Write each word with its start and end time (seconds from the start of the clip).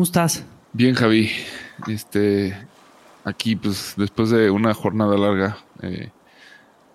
¿Cómo 0.00 0.06
estás? 0.06 0.46
Bien, 0.72 0.94
Javi. 0.94 1.28
Este, 1.86 2.56
aquí, 3.22 3.54
pues, 3.54 3.92
después 3.98 4.30
de 4.30 4.50
una 4.50 4.72
jornada 4.72 5.14
larga, 5.18 5.58
eh, 5.82 6.08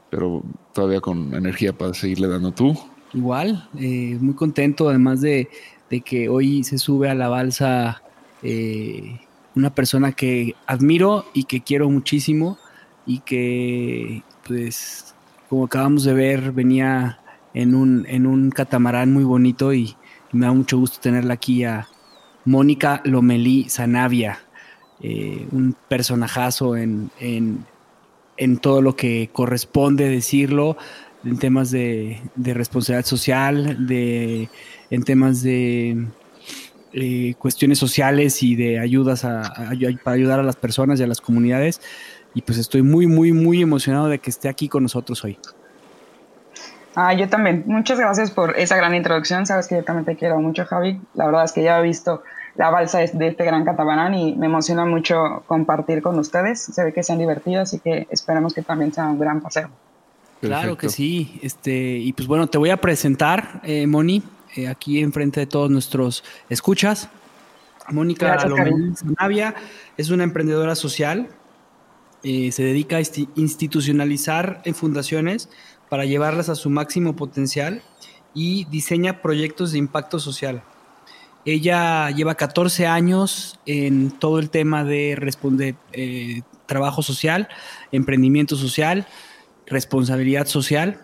pero 0.09 0.41
todavía 0.73 1.01
con 1.01 1.31
energía 1.35 1.71
para 1.71 1.93
seguirle 1.93 2.27
dando 2.27 2.51
tú. 2.51 2.75
Igual, 3.13 3.69
eh, 3.77 4.17
muy 4.19 4.33
contento, 4.33 4.89
además 4.89 5.21
de, 5.21 5.49
de 5.87 6.01
que 6.01 6.29
hoy 6.29 6.63
se 6.63 6.79
sube 6.79 7.07
a 7.07 7.13
la 7.13 7.27
balsa 7.27 8.01
eh, 8.41 9.19
una 9.53 9.69
persona 9.69 10.11
que 10.11 10.55
admiro 10.65 11.25
y 11.35 11.43
que 11.43 11.61
quiero 11.61 11.87
muchísimo 11.91 12.57
y 13.05 13.19
que, 13.19 14.23
pues, 14.47 15.13
como 15.47 15.65
acabamos 15.65 16.05
de 16.05 16.13
ver, 16.15 16.53
venía 16.53 17.19
en 17.53 17.75
un, 17.75 18.07
en 18.09 18.25
un 18.25 18.49
catamarán 18.49 19.13
muy 19.13 19.25
bonito 19.25 19.75
y, 19.75 19.95
y 20.33 20.38
me 20.38 20.47
da 20.47 20.53
mucho 20.53 20.79
gusto 20.79 20.97
tenerla 20.99 21.35
aquí 21.35 21.63
a 21.65 21.88
Mónica 22.45 23.01
Lomelí 23.03 23.67
Zanavia, 23.69 24.39
eh, 25.01 25.45
un 25.51 25.75
personajazo 25.88 26.78
en, 26.78 27.11
en, 27.19 27.66
en 28.38 28.57
todo 28.57 28.81
lo 28.81 28.95
que 28.95 29.29
corresponde 29.33 30.09
decirlo, 30.09 30.78
en 31.23 31.38
temas 31.39 31.72
de, 31.72 32.22
de 32.35 32.53
responsabilidad 32.53 33.06
social, 33.06 33.88
de, 33.88 34.50
en 34.91 35.03
temas 35.03 35.41
de 35.41 36.06
eh, 36.94 37.33
cuestiones 37.39 37.79
sociales 37.79 38.41
y 38.44 38.56
de 38.56 38.79
ayudas 38.79 39.25
a, 39.25 39.41
para 40.03 40.16
ayudar 40.16 40.39
a 40.39 40.44
las 40.44 40.56
personas 40.56 41.00
y 41.00 41.03
a 41.03 41.07
las 41.07 41.19
comunidades. 41.19 41.81
Y 42.33 42.41
pues 42.41 42.57
estoy 42.57 42.83
muy, 42.83 43.07
muy, 43.07 43.31
muy 43.31 43.62
emocionado 43.62 44.07
de 44.07 44.19
que 44.19 44.29
esté 44.29 44.50
aquí 44.50 44.69
con 44.69 44.83
nosotros 44.83 45.23
hoy. 45.23 45.39
Ah, 46.95 47.13
yo 47.13 47.27
también. 47.27 47.63
Muchas 47.66 48.00
gracias 48.00 48.31
por 48.31 48.57
esa 48.57 48.77
gran 48.77 48.95
introducción. 48.95 49.45
Sabes 49.45 49.67
que 49.67 49.75
yo 49.75 49.83
también 49.83 50.06
te 50.06 50.16
quiero 50.16 50.39
mucho, 50.39 50.66
Javi. 50.66 51.00
La 51.13 51.25
verdad 51.25 51.44
es 51.44 51.51
que 51.51 51.63
ya 51.63 51.79
he 51.79 51.83
visto 51.83 52.23
la 52.55 52.69
balsa 52.69 52.99
de 52.99 53.07
de 53.13 53.27
este 53.27 53.43
gran 53.45 53.66
catamarán 53.66 54.13
y 54.13 54.35
me 54.35 54.45
emociona 54.45 54.85
mucho 54.85 55.43
compartir 55.47 56.01
con 56.01 56.17
ustedes. 56.19 56.61
Se 56.61 56.83
ve 56.83 56.93
que 56.93 57.03
se 57.03 57.13
han 57.13 57.19
divertido, 57.19 57.61
así 57.61 57.79
que 57.79 58.07
esperemos 58.09 58.53
que 58.53 58.61
también 58.61 58.93
sea 58.93 59.05
un 59.07 59.19
gran 59.19 59.41
paseo. 59.41 59.69
Claro 60.41 60.77
que 60.77 60.89
sí. 60.89 61.39
Este, 61.41 61.97
y 61.97 62.13
pues 62.13 62.27
bueno, 62.27 62.47
te 62.47 62.57
voy 62.57 62.69
a 62.69 62.77
presentar, 62.77 63.61
eh, 63.63 63.88
Moni, 63.88 64.21
eh, 64.55 64.67
aquí 64.67 64.99
enfrente 65.01 65.39
de 65.39 65.47
todos 65.47 65.69
nuestros 65.69 66.23
escuchas. 66.49 67.09
Mónica 67.89 68.38
Zanavia 68.95 69.53
es 69.97 70.09
una 70.09 70.23
emprendedora 70.23 70.75
social. 70.75 71.29
eh, 72.23 72.51
se 72.51 72.63
dedica 72.63 72.97
a 72.97 72.99
insti- 73.01 73.29
institucionalizar 73.35 74.61
en 74.65 74.73
fundaciones 74.73 75.47
para 75.89 76.05
llevarlas 76.05 76.49
a 76.49 76.55
su 76.55 76.71
máximo 76.71 77.15
potencial 77.15 77.83
y 78.33 78.65
diseña 78.65 79.21
proyectos 79.21 79.71
de 79.71 79.77
impacto 79.77 80.17
social. 80.19 80.63
Ella 81.45 82.09
lleva 82.09 82.35
14 82.35 82.88
años 82.88 83.59
en 83.67 84.09
todo 84.11 84.39
el 84.39 84.50
tema 84.50 84.83
de 84.83 85.16
eh, 85.94 86.41
trabajo 86.66 87.03
social, 87.03 87.47
emprendimiento 87.91 88.56
social, 88.56 89.06
responsabilidad 89.67 90.47
social. 90.47 91.01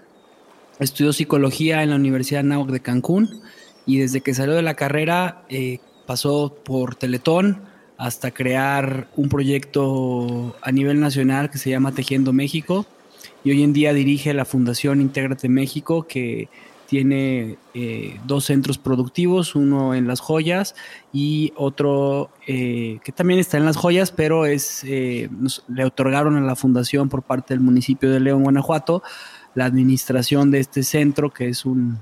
Estudió 0.80 1.14
psicología 1.14 1.84
en 1.84 1.92
la 1.92 1.96
Universidad 1.96 2.40
Anáhuac 2.42 2.72
de 2.72 2.80
Cancún 2.80 3.42
y 3.86 4.00
desde 4.00 4.22
que 4.22 4.34
salió 4.34 4.56
de 4.56 4.64
la 4.64 4.74
carrera 4.74 5.44
eh, 5.50 5.80
pasó 6.08 6.56
por 6.64 6.96
Teletón 6.96 7.62
hasta 7.98 8.32
crear 8.32 9.10
un 9.16 9.30
proyecto 9.30 10.56
a 10.64 10.72
nivel 10.72 11.00
nacional 11.00 11.52
que 11.52 11.60
se 11.60 11.70
llama 11.70 11.92
Tejiendo 11.92 12.34
México 12.34 12.88
y 13.44 13.52
hoy 13.52 13.62
en 13.62 13.74
día 13.74 13.94
dirige 13.94 14.34
la 14.34 14.46
Fundación 14.46 15.02
Intégrate 15.02 15.50
México 15.50 16.08
que 16.08 16.50
tiene 16.92 17.56
eh, 17.74 18.20
dos 18.28 18.44
centros 18.44 18.78
productivos, 18.78 19.56
uno 19.56 19.96
en 19.96 20.10
Las 20.10 20.20
Joyas 20.20 20.76
y 21.14 21.54
otro 21.56 22.32
eh, 22.48 23.00
que 23.06 23.14
también 23.14 23.40
está 23.40 23.58
en 23.58 23.64
Las 23.64 23.78
Joyas, 23.78 24.12
pero 24.12 24.46
es 24.46 24.84
eh, 24.84 25.30
le 25.70 25.86
otorgaron 25.86 26.36
a 26.36 26.42
la 26.42 26.58
fundación 26.58 27.08
por 27.08 27.24
parte 27.24 27.54
del 27.54 27.62
municipio 27.62 28.12
de 28.12 28.20
León, 28.20 28.44
Guanajuato, 28.44 29.04
la 29.56 29.64
administración 29.64 30.52
de 30.52 30.60
este 30.60 30.84
centro, 30.84 31.30
que 31.30 31.48
es 31.48 31.64
un, 31.66 31.98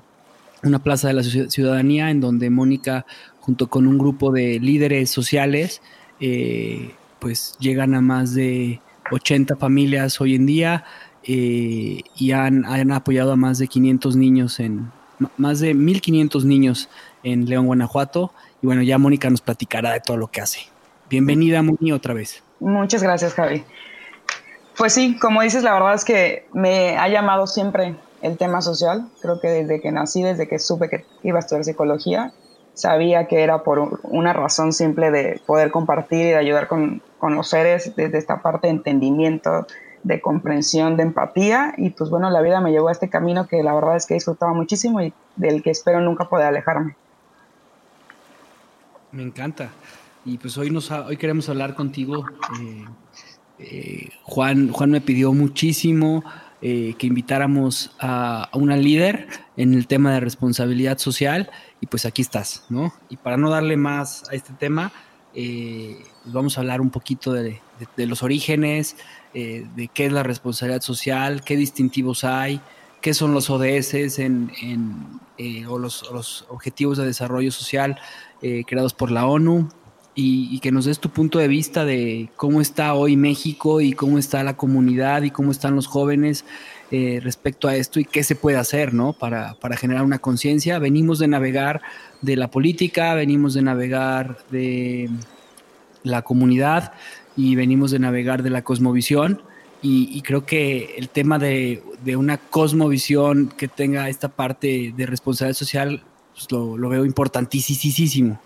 una 0.64 0.80
plaza 0.80 1.10
de 1.10 1.14
la 1.14 1.22
ciu- 1.22 1.52
ciudadanía, 1.52 2.10
en 2.10 2.20
donde 2.20 2.50
Mónica, 2.50 3.06
junto 3.42 3.68
con 3.70 3.86
un 3.86 4.00
grupo 4.00 4.32
de 4.32 4.60
líderes 4.60 5.12
sociales, 5.12 5.84
eh, 6.20 6.96
pues 7.20 7.56
llegan 7.60 7.94
a 7.94 8.02
más 8.02 8.34
de 8.34 8.82
80 9.12 9.56
familias 9.56 10.20
hoy 10.20 10.34
en 10.34 10.48
día 10.48 10.84
eh, 11.24 12.02
y 12.16 12.32
han, 12.32 12.66
han 12.66 12.92
apoyado 12.92 13.32
a 13.34 13.36
más 13.36 13.58
de 13.60 13.68
500 13.68 14.16
niños 14.16 14.60
en 14.60 14.92
más 15.38 15.60
de 15.60 15.74
1500 15.74 16.46
niños 16.46 16.90
en 17.24 17.46
León, 17.46 17.66
Guanajuato. 17.68 18.32
Y 18.62 18.68
bueno, 18.68 18.82
ya 18.84 18.98
Mónica 18.98 19.30
nos 19.30 19.42
platicará 19.42 19.92
de 19.92 20.00
todo 20.00 20.16
lo 20.18 20.28
que 20.28 20.42
hace. 20.42 20.60
Bienvenida, 21.10 21.62
Moni, 21.62 21.92
otra 21.92 22.14
vez. 22.14 22.42
Muchas 22.60 23.04
gracias, 23.04 23.34
Javi. 23.34 23.64
Pues 24.78 24.94
sí, 24.94 25.18
como 25.20 25.42
dices, 25.42 25.64
la 25.64 25.74
verdad 25.74 25.94
es 25.96 26.06
que 26.06 26.46
me 26.54 26.98
ha 26.98 27.10
llamado 27.10 27.48
siempre 27.48 27.96
el 28.22 28.38
tema 28.38 28.62
social. 28.62 29.08
Creo 29.22 29.42
que 29.42 29.48
desde 29.50 29.82
que 29.82 29.92
nací, 29.92 30.24
desde 30.24 30.48
que 30.48 30.58
supe 30.60 30.90
que 30.90 31.06
iba 31.24 31.38
a 31.38 31.42
estudiar 31.42 31.66
psicología, 31.66 32.32
sabía 32.74 33.28
que 33.28 33.42
era 33.44 33.64
por 33.64 33.80
un- 33.80 34.00
una 34.04 34.32
razón 34.32 34.72
simple 34.72 35.12
de 35.12 35.42
poder 35.46 35.72
compartir 35.72 36.20
y 36.20 36.30
de 36.30 36.36
ayudar 36.38 36.68
con, 36.70 37.02
con 37.18 37.36
los 37.36 37.50
seres 37.50 37.94
desde 37.98 38.18
esta 38.18 38.42
parte 38.42 38.68
de 38.68 38.72
entendimiento, 38.74 39.68
de 40.04 40.22
comprensión, 40.22 40.98
de 40.98 41.04
empatía. 41.04 41.74
Y 41.78 41.90
pues 41.92 42.10
bueno, 42.10 42.30
la 42.30 42.42
vida 42.42 42.62
me 42.62 42.72
llevó 42.72 42.90
a 42.90 42.92
este 42.92 43.10
camino 43.10 43.48
que 43.48 43.64
la 43.64 43.74
verdad 43.74 43.96
es 43.96 44.06
que 44.06 44.14
he 44.14 44.18
disfrutado 44.18 44.54
muchísimo 44.54 45.02
y 45.02 45.14
del 45.36 45.62
que 45.62 45.72
espero 45.72 46.02
nunca 46.02 46.30
poder 46.30 46.48
alejarme. 46.48 46.96
Me 49.12 49.24
encanta. 49.24 49.70
Y 50.26 50.38
pues 50.38 50.58
hoy, 50.58 50.70
nos, 50.70 50.92
hoy 50.92 51.18
queremos 51.18 51.50
hablar 51.50 51.76
contigo. 51.76 52.26
eh, 52.62 52.86
eh, 53.60 54.10
Juan, 54.24 54.70
Juan 54.72 54.92
me 54.92 55.02
pidió 55.02 55.34
muchísimo 55.34 56.24
eh, 56.62 56.96
que 56.98 57.08
invitáramos 57.08 57.96
a, 58.00 58.44
a 58.52 58.58
una 58.58 58.78
líder 58.78 59.28
en 59.58 59.74
el 59.74 59.88
tema 59.88 60.14
de 60.14 60.20
responsabilidad 60.20 60.98
social 60.98 61.50
y 61.82 61.88
pues 61.88 62.06
aquí 62.06 62.22
estás, 62.22 62.66
¿no? 62.70 62.94
Y 63.10 63.18
para 63.18 63.38
no 63.38 63.50
darle 63.50 63.78
más 63.78 64.30
a 64.30 64.36
este 64.36 64.54
tema, 64.54 64.92
Eh, 65.36 65.96
vamos 66.26 66.58
a 66.58 66.62
hablar 66.62 66.82
un 66.82 66.90
poquito 66.90 67.34
de, 67.34 67.62
los 67.98 68.24
orígenes, 68.24 68.96
eh, 69.34 69.66
de 69.76 69.88
qué 69.88 70.06
es 70.06 70.12
la 70.12 70.24
responsabilidad 70.24 70.82
social, 70.82 71.44
qué 71.44 71.56
distintivos 71.56 72.24
hay, 72.24 72.62
qué 73.02 73.14
son 73.14 73.34
los 73.34 73.50
ODS 73.50 74.20
en, 74.20 74.52
eh, 75.38 75.66
o, 75.66 75.78
los, 75.78 76.46
Objetivos 76.50 76.98
de 76.98 77.06
Desarrollo 77.06 77.52
Social 77.52 77.98
creados 78.66 78.94
por 78.94 79.12
la 79.12 79.26
ONU, 79.26 79.68
y, 80.16 80.60
que 80.60 80.72
nos 80.72 80.84
des 80.84 81.00
tu 81.00 81.10
punto 81.10 81.40
de 81.40 81.48
vista 81.48 81.86
de 81.86 82.30
cómo 82.36 82.60
está 82.60 82.94
hoy 82.94 83.16
México 83.16 83.80
y 83.80 83.94
cómo 83.94 84.18
está 84.18 84.44
la 84.44 84.58
comunidad 84.58 85.22
y 85.22 85.32
cómo 85.32 85.52
están 85.52 85.76
los 85.76 85.88
jóvenes 85.88 86.44
respecto 86.92 87.70
a 87.70 87.76
esto 87.78 88.02
y 88.02 88.06
qué 88.06 88.24
se 88.24 88.36
puede 88.36 88.58
hacer 88.58 88.94
¿no? 88.94 89.14
para, 89.14 89.54
para 89.56 89.78
generar 89.78 90.04
una 90.04 90.20
conciencia. 90.20 90.78
Venimos 90.80 91.20
de 91.20 91.30
navegar 91.30 91.82
de 92.22 92.36
la 92.36 92.50
política, 92.50 93.14
venimos 93.14 93.54
de 93.54 93.62
navegar 93.62 94.40
de 94.52 95.10
la 96.04 96.22
comunidad 96.22 96.94
y 97.36 97.56
venimos 97.56 97.92
de 97.92 98.00
navegar 98.00 98.44
de 98.44 98.50
la 98.50 98.64
cosmovisión. 98.64 99.42
Y, 99.82 100.22
creo 100.24 100.46
que 100.46 100.96
el 100.98 101.08
tema 101.08 101.40
de, 101.40 101.82
una 102.18 102.38
cosmovisión 102.38 103.48
que 103.48 103.70
tenga 103.70 104.10
esta 104.10 104.28
parte 104.28 104.94
de 104.96 105.06
responsabilidad 105.06 105.58
social 105.58 106.04
pues 106.34 106.52
lo, 106.52 106.90
veo 106.90 107.06
importantísimo. 107.06 108.38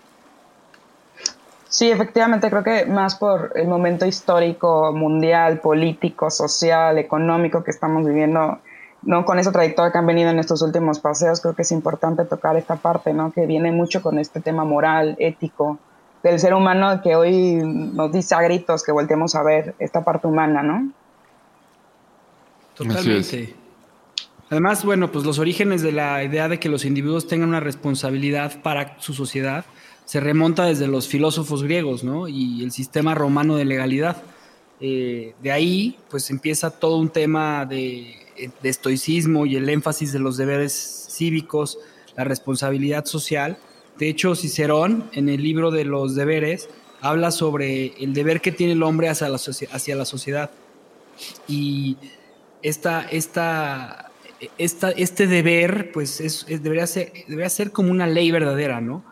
Sí, 1.68 1.90
efectivamente, 1.90 2.50
creo 2.50 2.62
que 2.62 2.86
más 2.86 3.16
por 3.16 3.50
el 3.56 3.66
momento 3.66 4.06
histórico, 4.06 4.92
mundial, 4.92 5.58
político, 5.58 6.30
social, 6.30 6.98
económico 6.98 7.64
que 7.64 7.72
estamos 7.72 8.06
viviendo, 8.06 8.60
¿no? 9.02 9.24
Con 9.24 9.40
esa 9.40 9.50
trayectoria 9.50 9.90
que 9.90 9.98
han 9.98 10.06
venido 10.06 10.30
en 10.30 10.38
estos 10.38 10.62
últimos 10.62 11.00
paseos, 11.00 11.40
creo 11.40 11.56
que 11.56 11.62
es 11.62 11.72
importante 11.72 12.24
tocar 12.26 12.56
esta 12.56 12.76
parte, 12.76 13.12
¿no? 13.12 13.32
Que 13.32 13.46
viene 13.46 13.72
mucho 13.72 14.02
con 14.02 14.20
este 14.20 14.40
tema 14.40 14.64
moral, 14.64 15.16
ético, 15.18 15.80
del 16.24 16.40
ser 16.40 16.54
humano 16.54 17.02
que 17.02 17.14
hoy 17.14 17.56
nos 17.62 18.10
dice 18.10 18.34
a 18.34 18.40
gritos 18.40 18.82
que 18.82 18.92
volteemos 18.92 19.34
a 19.34 19.42
ver 19.42 19.74
esta 19.78 20.02
parte 20.02 20.26
humana, 20.26 20.62
¿no? 20.62 20.90
Totalmente. 22.74 23.54
Además, 24.48 24.84
bueno, 24.84 25.12
pues 25.12 25.24
los 25.24 25.38
orígenes 25.38 25.82
de 25.82 25.92
la 25.92 26.24
idea 26.24 26.48
de 26.48 26.58
que 26.58 26.70
los 26.70 26.86
individuos 26.86 27.28
tengan 27.28 27.50
una 27.50 27.60
responsabilidad 27.60 28.62
para 28.62 28.98
su 29.00 29.12
sociedad 29.12 29.66
se 30.06 30.20
remonta 30.20 30.64
desde 30.64 30.86
los 30.86 31.08
filósofos 31.08 31.62
griegos, 31.62 32.04
¿no? 32.04 32.26
Y 32.28 32.62
el 32.62 32.72
sistema 32.72 33.14
romano 33.14 33.56
de 33.56 33.64
legalidad. 33.64 34.22
Eh, 34.80 35.34
de 35.42 35.52
ahí, 35.52 35.98
pues 36.10 36.30
empieza 36.30 36.70
todo 36.70 36.98
un 36.98 37.10
tema 37.10 37.64
de, 37.64 38.16
de 38.62 38.68
estoicismo 38.68 39.46
y 39.46 39.56
el 39.56 39.68
énfasis 39.68 40.12
de 40.12 40.18
los 40.18 40.36
deberes 40.36 41.06
cívicos, 41.10 41.78
la 42.16 42.24
responsabilidad 42.24 43.04
social, 43.06 43.56
de 43.98 44.08
hecho, 44.08 44.34
Cicerón, 44.34 45.08
en 45.12 45.28
el 45.28 45.42
libro 45.42 45.70
de 45.70 45.84
los 45.84 46.14
deberes, 46.14 46.68
habla 47.00 47.30
sobre 47.30 47.94
el 48.02 48.12
deber 48.12 48.40
que 48.40 48.50
tiene 48.50 48.72
el 48.72 48.82
hombre 48.82 49.08
hacia 49.08 49.28
la, 49.28 49.38
sociedad. 49.38 50.50
Y 51.46 51.96
esta, 52.62 53.06
este 54.58 55.26
deber, 55.26 55.92
pues, 55.92 56.20
es, 56.20 56.46
debería, 56.46 56.86
ser, 56.86 57.12
debería 57.28 57.50
ser 57.50 57.70
como 57.70 57.90
una 57.90 58.06
ley 58.06 58.30
verdadera, 58.30 58.80
¿no? 58.80 59.04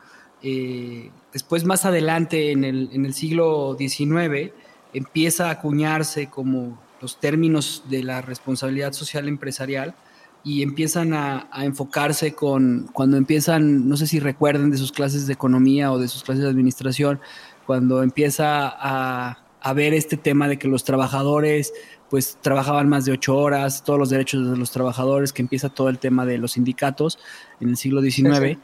Eh, 0.42 1.10
después, 1.32 1.64
más 1.64 1.84
adelante, 1.84 2.50
en 2.50 2.64
el, 2.64 2.90
en 2.92 3.06
el 3.06 3.14
siglo 3.14 3.76
XIX, 3.78 4.52
empieza 4.92 5.48
a 5.48 5.50
acuñarse 5.52 6.28
como 6.28 6.82
los 7.00 7.20
términos 7.20 7.84
de 7.88 8.02
la 8.02 8.20
responsabilidad 8.20 8.92
social 8.92 9.28
empresarial, 9.28 9.94
y 10.44 10.62
empiezan 10.62 11.14
a, 11.14 11.48
enfocarse 11.58 12.34
con, 12.34 12.88
cuando 12.92 13.16
empiezan, 13.16 13.88
no 13.88 13.96
sé 13.96 14.06
si 14.06 14.18
recuerden 14.20 14.70
de 14.70 14.78
sus 14.78 14.92
clases 14.92 15.26
de 15.26 15.32
economía 15.32 15.92
o 15.92 15.98
de 15.98 16.08
sus 16.08 16.22
clases 16.22 16.44
de 16.44 16.50
administración, 16.50 17.20
cuando 17.66 18.02
empieza 18.02 18.68
a, 18.68 19.38
a 19.60 19.72
ver 19.72 19.94
este 19.94 20.16
tema 20.16 20.48
de 20.48 20.58
que 20.58 20.68
los 20.68 20.84
trabajadores 20.84 21.72
pues 22.10 22.36
trabajaban 22.42 22.88
más 22.88 23.06
de 23.06 23.12
ocho 23.12 23.36
horas, 23.38 23.84
todos 23.84 23.98
los 23.98 24.10
derechos 24.10 24.50
de 24.50 24.56
los 24.56 24.70
trabajadores, 24.70 25.32
que 25.32 25.40
empieza 25.40 25.70
todo 25.70 25.88
el 25.88 25.98
tema 25.98 26.26
de 26.26 26.36
los 26.36 26.52
sindicatos 26.52 27.18
en 27.58 27.70
el 27.70 27.76
siglo 27.78 28.02
XIX, 28.02 28.58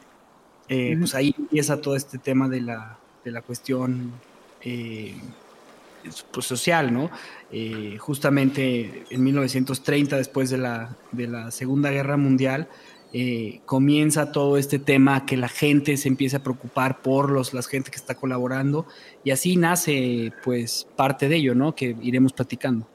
eh, 0.69 0.97
pues 0.99 1.15
ahí 1.15 1.35
empieza 1.39 1.81
todo 1.81 1.97
este 1.97 2.19
tema 2.19 2.49
de 2.49 2.61
la, 2.61 2.99
de 3.25 3.31
la 3.31 3.41
cuestión 3.41 4.13
eh, 4.61 5.17
pues, 6.33 6.47
social, 6.47 6.93
¿no? 6.93 7.11
Eh, 7.51 7.97
justamente 7.99 9.05
en 9.11 9.25
1930, 9.25 10.17
después 10.17 10.51
de 10.51 10.59
la, 10.59 10.97
de 11.13 11.27
la 11.29 11.51
Segunda 11.51 11.91
Guerra 11.91 12.17
Mundial, 12.17 12.69
eh, 13.15 13.63
comienza 13.65 14.33
todo 14.33 14.59
este 14.59 14.79
tema 14.79 15.25
que 15.25 15.39
la 15.39 15.49
gente 15.49 15.97
se 15.97 16.09
empieza 16.09 16.39
a 16.39 16.41
preocupar 16.41 17.01
por 17.01 17.31
los, 17.31 17.55
la 17.55 17.63
gente 17.63 17.91
que 17.91 17.97
está 17.97 18.15
colaborando 18.15 18.87
y 19.25 19.31
así 19.31 19.57
nace 19.57 20.31
pues 20.45 20.87
parte 20.95 21.27
de 21.31 21.37
ello, 21.37 21.55
¿no? 21.55 21.75
Que 21.75 21.97
iremos 22.03 22.35
platicando. 22.35 22.87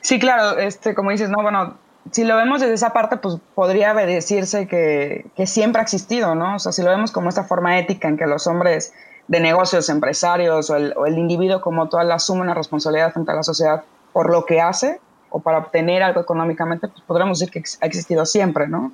Sí, 0.00 0.20
claro, 0.20 0.58
este, 0.58 0.94
como 0.94 1.10
dices, 1.10 1.28
no, 1.28 1.42
bueno, 1.42 1.76
si 2.12 2.22
lo 2.22 2.36
vemos 2.36 2.60
desde 2.60 2.74
esa 2.74 2.92
parte, 2.92 3.16
pues 3.16 3.38
podría 3.56 3.94
decirse 3.94 4.68
que, 4.68 5.26
que 5.34 5.46
siempre 5.46 5.80
ha 5.80 5.82
existido, 5.82 6.36
¿no? 6.36 6.54
O 6.54 6.58
sea, 6.60 6.70
si 6.70 6.82
lo 6.82 6.90
vemos 6.90 7.10
como 7.10 7.28
esta 7.28 7.42
forma 7.44 7.78
ética 7.78 8.08
en 8.08 8.16
que 8.16 8.26
los 8.26 8.46
hombres 8.46 8.92
de 9.30 9.38
negocios, 9.38 9.88
empresarios 9.88 10.70
o 10.70 10.76
el, 10.76 10.92
o 10.96 11.06
el 11.06 11.16
individuo 11.16 11.60
como 11.60 11.88
tal 11.88 12.10
asume 12.10 12.40
una 12.40 12.52
responsabilidad 12.52 13.12
frente 13.12 13.30
a 13.30 13.36
la 13.36 13.44
sociedad 13.44 13.84
por 14.12 14.28
lo 14.28 14.44
que 14.44 14.60
hace 14.60 14.98
o 15.30 15.38
para 15.38 15.58
obtener 15.58 16.02
algo 16.02 16.20
económicamente, 16.20 16.88
pues 16.88 17.00
podríamos 17.02 17.38
decir 17.38 17.52
que 17.52 17.62
ha 17.80 17.86
existido 17.86 18.26
siempre, 18.26 18.66
¿no? 18.66 18.90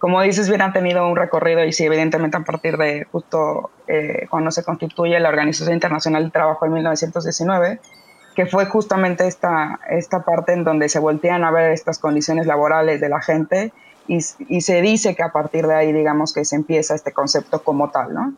Como 0.00 0.20
dices, 0.22 0.48
bien 0.48 0.60
han 0.60 0.72
tenido 0.72 1.06
un 1.06 1.14
recorrido 1.14 1.64
y 1.64 1.72
sí, 1.72 1.84
evidentemente 1.84 2.36
a 2.36 2.40
partir 2.40 2.76
de 2.76 3.06
justo 3.12 3.70
eh, 3.86 4.26
cuando 4.28 4.50
se 4.50 4.64
constituye 4.64 5.20
la 5.20 5.28
Organización 5.28 5.74
Internacional 5.74 6.24
del 6.24 6.32
Trabajo 6.32 6.66
en 6.66 6.72
1919, 6.72 7.78
que 8.34 8.46
fue 8.46 8.66
justamente 8.66 9.28
esta, 9.28 9.78
esta 9.88 10.24
parte 10.24 10.52
en 10.52 10.64
donde 10.64 10.88
se 10.88 10.98
voltean 10.98 11.44
a 11.44 11.52
ver 11.52 11.70
estas 11.70 12.00
condiciones 12.00 12.46
laborales 12.46 13.00
de 13.00 13.08
la 13.08 13.20
gente 13.20 13.72
y, 14.08 14.18
y 14.48 14.62
se 14.62 14.82
dice 14.82 15.14
que 15.14 15.22
a 15.22 15.30
partir 15.30 15.68
de 15.68 15.76
ahí, 15.76 15.92
digamos, 15.92 16.32
que 16.32 16.44
se 16.44 16.56
empieza 16.56 16.96
este 16.96 17.12
concepto 17.12 17.62
como 17.62 17.90
tal, 17.90 18.12
¿no? 18.12 18.34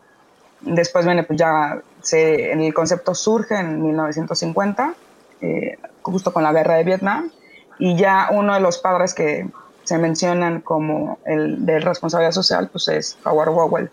Después 0.60 1.04
viene, 1.04 1.22
pues 1.22 1.38
ya 1.38 1.80
se, 2.02 2.52
el 2.52 2.74
concepto 2.74 3.14
surge 3.14 3.54
en 3.58 3.82
1950, 3.82 4.94
eh, 5.40 5.78
justo 6.02 6.32
con 6.32 6.42
la 6.42 6.52
guerra 6.52 6.74
de 6.74 6.84
Vietnam, 6.84 7.30
y 7.78 7.96
ya 7.96 8.28
uno 8.32 8.54
de 8.54 8.60
los 8.60 8.78
padres 8.78 9.14
que 9.14 9.48
se 9.84 9.98
mencionan 9.98 10.60
como 10.60 11.18
el 11.24 11.64
de 11.64 11.80
responsabilidad 11.80 12.32
social, 12.32 12.68
pues 12.70 12.88
es 12.88 13.18
Howard 13.24 13.50
Wowell, 13.50 13.90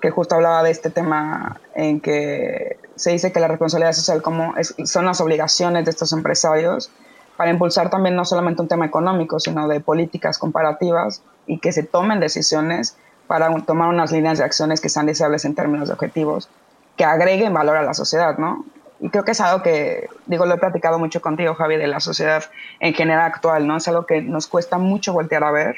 que 0.00 0.10
justo 0.10 0.34
hablaba 0.34 0.62
de 0.62 0.70
este 0.72 0.90
tema 0.90 1.60
en 1.74 2.00
que 2.00 2.76
se 2.96 3.12
dice 3.12 3.32
que 3.32 3.40
la 3.40 3.48
responsabilidad 3.48 3.92
social 3.92 4.20
como 4.20 4.52
son 4.84 5.06
las 5.06 5.20
obligaciones 5.20 5.84
de 5.84 5.90
estos 5.92 6.12
empresarios 6.12 6.90
para 7.36 7.50
impulsar 7.50 7.88
también 7.88 8.14
no 8.14 8.24
solamente 8.24 8.62
un 8.62 8.68
tema 8.68 8.84
económico, 8.84 9.40
sino 9.40 9.68
de 9.68 9.80
políticas 9.80 10.38
comparativas 10.38 11.22
y 11.46 11.58
que 11.60 11.72
se 11.72 11.82
tomen 11.82 12.20
decisiones 12.20 12.96
para 13.32 13.50
tomar 13.62 13.88
unas 13.88 14.12
líneas 14.12 14.36
de 14.36 14.44
acciones 14.44 14.82
que 14.82 14.90
sean 14.90 15.06
deseables 15.06 15.46
en 15.46 15.54
términos 15.54 15.88
de 15.88 15.94
objetivos, 15.94 16.50
que 16.98 17.04
agreguen 17.06 17.54
valor 17.54 17.78
a 17.78 17.82
la 17.82 17.94
sociedad, 17.94 18.36
¿no? 18.36 18.66
Y 19.00 19.08
creo 19.08 19.24
que 19.24 19.30
es 19.30 19.40
algo 19.40 19.62
que, 19.62 20.10
digo, 20.26 20.44
lo 20.44 20.56
he 20.56 20.58
platicado 20.58 20.98
mucho 20.98 21.22
contigo, 21.22 21.54
Javi, 21.54 21.78
de 21.78 21.86
la 21.86 22.00
sociedad 22.00 22.44
en 22.78 22.92
general 22.92 23.24
actual, 23.24 23.66
¿no? 23.66 23.78
Es 23.78 23.88
algo 23.88 24.04
que 24.04 24.20
nos 24.20 24.48
cuesta 24.48 24.76
mucho 24.76 25.14
voltear 25.14 25.44
a 25.44 25.50
ver 25.50 25.76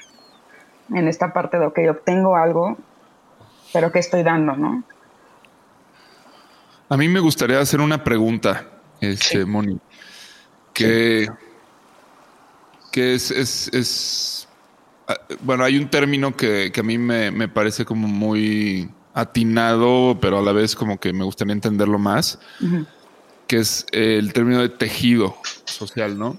en 0.92 1.06
esta 1.06 1.32
parte 1.32 1.60
de, 1.60 1.66
ok, 1.66 1.78
obtengo 1.90 2.34
algo, 2.34 2.76
pero 3.72 3.92
¿qué 3.92 4.00
estoy 4.00 4.24
dando, 4.24 4.56
no? 4.56 4.82
A 6.88 6.96
mí 6.96 7.06
me 7.06 7.20
gustaría 7.20 7.60
hacer 7.60 7.80
una 7.80 8.02
pregunta, 8.02 8.64
este, 9.00 9.44
Moni, 9.44 9.78
que, 10.72 11.28
que 12.90 13.14
es, 13.14 13.30
es, 13.30 13.68
es 13.72 14.43
bueno, 15.40 15.64
hay 15.64 15.76
un 15.76 15.88
término 15.88 16.36
que, 16.36 16.72
a 16.74 16.82
mí 16.82 16.98
me, 16.98 17.48
parece 17.48 17.84
como 17.84 18.08
muy 18.08 18.88
atinado, 19.12 20.18
pero 20.20 20.38
a 20.38 20.42
la 20.42 20.52
vez 20.52 20.74
como 20.74 20.98
que 20.98 21.12
me 21.12 21.24
gustaría 21.24 21.52
entenderlo 21.52 21.98
más, 21.98 22.38
que 23.46 23.58
es 23.58 23.86
el 23.92 24.32
término 24.32 24.60
de 24.60 24.68
tejido 24.68 25.36
social, 25.64 26.18
¿no? 26.18 26.38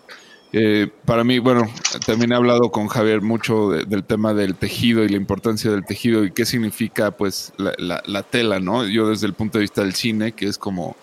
Eh, 0.57 0.89
para 1.03 1.25
mí, 1.25 1.39
bueno, 1.39 1.67
también 2.05 2.31
he 2.31 2.35
hablado 2.35 2.71
con 2.71 2.87
Javier 2.87 3.21
mucho 3.21 3.71
del 3.71 4.05
tema 4.05 4.33
del 4.33 4.55
tejido 4.55 5.03
y 5.03 5.09
la 5.09 5.17
importancia 5.17 5.69
del 5.69 5.83
tejido 5.83 6.23
y 6.23 6.31
qué 6.31 6.45
significa 6.45 7.11
pues 7.11 7.51
la, 7.57 8.23
tela, 8.23 8.61
¿no? 8.61 8.85
Yo 8.85 9.09
desde 9.09 9.27
el 9.27 9.33
punto 9.33 9.57
de 9.57 9.63
vista 9.63 9.81
del 9.81 9.93
cine, 9.95 10.31
que 10.31 10.47
es 10.47 10.57
como, 10.57 10.95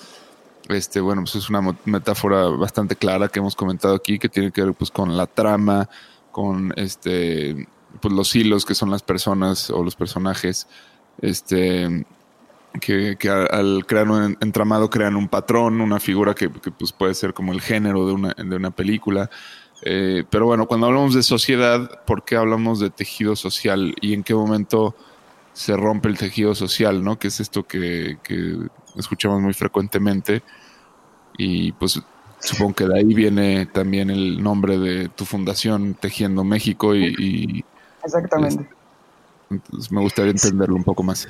este, 0.70 1.02
bueno, 1.02 1.20
pues 1.22 1.34
es 1.34 1.50
una 1.50 1.60
metáfora 1.84 2.46
bastante 2.46 2.96
clara 2.96 3.28
que 3.28 3.40
hemos 3.40 3.54
comentado 3.54 3.94
aquí, 3.94 4.18
que 4.18 4.30
tiene 4.30 4.52
que 4.52 4.62
ver 4.62 4.72
pues 4.72 4.90
con 4.90 5.18
la 5.18 5.26
trama, 5.26 5.86
con 6.32 6.72
este 6.76 7.68
pues 8.00 8.12
los 8.12 8.34
hilos 8.34 8.64
que 8.64 8.74
son 8.74 8.90
las 8.90 9.02
personas 9.02 9.70
o 9.70 9.84
los 9.84 9.94
personajes 9.94 10.66
este 11.20 12.04
que, 12.80 13.16
al 13.28 13.84
crear 13.86 14.08
un 14.08 14.36
entramado 14.40 14.88
crean 14.88 15.16
un 15.16 15.28
patrón, 15.28 15.80
una 15.80 16.00
figura 16.00 16.34
que, 16.34 16.48
pues 16.48 16.92
puede 16.92 17.14
ser 17.14 17.34
como 17.34 17.52
el 17.52 17.60
género 17.60 18.06
de 18.06 18.12
una, 18.12 18.34
de 18.36 18.56
una 18.56 18.70
película. 18.70 19.30
Eh, 19.82 20.24
pero 20.30 20.46
bueno, 20.46 20.66
cuando 20.66 20.86
hablamos 20.86 21.14
de 21.14 21.22
sociedad, 21.22 22.02
¿por 22.06 22.24
qué 22.24 22.36
hablamos 22.36 22.80
de 22.80 22.90
tejido 22.90 23.36
social 23.36 23.94
y 24.00 24.14
en 24.14 24.22
qué 24.22 24.34
momento 24.34 24.94
se 25.52 25.76
rompe 25.76 26.08
el 26.08 26.16
tejido 26.16 26.54
social, 26.54 27.02
¿no? 27.02 27.18
Que 27.18 27.28
es 27.28 27.40
esto 27.40 27.64
que, 27.64 28.18
escuchamos 28.96 29.40
muy 29.40 29.54
frecuentemente 29.54 30.42
y 31.38 31.72
pues 31.72 32.00
supongo 32.42 32.74
que 32.74 32.86
de 32.86 32.98
ahí 32.98 33.14
viene 33.14 33.66
también 33.66 34.10
el 34.10 34.42
nombre 34.42 34.78
de 34.78 35.08
tu 35.08 35.24
fundación 35.24 35.94
Tejiendo 35.94 36.44
México 36.44 36.94
y... 36.94 37.64
Exactamente. 38.04 38.68
entonces 39.48 39.92
me 39.92 40.00
gustaría 40.00 40.32
entenderlo 40.32 40.74
un 40.74 40.84
poco 40.84 41.02
más. 41.02 41.28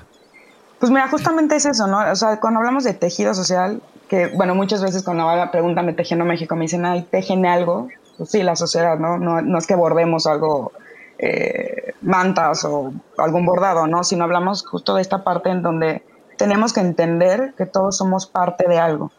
Pues 0.79 0.91
mira, 0.91 1.07
justamente 1.09 1.55
es 1.55 1.67
eso, 1.67 1.87
¿no? 1.87 2.11
O 2.11 2.17
sea, 2.17 2.41
cuando 2.41 2.59
hablamos 2.59 2.85
de 2.85 2.95
tejido 2.95 3.35
social, 3.35 3.83
que 4.09 4.29
bueno, 4.29 4.55
muchas 4.55 4.83
veces 4.83 5.05
cuando 5.05 5.29
preguntan 5.53 5.87
de 5.87 5.93
Tejiendo 5.93 6.25
México 6.25 6.57
me 6.57 6.63
dicen, 6.63 6.85
ay, 6.85 7.07
tejen 7.11 7.47
algo. 7.47 7.89
Pues 8.19 8.31
sí, 8.31 8.43
la 8.43 8.57
sociedad, 8.57 8.99
¿no? 8.99 9.19
No, 9.19 9.43
no 9.43 9.59
es 9.59 9.67
que 9.67 9.75
bordemos 9.75 10.27
algo, 10.27 10.73
eh, 11.19 11.95
mantas 12.01 12.65
o 12.65 12.93
algún 13.19 13.47
bordado, 13.47 13.87
¿no? 13.87 14.03
Sino 14.03 14.25
hablamos 14.25 14.67
justo 14.67 14.95
de 14.95 15.03
esta 15.03 15.23
parte 15.23 15.51
en 15.51 15.63
donde 15.63 16.03
tenemos 16.37 16.73
que 16.73 16.81
entender 16.81 17.55
que 17.57 17.67
todos 17.67 17.97
somos 17.97 18.27
parte 18.27 18.69
de 18.69 18.79
algo 18.79 19.13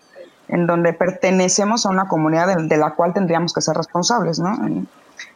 en 0.48 0.68
donde 0.68 0.94
pertenecemos 0.94 1.86
a 1.86 1.90
una 1.90 2.08
comunidad 2.08 2.56
de, 2.58 2.78
la 2.78 2.92
cual 2.92 3.14
tendríamos 3.14 3.54
que 3.54 3.62
ser 3.62 3.76
responsables, 3.76 4.40
¿no? 4.40 4.54
En, 4.66 4.88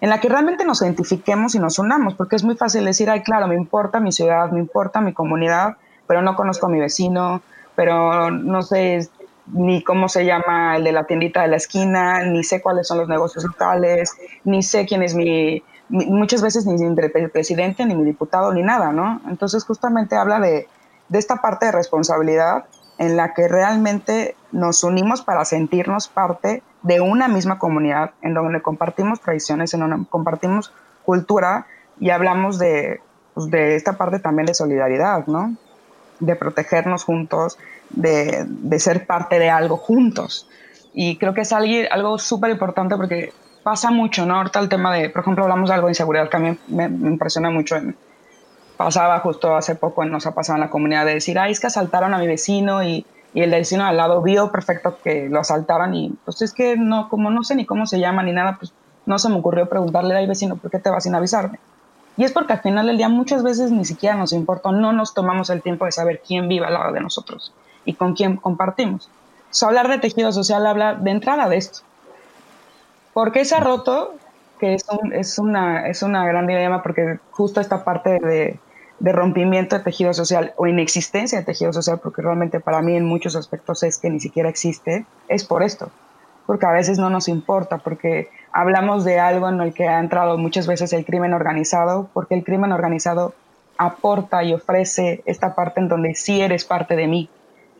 la 0.02 0.20
que 0.20 0.30
realmente 0.30 0.66
nos 0.66 0.82
identifiquemos 0.82 1.56
y 1.56 1.60
nos 1.60 1.80
unamos, 1.80 2.14
porque 2.14 2.36
es 2.36 2.44
muy 2.44 2.56
fácil 2.56 2.86
decir, 2.86 3.10
ay, 3.10 3.22
claro, 3.22 3.48
me 3.48 3.56
importa 3.56 4.00
mi 4.00 4.12
ciudad, 4.12 4.52
me 4.52 4.60
importa 4.60 5.02
mi 5.02 5.14
comunidad, 5.14 5.78
pero 6.06 6.22
no 6.22 6.36
conozco 6.36 6.68
a 6.68 6.70
mi 6.70 6.80
vecino, 6.80 7.42
pero 7.76 8.30
no 8.30 8.62
sé 8.62 9.10
ni 9.48 9.84
cómo 9.84 10.10
se 10.10 10.26
llama 10.26 10.76
el 10.76 10.84
de 10.84 10.92
la 10.92 11.06
tiendita 11.06 11.42
de 11.42 11.48
la 11.48 11.58
esquina, 11.58 12.24
ni 12.24 12.44
sé 12.44 12.62
cuáles 12.62 12.88
son 12.88 12.98
los 13.00 13.08
negocios 13.08 13.44
locales, 13.44 14.14
ni 14.44 14.62
sé 14.62 14.86
quién 14.86 15.04
es 15.04 15.16
mi, 15.16 15.64
muchas 15.90 16.42
veces 16.42 16.66
ni 16.66 16.78
mi 16.84 17.28
presidente, 17.30 17.86
ni 17.86 17.96
mi 17.96 18.04
diputado, 18.04 18.54
ni 18.54 18.62
nada, 18.62 18.92
¿no? 18.92 19.22
Entonces 19.28 19.64
justamente 19.64 20.16
habla 20.16 20.40
de, 20.40 20.68
de 21.10 21.20
esta 21.20 21.38
parte 21.38 21.68
de 21.68 21.72
responsabilidad 21.72 22.66
en 22.98 23.16
la 23.16 23.34
que 23.34 23.48
realmente 23.48 24.36
nos 24.52 24.84
unimos 24.84 25.22
para 25.22 25.46
sentirnos 25.46 26.08
parte 26.08 26.64
de 26.82 27.02
una 27.02 27.28
misma 27.28 27.60
comunidad, 27.60 28.12
en 28.22 28.34
donde 28.34 28.62
compartimos 28.62 29.22
tradiciones, 29.22 29.74
en 29.74 29.82
donde 29.82 30.08
compartimos 30.10 30.74
cultura 31.04 31.68
y 32.00 32.10
hablamos 32.10 32.60
de, 32.60 33.02
pues, 33.34 33.50
de 33.50 33.76
esta 33.76 33.94
parte 33.94 34.20
también 34.20 34.46
de 34.46 34.54
solidaridad, 34.54 35.28
¿no? 35.28 35.56
De 36.20 36.36
protegernos 36.36 37.04
juntos, 37.04 37.58
de, 37.90 38.46
de 38.48 38.80
ser 38.80 39.06
parte 39.06 39.40
de 39.40 39.50
algo 39.50 39.78
juntos. 39.78 40.50
Y 40.94 41.18
creo 41.18 41.34
que 41.34 41.42
es 41.42 41.54
algo 41.54 42.18
súper 42.18 42.50
importante 42.52 42.96
porque 42.96 43.34
pasa 43.64 43.92
mucho, 43.92 44.26
¿no? 44.26 44.38
Ahorita 44.38 44.60
el 44.60 44.70
tema 44.70 44.96
de, 44.96 45.10
por 45.10 45.22
ejemplo, 45.22 45.44
hablamos 45.44 45.70
de 45.70 45.76
algo 45.76 45.88
de 45.88 45.92
inseguridad 45.92 46.30
que 46.30 46.38
a 46.38 46.40
mí 46.40 46.58
me, 46.68 46.90
me 46.90 47.10
impresiona 47.10 47.52
mucho 47.52 47.76
en, 47.76 47.96
pasaba 48.78 49.20
justo 49.20 49.56
hace 49.56 49.76
poco, 49.76 50.06
nos 50.06 50.26
ha 50.28 50.34
pasado 50.34 50.58
en 50.58 50.62
la 50.62 50.70
comunidad 50.70 51.06
de 51.06 51.16
decir, 51.16 51.38
ay, 51.40 51.52
es 51.52 51.60
que 51.60 51.68
asaltaron 51.68 52.14
a 52.14 52.20
mi 52.20 52.28
vecino 52.28 52.84
y, 52.84 53.06
y 53.34 53.42
el 53.42 53.52
vecino 53.52 53.86
al 53.86 53.98
lado 53.98 54.22
vio 54.22 54.52
perfecto 54.52 54.98
que 55.04 55.28
lo 55.30 55.40
asaltaron 55.40 55.94
y 55.94 56.16
pues 56.24 56.42
es 56.42 56.54
que 56.54 56.78
no, 56.78 57.10
como 57.10 57.30
no 57.30 57.44
sé 57.44 57.56
ni 57.56 57.66
cómo 57.66 57.86
se 57.86 58.00
llama 58.00 58.24
ni 58.24 58.32
nada, 58.32 58.58
pues 58.60 58.74
no 59.06 59.20
se 59.20 59.30
me 59.30 59.36
ocurrió 59.36 59.68
preguntarle 59.68 60.16
al 60.16 60.28
vecino, 60.28 60.58
¿por 60.58 60.70
qué 60.70 60.80
te 60.80 60.90
vas 60.90 61.04
sin 61.04 61.16
avisarme? 61.16 61.60
Y 62.18 62.24
es 62.24 62.32
porque 62.32 62.54
al 62.54 62.62
final 62.62 62.88
del 62.88 62.98
día 62.98 63.10
muchas 63.10 63.44
veces 63.44 63.72
ni 63.72 63.86
siquiera 63.86 64.16
nos 64.16 64.34
importa, 64.34 64.72
no 64.72 64.92
nos 64.92 65.14
tomamos 65.14 65.50
el 65.50 65.62
tiempo 65.62 65.86
de 65.86 65.92
saber 65.92 66.22
quién 66.26 66.48
vive 66.48 66.66
al 66.66 66.74
lado 66.74 66.92
de 66.92 67.00
nosotros 67.00 67.54
y 67.86 67.94
con 67.94 68.16
quién 68.16 68.38
compartimos. 68.38 69.10
hablar 69.62 69.88
de 69.88 70.00
tejido 70.00 70.32
social 70.32 70.66
habla 70.66 70.96
de 70.96 71.12
entrada 71.12 71.48
de 71.48 71.58
esto. 71.58 71.80
porque 73.14 73.46
se 73.46 73.56
ha 73.56 73.60
roto? 73.60 74.16
Que 74.60 74.74
es, 74.74 74.86
es, 75.14 75.38
una, 75.38 75.88
es 75.88 76.02
una 76.02 76.26
gran 76.26 76.48
dilema 76.48 76.82
porque 76.82 77.20
justo 77.30 77.62
esta 77.62 77.84
parte 77.84 78.18
de, 78.20 78.60
de 79.00 79.12
rompimiento 79.12 79.78
de 79.78 79.84
tejido 79.84 80.14
social 80.14 80.54
o 80.58 80.68
inexistencia 80.68 81.40
de 81.40 81.46
tejido 81.46 81.72
social, 81.72 82.00
porque 82.02 82.22
realmente 82.22 82.60
para 82.60 82.82
mí 82.82 82.96
en 82.96 83.06
muchos 83.06 83.36
aspectos 83.36 83.84
es 83.84 83.98
que 83.98 84.10
ni 84.10 84.20
siquiera 84.20 84.50
existe, 84.50 85.06
es 85.28 85.44
por 85.44 85.64
esto, 85.64 85.92
porque 86.46 86.66
a 86.66 86.72
veces 86.72 86.98
no 86.98 87.10
nos 87.10 87.28
importa, 87.28 87.78
porque 87.78 88.30
hablamos 88.52 89.04
de 89.04 89.20
algo 89.20 89.50
en 89.50 89.62
el 89.62 89.74
que 89.74 89.88
ha 89.88 90.00
entrado 90.00 90.38
muchas 90.38 90.66
veces 90.66 90.94
el 90.94 91.06
crimen 91.06 91.34
organizado, 91.34 92.10
porque 92.14 92.36
el 92.36 92.44
crimen 92.44 92.72
organizado 92.72 93.36
aporta 93.78 94.44
y 94.44 94.54
ofrece 94.54 95.22
esta 95.26 95.54
parte 95.54 95.80
en 95.80 95.88
donde 95.88 96.16
sí 96.16 96.42
eres 96.42 96.66
parte 96.66 96.96
de 96.96 97.08
mi 97.08 97.30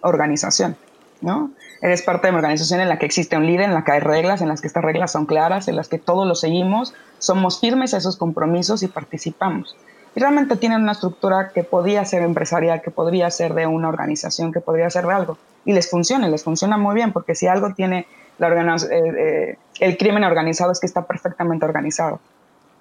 organización, 0.02 0.78
¿no? 1.22 1.50
Eres 1.82 2.04
parte 2.04 2.28
de 2.28 2.32
mi 2.32 2.38
organización 2.38 2.80
en 2.80 2.90
la 2.90 3.00
que 3.00 3.08
existe 3.08 3.38
un 3.38 3.48
líder, 3.48 3.66
en 3.66 3.74
la 3.74 3.84
que 3.84 3.94
hay 3.94 4.00
reglas, 4.00 4.42
en 4.42 4.50
las 4.50 4.62
que 4.62 4.68
estas 4.68 4.84
reglas 4.84 5.12
son 5.12 5.26
claras, 5.26 5.68
en 5.68 5.76
las 5.76 5.88
que 5.88 5.98
todos 5.98 6.28
lo 6.28 6.36
seguimos, 6.36 6.94
somos 7.18 7.60
firmes 7.60 7.96
a 7.96 7.98
esos 7.98 8.18
compromisos 8.18 8.84
y 8.84 8.88
participamos 8.88 9.76
y 10.18 10.20
realmente 10.20 10.56
tienen 10.56 10.82
una 10.82 10.94
estructura 10.94 11.52
que 11.54 11.64
podría 11.64 12.04
ser 12.04 12.24
empresarial, 12.24 12.82
que 12.82 12.90
podría 12.90 13.30
ser 13.30 13.54
de 13.54 13.68
una 13.68 13.88
organización, 13.88 14.52
que 14.52 14.62
podría 14.62 14.90
ser 14.90 15.06
de 15.06 15.14
algo. 15.14 15.38
Y 15.64 15.74
les 15.74 15.92
funciona, 15.92 16.28
les 16.28 16.44
funciona 16.44 16.76
muy 16.76 16.96
bien, 16.96 17.14
porque 17.14 17.36
si 17.36 17.46
algo 17.46 17.76
tiene 17.76 18.08
la 18.40 18.48
eh, 18.50 18.78
eh, 18.90 19.58
el 19.80 19.96
crimen 19.96 20.24
organizado 20.24 20.72
es 20.72 20.80
que 20.80 20.88
está 20.88 21.06
perfectamente 21.06 21.66
organizado. 21.66 22.20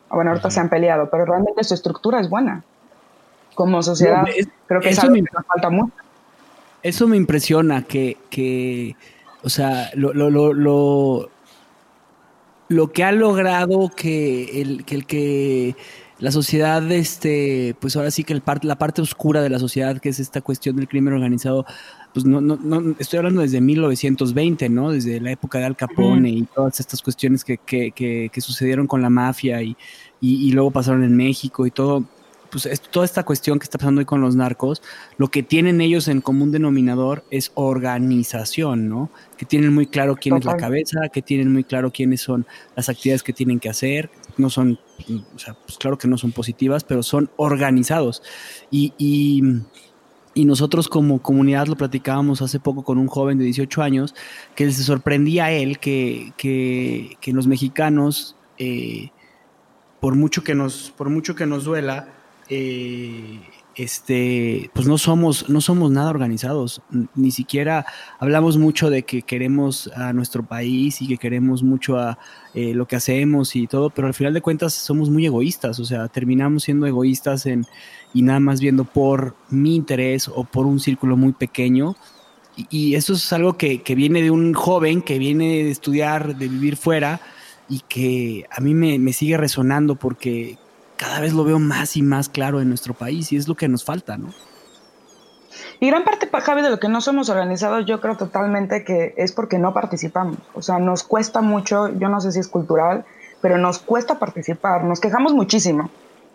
Bueno, 0.08 0.30
ahorita 0.30 0.50
se 0.50 0.60
han 0.60 0.70
peleado, 0.70 1.10
pero 1.10 1.26
realmente 1.26 1.62
su 1.62 1.74
estructura 1.74 2.20
es 2.20 2.30
buena. 2.30 2.64
Como 3.54 3.82
sociedad, 3.82 4.24
creo 4.66 4.80
que 4.80 4.88
es 4.88 4.98
algo 4.98 5.16
que 5.16 5.20
nos 5.20 5.46
falta 5.46 5.68
mucho. 5.68 5.92
Eso 6.82 7.06
me 7.06 7.18
impresiona, 7.18 7.82
que, 7.82 8.16
que 8.30 8.96
o 9.42 9.50
sea, 9.50 9.90
lo, 9.92 10.14
lo, 10.14 10.30
lo, 10.30 11.28
lo, 12.68 12.92
que 12.92 13.04
ha 13.04 13.12
logrado 13.12 13.90
que 13.94 14.62
el 14.62 14.86
que, 14.86 14.94
el 14.94 15.04
que 15.04 15.76
la 16.18 16.30
sociedad, 16.30 16.90
este, 16.92 17.76
pues 17.80 17.94
ahora 17.96 18.10
sí 18.10 18.24
que 18.24 18.32
el 18.32 18.42
la 18.62 18.78
parte 18.78 19.02
oscura 19.02 19.42
de 19.42 19.50
la 19.50 19.58
sociedad, 19.58 19.98
que 19.98 20.08
es 20.08 20.18
esta 20.18 20.40
cuestión 20.40 20.76
del 20.76 20.88
crimen 20.88 21.12
organizado, 21.12 21.66
pues 22.14 22.24
no, 22.24 22.40
no, 22.40 22.56
no 22.56 22.94
estoy 22.98 23.18
hablando 23.18 23.42
desde 23.42 23.60
1920, 23.60 24.68
¿no? 24.70 24.92
Desde 24.92 25.20
la 25.20 25.32
época 25.32 25.58
de 25.58 25.66
Al 25.66 25.76
Capone 25.76 26.30
y 26.30 26.42
todas 26.44 26.80
estas 26.80 27.02
cuestiones 27.02 27.44
que, 27.44 27.58
que, 27.58 27.92
que, 27.92 28.40
sucedieron 28.40 28.86
con 28.86 29.02
la 29.02 29.10
mafia 29.10 29.60
y, 29.60 29.76
y, 30.20 30.48
y, 30.48 30.52
luego 30.52 30.70
pasaron 30.70 31.04
en 31.04 31.14
México 31.14 31.66
y 31.66 31.70
todo 31.70 32.04
pues 32.50 32.80
toda 32.90 33.04
esta 33.04 33.24
cuestión 33.24 33.58
que 33.58 33.64
está 33.64 33.76
pasando 33.76 33.98
hoy 33.98 34.04
con 34.04 34.20
los 34.20 34.36
narcos, 34.36 34.82
lo 35.18 35.28
que 35.28 35.42
tienen 35.42 35.80
ellos 35.80 36.08
en 36.08 36.20
común 36.20 36.52
denominador 36.52 37.24
es 37.30 37.52
organización, 37.54 38.88
¿no? 38.88 39.10
Que 39.36 39.44
tienen 39.44 39.74
muy 39.74 39.86
claro 39.86 40.16
quién 40.16 40.36
es 40.36 40.44
la 40.44 40.56
cabeza, 40.56 41.08
que 41.12 41.22
tienen 41.22 41.52
muy 41.52 41.64
claro 41.64 41.90
quiénes 41.90 42.20
son 42.20 42.46
las 42.74 42.88
actividades 42.88 43.22
que 43.22 43.32
tienen 43.32 43.60
que 43.60 43.68
hacer, 43.68 44.10
no 44.36 44.50
son, 44.50 44.78
o 45.34 45.38
sea, 45.38 45.54
pues 45.54 45.78
claro 45.78 45.98
que 45.98 46.08
no 46.08 46.18
son 46.18 46.32
positivas, 46.32 46.84
pero 46.84 47.02
son 47.02 47.30
organizados. 47.36 48.22
Y, 48.70 48.92
y, 48.98 49.42
nosotros 50.44 50.88
como 50.88 51.22
comunidad 51.22 51.66
lo 51.66 51.76
platicábamos 51.76 52.42
hace 52.42 52.60
poco 52.60 52.84
con 52.84 52.98
un 52.98 53.06
joven 53.06 53.38
de 53.38 53.44
18 53.44 53.82
años, 53.82 54.14
que 54.54 54.70
se 54.70 54.82
sorprendía 54.82 55.46
a 55.46 55.52
él 55.52 55.78
que, 55.78 56.34
que, 56.36 57.16
que 57.20 57.32
los 57.32 57.46
mexicanos, 57.46 58.36
eh, 58.58 59.10
por 59.98 60.14
mucho 60.14 60.44
que 60.44 60.54
nos, 60.54 60.92
por 60.96 61.08
mucho 61.08 61.34
que 61.34 61.46
nos 61.46 61.64
duela, 61.64 62.08
eh, 62.50 63.40
este, 63.76 64.70
pues 64.72 64.86
no 64.86 64.96
somos, 64.96 65.50
no 65.50 65.60
somos 65.60 65.90
nada 65.90 66.08
organizados. 66.08 66.80
Ni 67.14 67.30
siquiera 67.30 67.84
hablamos 68.18 68.56
mucho 68.56 68.88
de 68.88 69.02
que 69.02 69.20
queremos 69.20 69.90
a 69.94 70.14
nuestro 70.14 70.44
país 70.44 71.02
y 71.02 71.08
que 71.08 71.18
queremos 71.18 71.62
mucho 71.62 71.98
a 71.98 72.18
eh, 72.54 72.72
lo 72.72 72.86
que 72.86 72.96
hacemos 72.96 73.54
y 73.54 73.66
todo, 73.66 73.90
pero 73.90 74.08
al 74.08 74.14
final 74.14 74.32
de 74.32 74.40
cuentas 74.40 74.72
somos 74.72 75.10
muy 75.10 75.26
egoístas. 75.26 75.78
O 75.78 75.84
sea, 75.84 76.08
terminamos 76.08 76.64
siendo 76.64 76.86
egoístas 76.86 77.44
en, 77.44 77.66
y 78.14 78.22
nada 78.22 78.40
más 78.40 78.60
viendo 78.60 78.84
por 78.84 79.36
mi 79.50 79.76
interés 79.76 80.28
o 80.28 80.44
por 80.44 80.64
un 80.64 80.80
círculo 80.80 81.18
muy 81.18 81.32
pequeño. 81.32 81.96
Y, 82.70 82.94
eso 82.94 83.12
es 83.12 83.30
algo 83.34 83.58
que, 83.58 83.82
que, 83.82 83.94
viene 83.94 84.22
de 84.22 84.30
un 84.30 84.54
joven 84.54 85.02
que 85.02 85.18
viene 85.18 85.64
de 85.64 85.70
estudiar, 85.70 86.36
de 86.36 86.48
vivir 86.48 86.78
fuera 86.78 87.20
y 87.68 87.80
que 87.80 88.46
a 88.50 88.62
mí 88.62 88.72
me, 88.72 88.98
me 88.98 89.12
sigue 89.12 89.36
resonando 89.36 89.96
porque 89.96 90.56
cada 90.96 91.20
vez 91.20 91.32
lo 91.32 91.44
veo 91.44 91.58
más 91.58 91.96
y 91.96 92.02
más 92.02 92.28
claro 92.28 92.60
en 92.60 92.68
nuestro 92.68 92.94
país 92.94 93.32
y 93.32 93.36
es 93.36 93.48
lo 93.48 93.54
que 93.54 93.68
nos 93.68 93.84
falta, 93.84 94.16
¿no? 94.16 94.28
Y 95.80 95.88
gran 95.88 96.04
parte, 96.04 96.28
Javi, 96.32 96.62
de 96.62 96.70
lo 96.70 96.78
que 96.78 96.88
no 96.88 97.00
somos 97.00 97.28
organizados, 97.28 97.84
yo 97.86 98.00
creo 98.00 98.16
totalmente 98.16 98.84
que 98.84 99.14
es 99.16 99.32
porque 99.32 99.58
no 99.58 99.74
participamos. 99.74 100.38
O 100.54 100.62
sea, 100.62 100.78
nos 100.78 101.02
cuesta 101.02 101.42
mucho, 101.42 101.88
yo 101.98 102.08
no 102.08 102.20
sé 102.20 102.32
si 102.32 102.38
es 102.38 102.48
cultural, 102.48 103.04
pero 103.40 103.58
nos 103.58 103.78
cuesta 103.78 104.18
participar. 104.18 104.84
Nos 104.84 105.00
quejamos 105.00 105.34
muchísimo, 105.34 105.90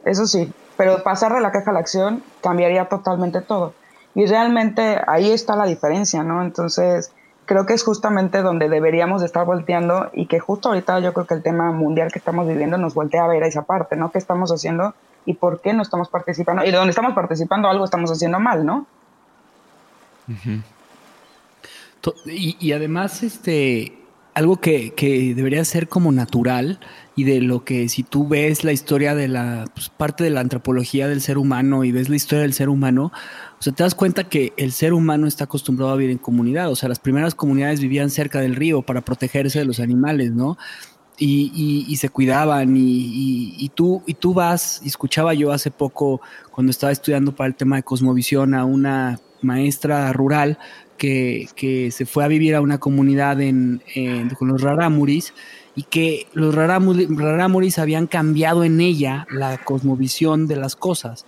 eso 0.05 0.27
sí, 0.27 0.51
pero 0.77 1.03
pasar 1.03 1.33
de 1.33 1.41
la 1.41 1.51
queja 1.51 1.71
a 1.71 1.73
la 1.73 1.79
acción 1.79 2.23
cambiaría 2.41 2.85
totalmente 2.89 3.41
todo. 3.41 3.73
Y 4.13 4.25
realmente 4.25 4.99
ahí 5.07 5.31
está 5.31 5.55
la 5.55 5.65
diferencia, 5.65 6.23
¿no? 6.23 6.43
Entonces, 6.43 7.11
creo 7.45 7.65
que 7.65 7.73
es 7.73 7.83
justamente 7.83 8.41
donde 8.41 8.69
deberíamos 8.69 9.21
de 9.21 9.27
estar 9.27 9.45
volteando 9.45 10.09
y 10.13 10.27
que 10.27 10.39
justo 10.39 10.69
ahorita 10.69 10.99
yo 10.99 11.13
creo 11.13 11.27
que 11.27 11.33
el 11.33 11.43
tema 11.43 11.71
mundial 11.71 12.11
que 12.11 12.19
estamos 12.19 12.47
viviendo 12.47 12.77
nos 12.77 12.93
voltea 12.93 13.25
a 13.25 13.27
ver 13.27 13.43
a 13.43 13.47
esa 13.47 13.63
parte, 13.63 13.95
¿no? 13.95 14.11
¿Qué 14.11 14.17
estamos 14.17 14.51
haciendo 14.51 14.93
y 15.25 15.33
por 15.33 15.61
qué 15.61 15.73
no 15.73 15.81
estamos 15.81 16.09
participando? 16.09 16.63
Y 16.63 16.71
de 16.71 16.77
donde 16.77 16.91
estamos 16.91 17.13
participando 17.13 17.67
algo 17.67 17.85
estamos 17.85 18.11
haciendo 18.11 18.39
mal, 18.39 18.65
¿no? 18.65 18.85
y, 22.25 22.71
además, 22.71 23.21
este, 23.21 23.97
algo 24.33 24.61
que, 24.61 24.93
que, 24.93 25.33
debería 25.35 25.63
ser 25.65 25.89
como 25.89 26.11
natural 26.11 26.79
y 27.21 27.23
de 27.23 27.39
lo 27.39 27.63
que 27.63 27.87
si 27.87 28.01
tú 28.01 28.27
ves 28.27 28.63
la 28.63 28.71
historia 28.71 29.13
de 29.13 29.27
la 29.27 29.65
pues, 29.75 29.89
parte 29.89 30.23
de 30.23 30.31
la 30.31 30.39
antropología 30.39 31.07
del 31.07 31.21
ser 31.21 31.37
humano 31.37 31.83
y 31.83 31.91
ves 31.91 32.09
la 32.09 32.15
historia 32.15 32.41
del 32.41 32.53
ser 32.53 32.67
humano, 32.67 33.11
o 33.59 33.61
sea, 33.61 33.73
te 33.73 33.83
das 33.83 33.93
cuenta 33.93 34.23
que 34.23 34.53
el 34.57 34.71
ser 34.71 34.91
humano 34.91 35.27
está 35.27 35.43
acostumbrado 35.43 35.91
a 35.91 35.95
vivir 35.97 36.09
en 36.09 36.17
comunidad. 36.17 36.71
O 36.71 36.75
sea, 36.75 36.89
las 36.89 36.97
primeras 36.97 37.35
comunidades 37.35 37.79
vivían 37.79 38.09
cerca 38.09 38.39
del 38.39 38.55
río 38.55 38.81
para 38.81 39.01
protegerse 39.01 39.59
de 39.59 39.65
los 39.65 39.79
animales, 39.79 40.31
¿no? 40.31 40.57
Y, 41.19 41.85
y, 41.87 41.95
se 41.97 42.09
cuidaban 42.09 42.75
y, 42.75 43.53
y, 43.55 43.69
tú, 43.69 44.01
y 44.07 44.15
tú 44.15 44.33
vas, 44.33 44.81
y 44.83 44.87
escuchaba 44.87 45.35
yo 45.35 45.51
hace 45.51 45.69
poco 45.69 46.21
cuando 46.49 46.71
estaba 46.71 46.91
estudiando 46.91 47.35
para 47.35 47.49
el 47.49 47.53
tema 47.53 47.75
de 47.75 47.83
cosmovisión 47.83 48.55
a 48.55 48.65
una 48.65 49.19
maestra 49.43 50.11
rural 50.13 50.57
que, 50.97 51.47
que 51.55 51.91
se 51.91 52.07
fue 52.07 52.23
a 52.23 52.27
vivir 52.27 52.55
a 52.55 52.61
una 52.61 52.79
comunidad 52.79 53.39
en, 53.41 53.83
con 54.39 54.47
los 54.47 54.61
rarámuris 54.63 55.35
y 55.75 55.83
que 55.83 56.27
los 56.33 56.53
rarámuris, 56.53 57.79
habían 57.79 58.07
cambiado 58.07 58.63
en 58.63 58.81
ella 58.81 59.25
la 59.29 59.57
cosmovisión 59.57 60.47
de 60.47 60.55
las 60.57 60.75
cosas. 60.75 61.25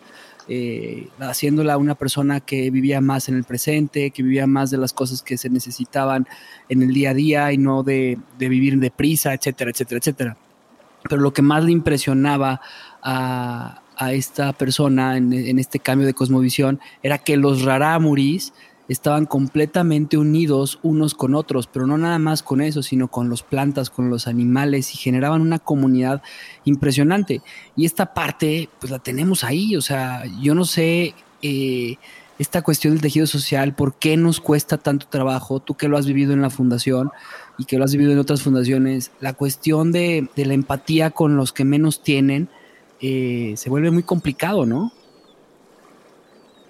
Eh, 0.49 1.07
haciéndola 1.19 1.77
una 1.77 1.95
persona 1.95 2.41
que 2.41 2.69
vivía 2.69 2.99
más 2.99 3.29
en 3.29 3.35
el 3.35 3.45
presente, 3.45 4.11
que 4.11 4.23
vivía 4.23 4.45
más 4.45 4.71
de 4.71 4.77
las 4.77 4.91
cosas 4.91 5.21
que 5.21 5.37
se 5.37 5.49
necesitaban 5.49 6.27
en 6.67 6.81
el 6.81 6.93
día 6.93 7.11
a 7.11 7.13
día 7.13 7.53
y 7.53 7.57
no 7.57 7.81
de, 7.83 8.17
de 8.37 8.49
vivir 8.49 8.77
deprisa, 8.79 9.33
etcétera, 9.33 9.71
etcétera, 9.71 9.99
etcétera. 9.99 10.37
Pero 11.09 11.21
lo 11.21 11.31
que 11.31 11.41
más 11.41 11.63
le 11.63 11.71
impresionaba 11.71 12.59
a, 13.01 13.81
a 13.95 14.13
esta 14.13 14.51
persona 14.53 15.15
en, 15.15 15.31
en, 15.31 15.59
este 15.59 15.79
cambio 15.79 16.07
de 16.07 16.13
cosmovisión 16.13 16.81
era 17.03 17.17
que 17.17 17.37
los 17.37 17.63
rarámuris 17.63 18.53
estaban 18.89 19.25
completamente 19.25 20.17
unidos 20.17 20.79
unos 20.83 21.13
con 21.13 21.35
otros, 21.35 21.67
pero 21.67 21.87
no 21.87 21.97
nada 21.97 22.19
más 22.19 22.43
con 22.43 22.61
eso, 22.61 22.83
sino 22.83 23.07
con 23.07 23.29
los 23.29 23.43
plantas, 23.43 23.89
con 23.89 24.09
los 24.09 24.27
animales 24.27 24.93
y 24.93 24.97
generaban 24.97 25.41
una 25.41 25.59
comunidad 25.59 26.21
impresionante. 26.65 27.41
Y 27.75 27.85
esta 27.85 28.13
parte, 28.13 28.69
pues 28.79 28.91
la 28.91 28.99
tenemos 28.99 29.43
ahí, 29.43 29.75
o 29.75 29.81
sea, 29.81 30.23
yo 30.41 30.53
no 30.53 30.65
sé 30.65 31.15
eh, 31.41 31.97
esta 32.39 32.61
cuestión 32.61 32.93
del 32.93 33.01
tejido 33.01 33.27
social, 33.27 33.73
por 33.73 33.95
qué 33.95 34.17
nos 34.17 34.41
cuesta 34.41 34.77
tanto 34.77 35.07
trabajo, 35.07 35.59
tú 35.59 35.75
que 35.75 35.87
lo 35.87 35.97
has 35.97 36.05
vivido 36.05 36.33
en 36.33 36.41
la 36.41 36.49
fundación 36.49 37.11
y 37.57 37.65
que 37.65 37.77
lo 37.77 37.85
has 37.85 37.93
vivido 37.93 38.11
en 38.11 38.19
otras 38.19 38.41
fundaciones, 38.41 39.11
la 39.21 39.33
cuestión 39.33 39.91
de, 39.91 40.27
la 40.35 40.53
empatía 40.53 41.11
con 41.11 41.37
los 41.37 41.53
que 41.53 41.63
menos 41.63 42.01
tienen, 42.01 42.49
eh, 42.99 43.53
se 43.55 43.69
vuelve 43.69 43.91
muy 43.91 44.03
complicado, 44.03 44.65
¿no? 44.65 44.91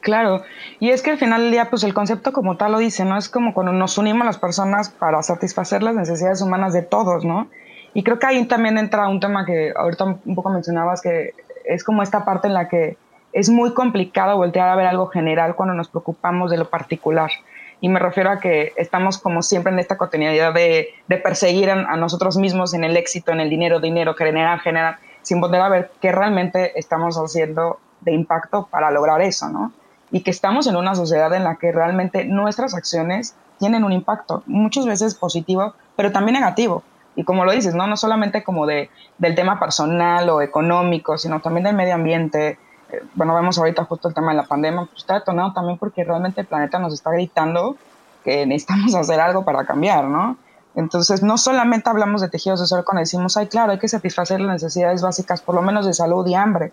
Claro, 0.04 0.44
y 0.82 0.90
es 0.90 1.02
que 1.02 1.12
al 1.12 1.18
final 1.18 1.44
del 1.44 1.52
día, 1.52 1.70
pues 1.70 1.86
el 1.86 1.94
concepto 1.94 2.34
como 2.34 2.58
tal 2.58 2.74
lo 2.74 2.78
dice, 2.78 3.06
¿no? 3.06 3.18
Es 3.18 3.30
como 3.30 3.54
cuando 3.54 3.72
nos 3.72 3.98
unimos 3.98 4.26
las 4.26 4.38
personas 4.38 4.90
para 4.90 5.24
satisfacer 5.24 5.82
las 5.82 5.96
necesidades 5.96 6.42
humanas 6.42 6.74
de 6.74 6.82
todos, 6.82 7.24
¿no? 7.24 7.48
Y 7.94 8.04
creo 8.04 8.20
que 8.20 8.26
ahí 8.26 8.46
también 8.46 8.78
entra 8.78 9.08
un 9.08 9.22
tema 9.22 9.46
que 9.46 9.72
ahorita 9.74 10.04
un 10.26 10.36
poco 10.36 10.50
mencionabas, 10.50 11.02
que 11.02 11.34
es 11.64 11.86
como 11.86 12.04
esta 12.04 12.26
parte 12.26 12.50
en 12.50 12.54
la 12.54 12.68
que 12.68 12.98
es 13.32 13.50
muy 13.50 13.74
complicado 13.74 14.36
voltear 14.36 14.68
a 14.68 14.76
ver 14.76 14.88
algo 14.88 15.08
general 15.08 15.56
cuando 15.56 15.74
nos 15.74 15.88
preocupamos 15.88 16.52
de 16.52 16.58
lo 16.58 16.70
particular. 16.70 17.32
Y 17.80 17.88
me 17.88 18.00
refiero 18.00 18.30
a 18.30 18.42
que 18.42 18.74
estamos 18.76 19.18
como 19.18 19.42
siempre 19.42 19.72
en 19.72 19.80
esta 19.80 19.98
cotidianidad 19.98 20.54
de, 20.54 20.90
perseguir 21.24 21.70
a, 21.70 21.96
nosotros 21.96 22.36
mismos 22.36 22.74
en 22.74 22.84
el 22.84 22.98
éxito, 22.98 23.32
en 23.32 23.40
el 23.40 23.50
dinero, 23.50 23.80
dinero, 23.80 24.16
generar, 24.16 24.60
generar, 24.60 24.98
sin 25.22 25.40
volver 25.40 25.62
a 25.62 25.70
ver 25.70 25.92
qué 26.02 26.12
realmente 26.12 26.78
estamos 26.78 27.16
haciendo 27.16 27.80
de 28.02 28.12
impacto 28.12 28.68
para 28.70 28.92
lograr 28.92 29.22
eso, 29.22 29.48
¿no? 29.48 29.72
Y 30.14 30.22
que 30.22 30.30
estamos 30.30 30.68
en 30.68 30.76
una 30.76 30.94
sociedad 30.94 31.34
en 31.34 31.44
la 31.44 31.56
que 31.56 31.72
realmente 31.72 32.24
nuestras 32.24 32.76
acciones 32.76 33.36
tienen 33.58 33.84
un 33.84 33.92
impacto, 33.92 34.44
muchas 34.46 34.86
veces 34.86 35.16
positivo, 35.16 35.74
pero 35.96 36.12
también 36.12 36.36
negativo. 36.36 36.84
Y 37.16 37.24
como 37.24 37.46
lo 37.46 37.52
dices, 37.52 37.74
no, 37.74 37.88
no 37.88 37.98
solamente 37.98 38.44
como 38.44 38.68
de, 38.68 38.92
del 39.18 39.34
tema 39.34 39.60
personal 39.60 40.30
o 40.30 40.42
económico, 40.42 41.18
sino 41.18 41.40
también 41.42 41.64
del 41.64 41.76
medio 41.76 41.96
ambiente. 41.96 42.60
Eh, 42.92 43.02
bueno, 43.16 43.34
vemos 43.34 43.58
ahorita 43.58 43.86
justo 43.86 44.08
el 44.08 44.14
tema 44.14 44.32
de 44.32 44.38
la 44.38 44.44
pandemia, 44.44 44.86
pues 44.86 45.00
está 45.02 45.16
detonado 45.16 45.52
también 45.52 45.80
porque 45.80 46.04
realmente 46.04 46.42
el 46.42 46.48
planeta 46.48 46.78
nos 46.78 46.94
está 46.94 47.10
gritando 47.10 47.76
que 48.24 48.46
necesitamos 48.46 48.94
hacer 48.96 49.20
algo 49.20 49.44
para 49.44 49.66
cambiar, 49.66 50.06
¿no? 50.06 50.38
Entonces, 50.76 51.24
no 51.24 51.40
solamente 51.40 51.90
hablamos 51.90 52.22
de 52.22 52.30
tejido 52.30 52.56
social 52.56 52.84
cuando 52.86 53.00
decimos, 53.00 53.36
ay, 53.36 53.48
claro, 53.48 53.72
hay 53.72 53.80
que 53.80 53.88
satisfacer 53.88 54.40
las 54.42 54.62
necesidades 54.62 55.02
básicas, 55.02 55.42
por 55.42 55.56
lo 55.56 55.64
menos 55.64 55.88
de 55.88 55.94
salud 55.94 56.26
y 56.28 56.36
hambre, 56.36 56.72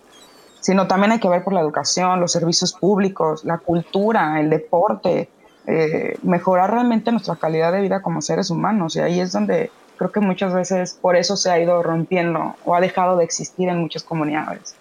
sino 0.60 0.86
también 0.86 1.12
hay 1.12 1.20
que 1.20 1.28
ver 1.28 1.42
por 1.42 1.52
la 1.52 1.60
educación, 1.60 2.20
los 2.20 2.32
servicios 2.32 2.72
públicos, 2.72 3.44
la 3.44 3.58
cultura, 3.58 4.40
el 4.40 4.50
deporte, 4.50 5.28
eh, 5.66 6.18
mejorar 6.22 6.70
realmente 6.70 7.12
nuestra 7.12 7.36
calidad 7.36 7.72
de 7.72 7.80
vida 7.80 8.02
como 8.02 8.22
seres 8.22 8.50
humanos. 8.50 8.96
Y 8.96 9.00
ahí 9.00 9.20
es 9.20 9.32
donde 9.32 9.70
creo 9.96 10.12
que 10.12 10.20
muchas 10.20 10.54
veces 10.54 10.98
por 11.00 11.16
eso 11.16 11.36
se 11.36 11.50
ha 11.50 11.60
ido 11.60 11.82
rompiendo 11.82 12.56
o 12.64 12.74
ha 12.74 12.80
dejado 12.80 13.16
de 13.16 13.24
existir 13.24 13.68
en 13.68 13.78
muchas 13.78 14.02
comunidades. 14.02 14.74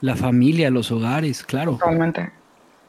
La 0.00 0.16
familia, 0.16 0.70
los 0.70 0.90
hogares, 0.90 1.44
claro. 1.44 1.72
Totalmente. 1.72 2.30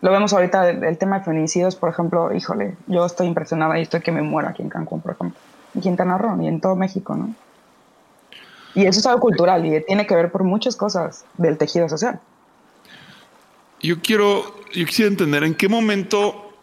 Lo 0.02 0.12
vemos 0.12 0.34
ahorita, 0.34 0.70
el, 0.70 0.98
tema 0.98 1.20
de 1.20 1.26
feminicidios, 1.26 1.76
por 1.76 1.90
ejemplo, 1.90 2.34
híjole, 2.34 2.76
yo 2.88 3.06
estoy 3.06 3.28
impresionada 3.28 3.80
y 3.80 3.84
estoy 3.84 4.02
que 4.02 4.12
me 4.12 4.22
muera 4.22 4.50
aquí 4.50 4.62
en 4.62 4.70
Cancún, 4.70 5.00
por 5.00 5.14
ejemplo, 5.14 5.40
en 5.76 5.82
Quintana 5.82 6.18
Roo 6.18 6.42
y 6.42 6.48
en 6.48 6.60
todo 6.60 6.76
México, 6.76 7.16
¿no? 7.16 7.34
Y 8.76 8.86
eso 8.86 9.00
es 9.00 9.06
algo 9.06 9.20
cultural 9.20 9.66
y 9.66 9.84
tiene 9.86 10.08
que 10.08 10.16
ver 10.16 10.32
por 10.32 10.44
muchas 10.44 10.76
cosas 10.76 11.26
del 11.38 11.58
tejido 11.58 11.88
social. 11.88 12.20
Yo 13.82 14.02
quiero, 14.02 14.56
yo 14.74 14.86
quisiera 14.86 15.12
entender 15.12 15.44
en 15.44 15.56
qué 15.56 15.68
momento 15.68 16.54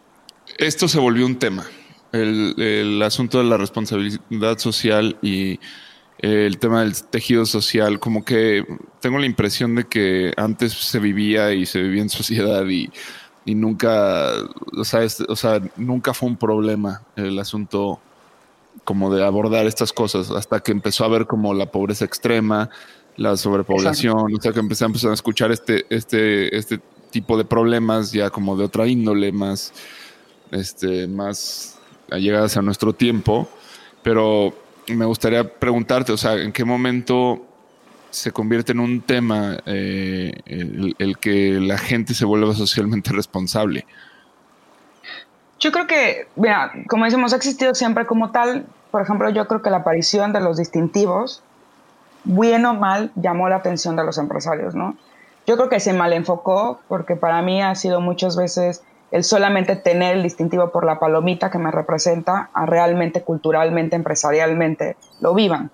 esto 0.59 0.89
se 0.89 0.99
volvió 0.99 1.27
un 1.27 1.39
tema, 1.39 1.67
el, 2.13 3.01
asunto 3.03 3.39
de 3.39 3.45
la 3.45 3.57
responsabilidad 3.57 4.59
social 4.59 5.17
y 5.23 5.61
el 6.19 6.59
tema 6.59 6.83
del 6.83 7.03
tejido 7.05 7.47
social, 7.47 8.01
como 8.01 8.25
que 8.25 8.65
tengo 9.01 9.19
la 9.19 9.27
impresión 9.27 9.75
de 9.75 9.85
que 9.85 10.33
antes 10.37 10.73
se 10.73 10.99
vivía 10.99 11.53
y 11.53 11.67
se 11.67 11.81
vivía 11.83 12.03
en 12.03 12.09
sociedad 12.09 12.67
y, 12.67 12.91
nunca, 13.47 14.33
o 14.77 14.85
sea, 14.85 15.61
nunca 15.77 16.15
fue 16.15 16.29
un 16.29 16.37
problema 16.37 17.03
el 17.17 17.39
asunto 17.39 18.01
como 18.85 19.15
de 19.15 19.25
abordar 19.25 19.67
estas 19.67 19.93
cosas 19.93 20.31
hasta 20.31 20.61
que 20.61 20.73
empezó 20.73 21.05
a 21.05 21.09
ver 21.09 21.27
como 21.27 21.55
la 21.55 21.67
pobreza 21.67 22.05
extrema, 22.05 22.71
la 23.17 23.37
sobrepoblación, 23.37 24.35
o 24.35 24.41
sea 24.41 24.53
que 24.53 24.61
empecé 24.61 24.85
a, 24.85 24.89
a 24.89 25.15
escuchar 25.15 25.53
este, 25.53 25.85
este, 25.91 26.57
este 26.57 26.81
tipo 27.11 27.37
de 27.37 27.45
problemas 27.45 28.13
ya 28.13 28.31
como 28.31 28.57
de 28.57 28.65
otra 28.65 28.87
índole, 28.87 29.33
más, 29.33 29.73
este, 30.51 31.07
más 31.07 31.79
allegadas 32.11 32.57
a 32.57 32.63
nuestro 32.63 32.93
tiempo. 32.93 33.49
Pero 34.03 34.55
me 34.89 35.05
gustaría 35.05 35.45
preguntarte, 35.45 36.13
o 36.13 36.17
sea, 36.17 36.35
¿en 36.35 36.53
qué 36.53 36.65
momento 36.65 37.45
se 38.11 38.33
convierte 38.33 38.73
en 38.73 38.81
un 38.81 39.03
tema 39.03 39.59
eh, 39.67 40.33
el, 40.47 40.97
el, 40.99 41.19
que 41.19 41.61
la 41.61 41.79
gente 41.79 42.15
se 42.15 42.25
vuelva 42.25 42.55
socialmente 42.55 43.13
responsable? 43.13 43.87
Yo 45.61 45.73
creo 45.73 45.87
que, 45.87 46.27
mira, 46.37 46.73
como 46.89 47.05
decimos, 47.05 47.35
ha 47.35 47.37
existido 47.37 47.75
siempre 47.75 48.07
como 48.07 48.31
tal. 48.31 48.67
Por 48.91 49.03
ejemplo, 49.03 49.29
yo 49.29 49.47
creo 49.47 49.61
que 49.61 49.69
la 49.69 49.79
aparición 49.79 50.33
de 50.33 50.41
los 50.41 50.57
distintivos, 50.57 51.43
bien 52.25 52.65
o 52.65 52.73
mal, 52.73 53.13
llamó 53.15 53.49
la 53.51 53.57
atención 53.57 53.95
de 53.95 54.05
los 54.05 54.17
empresarios, 54.17 54.75
¿no? 54.75 54.97
Yo 55.47 55.57
creo 55.57 55.69
que 55.69 55.79
se 55.79 55.93
mal 55.93 56.15
enfocó 56.15 56.81
porque 56.89 57.15
para 57.15 57.43
mí 57.43 57.63
ha 57.63 57.75
sido 57.75 58.01
muchas 58.01 58.37
veces 58.37 58.83
el 59.11 59.23
solamente 59.23 59.77
tener 59.77 60.17
el 60.17 60.23
distintivo 60.23 60.71
por 60.71 60.85
la 60.85 60.99
palomita 60.99 61.51
que 61.51 61.59
me 61.59 61.71
representa 61.71 62.49
a 62.55 62.65
realmente 62.65 63.23
culturalmente, 63.23 63.97
empresarialmente, 63.97 64.97
lo 65.21 65.35
vivan. 65.35 65.71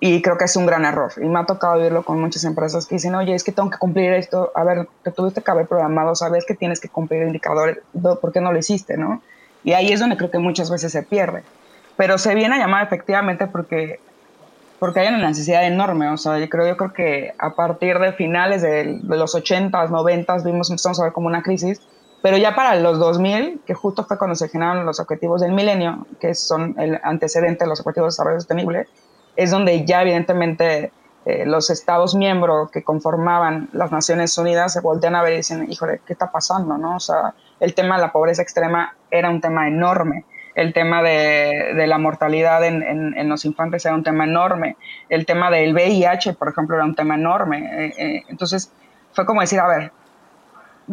Y 0.00 0.20
creo 0.22 0.36
que 0.36 0.44
es 0.44 0.56
un 0.56 0.66
gran 0.66 0.84
error. 0.84 1.12
Y 1.16 1.26
me 1.26 1.38
ha 1.38 1.46
tocado 1.46 1.76
vivirlo 1.76 2.02
con 2.04 2.20
muchas 2.20 2.44
empresas 2.44 2.86
que 2.86 2.96
dicen, 2.96 3.14
oye, 3.14 3.34
es 3.34 3.44
que 3.44 3.52
tengo 3.52 3.70
que 3.70 3.78
cumplir 3.78 4.12
esto. 4.12 4.52
A 4.54 4.64
ver, 4.64 4.88
te 5.02 5.10
tuviste 5.10 5.42
que 5.42 5.50
haber 5.50 5.66
programado, 5.66 6.14
sabes 6.14 6.44
que 6.44 6.54
tienes 6.54 6.80
que 6.80 6.88
cumplir 6.88 7.22
indicadores, 7.22 7.78
¿por 8.20 8.32
qué 8.32 8.40
no 8.40 8.52
lo 8.52 8.58
hiciste, 8.58 8.96
no? 8.96 9.22
Y 9.62 9.72
ahí 9.72 9.92
es 9.92 10.00
donde 10.00 10.16
creo 10.16 10.30
que 10.30 10.38
muchas 10.38 10.70
veces 10.70 10.92
se 10.92 11.02
pierde. 11.02 11.42
Pero 11.96 12.18
se 12.18 12.34
viene 12.34 12.56
a 12.56 12.58
llamar 12.58 12.84
efectivamente 12.84 13.46
porque, 13.46 14.00
porque 14.78 15.00
hay 15.00 15.08
una 15.08 15.28
necesidad 15.28 15.64
enorme. 15.64 16.10
O 16.10 16.16
sea, 16.16 16.38
yo 16.38 16.48
creo, 16.48 16.66
yo 16.66 16.76
creo 16.76 16.92
que 16.92 17.34
a 17.38 17.54
partir 17.54 17.98
de 17.98 18.12
finales 18.12 18.62
de, 18.62 18.98
de 19.02 19.16
los 19.16 19.34
80s, 19.34 19.88
90s, 19.88 20.44
vimos, 20.44 20.70
empezamos 20.70 21.00
a 21.00 21.04
ver 21.04 21.12
como 21.12 21.28
una 21.28 21.42
crisis. 21.42 21.80
Pero 22.24 22.38
ya 22.38 22.54
para 22.54 22.74
los 22.76 22.98
2000, 22.98 23.60
que 23.66 23.74
justo 23.74 24.04
fue 24.04 24.16
cuando 24.16 24.34
se 24.34 24.48
generaron 24.48 24.86
los 24.86 24.98
objetivos 24.98 25.42
del 25.42 25.52
milenio, 25.52 26.06
que 26.20 26.34
son 26.34 26.74
el 26.78 26.98
antecedente 27.02 27.64
de 27.64 27.68
los 27.68 27.80
objetivos 27.80 28.06
de 28.06 28.12
desarrollo 28.14 28.40
sostenible, 28.40 28.88
es 29.36 29.50
donde 29.50 29.84
ya 29.84 30.02
evidentemente 30.02 30.92
eh, 31.26 31.46
los 31.46 31.70
Estados 31.70 32.14
miembros 32.14 32.70
que 32.70 32.82
conformaban 32.82 33.68
las 33.72 33.90
Naciones 33.90 34.36
Unidas 34.36 34.74
se 34.74 34.80
voltean 34.80 35.16
a 35.16 35.22
ver 35.22 35.32
y 35.32 35.36
dicen, 35.36 35.70
híjole, 35.70 36.00
¿qué 36.06 36.12
está 36.12 36.30
pasando? 36.30 36.76
¿no? 36.76 36.96
O 36.96 37.00
sea, 37.00 37.34
el 37.60 37.74
tema 37.74 37.96
de 37.96 38.02
la 38.02 38.12
pobreza 38.12 38.42
extrema 38.42 38.94
era 39.10 39.30
un 39.30 39.40
tema 39.40 39.66
enorme. 39.66 40.24
El 40.54 40.72
tema 40.72 41.02
de, 41.02 41.72
de 41.74 41.86
la 41.88 41.98
mortalidad 41.98 42.64
en, 42.64 42.82
en, 42.82 43.28
los 43.28 43.44
infantes 43.44 43.84
era 43.86 43.94
un 43.94 44.04
tema 44.04 44.22
enorme. 44.24 44.76
El 45.08 45.26
tema 45.26 45.50
del 45.50 45.74
VIH, 45.74 46.34
por 46.34 46.48
ejemplo, 46.48 46.76
era 46.76 46.84
un 46.84 46.94
tema 46.94 47.16
enorme. 47.16 47.86
Eh, 47.86 47.94
eh, 47.98 48.22
entonces, 48.28 48.70
fue 49.12 49.26
como 49.26 49.40
decir, 49.40 49.58
a 49.58 49.66
ver, 49.66 49.90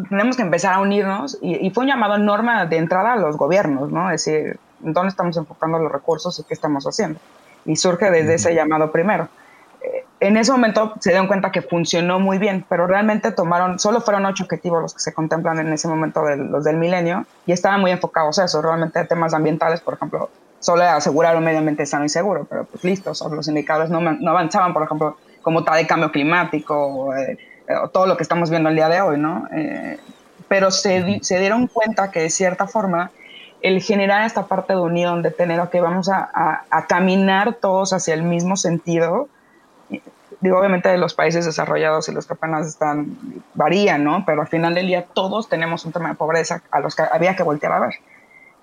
tenemos 0.10 0.36
que 0.36 0.42
empezar 0.42 0.74
a 0.74 0.80
unirnos 0.80 1.38
y, 1.42 1.68
y, 1.68 1.70
fue 1.70 1.84
un 1.84 1.90
llamado 1.90 2.16
enorme 2.16 2.66
de 2.66 2.78
entrada 2.78 3.14
a 3.14 3.16
los 3.18 3.38
gobiernos, 3.38 3.92
¿no? 3.92 4.10
Es 4.10 4.26
decir, 4.26 4.60
dónde 4.80 5.10
estamos 5.10 5.38
enfocando 5.38 5.78
los 5.78 5.92
recursos 5.92 6.40
y 6.40 6.44
qué 6.44 6.56
estamos 6.56 6.86
haciendo. 6.86 7.20
Y 7.66 7.76
surge 7.76 8.10
desde 8.12 8.36
ese 8.36 8.56
llamado 8.56 8.92
primero. 8.92 9.30
Eh, 9.82 10.06
en 10.20 10.38
ese 10.38 10.52
momento 10.52 10.94
se 11.00 11.10
dieron 11.10 11.28
cuenta 11.28 11.52
que 11.52 11.62
funcionó 11.62 12.20
muy 12.20 12.38
bien, 12.38 12.66
pero 12.70 12.88
realmente 12.88 13.32
tomaron, 13.32 13.80
solo 13.80 14.02
fueron 14.02 14.26
ocho 14.26 14.44
objetivos 14.44 14.82
los 14.82 14.94
que 14.94 15.00
se 15.00 15.14
contemplan 15.14 15.60
en 15.60 15.74
ese 15.74 15.88
momento 15.88 16.24
de 16.24 16.38
los 16.38 16.64
del 16.64 16.78
milenio 16.78 17.26
y 17.46 17.52
estaban 17.52 17.82
muy 17.82 17.92
enfocados 17.92 18.38
a 18.40 18.46
eso, 18.46 18.62
realmente 18.62 19.04
temas 19.06 19.34
ambientales, 19.34 19.82
por 19.82 19.96
ejemplo, 19.96 20.30
solo 20.60 20.84
asegurar 20.84 21.36
un 21.36 21.44
medio 21.44 21.60
ambiente 21.60 21.86
sano 21.86 22.06
y 22.06 22.10
seguro, 22.10 22.46
pero 22.48 22.66
pues 22.66 22.84
listo, 22.84 23.14
los 23.32 23.48
indicadores 23.48 23.90
no, 23.90 24.00
no 24.00 24.32
avanzaban, 24.32 24.74
por 24.74 24.84
ejemplo, 24.84 25.18
como 25.42 25.64
tal 25.64 25.78
de 25.78 25.88
cambio 25.88 26.12
climático, 26.12 27.16
eh, 27.16 27.38
o 27.84 27.90
todo 27.90 28.06
lo 28.06 28.16
que 28.16 28.24
estamos 28.24 28.50
viendo 28.50 28.70
el 28.70 28.76
día 28.76 28.90
de 28.90 29.02
hoy, 29.02 29.18
¿no? 29.18 29.48
Eh, 29.52 29.98
pero 30.48 30.70
se, 30.70 31.20
se, 31.22 31.40
dieron 31.40 31.68
cuenta 31.68 32.12
que 32.12 32.22
de 32.22 32.30
cierta 32.30 32.68
forma 32.68 33.12
el 33.62 33.82
generar 33.82 34.26
esta 34.26 34.48
parte 34.48 34.74
de 34.74 34.80
unión, 34.80 35.22
de 35.22 35.32
tener, 35.32 35.60
ok, 35.60 35.76
vamos 35.82 36.10
a, 36.10 36.30
a, 36.70 36.88
caminar 36.88 37.56
todos 37.56 37.94
hacia 37.94 38.14
el 38.14 38.24
mismo 38.24 38.56
sentido, 38.58 39.30
digo, 40.42 40.58
obviamente 40.58 40.90
de 40.90 40.98
los 40.98 41.14
países 41.14 41.46
desarrollados 41.46 42.10
y 42.10 42.14
los 42.14 42.26
que 42.26 42.34
apenas 42.34 42.68
están, 42.68 43.16
varían, 43.54 44.04
¿no? 44.04 44.24
Pero 44.26 44.42
al 44.42 44.48
final 44.48 44.74
del 44.74 44.88
día 44.88 45.06
todos 45.14 45.48
tenemos 45.48 45.86
un 45.86 45.92
tema 45.92 46.10
de 46.10 46.16
pobreza 46.16 46.64
a 46.72 46.80
los 46.80 46.96
que 46.96 47.04
había 47.12 47.36
que 47.36 47.44
voltear 47.44 47.72
a 47.74 47.80
ver. 47.80 47.94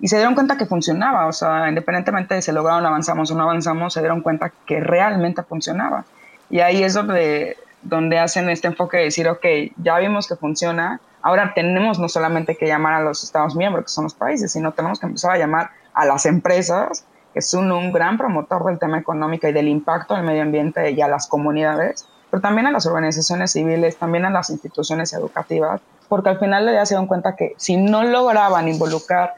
Y 0.01 0.07
se 0.07 0.17
dieron 0.17 0.33
cuenta 0.33 0.57
que 0.57 0.65
funcionaba, 0.65 1.27
o 1.27 1.33
sea, 1.33 1.67
independientemente 1.67 2.35
de 2.35 2.41
si 2.41 2.51
lograron 2.51 2.85
avanzamos 2.85 3.31
o 3.31 3.35
no 3.35 3.43
avanzamos, 3.43 3.93
se 3.93 3.99
dieron 3.99 4.21
cuenta 4.21 4.51
que 4.65 4.79
realmente 4.79 5.43
funcionaba. 5.43 6.05
Y 6.49 6.59
ahí 6.61 6.83
es 6.83 6.93
donde, 6.93 7.57
donde 7.81 8.17
hacen 8.19 8.49
este 8.49 8.67
enfoque 8.67 8.97
de 8.97 9.03
decir, 9.03 9.27
ok, 9.27 9.45
ya 9.77 9.97
vimos 9.99 10.27
que 10.27 10.35
funciona, 10.35 11.01
ahora 11.21 11.53
tenemos 11.53 11.99
no 11.99 12.09
solamente 12.09 12.55
que 12.55 12.67
llamar 12.67 12.93
a 12.93 13.01
los 13.01 13.23
Estados 13.23 13.55
miembros, 13.55 13.85
que 13.85 13.91
son 13.91 14.05
los 14.05 14.13
países, 14.13 14.51
sino 14.51 14.71
tenemos 14.71 14.99
que 14.99 15.07
empezar 15.07 15.31
a 15.31 15.37
llamar 15.37 15.71
a 15.93 16.05
las 16.05 16.25
empresas, 16.25 17.05
que 17.33 17.41
son 17.41 17.71
un 17.71 17.91
gran 17.91 18.17
promotor 18.17 18.65
del 18.65 18.79
tema 18.79 18.97
económico 18.97 19.47
y 19.47 19.53
del 19.53 19.67
impacto 19.67 20.15
del 20.15 20.23
medio 20.23 20.41
ambiente 20.41 20.91
y 20.91 21.01
a 21.01 21.07
las 21.07 21.27
comunidades, 21.27 22.07
pero 22.29 22.41
también 22.41 22.67
a 22.67 22.71
las 22.71 22.85
organizaciones 22.85 23.51
civiles, 23.51 23.97
también 23.97 24.25
a 24.25 24.29
las 24.29 24.49
instituciones 24.49 25.13
educativas, 25.13 25.81
porque 26.07 26.29
al 26.29 26.39
final 26.39 26.71
ya 26.71 26.85
se 26.85 26.95
dieron 26.95 27.07
cuenta 27.07 27.35
que 27.35 27.53
si 27.57 27.77
no 27.77 28.03
lograban 28.03 28.67
involucrar 28.67 29.35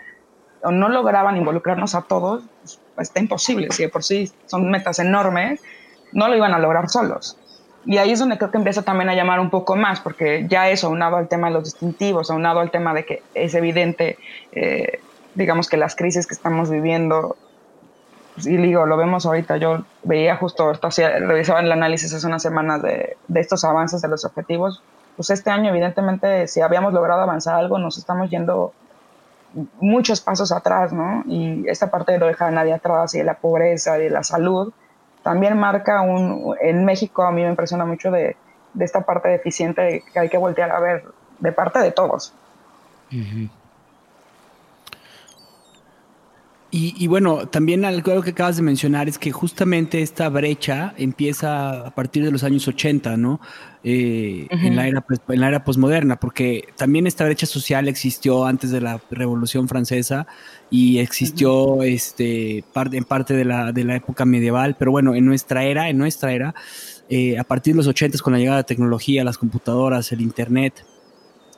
o 0.63 0.71
no 0.71 0.89
lograban 0.89 1.37
involucrarnos 1.37 1.95
a 1.95 2.03
todos, 2.03 2.43
pues, 2.61 2.79
está 2.97 3.19
imposible. 3.19 3.71
Si 3.71 3.83
de 3.83 3.89
por 3.89 4.03
sí 4.03 4.31
son 4.45 4.69
metas 4.69 4.99
enormes, 4.99 5.59
no 6.13 6.27
lo 6.27 6.35
iban 6.35 6.53
a 6.53 6.59
lograr 6.59 6.89
solos. 6.89 7.37
Y 7.85 7.97
ahí 7.97 8.11
es 8.11 8.19
donde 8.19 8.37
creo 8.37 8.51
que 8.51 8.57
empieza 8.57 8.83
también 8.83 9.09
a 9.09 9.15
llamar 9.15 9.39
un 9.39 9.49
poco 9.49 9.75
más, 9.75 9.99
porque 9.99 10.45
ya 10.47 10.69
eso, 10.69 10.87
aunado 10.87 11.17
al 11.17 11.27
tema 11.27 11.47
de 11.47 11.53
los 11.53 11.63
distintivos, 11.63 12.29
aunado 12.29 12.59
al 12.59 12.69
tema 12.69 12.93
de 12.93 13.05
que 13.05 13.23
es 13.33 13.55
evidente, 13.55 14.17
eh, 14.51 14.99
digamos 15.33 15.67
que 15.67 15.77
las 15.77 15.95
crisis 15.95 16.27
que 16.27 16.33
estamos 16.33 16.69
viviendo, 16.69 17.35
pues, 18.35 18.45
y 18.45 18.57
digo, 18.57 18.85
lo 18.85 18.97
vemos 18.97 19.25
ahorita, 19.25 19.57
yo 19.57 19.83
veía 20.03 20.35
justo, 20.35 20.71
revisaba 20.73 21.61
el 21.61 21.71
análisis 21.71 22.13
hace 22.13 22.27
unas 22.27 22.43
semanas 22.43 22.81
de, 22.83 23.17
de 23.27 23.39
estos 23.39 23.63
avances 23.63 24.01
de 24.01 24.07
los 24.07 24.25
objetivos, 24.25 24.83
pues 25.15 25.29
este 25.31 25.49
año 25.49 25.69
evidentemente 25.69 26.47
si 26.47 26.61
habíamos 26.61 26.93
logrado 26.93 27.21
avanzar 27.21 27.55
algo, 27.55 27.77
nos 27.77 27.97
estamos 27.97 28.29
yendo 28.29 28.73
muchos 29.79 30.21
pasos 30.21 30.51
atrás, 30.51 30.93
¿no? 30.93 31.23
Y 31.27 31.67
esta 31.67 31.91
parte 31.91 32.13
de 32.13 32.19
no 32.19 32.27
dejar 32.27 32.49
a 32.49 32.51
nadie 32.51 32.73
atrás 32.73 33.13
y 33.15 33.17
de 33.17 33.25
la 33.25 33.35
pobreza 33.35 33.97
y 33.97 34.03
de 34.03 34.09
la 34.09 34.23
salud 34.23 34.71
también 35.23 35.57
marca 35.57 36.01
un, 36.01 36.55
en 36.61 36.85
México 36.85 37.23
a 37.23 37.31
mí 37.31 37.41
me 37.41 37.49
impresiona 37.49 37.85
mucho 37.85 38.11
de, 38.11 38.35
de 38.73 38.85
esta 38.85 39.01
parte 39.01 39.29
deficiente 39.29 40.03
que 40.11 40.19
hay 40.19 40.29
que 40.29 40.37
voltear 40.37 40.71
a 40.71 40.79
ver 40.79 41.03
de 41.39 41.51
parte 41.51 41.79
de 41.79 41.91
todos. 41.91 42.33
Y, 46.73 47.07
bueno, 47.07 47.49
también 47.49 47.83
algo 47.83 48.21
que 48.21 48.29
acabas 48.29 48.55
de 48.55 48.61
mencionar 48.61 49.09
es 49.09 49.17
que 49.17 49.33
justamente 49.33 50.01
esta 50.01 50.29
brecha 50.29 50.93
empieza 50.95 51.87
a 51.87 51.91
partir 51.91 52.23
de 52.23 52.31
los 52.31 52.45
años 52.45 52.65
80, 52.65 53.17
¿no? 53.17 53.41
Eh, 53.83 54.47
en, 54.49 54.77
la 54.77 54.87
era, 54.87 55.01
pues, 55.01 55.19
en 55.27 55.41
la 55.41 55.49
era 55.49 55.65
posmoderna, 55.65 56.15
porque 56.15 56.69
también 56.77 57.07
esta 57.07 57.25
brecha 57.25 57.45
social 57.45 57.89
existió 57.89 58.45
antes 58.45 58.71
de 58.71 58.79
la 58.79 59.01
Revolución 59.09 59.67
Francesa 59.67 60.27
y 60.71 60.99
existió 60.99 61.83
este, 61.83 62.63
en 62.75 63.03
parte 63.03 63.33
de 63.35 63.43
la, 63.43 63.73
de 63.73 63.83
la 63.83 63.97
época 63.97 64.23
medieval, 64.23 64.77
pero 64.79 64.89
bueno, 64.89 65.13
en 65.13 65.25
nuestra 65.25 65.65
era, 65.65 65.89
en 65.89 65.97
nuestra 65.97 66.33
era, 66.33 66.55
eh, 67.09 67.37
a 67.37 67.43
partir 67.43 67.73
de 67.73 67.77
los 67.77 67.87
80 67.87 68.17
con 68.19 68.31
la 68.31 68.39
llegada 68.39 68.57
de 68.57 68.61
la 68.61 68.67
tecnología, 68.67 69.25
las 69.25 69.37
computadoras, 69.37 70.13
el 70.13 70.21
Internet, 70.21 70.85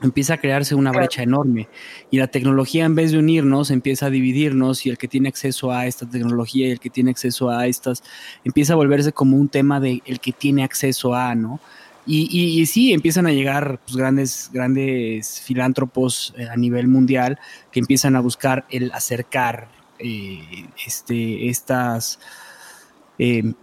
empieza 0.01 0.33
a 0.33 0.37
crearse 0.37 0.73
una 0.73 0.91
brecha 0.91 1.21
enorme. 1.21 1.69
Y 2.09 2.17
la 2.17 2.27
tecnología 2.27 2.85
en 2.85 2.95
vez 2.95 3.11
de 3.11 3.19
unirnos 3.19 3.69
empieza 3.69 4.07
a 4.07 4.09
dividirnos 4.09 4.85
y 4.87 4.89
el 4.89 4.97
que 4.97 5.07
tiene 5.07 5.29
acceso 5.29 5.71
a 5.71 5.85
esta 5.85 6.09
tecnología 6.09 6.67
y 6.67 6.71
el 6.71 6.79
que 6.79 6.89
tiene 6.89 7.11
acceso 7.11 7.51
a 7.51 7.67
estas 7.67 8.03
empieza 8.43 8.73
a 8.73 8.77
volverse 8.77 9.13
como 9.13 9.37
un 9.37 9.47
tema 9.47 9.79
de 9.79 10.01
el 10.05 10.19
que 10.19 10.31
tiene 10.31 10.63
acceso 10.63 11.13
a, 11.13 11.35
¿no? 11.35 11.59
Y, 12.05 12.59
y, 12.59 12.65
sí, 12.65 12.91
empiezan 12.91 13.27
a 13.27 13.31
llegar 13.31 13.79
pues, 13.85 13.95
grandes, 13.95 14.49
grandes 14.51 15.41
filántropos 15.41 16.33
eh, 16.37 16.47
a 16.49 16.57
nivel 16.57 16.87
mundial 16.87 17.39
que 17.71 17.79
empiezan 17.79 18.15
a 18.17 18.19
buscar 18.19 18.65
el 18.69 18.91
acercar 18.91 19.69
eh, 19.99 20.67
este, 20.85 21.47
estas, 21.47 22.19
eh, 23.19 23.53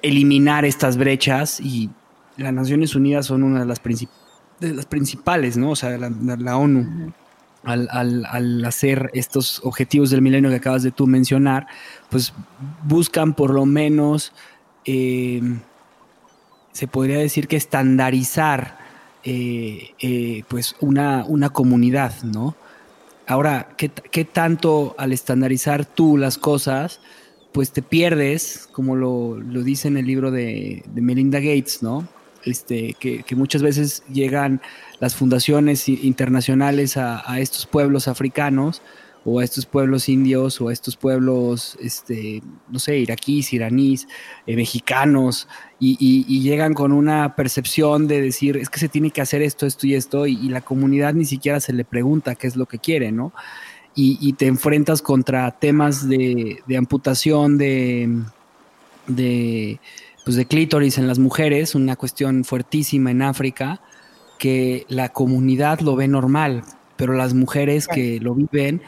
eliminar 0.00 0.64
estas 0.64 0.96
brechas 0.96 1.60
y 1.60 1.90
las 2.38 2.52
Naciones 2.54 2.94
Unidas 2.94 3.26
son 3.26 3.42
una 3.42 3.60
de 3.60 3.66
las 3.66 3.78
principales 3.78 4.22
de 4.62 4.72
las 4.72 4.86
principales, 4.86 5.56
¿no? 5.58 5.70
O 5.70 5.76
sea, 5.76 5.98
la, 5.98 6.56
ONU. 6.56 7.12
Al, 7.64 8.64
hacer 8.64 9.10
estos 9.12 9.60
objetivos 9.62 10.10
del 10.10 10.22
milenio 10.22 10.50
que 10.50 10.56
acabas 10.56 10.82
de 10.82 10.90
tú 10.90 11.06
mencionar, 11.06 11.66
pues 12.10 12.32
buscan 12.84 13.34
por 13.34 13.52
lo 13.52 13.66
menos, 13.66 14.32
em, 14.84 15.60
se 16.72 16.86
podría 16.86 17.18
decir 17.18 17.48
que 17.48 17.56
estandarizar 17.56 18.78
eh, 19.24 19.90
eh, 20.00 20.42
pues 20.48 20.74
una, 20.80 21.24
una, 21.26 21.50
comunidad, 21.50 22.22
¿no? 22.22 22.56
Ahora, 23.26 23.68
¿qué, 23.76 24.24
tanto 24.24 24.94
al 24.98 25.12
estandarizar 25.12 25.84
tú 25.84 26.16
las 26.16 26.38
cosas, 26.38 27.00
pues 27.52 27.70
te 27.70 27.82
pierdes, 27.82 28.68
como 28.72 28.96
lo, 28.96 29.36
dice 29.62 29.88
en 29.88 29.96
el 29.96 30.06
libro 30.06 30.30
de, 30.30 30.82
de 30.86 31.00
Melinda 31.00 31.38
Gates, 31.38 31.82
¿no? 31.82 32.08
este, 32.44 32.94
que, 32.98 33.24
muchas 33.36 33.62
veces 33.62 34.02
llegan 34.12 34.60
las 35.00 35.14
fundaciones 35.14 35.88
internacionales 35.88 36.96
a, 36.96 37.38
estos 37.38 37.66
pueblos 37.66 38.08
africanos 38.08 38.82
o 39.24 39.40
a 39.40 39.44
estos 39.44 39.66
pueblos 39.66 40.08
indios 40.08 40.60
o 40.60 40.68
a 40.68 40.72
estos 40.72 40.96
pueblos, 40.96 41.76
este, 41.80 42.42
no 42.68 42.78
sé, 42.78 42.98
iraquíes, 42.98 43.52
iraníes, 43.52 44.08
eh, 44.46 44.56
mexicanos, 44.56 45.48
y, 45.78 46.40
llegan 46.42 46.74
con 46.74 46.92
una 46.92 47.34
percepción 47.34 48.06
de 48.06 48.20
decir, 48.20 48.56
es 48.56 48.70
que 48.70 48.78
se 48.78 48.88
tiene 48.88 49.10
que 49.10 49.20
hacer 49.20 49.42
esto, 49.42 49.66
esto 49.66 49.86
y 49.86 49.94
esto, 49.94 50.26
y, 50.26 50.48
la 50.48 50.60
comunidad 50.60 51.14
ni 51.14 51.24
siquiera 51.24 51.60
se 51.60 51.72
le 51.72 51.84
pregunta 51.84 52.34
qué 52.36 52.46
es 52.46 52.56
lo 52.56 52.66
que 52.66 52.78
quiere, 52.78 53.10
¿no? 53.12 53.32
Y, 53.94 54.32
te 54.34 54.46
enfrentas 54.46 55.02
contra 55.02 55.50
temas 55.50 56.08
de, 56.08 56.62
de 56.66 56.76
amputación, 56.76 57.58
de, 57.58 58.08
de 59.06 59.80
pues 60.24 60.36
de 60.36 60.46
clítoris 60.46 60.98
en 60.98 61.06
las 61.06 61.18
mujeres, 61.18 61.74
una 61.74 61.96
cuestión 61.96 62.44
fuertísima 62.44 63.10
en 63.10 63.22
África, 63.22 63.80
que 64.38 64.86
la 64.88 65.08
comunidad 65.10 65.80
lo 65.80 65.96
ve 65.96 66.08
normal, 66.08 66.64
pero 66.96 67.14
las 67.14 67.34
mujeres 67.34 67.88
que 67.88 68.20
lo 68.20 68.34
viven, 68.34 68.82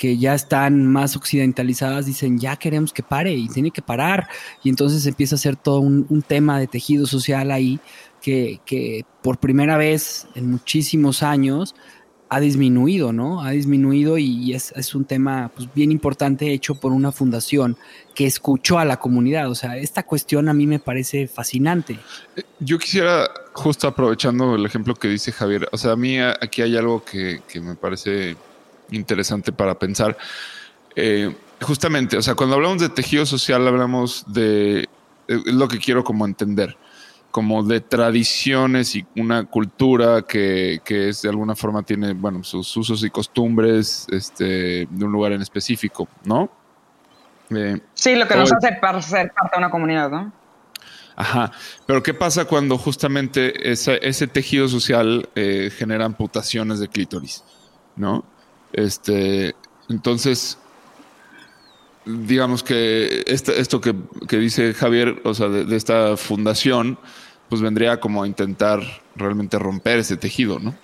que 0.00 0.16
ya 0.16 0.34
están 0.34 0.86
más 0.86 1.14
occidentalizadas, 1.14 2.06
dicen, 2.06 2.38
ya 2.38 2.56
queremos 2.56 2.90
que 2.90 3.02
pare 3.02 3.34
y 3.34 3.48
tiene 3.48 3.70
que 3.70 3.82
parar. 3.82 4.30
Y 4.64 4.70
entonces 4.70 5.04
empieza 5.04 5.34
a 5.34 5.38
ser 5.38 5.56
todo 5.56 5.80
un, 5.80 6.24
tema 6.26 6.58
de 6.58 6.66
tejido 6.66 7.06
social 7.06 7.50
ahí 7.50 7.78
que, 8.22 8.62
que 8.64 9.04
por 9.22 9.36
primera 9.36 9.76
vez 9.76 10.26
en 10.34 10.52
muchísimos 10.52 11.22
años 11.22 11.74
ha 12.30 12.40
disminuido, 12.40 13.12
¿no? 13.12 13.42
Ha 13.42 13.50
disminuido 13.50 14.16
y 14.16 14.54
es, 14.54 14.72
es 14.74 14.94
un 14.94 15.04
tema 15.04 15.50
pues, 15.54 15.68
bien 15.74 15.92
importante 15.92 16.50
hecho 16.50 16.76
por 16.76 16.92
una 16.92 17.12
fundación 17.12 17.76
que 18.14 18.24
escuchó 18.24 18.78
a 18.78 18.86
la 18.86 18.98
comunidad. 18.98 19.50
O 19.50 19.54
sea, 19.54 19.76
esta 19.76 20.04
cuestión 20.04 20.48
a 20.48 20.54
mí 20.54 20.66
me 20.66 20.78
parece 20.78 21.26
fascinante. 21.28 21.98
Eh, 22.36 22.42
yo 22.60 22.78
quisiera, 22.78 23.28
justo 23.52 23.86
aprovechando 23.86 24.54
el 24.54 24.64
ejemplo 24.64 24.94
que 24.94 25.08
dice 25.08 25.30
Javier, 25.30 25.68
o 25.72 25.76
sea, 25.76 25.92
a 25.92 25.96
mí 25.96 26.18
aquí 26.20 26.62
hay 26.62 26.74
algo 26.74 27.04
que, 27.04 27.42
me 27.60 27.74
parece 27.74 28.36
interesante 28.90 29.52
para 29.52 29.78
pensar. 29.78 30.16
Eh, 30.96 31.34
justamente, 31.60 32.16
o 32.16 32.22
sea, 32.22 32.34
cuando 32.34 32.56
hablamos 32.56 32.80
de 32.80 32.88
tejido 32.88 33.26
social, 33.26 33.66
hablamos 33.66 34.24
de, 34.26 34.88
es 35.28 35.44
lo 35.46 35.68
que 35.68 35.78
quiero 35.78 36.04
como 36.04 36.26
entender 36.26 36.76
como 37.30 37.62
de 37.62 37.80
tradiciones 37.80 38.96
y 38.96 39.06
una 39.16 39.44
cultura 39.44 40.22
que, 40.22 40.80
es 40.84 41.22
de 41.22 41.28
alguna 41.28 41.54
forma 41.54 41.82
tiene, 41.82 42.12
bueno, 42.12 42.42
sus 42.42 42.76
usos 42.76 43.04
y 43.04 43.10
costumbres 43.10 44.06
este, 44.10 44.86
de 44.90 45.04
un 45.04 45.12
lugar 45.12 45.32
en 45.32 45.42
específico, 45.42 46.08
¿no? 46.24 46.50
Eh, 47.50 47.80
sí, 47.94 48.14
lo 48.14 48.26
que 48.26 48.36
nos 48.36 48.52
hace 48.52 48.68
ser 48.68 48.80
parte 48.80 49.50
de 49.52 49.58
una 49.58 49.70
comunidad, 49.70 50.10
¿no? 50.10 50.32
Ajá, 51.16 51.52
pero 51.86 52.02
¿qué 52.02 52.14
pasa 52.14 52.46
cuando 52.46 52.78
justamente 52.78 53.70
ese, 53.70 54.26
tejido 54.26 54.68
social 54.68 55.28
eh, 55.34 55.70
genera 55.76 56.06
amputaciones 56.06 56.80
de 56.80 56.88
clítoris, 56.88 57.44
¿no? 57.96 58.24
Este, 58.72 59.54
entonces, 59.88 60.58
digamos 62.04 62.62
que 62.62 63.24
esto 63.26 63.80
que, 63.80 63.94
dice 64.36 64.74
Javier, 64.74 65.20
o 65.24 65.34
sea, 65.34 65.48
de, 65.48 65.76
esta 65.76 66.16
fundación, 66.16 66.98
pues 67.48 67.60
vendría 67.60 68.00
como 68.00 68.22
a 68.22 68.26
intentar 68.26 68.80
realmente 69.16 69.58
romper 69.58 69.98
ese 69.98 70.16
tejido, 70.16 70.58
¿no? 70.58 70.74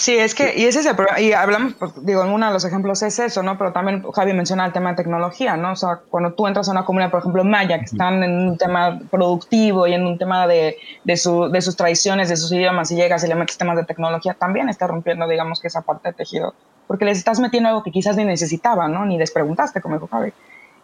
Sí, 0.00 0.16
es 0.16 0.34
que, 0.34 0.54
y 0.56 0.64
ese 0.64 0.80
es 0.80 0.86
el 0.86 0.96
problema, 0.96 1.20
y 1.20 1.34
hablamos, 1.34 1.74
pues, 1.74 1.92
digo, 2.06 2.24
en 2.24 2.30
uno 2.30 2.46
de 2.46 2.54
los 2.54 2.64
ejemplos 2.64 3.02
es 3.02 3.18
eso, 3.18 3.42
¿no? 3.42 3.58
Pero 3.58 3.70
también 3.74 4.02
Javi 4.02 4.32
menciona 4.32 4.64
el 4.64 4.72
tema 4.72 4.88
de 4.92 4.96
tecnología, 4.96 5.58
¿no? 5.58 5.72
O 5.72 5.76
sea, 5.76 6.00
cuando 6.08 6.32
tú 6.32 6.46
entras 6.46 6.70
a 6.70 6.72
una 6.72 6.86
comunidad, 6.86 7.10
por 7.10 7.20
ejemplo, 7.20 7.44
maya, 7.44 7.78
que 7.80 7.84
están 7.84 8.22
en 8.22 8.30
un 8.32 8.56
tema 8.56 8.98
productivo 9.10 9.86
y 9.86 9.92
en 9.92 10.06
un 10.06 10.16
tema 10.16 10.46
de, 10.46 10.78
de, 11.04 11.16
su, 11.18 11.50
de 11.50 11.60
sus 11.60 11.76
tradiciones, 11.76 12.30
de 12.30 12.38
sus 12.38 12.50
idiomas, 12.50 12.90
y 12.90 12.96
llegas 12.96 13.22
y 13.24 13.28
le 13.28 13.34
metes 13.34 13.58
temas 13.58 13.76
de 13.76 13.84
tecnología, 13.84 14.32
también 14.32 14.70
está 14.70 14.86
rompiendo, 14.86 15.28
digamos, 15.28 15.60
que 15.60 15.68
esa 15.68 15.82
parte 15.82 16.08
de 16.08 16.14
tejido, 16.14 16.54
porque 16.86 17.04
les 17.04 17.18
estás 17.18 17.38
metiendo 17.38 17.68
algo 17.68 17.82
que 17.82 17.90
quizás 17.90 18.16
ni 18.16 18.24
necesitaban, 18.24 18.94
¿no? 18.94 19.04
Ni 19.04 19.18
les 19.18 19.30
preguntaste, 19.30 19.82
como 19.82 19.96
dijo 19.96 20.06
Javi. 20.06 20.32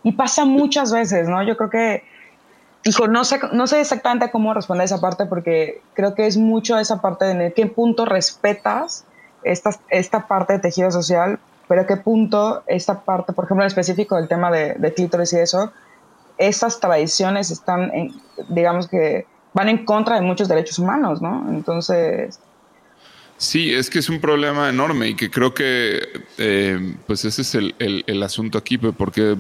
Y 0.03 0.13
pasa 0.13 0.45
muchas 0.45 0.93
veces, 0.93 1.27
¿no? 1.27 1.43
Yo 1.43 1.57
creo 1.57 1.71
que 1.71 2.05
Hijo, 2.87 3.09
no 3.09 3.25
sé, 3.25 3.41
no 3.53 3.67
sé 3.67 3.81
exactamente 3.81 4.31
cómo 4.31 4.55
responder 4.55 4.85
esa 4.85 5.01
parte 5.01 5.27
porque 5.27 5.83
creo 5.95 6.15
que 6.15 6.29
es 6.29 6.37
mucho 6.37 6.79
esa 6.79 7.01
parte 7.01 7.25
de 7.25 7.47
en 7.47 7.53
qué 7.53 7.67
punto 7.67 8.05
respetas 8.05 9.05
esta, 9.43 9.71
esta 9.89 10.29
parte 10.29 10.53
de 10.53 10.59
tejido 10.61 10.93
social, 10.93 11.41
pero 11.67 11.85
qué 11.85 11.97
punto 11.97 12.63
esta 12.69 13.01
parte, 13.01 13.33
por 13.33 13.47
ejemplo, 13.47 13.65
en 13.65 13.67
específico 13.67 14.15
del 14.15 14.29
tema 14.29 14.53
de, 14.53 14.75
de 14.75 14.95
clítoris 14.95 15.33
y 15.33 15.39
eso, 15.39 15.73
esas 16.39 16.79
tradiciones 16.79 17.51
están, 17.51 17.91
digamos 18.51 18.87
que 18.87 19.27
van 19.53 19.69
en 19.69 19.85
contra 19.85 20.15
de 20.15 20.21
muchos 20.21 20.47
derechos 20.47 20.79
humanos, 20.79 21.21
¿no? 21.21 21.45
Entonces, 21.49 22.39
Sí, 23.39 23.75
es 23.75 23.91
que 23.91 23.99
es 23.99 24.09
un 24.09 24.19
problema 24.19 24.71
enorme 24.71 25.11
y 25.11 25.15
que 25.15 25.31
creo 25.31 25.53
que 25.53 26.09
eh, 26.39 26.97
pues 27.07 27.27
ese 27.27 27.43
es 27.43 27.55
el, 27.55 27.75
el, 27.79 28.23
asunto 28.23 28.57
aquí, 28.57 28.79
porque 28.79 29.37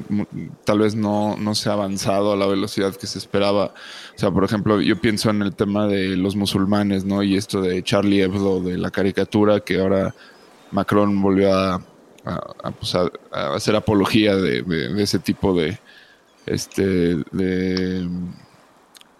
tal 0.64 0.80
vez 0.80 0.94
no, 0.94 1.36
no 1.38 1.54
se 1.54 1.70
ha 1.70 1.72
avanzado 1.72 2.34
a 2.34 2.36
la 2.36 2.46
velocidad 2.46 2.94
que 2.94 3.06
se 3.06 3.18
esperaba. 3.18 3.72
O 4.14 4.18
sea, 4.18 4.30
por 4.30 4.44
ejemplo, 4.44 4.82
yo 4.82 5.00
pienso 5.00 5.30
en 5.30 5.40
el 5.40 5.54
tema 5.54 5.86
de 5.86 6.14
los 6.14 6.36
musulmanes, 6.36 7.06
¿no? 7.06 7.22
Y 7.22 7.36
esto 7.36 7.62
de 7.62 7.82
Charlie 7.82 8.20
Hebdo, 8.20 8.60
de 8.60 8.76
la 8.76 8.90
caricatura, 8.90 9.60
que 9.60 9.80
ahora 9.80 10.14
Macron 10.72 11.22
volvió 11.22 11.54
a, 11.54 11.82
a, 12.26 12.70
pues 12.72 12.94
hacer 13.30 13.76
apología 13.76 14.36
de, 14.36 14.60
de, 14.62 15.02
ese 15.02 15.20
tipo 15.20 15.58
de, 15.58 15.78
este, 16.44 16.82
de 17.32 18.06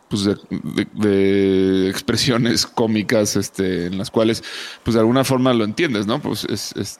pues 0.09 0.25
de, 0.25 1.89
expresiones 1.89 2.67
cómicas 2.67 3.37
este, 3.37 3.87
en 3.87 3.99
las 3.99 4.11
cuales 4.11 4.45
pues 4.85 4.95
de 4.95 5.01
alguna 5.01 5.25
forma 5.25 5.53
lo 5.53 5.65
entiendes, 5.65 6.07
¿no? 6.07 6.21
Pues 6.21 6.47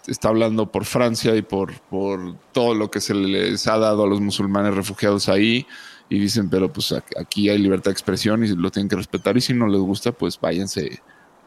está 0.07 0.29
hablando 0.29 0.71
por 0.73 0.85
Francia 0.85 1.37
y 1.37 1.43
por, 1.43 1.79
por 1.83 2.37
todo 2.53 2.75
lo 2.75 2.91
que 2.91 3.01
se 3.01 3.15
les 3.15 3.67
ha 3.69 3.79
dado 3.79 4.05
a 4.05 4.09
los 4.09 4.21
musulmanes 4.21 4.75
refugiados 4.75 5.29
ahí 5.29 5.67
y 6.09 6.19
dicen, 6.19 6.49
pero 6.49 6.73
pues 6.73 6.95
aquí 7.19 7.49
hay 7.49 7.59
libertad 7.59 7.91
de 7.91 7.93
expresión 7.93 8.45
y 8.45 8.49
lo 8.49 8.71
tienen 8.71 8.89
que 8.89 8.97
respetar 8.97 9.37
y 9.37 9.41
si 9.41 9.55
no 9.55 9.67
les 9.67 9.81
gusta, 9.81 10.13
pues 10.13 10.41
váyanse, 10.41 11.01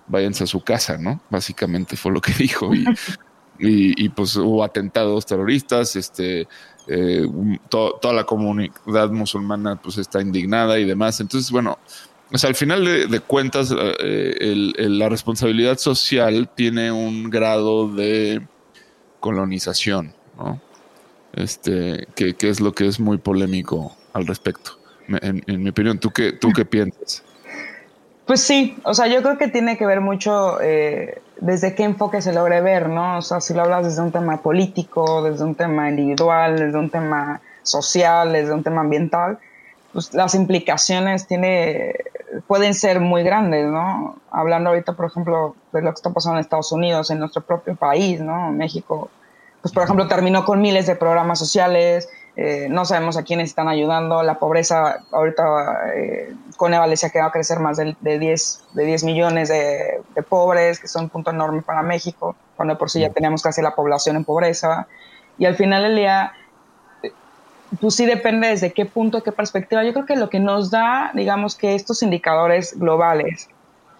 váyanse 0.07 0.45
a 0.45 0.47
su 0.47 0.61
casa, 0.61 0.97
¿no? 0.97 1.21
Básicamente 1.29 1.97
fue 1.97 2.11
lo 2.11 2.21
que 2.21 2.33
dijo 2.37 2.73
y, 2.73 2.85
y, 3.59 4.05
y 4.05 4.09
pues 4.09 4.35
hubo 4.37 4.63
atentados 4.63 5.25
terroristas, 5.25 5.95
este, 5.95 6.47
eh, 6.89 7.27
toda 7.69 8.13
la 8.13 8.23
comunidad 8.23 9.11
musulmana 9.11 9.75
pues 9.81 9.97
está 9.97 10.21
indignada 10.21 10.79
y 10.79 10.85
demás. 10.85 11.19
Entonces, 11.19 11.51
bueno, 11.51 11.77
o 12.31 12.47
al 12.47 12.55
final 12.55 12.85
de, 13.09 13.19
cuentas, 13.21 13.73
eh, 13.99 14.65
la 14.77 15.09
responsabilidad 15.09 15.77
social 15.77 16.49
tiene 16.55 16.91
un 16.91 17.29
grado 17.29 17.91
de 17.91 18.47
colonización, 19.19 20.13
¿no? 20.37 20.61
Este, 21.33 22.07
que, 22.15 22.35
es 22.41 22.59
lo 22.59 22.73
que 22.73 22.87
es 22.87 22.99
muy 22.99 23.17
polémico 23.17 23.95
al 24.13 24.27
respecto. 24.27 24.79
En, 25.07 25.43
mi 25.63 25.69
opinión, 25.69 25.99
¿tú 25.99 26.11
qué, 26.11 26.33
¿tú 26.33 26.51
qué 26.51 26.65
piensas? 26.65 27.23
Pues 28.29 28.43
sí, 28.43 28.77
o 28.83 28.93
sea, 28.93 29.07
yo 29.07 29.23
creo 29.23 29.39
que 29.39 29.47
tiene 29.47 29.75
que 29.75 29.87
ver 29.87 30.01
mucho 30.01 30.61
eh, 30.61 31.19
desde 31.41 31.73
qué 31.73 31.83
enfoque 31.83 32.21
se 32.21 32.31
logre 32.31 32.61
ver, 32.61 32.87
¿no? 32.87 33.17
O 33.17 33.21
sea, 33.23 33.41
si 33.41 33.55
lo 33.55 33.63
hablas 33.63 33.85
desde 33.85 34.03
un 34.03 34.11
tema 34.11 34.37
político, 34.43 35.23
desde 35.23 35.43
un 35.43 35.55
tema 35.55 35.89
individual, 35.89 36.59
desde 36.59 36.77
un 36.77 36.91
tema 36.91 37.41
social, 37.63 38.31
desde 38.31 38.53
un 38.53 38.61
tema 38.61 38.81
ambiental, 38.81 39.39
pues 39.93 40.13
las 40.13 40.35
implicaciones 40.35 41.25
tiene, 41.25 41.95
pueden 42.45 42.75
ser 42.75 42.99
muy 42.99 43.23
grandes, 43.23 43.65
¿no? 43.65 44.17
Hablando 44.29 44.69
ahorita, 44.69 44.93
por 44.93 45.07
ejemplo, 45.07 45.55
de 45.73 45.81
lo 45.81 45.89
que 45.89 45.95
está 45.95 46.11
pasando 46.11 46.37
en 46.37 46.41
Estados 46.41 46.71
Unidos, 46.71 47.09
en 47.09 47.17
nuestro 47.17 47.41
propio 47.41 47.75
país, 47.75 48.21
¿no? 48.21 48.51
México, 48.51 49.09
pues 49.63 49.73
por 49.73 49.81
ejemplo, 49.81 50.07
terminó 50.07 50.45
con 50.45 50.61
miles 50.61 50.85
de 50.85 50.95
programas 50.95 51.39
sociales, 51.39 52.07
eh, 52.41 52.67
no 52.69 52.85
sabemos 52.85 53.17
a 53.17 53.23
quiénes 53.23 53.49
están 53.49 53.67
ayudando, 53.67 54.23
la 54.23 54.39
pobreza 54.39 55.03
ahorita 55.11 55.91
eh, 55.93 56.33
con 56.55 56.71
Valencia 56.71 57.09
que 57.09 57.19
va 57.19 57.25
a 57.25 57.31
crecer 57.31 57.59
más 57.59 57.75
de, 57.75 57.97
de, 57.99 58.17
10, 58.17 58.63
de 58.75 58.85
10 58.85 59.03
millones 59.03 59.49
de, 59.49 60.01
pobres, 60.29 60.79
que 60.79 60.87
son 60.87 61.03
un 61.03 61.09
punto 61.09 61.31
enorme 61.31 61.61
para 61.63 61.81
México, 61.83 62.37
cuando 62.55 62.77
por 62.77 62.89
sí 62.89 63.01
ya 63.01 63.09
teníamos 63.09 63.43
casi 63.43 63.61
la 63.61 63.75
población 63.75 64.15
en 64.15 64.23
pobreza. 64.23 64.87
Y 65.37 65.47
al 65.47 65.57
final 65.57 65.83
del 65.83 65.97
día, 65.97 66.31
pues 67.81 67.95
sí 67.95 68.05
depende 68.05 68.47
desde 68.47 68.71
qué 68.71 68.85
punto, 68.85 69.21
qué 69.21 69.33
perspectiva. 69.33 69.83
Yo 69.83 69.91
creo 69.91 70.05
que 70.05 70.15
lo 70.15 70.29
que 70.29 70.39
nos 70.39 70.71
da, 70.71 71.11
digamos 71.13 71.57
que 71.57 71.75
estos 71.75 72.03
indicadores 72.03 72.79
globales, 72.79 73.49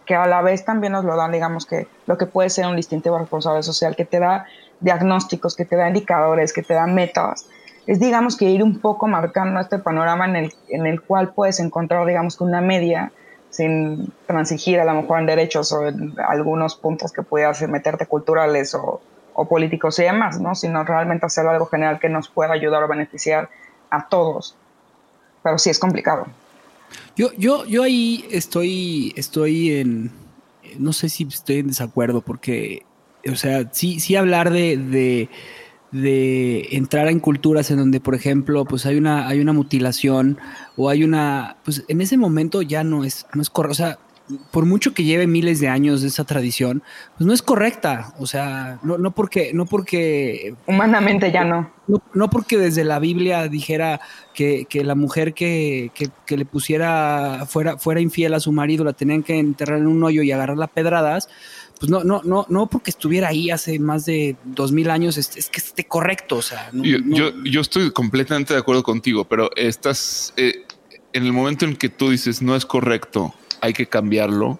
que 0.05 0.15
a 0.15 0.25
la 0.27 0.41
vez 0.41 0.63
también 0.63 0.93
nos 0.93 1.03
lo 1.03 1.17
dan, 1.17 1.33
digamos 1.33 1.65
que 1.65 1.87
lo 2.07 2.17
que 2.17 2.25
puede 2.25 2.49
ser 2.49 2.67
un 2.67 2.77
distintivo 2.77 3.19
responsable 3.19 3.63
social, 3.63 3.97
que 3.97 4.05
te 4.05 4.19
da 4.19 4.45
diagnósticos, 4.79 5.57
que 5.57 5.65
te 5.65 5.75
da 5.75 5.89
indicadores, 5.89 6.53
que 6.53 6.63
te 6.63 6.73
da 6.73 6.87
metas, 6.87 7.45
es 7.87 7.99
digamos 7.99 8.37
que 8.37 8.45
ir 8.45 8.63
un 8.63 8.79
poco 8.79 9.07
marcando 9.07 9.59
este 9.59 9.79
panorama 9.79 10.25
en 10.25 10.35
el, 10.35 10.53
en 10.69 10.85
el 10.85 11.01
cual 11.01 11.33
puedes 11.33 11.59
encontrar 11.59 12.05
digamos 12.05 12.39
una 12.41 12.61
media 12.61 13.11
sin 13.49 14.11
transigir 14.27 14.79
a 14.79 14.85
lo 14.85 14.93
mejor 14.93 15.19
en 15.19 15.25
derechos 15.25 15.71
o 15.71 15.87
en 15.87 16.13
algunos 16.27 16.75
puntos 16.75 17.11
que 17.11 17.23
pudieras 17.23 17.61
meterte 17.67 18.05
culturales 18.05 18.75
o, 18.75 19.01
o 19.33 19.47
políticos 19.47 19.97
y 19.99 20.03
demás, 20.03 20.39
¿no? 20.39 20.53
sino 20.53 20.83
realmente 20.83 21.25
hacer 21.25 21.47
algo 21.47 21.65
general 21.65 21.99
que 21.99 22.09
nos 22.09 22.29
pueda 22.29 22.53
ayudar 22.53 22.83
o 22.83 22.87
beneficiar 22.87 23.49
a 23.89 24.07
todos. 24.07 24.55
Pero 25.41 25.57
sí 25.57 25.69
es 25.69 25.79
complicado. 25.79 26.27
Yo, 27.15 27.31
yo, 27.37 27.65
yo 27.65 27.83
ahí 27.83 28.25
estoy, 28.29 29.13
estoy 29.15 29.79
en, 29.79 30.11
no 30.77 30.93
sé 30.93 31.09
si 31.09 31.23
estoy 31.23 31.59
en 31.59 31.67
desacuerdo, 31.67 32.21
porque, 32.21 32.85
o 33.31 33.35
sea, 33.35 33.63
sí, 33.71 33.99
sí 33.99 34.15
hablar 34.15 34.51
de 34.51 35.29
entrar 35.91 37.07
en 37.07 37.19
culturas 37.19 37.71
en 37.71 37.77
donde, 37.77 37.99
por 37.99 38.15
ejemplo, 38.15 38.65
pues 38.65 38.85
hay 38.85 38.97
una, 38.97 39.27
hay 39.27 39.39
una 39.39 39.53
mutilación 39.53 40.37
o 40.75 40.89
hay 40.89 41.03
una, 41.03 41.57
pues 41.63 41.83
en 41.87 42.01
ese 42.01 42.17
momento 42.17 42.61
ya 42.61 42.83
no 42.83 43.03
es, 43.03 43.25
no 43.33 43.41
es 43.41 43.49
correcto, 43.49 43.71
o 43.71 43.75
sea, 43.75 43.99
por 44.51 44.65
mucho 44.65 44.93
que 44.93 45.03
lleve 45.03 45.27
miles 45.27 45.59
de 45.59 45.67
años 45.67 46.01
de 46.01 46.07
esa 46.07 46.23
tradición, 46.23 46.83
pues 47.17 47.25
no 47.27 47.33
es 47.33 47.41
correcta, 47.41 48.13
o 48.19 48.27
sea, 48.27 48.79
no, 48.83 48.97
no 48.97 49.11
porque, 49.11 49.51
no 49.53 49.65
porque... 49.65 50.53
Humanamente 50.67 51.31
ya 51.31 51.43
no. 51.43 51.71
No, 52.13 52.29
porque 52.29 52.57
desde 52.57 52.83
la 52.83 52.99
Biblia 52.99 53.47
dijera 53.47 53.99
que, 54.35 54.65
que 54.69 54.83
la 54.83 54.93
mujer 54.93 55.33
que, 55.33 55.89
que, 55.95 56.09
que, 56.27 56.37
le 56.37 56.45
pusiera, 56.45 57.47
fuera, 57.47 57.79
fuera 57.79 57.99
infiel 57.99 58.35
a 58.35 58.39
su 58.39 58.51
marido, 58.51 58.83
la 58.83 58.93
tenían 58.93 59.23
que 59.23 59.39
enterrar 59.39 59.79
en 59.79 59.87
un 59.87 60.03
hoyo 60.03 60.21
y 60.21 60.31
agarrarla 60.31 60.65
a 60.65 60.67
pedradas, 60.67 61.29
pues 61.79 61.89
no, 61.89 62.03
no, 62.03 62.21
no, 62.25 62.45
no 62.49 62.67
porque 62.67 62.89
estuviera 62.89 63.29
ahí 63.29 63.49
hace 63.49 63.79
más 63.79 64.05
de 64.05 64.35
dos 64.43 64.71
mil 64.73 64.89
años, 64.89 65.17
es, 65.17 65.49
que 65.49 65.59
esté 65.59 65.85
correcto. 65.85 66.37
O 66.37 66.41
sea, 66.41 66.69
yo, 66.73 67.31
yo, 67.43 67.61
estoy 67.61 67.91
completamente 67.91 68.53
de 68.53 68.59
acuerdo 68.59 68.83
contigo, 68.83 69.23
pero 69.23 69.49
estás 69.55 70.33
eh, 70.35 70.65
en 71.13 71.25
el 71.25 71.31
momento 71.31 71.65
en 71.65 71.77
que 71.77 71.87
tú 71.87 72.09
dices 72.09 72.41
no 72.41 72.55
es 72.55 72.65
correcto, 72.65 73.33
hay 73.61 73.71
que 73.71 73.87
cambiarlo, 73.87 74.59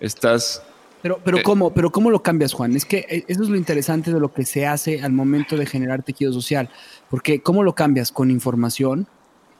estás. 0.00 0.62
Pero, 1.00 1.18
pero 1.24 1.38
eh, 1.38 1.42
cómo, 1.42 1.72
pero 1.72 1.90
cómo 1.90 2.10
lo 2.10 2.22
cambias, 2.22 2.52
Juan? 2.52 2.76
Es 2.76 2.84
que 2.84 3.06
eh, 3.08 3.24
eso 3.26 3.42
es 3.42 3.48
lo 3.48 3.56
interesante 3.56 4.12
de 4.12 4.20
lo 4.20 4.34
que 4.34 4.44
se 4.44 4.66
hace 4.66 5.02
al 5.02 5.12
momento 5.12 5.56
de 5.56 5.64
generar 5.64 6.02
tejido 6.02 6.30
social, 6.30 6.68
porque 7.08 7.40
cómo 7.40 7.62
lo 7.62 7.74
cambias 7.74 8.12
con 8.12 8.30
información, 8.30 9.06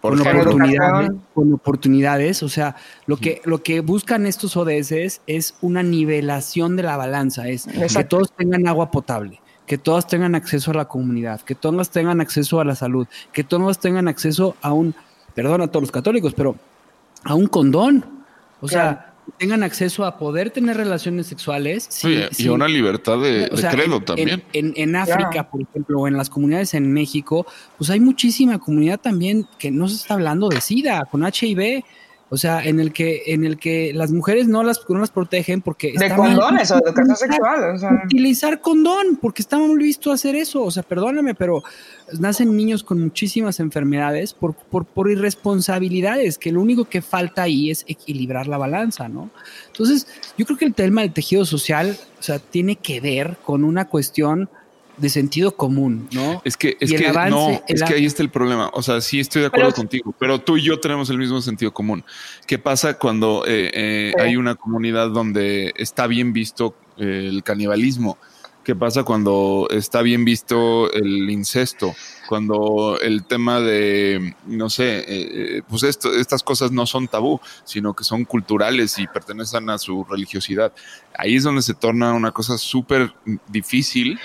con 0.00 0.20
oportunidades, 0.20 1.10
con 1.34 1.52
oportunidades. 1.52 2.42
O 2.42 2.48
sea, 2.48 2.76
lo 3.06 3.16
que, 3.16 3.42
lo 3.44 3.62
que 3.62 3.80
buscan 3.80 4.26
estos 4.26 4.56
ODS 4.56 5.20
es 5.26 5.54
una 5.60 5.82
nivelación 5.82 6.76
de 6.76 6.82
la 6.82 6.96
balanza, 6.96 7.48
es 7.48 7.66
que 7.66 8.04
todos 8.04 8.32
tengan 8.32 8.66
agua 8.66 8.90
potable, 8.90 9.40
que 9.66 9.78
todos 9.78 10.06
tengan 10.06 10.34
acceso 10.34 10.70
a 10.70 10.74
la 10.74 10.86
comunidad, 10.86 11.40
que 11.42 11.54
todos 11.54 11.90
tengan 11.90 12.20
acceso 12.20 12.60
a 12.60 12.64
la 12.64 12.74
salud, 12.74 13.06
que 13.32 13.44
todos 13.44 13.78
tengan 13.78 14.08
acceso 14.08 14.56
a 14.62 14.72
un, 14.72 14.94
perdón 15.34 15.62
a 15.62 15.68
todos 15.68 15.82
los 15.82 15.92
católicos, 15.92 16.34
pero 16.34 16.56
a 17.24 17.34
un 17.34 17.46
condón. 17.46 18.04
O 18.62 18.68
sea, 18.68 19.09
tengan 19.38 19.62
acceso 19.62 20.04
a 20.04 20.18
poder 20.18 20.50
tener 20.50 20.76
relaciones 20.76 21.26
sexuales. 21.26 21.86
Sí, 21.88 22.22
y 22.38 22.48
una 22.48 22.68
libertad 22.68 23.18
de, 23.18 23.50
credo 23.70 24.00
también. 24.00 24.42
En, 24.52 24.96
África, 24.96 25.50
por 25.50 25.62
ejemplo, 25.62 26.00
o 26.00 26.08
en 26.08 26.16
las 26.16 26.30
comunidades 26.30 26.74
en 26.74 26.92
México, 26.92 27.46
pues 27.78 27.90
hay 27.90 28.00
muchísima 28.00 28.58
comunidad 28.58 29.00
también 29.00 29.46
que 29.58 29.70
no 29.70 29.88
se 29.88 29.96
está 29.96 30.14
hablando 30.14 30.48
de 30.48 30.60
SIDA, 30.60 31.04
con 31.10 31.24
HIV. 31.24 31.84
O 32.32 32.36
sea, 32.36 32.64
en 32.64 32.78
el 32.78 32.92
que, 32.92 33.24
en 33.26 33.44
el 33.44 33.58
que 33.58 33.92
las 33.92 34.12
mujeres 34.12 34.46
no 34.46 34.62
las, 34.62 34.80
no 34.88 35.00
las 35.00 35.10
protegen 35.10 35.62
porque... 35.62 35.92
De 35.98 36.14
condones 36.14 36.70
o 36.70 36.76
de 36.76 36.82
educación 36.86 37.16
sexual. 37.16 37.74
O 37.74 37.78
sea. 37.78 38.02
Utilizar 38.04 38.60
condón, 38.60 39.18
porque 39.20 39.42
está 39.42 39.58
mal 39.58 39.76
visto 39.76 40.12
hacer 40.12 40.36
eso. 40.36 40.62
O 40.62 40.70
sea, 40.70 40.84
perdóname, 40.84 41.34
pero 41.34 41.64
nacen 42.20 42.56
niños 42.56 42.84
con 42.84 43.00
muchísimas 43.00 43.58
enfermedades 43.58 44.32
por, 44.32 44.54
por, 44.54 44.84
por 44.84 45.10
irresponsabilidades, 45.10 46.38
que 46.38 46.52
lo 46.52 46.60
único 46.60 46.84
que 46.84 47.02
falta 47.02 47.42
ahí 47.42 47.68
es 47.68 47.84
equilibrar 47.88 48.46
la 48.46 48.58
balanza, 48.58 49.08
¿no? 49.08 49.30
Entonces, 49.66 50.06
yo 50.38 50.46
creo 50.46 50.56
que 50.56 50.66
el 50.66 50.74
tema 50.74 51.00
del 51.00 51.12
tejido 51.12 51.44
social, 51.44 51.98
o 52.20 52.22
sea, 52.22 52.38
tiene 52.38 52.76
que 52.76 53.00
ver 53.00 53.38
con 53.44 53.64
una 53.64 53.88
cuestión 53.88 54.48
de 54.96 55.08
sentido 55.08 55.56
común, 55.56 56.08
¿no? 56.12 56.42
Es 56.44 56.56
que, 56.56 56.76
es 56.80 56.92
que 56.92 57.12
no, 57.28 57.62
es 57.66 57.82
que 57.82 57.94
ahí 57.94 58.06
está 58.06 58.22
el 58.22 58.30
problema. 58.30 58.70
O 58.74 58.82
sea, 58.82 59.00
sí 59.00 59.20
estoy 59.20 59.42
de 59.42 59.48
acuerdo 59.48 59.72
contigo, 59.72 60.14
pero 60.18 60.38
tú 60.40 60.56
y 60.56 60.62
yo 60.62 60.78
tenemos 60.78 61.10
el 61.10 61.18
mismo 61.18 61.40
sentido 61.40 61.72
común. 61.72 62.04
¿Qué 62.46 62.58
pasa 62.58 62.98
cuando 62.98 63.44
eh, 63.46 63.70
eh, 63.72 64.12
hay 64.18 64.36
una 64.36 64.54
comunidad 64.54 65.10
donde 65.10 65.72
está 65.76 66.06
bien 66.06 66.32
visto 66.32 66.74
eh, 66.98 67.26
el 67.28 67.42
canibalismo? 67.42 68.18
¿Qué 68.62 68.76
pasa 68.76 69.02
cuando 69.04 69.68
está 69.70 70.02
bien 70.02 70.24
visto 70.24 70.92
el 70.92 71.30
incesto? 71.30 71.94
Cuando 72.28 72.98
el 73.00 73.24
tema 73.24 73.58
de, 73.58 74.36
no 74.46 74.68
sé, 74.68 75.64
pues 75.68 75.82
esto, 75.82 76.12
estas 76.14 76.42
cosas 76.42 76.70
no 76.70 76.84
son 76.86 77.08
tabú, 77.08 77.40
sino 77.64 77.94
que 77.94 78.04
son 78.04 78.24
culturales 78.24 78.98
y 78.98 79.06
pertenecen 79.06 79.70
a 79.70 79.78
su 79.78 80.04
religiosidad. 80.04 80.72
Ahí 81.16 81.36
es 81.36 81.42
donde 81.42 81.62
se 81.62 81.74
torna 81.74 82.12
una 82.12 82.32
cosa 82.32 82.58
súper 82.58 83.12
difícil 83.48 84.20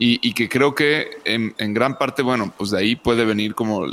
y, 0.00 0.32
que 0.34 0.48
creo 0.48 0.74
que 0.74 1.10
en, 1.24 1.74
gran 1.74 1.98
parte, 1.98 2.22
bueno, 2.22 2.52
pues 2.56 2.70
de 2.70 2.78
ahí 2.78 2.96
puede 2.96 3.24
venir 3.24 3.54
como, 3.54 3.84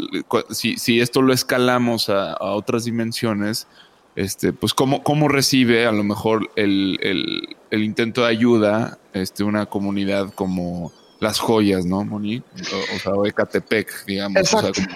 si, 0.52 0.78
si 0.78 1.02
esto 1.02 1.22
lo 1.22 1.34
escalamos 1.34 2.10
a, 2.10 2.36
otras 2.40 2.86
dimensiones, 2.86 3.68
este, 4.16 4.54
pues 4.54 4.74
cómo, 4.74 5.04
cómo 5.04 5.28
recibe 5.28 5.88
a 5.88 5.92
lo 5.92 6.04
mejor 6.04 6.50
el, 6.56 7.00
el, 7.72 7.84
intento 7.84 8.22
de 8.22 8.30
ayuda 8.30 8.98
este, 9.14 9.44
una 9.44 9.66
comunidad 9.66 10.32
como 10.34 10.94
las 11.20 11.40
joyas, 11.40 11.86
¿no, 11.86 12.04
Moni? 12.06 12.44
O, 12.96 13.00
sea, 13.00 13.12
o 13.14 13.26
Ecatepec, 13.26 14.06
digamos. 14.06 14.54
O 14.54 14.62
sea, 14.62 14.72
como, 14.72 14.96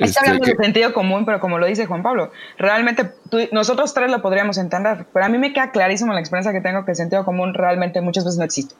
Está 0.00 0.20
hablando 0.20 0.46
de 0.46 0.56
sentido 0.56 0.94
común, 0.94 1.26
pero 1.26 1.40
como 1.40 1.58
lo 1.58 1.66
dice 1.66 1.84
Juan 1.84 2.02
Pablo, 2.02 2.32
realmente 2.56 3.12
nosotros 3.52 3.92
tres 3.92 4.10
lo 4.10 4.22
podríamos 4.22 4.56
entender, 4.56 5.06
pero 5.12 5.26
a 5.26 5.28
mí 5.28 5.36
me 5.36 5.52
queda 5.52 5.72
clarísimo 5.72 6.14
la 6.14 6.20
experiencia 6.20 6.52
que 6.52 6.62
tengo 6.62 6.86
que 6.86 6.92
el 6.92 6.96
sentido 6.96 7.24
común 7.24 7.52
realmente 7.52 8.00
muchas 8.00 8.24
veces 8.24 8.38
no 8.38 8.44
existe. 8.44 8.74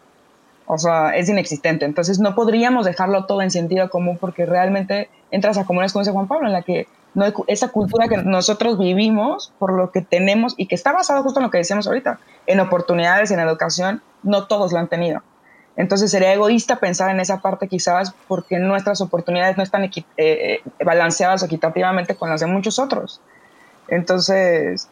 O 0.72 0.78
sea, 0.78 1.16
es 1.16 1.28
inexistente. 1.28 1.85
Entonces 1.85 2.20
no 2.20 2.37
podríamos 2.37 2.87
dejarlo 2.87 3.26
todo 3.26 3.42
en 3.42 3.50
sentido 3.50 3.90
común 3.90 4.18
porque 4.20 4.46
realmente 4.46 5.11
entras 5.33 5.59
a 5.59 5.64
comunes 5.64 5.92
como 5.92 6.02
dice 6.02 6.12
Juan 6.12 6.28
Pablo, 6.28 6.46
en 6.46 6.52
la 6.52 6.62
que 6.62 6.87
no 7.12 7.24
hay, 7.24 7.33
esa 7.48 7.70
cultura 7.70 8.06
que 8.06 8.18
nosotros 8.18 8.78
vivimos 8.78 9.52
por 9.59 9.72
lo 9.72 9.90
que 9.90 10.00
tenemos 10.00 10.54
y 10.56 10.66
que 10.66 10.76
está 10.76 10.92
basado 10.92 11.24
justo 11.24 11.40
en 11.40 11.46
lo 11.46 11.50
que 11.50 11.59
decíamos 11.59 11.88
ahorita, 11.88 12.20
en 12.46 12.61
oportunidades, 12.61 13.33
en 13.33 13.40
educación, 13.40 14.00
no 14.22 14.46
todos 14.46 14.70
lo 14.70 14.78
han 14.78 14.87
tenido. 14.87 15.22
Entonces 15.74 16.09
sería 16.12 16.33
egoísta 16.33 16.76
pensar 16.76 17.11
en 17.11 17.18
esa 17.18 17.40
parte 17.40 17.66
quizás 17.66 18.14
porque 18.28 18.61
nuestras 18.61 19.00
oportunidades 19.00 19.56
no 19.56 19.64
están 19.64 19.83
eh, 19.83 19.90
eh, 20.16 20.62
balanceadas 20.85 21.42
equitativamente 21.42 22.14
con 22.14 22.30
las 22.30 22.38
de 22.38 22.46
muchos 22.46 22.78
otros. 22.78 23.20
Entonces, 23.88 24.88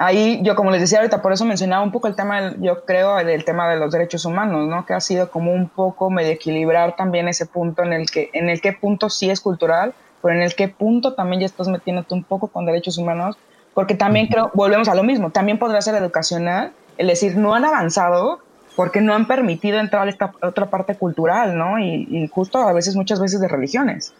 ahí 0.00 0.40
yo 0.42 0.56
como 0.56 0.70
les 0.70 0.80
decía 0.80 0.98
ahorita, 0.98 1.20
por 1.20 1.32
eso 1.32 1.44
mencionaba 1.44 1.84
un 1.84 1.92
poco 1.92 2.08
el 2.08 2.16
tema, 2.16 2.54
yo 2.58 2.84
creo, 2.86 3.16
del 3.16 3.44
tema 3.44 3.68
de 3.68 3.76
los 3.76 3.92
derechos 3.92 4.24
humanos, 4.24 4.66
¿no? 4.66 4.86
Que 4.86 4.94
ha 4.94 5.00
sido 5.00 5.30
como 5.30 5.52
un 5.52 5.68
poco 5.68 6.10
medio 6.10 6.32
equilibrar 6.32 6.96
también 6.96 7.28
ese 7.28 7.44
punto 7.44 7.82
en 7.82 7.92
el 7.92 8.10
que, 8.10 8.30
en 8.32 8.48
el 8.48 8.62
que 8.62 8.72
punto 8.72 9.10
sí 9.10 9.28
es 9.28 9.40
cultural, 9.40 9.92
pero 10.22 10.34
en 10.34 10.40
el 10.40 10.54
que 10.54 10.68
punto 10.68 11.12
también 11.12 11.40
ya 11.40 11.46
estás 11.46 11.68
metiéndote 11.68 12.14
un 12.14 12.24
poco 12.24 12.48
con 12.48 12.64
derechos 12.64 12.96
humanos, 12.96 13.36
porque 13.74 13.94
también 13.94 14.28
creo, 14.28 14.50
volvemos 14.54 14.88
a 14.88 14.94
lo 14.94 15.02
mismo, 15.02 15.30
también 15.30 15.58
podría 15.58 15.82
ser 15.82 15.94
educacional, 15.94 16.72
el 16.96 17.06
decir, 17.06 17.36
no 17.36 17.54
han 17.54 17.66
avanzado 17.66 18.40
porque 18.76 19.02
no 19.02 19.14
han 19.14 19.26
permitido 19.26 19.78
entrar 19.78 20.06
a 20.06 20.10
esta 20.10 20.32
otra 20.40 20.70
parte 20.70 20.94
cultural, 20.94 21.58
¿no? 21.58 21.78
Y, 21.78 22.08
y 22.10 22.26
justo 22.28 22.56
a 22.56 22.72
veces, 22.72 22.96
muchas 22.96 23.20
veces 23.20 23.38
de 23.38 23.48
religiones. 23.48 24.14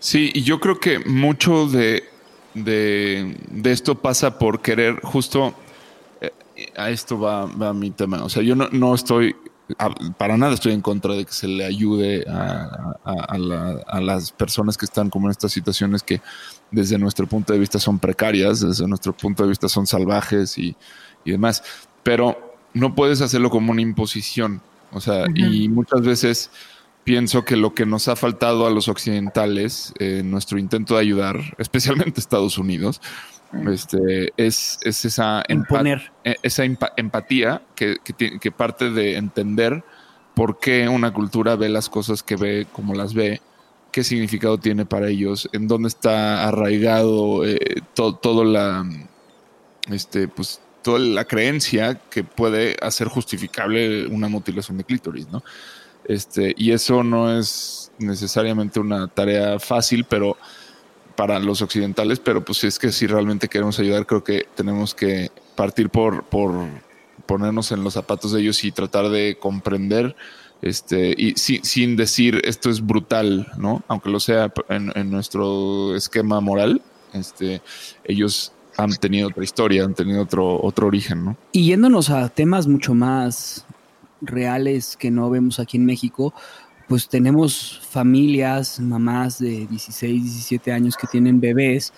Sí, 0.00 0.32
y 0.34 0.42
yo 0.42 0.58
creo 0.58 0.80
que 0.80 0.98
mucho 0.98 1.66
de 1.66 2.02
de, 2.54 3.36
esto 3.64 4.00
pasa 4.00 4.38
por 4.38 4.62
querer 4.62 5.00
justo 5.02 5.54
eh, 6.20 6.30
a 6.76 6.90
esto 6.90 7.18
va, 7.18 7.46
mi 7.74 7.90
tema. 7.90 8.24
O 8.24 8.28
sea, 8.28 8.42
yo 8.42 8.54
no, 8.54 8.94
estoy 8.94 9.36
para 10.18 10.36
nada 10.36 10.52
estoy 10.52 10.72
en 10.74 10.82
contra 10.82 11.14
de 11.14 11.24
que 11.24 11.32
se 11.32 11.48
le 11.48 11.64
ayude 11.64 12.26
a, 12.28 13.98
las 14.00 14.30
personas 14.30 14.76
que 14.76 14.84
están 14.84 15.08
como 15.08 15.26
en 15.26 15.30
estas 15.30 15.52
situaciones 15.52 16.02
que 16.02 16.20
desde 16.70 16.98
nuestro 16.98 17.26
punto 17.26 17.54
de 17.54 17.58
vista 17.58 17.78
son 17.78 17.98
precarias, 17.98 18.60
desde 18.60 18.86
nuestro 18.86 19.14
punto 19.14 19.42
de 19.42 19.48
vista 19.48 19.68
son 19.68 19.86
salvajes 19.86 20.58
y, 20.58 20.76
demás. 21.24 21.62
Pero 22.02 22.56
no 22.74 22.94
puedes 22.94 23.20
hacerlo 23.20 23.50
como 23.50 23.72
una 23.72 23.80
imposición. 23.80 24.60
O 24.92 25.00
sea, 25.00 25.24
y 25.34 25.68
muchas 25.68 26.02
veces 26.02 26.50
pienso 27.04 27.44
que 27.44 27.56
lo 27.56 27.74
que 27.74 27.86
nos 27.86 28.08
ha 28.08 28.16
faltado 28.16 28.66
a 28.66 28.70
los 28.70 28.88
occidentales 28.88 29.92
en 29.98 30.30
nuestro 30.30 30.58
intento 30.58 30.94
de 30.94 31.02
ayudar, 31.02 31.38
especialmente 31.58 32.20
Estados 32.20 32.58
Unidos, 32.58 33.00
este, 33.70 34.32
es, 34.36 34.78
esa, 34.82 35.44
e, 35.48 36.36
esa 36.42 36.64
empatía 36.64 37.62
que, 37.76 37.96
que, 38.40 38.50
parte 38.50 38.90
de 38.90 39.16
entender 39.16 39.84
por 40.34 40.58
qué 40.58 40.88
una 40.88 41.12
cultura 41.12 41.54
ve 41.54 41.68
las 41.68 41.88
cosas 41.88 42.22
que 42.22 42.34
ve 42.34 42.66
como 42.72 42.94
las 42.94 43.14
ve, 43.14 43.40
qué 43.92 44.02
significado 44.02 44.58
tiene 44.58 44.86
para 44.86 45.08
ellos, 45.08 45.48
en 45.52 45.68
dónde 45.68 45.88
está 45.88 46.48
arraigado 46.48 47.46
eh, 47.46 47.82
todo, 47.94 48.44
la, 48.44 48.84
este, 49.88 50.26
pues, 50.26 50.60
toda 50.82 50.98
la 50.98 51.24
creencia 51.24 52.00
que 52.10 52.24
puede 52.24 52.76
hacer 52.82 53.06
justificable 53.06 54.08
una 54.08 54.28
mutilación 54.28 54.78
de 54.78 54.84
clítoris, 54.84 55.28
¿no? 55.28 55.44
Este, 56.06 56.54
y 56.56 56.72
eso 56.72 57.02
no 57.02 57.36
es 57.36 57.92
necesariamente 57.98 58.80
una 58.80 59.08
tarea 59.08 59.58
fácil, 59.58 60.04
pero 60.04 60.36
para 61.16 61.38
los 61.38 61.62
occidentales, 61.62 62.18
pero 62.18 62.44
pues 62.44 62.64
es 62.64 62.78
que 62.78 62.90
si 62.92 63.06
realmente 63.06 63.48
queremos 63.48 63.78
ayudar, 63.78 64.06
creo 64.06 64.24
que 64.24 64.46
tenemos 64.54 64.94
que 64.94 65.30
partir 65.54 65.88
por, 65.88 66.24
por 66.24 66.52
ponernos 67.26 67.72
en 67.72 67.84
los 67.84 67.94
zapatos 67.94 68.32
de 68.32 68.40
ellos 68.40 68.64
y 68.64 68.72
tratar 68.72 69.08
de 69.08 69.38
comprender, 69.40 70.16
este, 70.62 71.14
y 71.16 71.34
sin 71.36 71.96
decir 71.96 72.40
esto 72.44 72.70
es 72.70 72.84
brutal, 72.84 73.48
¿no? 73.58 73.82
Aunque 73.86 74.10
lo 74.10 74.18
sea 74.18 74.52
en, 74.68 74.92
en 74.94 75.10
nuestro 75.10 75.94
esquema 75.94 76.40
moral, 76.40 76.82
este, 77.12 77.62
ellos 78.04 78.52
han 78.76 78.90
tenido 78.96 79.28
otra 79.28 79.44
historia, 79.44 79.84
han 79.84 79.94
tenido 79.94 80.22
otro, 80.22 80.60
otro 80.60 80.86
origen, 80.86 81.24
¿no? 81.24 81.36
Y 81.52 81.66
yéndonos 81.66 82.10
a 82.10 82.28
temas 82.28 82.66
mucho 82.66 82.94
más 82.94 83.66
reales 84.26 84.96
que 84.96 85.10
no 85.10 85.30
vemos 85.30 85.58
aquí 85.58 85.76
en 85.76 85.86
México, 85.86 86.34
pues 86.88 87.08
tenemos 87.08 87.80
familias, 87.88 88.78
mamás 88.80 89.38
de 89.38 89.66
16, 89.66 90.22
17 90.22 90.72
años 90.72 90.96
que 90.96 91.06
tienen 91.06 91.40
bebés 91.40 91.92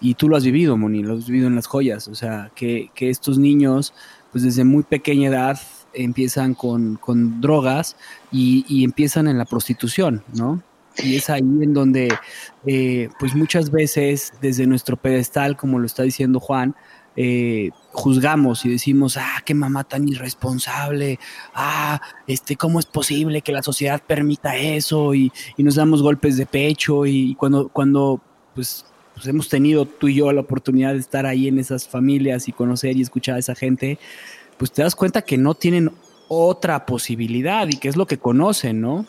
y 0.00 0.14
tú 0.14 0.28
lo 0.28 0.36
has 0.36 0.44
vivido, 0.44 0.76
Moni, 0.76 1.02
lo 1.02 1.14
has 1.14 1.26
vivido 1.26 1.48
en 1.48 1.54
las 1.54 1.66
joyas, 1.66 2.08
o 2.08 2.14
sea, 2.14 2.50
que, 2.54 2.90
estos 2.96 3.38
niños, 3.38 3.94
pues 4.30 4.44
desde 4.44 4.64
muy 4.64 4.82
pequeña 4.82 5.28
edad 5.28 5.58
empiezan 5.94 6.54
con, 6.54 6.98
drogas 7.40 7.96
y, 8.30 8.84
empiezan 8.84 9.26
en 9.28 9.38
la 9.38 9.46
prostitución, 9.46 10.22
¿no? 10.34 10.62
Y 10.98 11.16
es 11.16 11.28
ahí 11.28 11.40
en 11.40 11.74
donde, 11.74 12.08
eh, 12.66 13.08
pues 13.18 13.34
muchas 13.34 13.70
veces 13.70 14.32
desde 14.40 14.66
nuestro 14.66 14.96
pedestal, 14.96 15.56
como 15.56 15.78
lo 15.78 15.86
está 15.86 16.02
diciendo 16.02 16.40
Juan, 16.40 16.74
eh, 17.16 17.70
juzgamos 17.92 18.64
y 18.66 18.68
decimos, 18.68 19.16
ah, 19.16 19.42
qué 19.44 19.54
mamá 19.54 19.84
tan 19.84 20.06
irresponsable, 20.06 21.18
ah, 21.54 22.00
este, 22.26 22.56
¿cómo 22.56 22.78
es 22.78 22.86
posible 22.86 23.40
que 23.40 23.52
la 23.52 23.62
sociedad 23.62 24.02
permita 24.06 24.56
eso? 24.56 25.14
Y, 25.14 25.32
nos 25.56 25.76
damos 25.76 26.02
golpes 26.02 26.36
de 26.36 26.46
pecho 26.46 27.06
y 27.06 27.34
cuando, 27.34 27.68
cuando 27.68 28.20
pues, 28.54 28.84
pues, 29.14 29.26
hemos 29.26 29.48
tenido 29.48 29.86
tú 29.86 30.08
y 30.08 30.16
yo 30.16 30.30
la 30.30 30.42
oportunidad 30.42 30.92
de 30.92 30.98
estar 30.98 31.24
ahí 31.24 31.48
en 31.48 31.58
esas 31.58 31.88
familias 31.88 32.48
y 32.48 32.52
conocer 32.52 32.96
y 32.96 33.02
escuchar 33.02 33.36
a 33.36 33.38
esa 33.38 33.54
gente, 33.54 33.98
pues 34.58 34.70
te 34.70 34.82
das 34.82 34.94
cuenta 34.94 35.22
que 35.22 35.38
no 35.38 35.54
tienen 35.54 35.90
otra 36.28 36.84
posibilidad 36.84 37.66
y 37.68 37.78
que 37.78 37.88
es 37.88 37.96
lo 37.96 38.06
que 38.06 38.18
conocen, 38.18 38.80
¿no? 38.80 39.06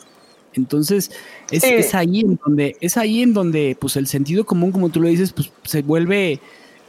Entonces, 0.54 1.10
es, 1.50 1.62
es 1.62 1.94
ahí 1.94 2.20
en 2.20 2.40
donde, 2.42 2.76
es 2.80 2.96
ahí 2.96 3.22
en 3.22 3.34
donde, 3.34 3.76
pues 3.78 3.96
el 3.96 4.06
sentido 4.06 4.46
común, 4.46 4.72
como 4.72 4.88
tú 4.88 5.00
lo 5.00 5.08
dices, 5.08 5.32
pues 5.32 5.52
se 5.64 5.82
vuelve 5.82 6.40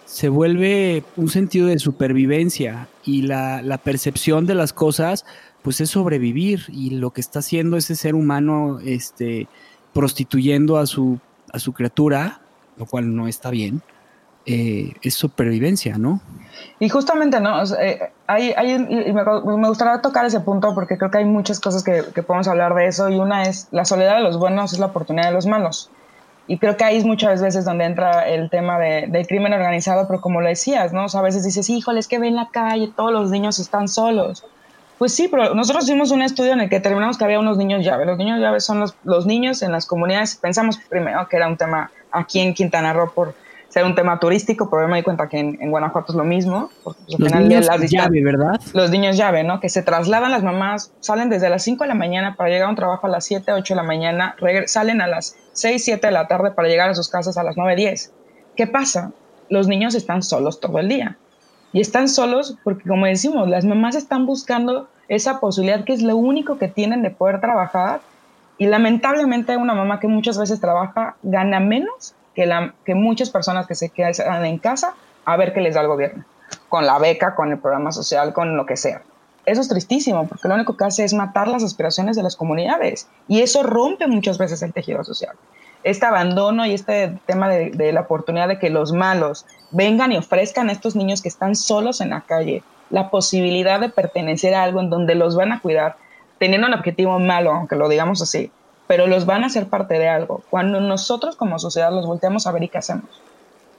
se 0.09 0.27
vuelve 0.27 1.03
un 1.17 1.29
sentido 1.29 1.67
de 1.67 1.77
supervivencia 1.77 2.87
y 3.05 3.21
la, 3.21 3.79
percepción 3.83 4.47
de 4.47 4.55
las 4.55 4.73
cosas, 4.73 5.23
pues 5.61 5.81
es 5.81 5.91
sobrevivir 5.91 6.63
y 6.69 6.89
lo 6.89 7.11
que 7.11 7.21
está 7.21 7.39
haciendo 7.39 7.77
ese 7.77 7.95
ser 7.95 8.15
humano, 8.15 8.79
este, 8.83 9.47
prostituyendo 9.93 10.77
a 10.77 10.87
su, 10.87 11.19
a 11.53 11.59
su 11.59 11.73
criatura, 11.73 12.41
lo 12.77 12.87
cual 12.87 13.15
no 13.15 13.27
está 13.27 13.51
bien, 13.51 13.83
eh, 14.47 14.93
es 15.03 15.13
supervivencia, 15.13 15.99
¿no? 15.99 16.21
Y 16.79 16.89
justamente, 16.89 17.39
¿no? 17.39 17.61
Eh, 17.79 18.11
hay, 18.25 18.51
hay, 18.57 18.79
me, 18.79 19.67
gustaría 19.67 20.01
tocar 20.01 20.25
ese 20.25 20.39
punto 20.39 20.73
porque 20.73 20.97
creo 20.97 21.11
que 21.11 21.19
hay 21.19 21.25
muchas 21.25 21.59
cosas 21.59 21.83
que 21.83 22.23
podemos 22.23 22.47
hablar 22.47 22.73
de 22.73 22.87
eso 22.87 23.09
y 23.09 23.19
una 23.19 23.43
es 23.43 23.67
la 23.69 23.85
soledad 23.85 24.15
de 24.15 24.23
los 24.23 24.39
buenos 24.39 24.73
es 24.73 24.79
la 24.79 24.87
oportunidad 24.87 25.27
de 25.27 25.33
los 25.33 25.45
malos. 25.45 25.91
Y 26.49 26.57
creo 26.57 26.77
que 26.77 26.83
ahí 26.83 26.97
es 26.97 27.05
muchas 27.05 27.43
veces 27.43 27.63
donde 27.63 27.85
entra 27.85 28.27
el 28.27 28.49
tema 28.49 28.79
de, 28.79 29.05
del 29.07 29.27
crimen 29.27 29.53
organizado, 29.53 30.07
pero 30.07 30.19
como 30.19 30.41
lo 30.41 30.49
decías, 30.49 30.91
¿no? 30.91 31.05
O 31.05 31.07
sea, 31.07 31.19
a 31.19 31.23
veces 31.23 31.43
dices, 31.43 31.69
híjole, 31.69 31.99
es 31.99 32.07
que 32.07 32.17
ve 32.17 32.27
en 32.27 32.35
la 32.35 32.49
calle, 32.49 32.89
todos 32.97 33.11
los 33.11 33.29
niños 33.29 33.59
están 33.59 33.87
solos. 33.87 34.43
Pues 34.97 35.13
sí, 35.13 35.27
pero 35.27 35.53
nosotros 35.53 35.83
hicimos 35.83 36.09
un 36.09 36.23
estudio 36.23 36.53
en 36.53 36.61
el 36.61 36.69
que 36.71 36.79
terminamos 36.79 37.19
que 37.19 37.23
había 37.23 37.39
unos 37.39 37.57
niños 37.57 37.85
llave. 37.85 38.03
Los 38.07 38.17
niños 38.17 38.39
llave 38.39 38.61
son 38.61 38.79
los, 38.79 38.95
los 39.03 39.27
niños 39.27 39.61
en 39.61 39.71
las 39.71 39.85
comunidades. 39.85 40.37
Pensamos 40.37 40.79
primero 40.89 41.27
que 41.29 41.37
era 41.37 41.47
un 41.47 41.55
tema 41.55 41.91
aquí 42.11 42.39
en 42.39 42.55
Quintana 42.55 42.93
Roo 42.93 43.11
por 43.13 43.35
ser 43.79 43.85
un 43.85 43.95
tema 43.95 44.19
turístico, 44.19 44.69
pero 44.69 44.87
me 44.87 44.97
di 44.97 45.03
cuenta 45.03 45.27
que 45.29 45.39
en, 45.39 45.71
Guanajuato 45.71 46.11
es 46.11 46.17
lo 46.17 46.23
mismo. 46.23 46.69
Porque, 46.83 47.01
pues, 47.17 47.31
los 47.31 47.41
niños 47.41 47.69
llave, 47.89 48.23
¿verdad? 48.23 48.59
Los 48.73 48.91
niños 48.91 49.17
llave, 49.17 49.43
¿no? 49.43 49.59
Que 49.59 49.69
se 49.69 49.81
trasladan 49.81 50.31
las 50.31 50.43
mamás, 50.43 50.91
salen 50.99 51.29
desde 51.29 51.49
las 51.49 51.63
5 51.63 51.83
de 51.83 51.87
la 51.87 51.95
mañana 51.95 52.35
para 52.35 52.49
llegar 52.49 52.67
a 52.67 52.69
un 52.69 52.75
trabajo 52.75 53.07
a 53.07 53.09
las 53.09 53.25
7, 53.25 53.53
8 53.53 53.73
de 53.73 53.75
la 53.75 53.83
mañana, 53.83 54.35
salen 54.65 55.01
a 55.01 55.07
las 55.07 55.37
6, 55.53 55.83
7 55.83 56.07
de 56.07 56.11
la 56.11 56.27
tarde 56.27 56.51
para 56.51 56.67
llegar 56.67 56.89
a 56.89 56.95
sus 56.95 57.09
casas 57.09 57.37
a 57.37 57.43
las 57.43 57.55
9, 57.57 57.75
10. 57.75 58.13
¿Qué 58.55 58.67
pasa? 58.67 59.11
Los 59.49 59.67
niños 59.67 59.95
están 59.95 60.23
solos 60.23 60.59
todo 60.59 60.79
el 60.79 60.89
día. 60.89 61.17
Y 61.71 61.81
están 61.81 62.09
solos 62.09 62.57
porque, 62.63 62.87
como 62.87 63.05
decimos, 63.05 63.47
las 63.47 63.63
mamás 63.63 63.95
están 63.95 64.25
buscando 64.25 64.87
esa 65.07 65.39
posibilidad 65.39 65.85
que 65.85 65.93
es 65.93 66.01
lo 66.01 66.17
único 66.17 66.57
que 66.57 66.67
tienen 66.67 67.01
de 67.01 67.11
poder 67.11 67.39
trabajar. 67.39 68.01
Y 68.57 68.67
lamentablemente 68.67 69.55
una 69.55 69.73
mamá 69.73 69.99
que 69.99 70.07
muchas 70.07 70.37
veces 70.37 70.59
trabaja 70.59 71.15
gana 71.23 71.59
menos 71.59 72.15
que, 72.39 72.45
la, 72.45 72.73
muchas 72.95 73.29
personas 73.29 73.67
que 73.67 73.75
se 73.75 73.89
quedan 73.89 74.45
en 74.45 74.59
casa 74.59 74.93
a 75.25 75.35
ver 75.35 75.53
qué 75.53 75.59
les 75.59 75.75
da 75.75 75.81
el 75.81 75.87
gobierno, 75.87 76.23
con 76.69 76.85
la 76.85 76.97
beca, 76.97 77.35
con 77.35 77.51
el 77.51 77.57
programa 77.57 77.91
social, 77.91 78.31
con 78.31 78.55
lo 78.55 78.65
que 78.65 78.77
sea. 78.77 79.01
Eso 79.45 79.59
es 79.59 79.67
tristísimo, 79.67 80.25
porque 80.25 80.47
lo 80.47 80.55
único 80.55 80.77
que 80.77 80.85
hace 80.85 81.03
es 81.03 81.13
matar 81.13 81.49
las 81.49 81.63
aspiraciones 81.63 82.15
de 82.15 82.23
las 82.23 82.37
comunidades 82.37 83.09
y 83.27 83.41
eso 83.41 83.63
rompe 83.63 84.07
muchas 84.07 84.37
veces 84.37 84.61
el 84.61 84.71
tejido 84.71 85.03
social. 85.03 85.35
Este 85.83 86.05
abandono 86.05 86.65
y 86.65 86.73
este 86.73 87.19
tema 87.25 87.49
de, 87.49 87.71
de 87.71 87.91
la 87.91 88.01
oportunidad 88.01 88.47
de 88.47 88.57
que 88.57 88.69
los 88.69 88.93
malos 88.93 89.45
vengan 89.71 90.13
y 90.13 90.17
ofrezcan 90.17 90.69
a 90.69 90.71
estos 90.71 90.95
niños 90.95 91.21
que 91.21 91.27
están 91.27 91.55
solos 91.55 91.99
en 91.99 92.11
la 92.11 92.21
calle 92.21 92.63
la 92.89 93.09
posibilidad 93.09 93.81
de 93.81 93.89
pertenecer 93.89 94.55
a 94.55 94.63
algo 94.63 94.79
en 94.79 94.89
donde 94.89 95.15
los 95.15 95.35
van 95.35 95.51
a 95.51 95.59
cuidar, 95.59 95.97
teniendo 96.37 96.67
un 96.67 96.73
objetivo 96.73 97.19
malo, 97.19 97.51
aunque 97.51 97.75
lo 97.75 97.89
digamos 97.89 98.21
así, 98.21 98.51
pero 98.89 99.05
los 99.05 99.27
van 99.27 99.43
a 99.43 99.47
hacer 99.47 99.67
parte 99.67 99.99
de 99.99 100.09
algo. 100.09 100.41
Cuando 100.49 100.81
nosotros 100.81 101.35
como 101.35 101.59
sociedad 101.59 101.91
los 101.91 102.07
volteamos 102.07 102.47
a 102.47 102.51
ver 102.51 102.63
y 102.63 102.69
qué 102.69 102.79
hacemos. 102.79 103.21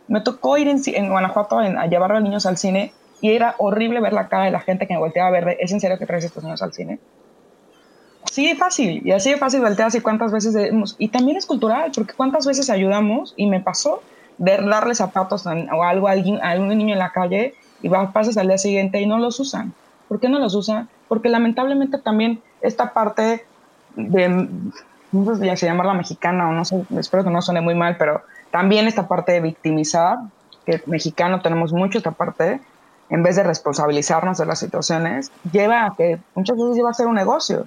Me 0.06 0.20
tocó 0.20 0.56
ir 0.56 0.68
en, 0.68 1.08
Guanajuato 1.08 1.58
a 1.58 1.86
llevar 1.88 2.12
a 2.12 2.14
los 2.14 2.22
niños 2.22 2.46
al 2.46 2.56
cine 2.56 2.92
y 3.20 3.32
era 3.32 3.56
horrible 3.58 4.00
ver 4.00 4.12
la 4.12 4.28
cara 4.28 4.44
de 4.44 4.52
la 4.52 4.60
gente 4.60 4.86
que 4.86 4.94
me 4.94 5.00
volteaba 5.00 5.26
a 5.26 5.32
ver, 5.32 5.56
¿es 5.58 5.72
en 5.72 5.80
serio 5.80 5.98
que 5.98 6.06
traes 6.06 6.24
estos 6.24 6.44
niños 6.44 6.62
al 6.62 6.72
cine? 6.72 7.00
Así 8.22 8.46
de 8.46 8.54
fácil, 8.54 9.02
y 9.04 9.10
así 9.10 9.30
de 9.30 9.36
fácil 9.36 9.62
volteas 9.62 9.96
y 9.96 10.00
cuántas 10.00 10.30
veces, 10.30 10.54
y 10.98 11.08
también 11.08 11.36
es 11.36 11.44
cultural, 11.44 11.90
porque 11.92 12.14
cuántas 12.14 12.46
veces 12.46 12.70
ayudamos, 12.70 13.34
y 13.36 13.46
me 13.46 13.58
pasó, 13.58 14.04
de 14.38 14.58
darle 14.58 14.94
zapatos 14.94 15.44
o 15.44 15.82
algo 15.82 16.06
a, 16.06 16.12
alguien, 16.12 16.38
a 16.40 16.50
algún 16.50 16.68
niño 16.68 16.92
en 16.92 17.00
la 17.00 17.10
calle, 17.10 17.54
y 17.82 17.88
vas, 17.88 18.12
pasas 18.12 18.36
al 18.36 18.46
día 18.46 18.58
siguiente 18.58 19.00
y 19.00 19.06
no 19.06 19.18
los 19.18 19.40
usan. 19.40 19.74
¿Por 20.06 20.20
qué 20.20 20.28
no 20.28 20.38
los 20.38 20.54
usan? 20.54 20.88
Porque 21.08 21.28
lamentablemente 21.28 21.98
también 21.98 22.40
esta 22.62 22.92
parte 22.92 23.44
de 23.96 24.48
no 25.12 25.34
sé 25.34 25.56
si 25.56 25.66
llamarla 25.66 25.94
mexicana 25.94 26.48
o 26.48 26.52
no 26.52 26.64
sé, 26.64 26.84
espero 26.96 27.24
que 27.24 27.30
no 27.30 27.42
suene 27.42 27.60
muy 27.60 27.74
mal, 27.74 27.96
pero 27.96 28.22
también 28.50 28.86
esta 28.86 29.08
parte 29.08 29.32
de 29.32 29.40
victimizar, 29.40 30.18
que 30.66 30.82
mexicano 30.86 31.40
tenemos 31.40 31.72
mucho 31.72 31.98
esta 31.98 32.12
parte, 32.12 32.60
en 33.08 33.22
vez 33.22 33.36
de 33.36 33.42
responsabilizarnos 33.42 34.38
de 34.38 34.46
las 34.46 34.58
situaciones, 34.58 35.32
lleva 35.50 35.86
a 35.86 35.94
que 35.96 36.20
muchas 36.34 36.56
veces 36.56 36.76
lleva 36.76 36.90
a 36.90 36.94
ser 36.94 37.08
un 37.08 37.16
negocio. 37.16 37.66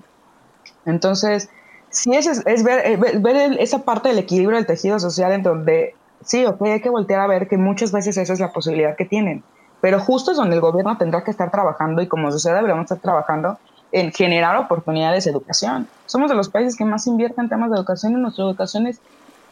Entonces, 0.85 1.49
sí 1.89 2.15
es, 2.15 2.27
es 2.27 2.63
ver, 2.63 2.85
eh, 2.85 2.97
ver, 2.97 3.57
esa 3.59 3.79
parte 3.79 4.09
del 4.09 4.19
equilibrio 4.19 4.57
del 4.57 4.65
tejido 4.65 4.99
social 4.99 5.33
en 5.33 5.43
donde, 5.43 5.95
sí, 6.23 6.45
ok, 6.45 6.61
hay 6.63 6.81
que 6.81 6.89
voltear 6.89 7.19
a 7.19 7.27
ver 7.27 7.47
que 7.47 7.57
muchas 7.57 7.91
veces 7.91 8.15
esa 8.17 8.33
es 8.33 8.39
la 8.39 8.53
posibilidad 8.53 8.95
que 8.95 9.05
tienen, 9.05 9.43
pero 9.81 9.99
justo 9.99 10.31
es 10.31 10.37
donde 10.37 10.55
el 10.55 10.61
gobierno 10.61 10.97
tendrá 10.97 11.25
que 11.25 11.31
estar 11.31 11.51
trabajando 11.51 12.01
y 12.01 12.07
como 12.07 12.31
sociedad 12.31 12.55
deberíamos 12.55 12.85
estar 12.85 12.99
trabajando 12.99 13.57
en 13.93 14.11
generar 14.11 14.57
oportunidades 14.57 15.23
de 15.23 15.31
educación. 15.31 15.87
Somos 16.07 16.29
de 16.29 16.35
los 16.35 16.49
países 16.49 16.75
que 16.75 16.83
más 16.83 17.05
invierten 17.07 17.45
en 17.45 17.49
temas 17.49 17.69
de 17.69 17.77
educación 17.77 18.13
y 18.13 18.15
nuestra 18.15 18.43
educación 18.43 18.87
es 18.87 18.99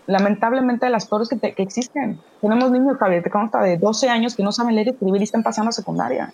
lamentablemente 0.07 0.87
de 0.87 0.91
las 0.91 1.05
peores 1.05 1.29
que, 1.29 1.37
que 1.37 1.63
existen. 1.63 2.19
Tenemos 2.41 2.71
niños, 2.71 2.97
Javier, 2.97 3.23
te 3.23 3.29
consta, 3.29 3.61
de 3.61 3.77
12 3.77 4.09
años 4.09 4.35
que 4.35 4.43
no 4.43 4.51
saben 4.51 4.75
leer 4.75 4.87
y 4.87 4.89
escribir 4.89 5.21
y 5.21 5.25
están 5.25 5.43
pasando 5.43 5.69
a 5.69 5.71
secundaria. 5.71 6.33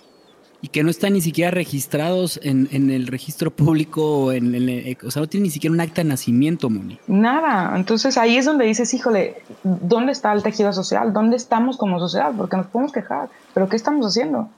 Y 0.62 0.70
que 0.70 0.84
no 0.84 0.90
están 0.90 1.14
ni 1.14 1.22
siquiera 1.22 1.52
registrados 1.52 2.40
en, 2.42 2.70
en 2.72 2.90
el 2.90 3.08
registro 3.08 3.52
público, 3.52 4.24
o, 4.26 4.32
en, 4.32 4.56
en, 4.56 4.98
o 5.06 5.12
sea, 5.12 5.22
no 5.22 5.28
tienen 5.28 5.44
ni 5.44 5.52
siquiera 5.52 5.74
un 5.74 5.82
acta 5.82 6.02
de 6.02 6.08
nacimiento, 6.08 6.70
Moni. 6.70 6.98
Nada. 7.08 7.76
Entonces 7.76 8.18
ahí 8.18 8.38
es 8.38 8.46
donde 8.46 8.66
dices, 8.66 8.92
híjole, 8.94 9.36
¿dónde 9.64 10.14
está 10.14 10.32
el 10.32 10.44
tejido 10.44 10.72
social? 10.72 11.12
¿Dónde 11.12 11.36
estamos 11.36 11.78
como 11.78 12.00
sociedad? 12.00 12.32
Porque 12.36 12.56
nos 12.56 12.68
podemos 12.68 12.94
quejar, 12.94 13.28
pero 13.54 13.68
¿qué 13.68 13.76
estamos 13.76 14.08
haciendo? 14.08 14.50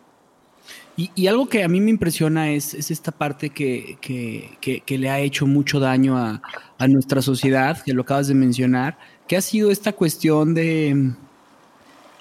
Y, 1.16 1.28
algo 1.28 1.48
que 1.48 1.64
a 1.64 1.70
mí 1.70 1.80
me 1.80 1.92
impresiona 1.92 2.52
es, 2.52 2.74
esta 2.74 3.14
parte 3.14 3.52
que, 3.52 3.98
que, 4.02 4.98
le 4.98 5.10
ha 5.10 5.20
hecho 5.22 5.48
mucho 5.48 5.80
daño 5.80 6.18
a, 6.18 6.42
nuestra 6.90 7.22
sociedad, 7.22 7.82
que 7.82 7.94
lo 7.94 8.02
acabas 8.02 8.28
de 8.28 8.34
mencionar, 8.34 8.98
que 9.26 9.38
ha 9.38 9.42
sido 9.42 9.72
esta 9.72 9.94
cuestión 9.94 10.54
de 10.54 10.94
mm, 10.94 11.16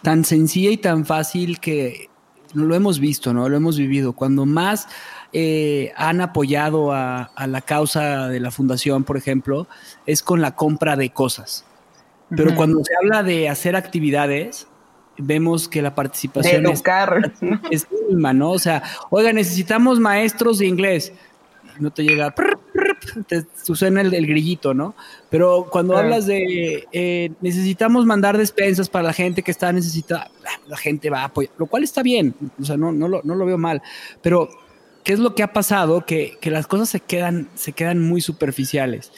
tan 0.03 0.24
sencilla 0.24 0.70
y 0.70 0.76
tan 0.76 1.05
fácil 1.05 1.59
que 1.59 2.09
lo 2.55 2.72
hemos 2.76 3.01
visto, 3.01 3.35
¿no? 3.35 3.49
Lo 3.49 3.57
hemos 3.57 3.76
vivido. 3.76 4.12
Cuando 4.12 4.47
más 4.47 4.87
eh, 5.33 5.93
han 5.97 6.20
apoyado 6.20 6.93
a, 6.93 7.33
la 7.49 7.61
causa 7.62 8.29
de 8.29 8.39
la 8.39 8.53
fundación, 8.53 9.03
por 9.03 9.16
ejemplo, 9.16 9.66
es 10.07 10.22
con 10.22 10.41
la 10.41 10.55
compra 10.55 10.95
de 10.95 11.11
cosas. 11.11 11.64
Pero 12.31 12.55
cuando 12.55 12.85
se 12.85 12.95
habla 12.95 13.24
de 13.24 13.49
hacer 13.49 13.74
actividades, 13.74 14.67
vemos 15.18 15.68
que 15.68 15.82
la 15.82 15.94
participación 15.94 16.66
es, 16.66 16.82
es, 17.70 17.86
mínima, 17.90 18.32
¿no? 18.32 18.52
O 18.52 18.58
sea, 18.58 18.82
oiga, 19.10 19.32
necesitamos 19.32 20.00
maestros 20.00 20.58
de 20.58 20.66
inglés. 20.66 21.12
No 21.78 21.92
te 21.92 22.02
llega, 22.02 22.34
te 23.28 23.46
suena 23.62 24.00
el, 24.00 24.26
grillito, 24.26 24.74
¿no? 24.74 24.96
Pero 25.30 25.68
cuando 25.70 25.96
hablas 25.96 26.26
de 26.26 26.88
eh, 26.90 27.30
necesitamos 27.40 28.04
mandar 28.04 28.36
despensas 28.36 28.88
para 28.88 29.04
la 29.04 29.12
gente 29.12 29.42
que 29.42 29.52
está 29.52 29.72
necesitada, 29.72 30.28
la 30.66 30.76
gente 30.76 31.08
va 31.08 31.20
a 31.20 31.24
apoyar, 31.26 31.52
lo 31.56 31.66
cual 31.66 31.84
está 31.84 32.02
bien, 32.02 32.34
o 32.60 32.64
sea, 32.64 32.76
no, 32.76 32.90
no, 32.90 33.06
lo, 33.06 33.20
no 33.22 33.36
lo 33.36 33.46
veo 33.46 33.58
mal. 33.58 33.80
Pero, 34.22 34.48
¿qué 35.04 35.12
es 35.12 35.20
lo 35.20 35.36
que 35.36 35.44
ha 35.44 35.52
pasado? 35.52 36.04
Que, 36.04 36.36
que 36.40 36.50
las 36.50 36.66
cosas 36.66 36.88
se 36.88 36.98
quedan, 36.98 37.48
se 37.54 37.70
quedan 37.72 38.02
muy 38.02 38.20
superficiales. 38.20 39.12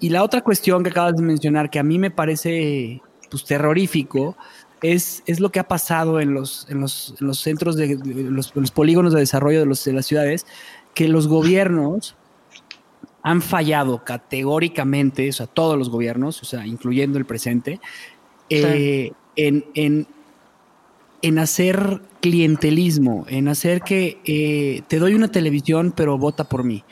Y 0.00 0.08
la 0.08 0.24
otra 0.24 0.40
cuestión 0.40 0.82
que 0.82 0.90
acabas 0.90 1.14
de 1.14 1.22
mencionar, 1.22 1.70
que 1.70 1.78
a 1.78 1.84
mí 1.84 1.98
me 1.98 2.10
parece 2.10 3.00
pues, 3.30 3.44
terrorífico, 3.44 4.36
es, 4.84 5.22
es 5.26 5.40
lo 5.40 5.50
que 5.50 5.60
ha 5.60 5.66
pasado 5.66 6.20
en 6.20 6.34
los, 6.34 6.66
en 6.68 6.80
los, 6.80 7.14
en 7.18 7.26
los 7.26 7.38
centros 7.38 7.74
de, 7.74 7.98
los, 8.04 8.52
polígonos 8.70 9.14
de 9.14 9.20
desarrollo 9.20 9.60
de, 9.60 9.66
los, 9.66 9.82
de 9.82 9.94
las 9.94 10.04
ciudades, 10.04 10.46
que 10.94 11.08
los 11.08 11.26
gobiernos 11.26 12.16
han 13.22 13.40
fallado 13.40 14.04
categóricamente, 14.04 15.26
o 15.30 15.32
sea, 15.32 15.46
todos 15.46 15.78
los 15.78 15.88
gobiernos, 15.88 16.42
o 16.42 16.44
sea, 16.44 16.66
incluyendo 16.66 17.16
el 17.16 17.24
presente, 17.24 17.80
eh, 18.50 19.12
en, 19.36 19.64
en, 19.72 20.06
en, 21.22 21.38
hacer 21.38 22.02
clientelismo, 22.20 23.24
en 23.30 23.48
hacer 23.48 23.80
que 23.80 24.18
eh, 24.26 24.82
te 24.86 24.98
doy 24.98 25.14
una 25.14 25.28
televisión, 25.28 25.94
pero 25.96 26.18
vota 26.18 26.44
por 26.44 26.62
mí 26.62 26.84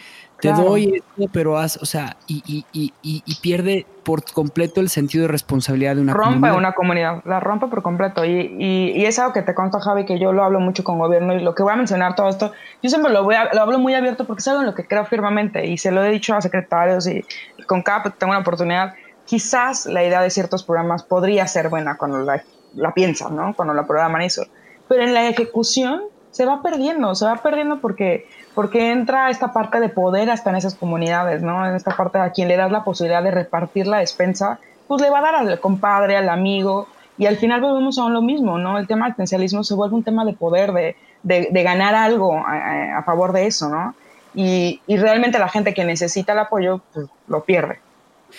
te 0.42 0.52
doy 0.52 0.96
esto, 0.96 1.30
pero 1.32 1.56
haz, 1.56 1.76
o 1.76 1.86
sea, 1.86 2.16
y, 2.26 2.42
y, 2.44 2.64
y, 2.72 2.92
y, 3.24 3.34
pierde 3.36 3.86
por 4.02 4.24
completo 4.24 4.80
el 4.80 4.88
sentido 4.88 5.22
de 5.22 5.28
responsabilidad 5.28 5.94
de 5.94 6.02
una 6.02 6.14
rompe 6.14 6.24
comunidad. 6.24 6.48
Rompe 6.48 6.58
una 6.58 6.72
comunidad, 6.72 7.22
la 7.24 7.38
rompe 7.38 7.68
por 7.68 7.82
completo. 7.82 8.24
Y, 8.24 9.04
es 9.04 9.20
algo 9.20 9.32
que 9.32 9.42
te 9.42 9.54
consta, 9.54 9.78
Javi, 9.78 10.04
que 10.04 10.18
yo 10.18 10.32
lo 10.32 10.42
hablo 10.42 10.58
mucho 10.58 10.82
con 10.82 10.98
gobierno 10.98 11.34
y 11.34 11.40
lo 11.40 11.54
que 11.54 11.62
voy 11.62 11.72
a 11.72 11.76
mencionar 11.76 12.16
todo 12.16 12.28
esto, 12.28 12.50
yo 12.82 12.90
siempre 12.90 13.12
lo, 13.12 13.22
voy 13.22 13.36
a, 13.36 13.54
lo 13.54 13.60
hablo 13.60 13.78
muy 13.78 13.94
abierto 13.94 14.26
porque 14.26 14.40
es 14.40 14.48
algo 14.48 14.62
en 14.62 14.66
lo 14.66 14.74
que 14.74 14.84
creo 14.84 15.04
firmemente 15.04 15.64
y 15.64 15.78
se 15.78 15.92
lo 15.92 16.04
he 16.04 16.10
dicho 16.10 16.34
a 16.34 16.40
secretarios 16.40 17.06
y, 17.06 17.24
con 17.66 17.82
cada 17.82 18.10
tengo 18.10 18.32
una 18.32 18.40
oportunidad. 18.40 18.94
Quizás 19.24 19.86
la 19.86 20.02
idea 20.02 20.20
de 20.20 20.30
ciertos 20.30 20.64
programas 20.64 21.04
podría 21.04 21.46
ser 21.46 21.68
buena 21.68 21.96
cuando 21.96 22.18
la, 22.18 22.42
la 22.74 22.92
piensan, 22.92 23.36
¿no? 23.36 23.54
Cuando 23.54 23.74
la 23.74 23.86
programan 23.86 24.22
eso. 24.22 24.44
Pero 24.88 25.04
en 25.04 25.14
la 25.14 25.28
ejecución 25.28 26.02
se 26.32 26.44
va 26.44 26.62
perdiendo, 26.62 27.14
se 27.14 27.26
va 27.26 27.36
perdiendo 27.36 27.78
porque 27.78 28.26
porque 28.54 28.90
entra 28.90 29.30
esta 29.30 29.52
parte 29.52 29.80
de 29.80 29.88
poder 29.88 30.30
hasta 30.30 30.50
en 30.50 30.56
esas 30.56 30.74
comunidades, 30.74 31.42
¿no? 31.42 31.66
En 31.66 31.74
esta 31.74 31.96
parte 31.96 32.18
a 32.18 32.30
quien 32.32 32.48
le 32.48 32.56
das 32.56 32.70
la 32.70 32.84
posibilidad 32.84 33.22
de 33.22 33.30
repartir 33.30 33.86
la 33.86 33.98
despensa, 33.98 34.58
pues 34.88 35.00
le 35.00 35.10
va 35.10 35.20
a 35.20 35.22
dar 35.22 35.34
al 35.36 35.60
compadre, 35.60 36.16
al 36.16 36.28
amigo, 36.28 36.86
y 37.16 37.26
al 37.26 37.36
final 37.36 37.60
volvemos 37.60 37.98
a 37.98 38.08
lo 38.08 38.20
mismo, 38.20 38.58
¿no? 38.58 38.78
El 38.78 38.86
tema 38.86 39.06
del 39.06 39.14
potencialismo 39.14 39.64
se 39.64 39.74
vuelve 39.74 39.94
un 39.94 40.02
tema 40.02 40.24
de 40.24 40.32
poder, 40.32 40.72
de, 40.72 40.96
de, 41.22 41.62
ganar 41.62 41.94
algo 41.94 42.42
a, 42.44 43.02
favor 43.04 43.32
de 43.32 43.46
eso, 43.46 43.68
¿no? 43.68 43.94
Y, 44.34 44.80
y, 44.86 44.96
realmente 44.96 45.38
la 45.38 45.48
gente 45.48 45.74
que 45.74 45.84
necesita 45.84 46.32
el 46.32 46.38
apoyo, 46.38 46.80
pues 46.92 47.06
lo 47.28 47.44
pierde. 47.44 47.80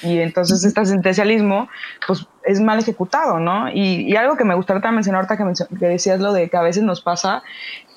Y 0.01 0.19
entonces 0.19 0.63
este 0.63 0.81
asistencialismo, 0.81 1.69
pues 2.07 2.25
es 2.43 2.59
mal 2.59 2.79
ejecutado, 2.79 3.39
¿no? 3.39 3.69
Y, 3.71 4.15
algo 4.15 4.35
que 4.35 4.43
me 4.43 4.55
gustaría 4.55 4.81
también 4.81 4.95
mencionar 4.95 5.25
ahorita 5.29 5.65
que, 5.67 5.77
que, 5.77 5.85
decías 5.85 6.19
lo 6.19 6.33
de 6.33 6.49
que 6.49 6.57
a 6.57 6.61
veces 6.61 6.83
nos 6.83 7.01
pasa, 7.01 7.43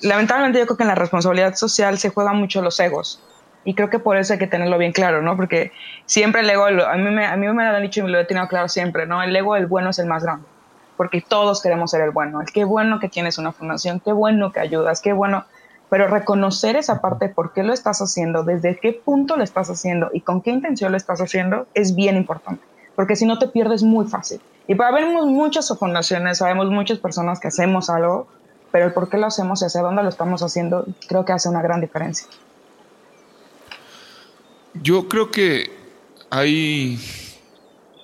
lamentablemente 0.01 0.59
yo 0.59 0.65
creo 0.65 0.77
que 0.77 0.83
en 0.83 0.89
la 0.89 0.95
responsabilidad 0.95 1.55
social 1.55 1.97
se 1.97 2.09
juegan 2.09 2.37
mucho 2.37 2.61
los 2.61 2.79
egos. 2.79 3.21
Y 3.63 3.73
creo 3.73 3.89
que 3.89 3.99
por 3.99 4.15
eso 4.15 4.33
hay 4.33 4.39
que 4.39 4.47
tenerlo 4.47 4.77
bien 4.77 4.93
claro, 4.93 5.21
¿no? 5.21 5.35
Porque 5.35 5.73
siempre 6.05 6.41
el 6.41 6.49
ego, 6.49 6.65
a 6.65 6.95
mí 6.95 7.09
me, 7.09 7.25
a 7.25 7.35
mí 7.35 7.47
me 7.47 7.69
lo 7.69 7.75
han 7.75 7.81
dicho 7.81 7.99
y 7.99 8.03
me 8.03 8.09
lo 8.09 8.19
he 8.19 8.25
tenido 8.25 8.47
claro 8.47 8.69
siempre, 8.69 9.05
¿no? 9.05 9.21
El 9.21 9.35
ego, 9.35 9.57
el 9.57 9.65
bueno 9.65 9.89
es 9.89 9.99
el 9.99 10.05
más 10.05 10.23
grande, 10.23 10.45
porque 10.95 11.19
todos 11.19 11.61
queremos 11.61 11.91
ser 11.91 12.01
el 12.01 12.11
bueno. 12.11 12.39
El 12.39 12.47
qué 12.47 12.63
bueno 12.63 12.99
que 12.99 13.09
tienes 13.09 13.37
una 13.37 13.51
fundación, 13.51 13.99
qué 13.99 14.13
bueno 14.13 14.53
que 14.53 14.61
ayudas, 14.61 15.01
qué 15.01 15.11
bueno, 15.11 15.45
pero 15.89 16.07
reconocer 16.07 16.75
esa 16.75 17.01
parte, 17.01 17.29
por 17.29 17.53
qué 17.53 17.63
lo 17.63 17.73
estás 17.73 17.99
haciendo, 17.99 18.43
desde 18.43 18.77
qué 18.77 18.93
punto 18.93 19.37
lo 19.37 19.43
estás 19.43 19.69
haciendo 19.69 20.09
y 20.13 20.21
con 20.21 20.41
qué 20.41 20.51
intención 20.51 20.91
lo 20.91 20.97
estás 20.97 21.21
haciendo, 21.21 21.67
es 21.73 21.95
bien 21.95 22.17
importante, 22.17 22.63
porque 22.95 23.15
si 23.15 23.25
no 23.25 23.39
te 23.39 23.47
pierdes 23.47 23.83
muy 23.83 24.05
fácil. 24.05 24.41
Y 24.67 24.75
para 24.75 24.91
ver 24.91 25.07
muchas 25.07 25.73
fundaciones, 25.77 26.39
sabemos 26.39 26.69
muchas 26.69 26.99
personas 26.99 27.39
que 27.39 27.47
hacemos 27.47 27.89
algo, 27.89 28.27
pero 28.71 28.85
el 28.85 28.93
por 28.93 29.09
qué 29.09 29.17
lo 29.17 29.27
hacemos 29.27 29.61
y 29.61 29.65
hacia 29.65 29.81
dónde 29.81 30.03
lo 30.03 30.09
estamos 30.09 30.43
haciendo, 30.43 30.85
creo 31.07 31.23
que 31.23 31.31
hace 31.31 31.47
una 31.47 31.61
gran 31.61 31.79
diferencia. 31.79 32.27
Yo 34.73 35.07
creo 35.07 35.31
que 35.31 35.71
hay 36.29 36.99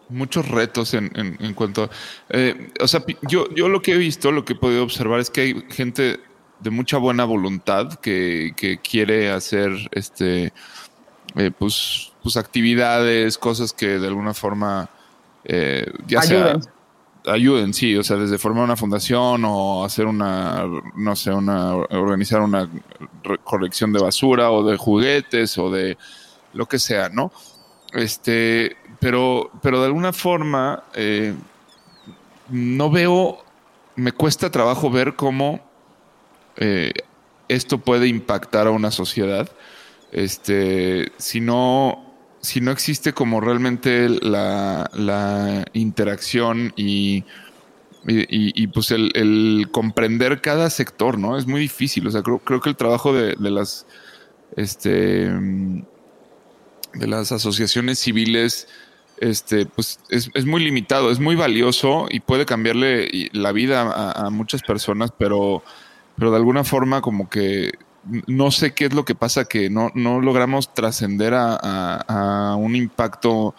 muchos 0.07 0.47
retos 0.47 0.93
en, 0.93 1.11
en, 1.15 1.53
cuanto 1.53 1.83
a, 1.83 1.89
eh, 2.29 2.71
o 2.79 2.87
sea, 2.87 3.03
yo, 3.23 3.49
yo 3.49 3.67
lo 3.67 3.81
que 3.81 3.93
he 3.93 3.97
visto, 3.97 4.31
lo 4.31 4.45
que 4.45 4.53
he 4.53 4.55
podido 4.55 4.83
observar 4.83 5.19
es 5.19 5.29
que 5.29 5.41
hay 5.41 5.65
gente 5.69 6.19
de 6.63 6.69
mucha 6.69 6.97
buena 6.97 7.25
voluntad 7.25 7.93
que, 7.95 8.53
que 8.55 8.79
quiere 8.79 9.31
hacer 9.31 9.71
este 9.91 10.53
eh, 11.35 11.51
pues, 11.57 12.11
pues 12.21 12.37
actividades, 12.37 13.37
cosas 13.37 13.73
que 13.73 13.99
de 13.99 14.07
alguna 14.07 14.33
forma 14.33 14.89
eh, 15.43 15.85
ya 16.07 16.21
ayuden. 16.21 16.63
sea 16.63 16.73
ayuden, 17.25 17.73
sí, 17.73 17.95
o 17.95 18.03
sea, 18.03 18.17
desde 18.17 18.37
formar 18.37 18.63
una 18.63 18.75
fundación 18.75 19.43
o 19.45 19.83
hacer 19.83 20.05
una, 20.05 20.65
no 20.95 21.15
sé, 21.15 21.31
una 21.31 21.75
organizar 21.75 22.41
una 22.41 22.69
colección 23.43 23.93
de 23.93 24.01
basura 24.01 24.51
o 24.51 24.63
de 24.63 24.77
juguetes 24.77 25.57
o 25.57 25.69
de 25.69 25.97
lo 26.53 26.65
que 26.65 26.79
sea, 26.79 27.09
¿no? 27.09 27.31
Este, 27.93 28.75
pero, 28.99 29.51
pero 29.61 29.79
de 29.79 29.85
alguna 29.87 30.13
forma 30.13 30.83
eh, 30.95 31.33
no 32.49 32.89
veo, 32.89 33.43
me 33.95 34.11
cuesta 34.11 34.49
trabajo 34.51 34.89
ver 34.89 35.15
cómo 35.15 35.61
eh, 36.57 36.93
esto 37.47 37.79
puede 37.79 38.07
impactar 38.07 38.67
a 38.67 38.71
una 38.71 38.91
sociedad. 38.91 39.49
Este, 40.11 41.11
si 41.17 41.41
no, 41.41 42.13
si 42.41 42.61
no 42.61 42.71
existe 42.71 43.13
como 43.13 43.41
realmente 43.41 44.09
la, 44.09 44.89
la 44.93 45.65
interacción 45.73 46.73
y, 46.75 47.23
y, 48.05 48.67
pues 48.67 48.91
el, 48.91 49.67
comprender 49.71 50.41
cada 50.41 50.69
sector, 50.69 51.17
¿no? 51.17 51.37
Es 51.37 51.47
muy 51.47 51.61
difícil. 51.61 52.05
O 52.07 52.11
sea, 52.11 52.21
creo, 52.21 52.39
creo 52.39 52.61
que 52.61 52.69
el 52.69 52.75
trabajo 52.75 53.13
de, 53.13 53.35
de 53.35 53.51
las 53.51 53.85
este 54.55 55.31
de 56.93 57.07
las 57.07 57.31
asociaciones 57.31 57.99
civiles, 57.99 58.67
este, 59.17 59.65
pues 59.65 59.99
es, 60.09 60.29
es, 60.33 60.45
muy 60.45 60.63
limitado, 60.63 61.11
es 61.11 61.19
muy 61.19 61.35
valioso 61.35 62.07
y 62.09 62.19
puede 62.19 62.45
cambiarle 62.45 63.29
la 63.31 63.51
vida 63.51 64.11
a, 64.11 64.29
muchas 64.29 64.61
personas, 64.61 65.11
pero, 65.17 65.63
pero 66.17 66.31
de 66.31 66.37
alguna 66.37 66.63
forma 66.63 67.01
como 67.01 67.29
que 67.29 67.71
no 68.27 68.51
sé 68.51 68.73
qué 68.73 68.85
es 68.85 68.93
lo 68.93 69.05
que 69.05 69.15
pasa 69.15 69.45
que 69.45 69.69
no, 69.69 69.89
no 69.95 70.19
logramos 70.19 70.73
trascender 70.73 71.33
a, 71.33 71.55
a, 71.55 72.55
un 72.55 72.75
impacto 72.75 73.55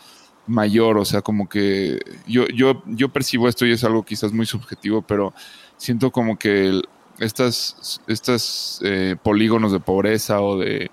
mayor, 0.47 0.99
o 0.99 1.05
sea, 1.05 1.23
como 1.23 1.49
que 1.49 1.99
yo, 2.27 2.47
yo, 2.49 2.83
yo 2.87 3.09
percibo 3.09 3.49
esto 3.49 3.65
y 3.65 3.73
es 3.73 3.85
algo 3.85 4.05
quizás 4.05 4.33
muy 4.33 4.45
subjetivo, 4.45 5.01
pero 5.03 5.33
siento 5.79 6.11
como 6.11 6.39
que 6.39 6.67
el, 6.67 6.89
estas, 7.19 8.03
estas 8.07 8.81
eh, 8.85 9.17
polígonos 9.23 9.73
de 9.73 9.81
pobreza 9.81 10.43
o 10.43 10.59
de 10.59 10.91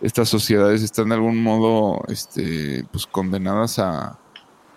estas 0.00 0.28
sociedades 0.28 0.82
están 0.82 1.10
de 1.10 1.16
algún 1.16 1.42
modo 1.42 2.02
este, 2.08 2.84
pues 2.90 3.06
condenadas 3.06 3.78
a, 3.78 4.18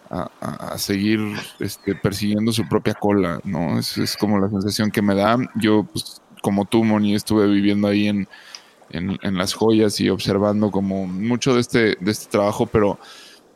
a, 0.10 0.78
seguir 0.78 1.20
este, 1.60 1.96
persiguiendo 1.96 2.52
su 2.52 2.68
propia 2.68 2.96
cola, 2.96 3.40
¿no? 3.44 3.78
Es, 3.78 3.98
es, 3.98 4.18
como 4.18 4.40
la 4.40 4.50
sensación 4.50 4.92
que 4.92 5.02
me 5.02 5.16
da. 5.16 5.38
Yo, 5.56 5.84
pues, 5.84 6.22
como 6.42 6.66
tú, 6.66 6.84
Moni, 6.84 7.16
estuve 7.16 7.48
viviendo 7.48 7.88
ahí 7.88 8.08
en, 8.08 8.28
en, 8.90 9.20
en, 9.22 9.38
las 9.38 9.54
joyas 9.54 10.00
y 10.00 10.10
observando 10.10 10.72
como 10.72 11.06
mucho 11.06 11.54
de 11.54 11.62
este, 11.62 11.98
de 12.00 12.12
este 12.12 12.32
trabajo, 12.32 12.66
pero 12.66 13.00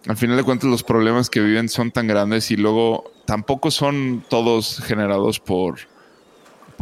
al 0.08 0.18
final 0.18 0.38
de 0.38 0.44
cuentas 0.44 0.70
los 0.70 0.84
problemas 0.84 1.30
que 1.30 1.40
viven 1.40 1.70
son 1.70 1.92
tan 1.92 2.08
grandes 2.08 2.52
y 2.52 2.58
luego 2.58 3.12
tampoco 3.26 3.72
son 3.72 4.24
todos 4.30 4.80
generados 4.84 5.40
por 5.40 5.80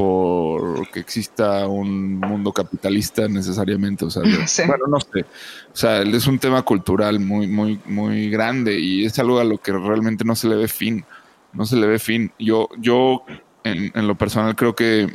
por 0.02 0.90
que 0.90 1.00
exista 1.00 1.68
un 1.68 2.18
mundo 2.18 2.52
capitalista 2.52 3.28
necesariamente, 3.28 4.04
o 4.04 4.10
sea, 4.10 4.24
sí. 4.48 4.64
bueno, 4.66 4.86
no 4.88 5.00
sé, 5.00 5.22
o 5.22 5.76
sea, 5.76 6.02
es 6.02 6.26
un 6.26 6.40
tema 6.40 6.64
cultural 6.64 7.20
muy, 7.20 7.46
muy, 7.46 7.80
muy 7.86 8.32
grande 8.32 8.80
y 8.80 9.06
es 9.06 9.20
algo 9.20 9.40
a 9.40 9.44
lo 9.44 9.60
que 9.60 9.72
realmente 9.72 10.24
no 10.24 10.36
se 10.36 10.48
le 10.48 10.56
ve 10.56 10.68
fin, 10.68 11.06
no 11.54 11.68
se 11.68 11.76
le 11.76 11.86
ve 11.86 12.00
fin. 12.00 12.32
Yo, 12.40 12.68
yo 12.80 13.24
en, 13.64 13.92
en 13.94 14.08
lo 14.08 14.16
personal 14.16 14.56
creo 14.56 14.76
que 14.76 15.08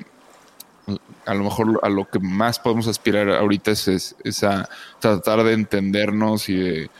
a 1.24 1.34
lo 1.34 1.42
mejor 1.42 1.80
a 1.82 1.88
lo 1.88 2.08
que 2.08 2.20
más 2.20 2.60
podemos 2.60 2.86
aspirar 2.86 3.28
ahorita 3.28 3.72
es, 3.72 3.88
es, 3.88 4.16
es 4.22 4.44
a 4.44 4.68
tratar 5.00 5.42
de 5.42 5.52
entendernos 5.54 6.48
y 6.48 6.54
de, 6.54 6.90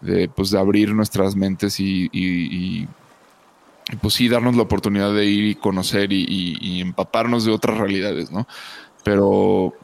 de, 0.00 0.28
pues, 0.28 0.50
de 0.50 0.58
abrir 0.58 0.94
nuestras 0.94 1.36
mentes 1.36 1.78
y, 1.78 2.08
y, 2.10 2.80
y 2.80 2.88
pues 4.00 4.14
sí, 4.14 4.28
darnos 4.28 4.56
la 4.56 4.62
oportunidad 4.62 5.12
de 5.12 5.26
ir 5.26 5.44
y 5.44 5.54
conocer 5.54 6.12
y, 6.12 6.22
y, 6.22 6.58
y, 6.60 6.80
empaparnos 6.80 7.44
de 7.44 7.52
otras 7.52 7.78
realidades, 7.78 8.30
¿no? 8.30 8.46
Pero 9.02 9.74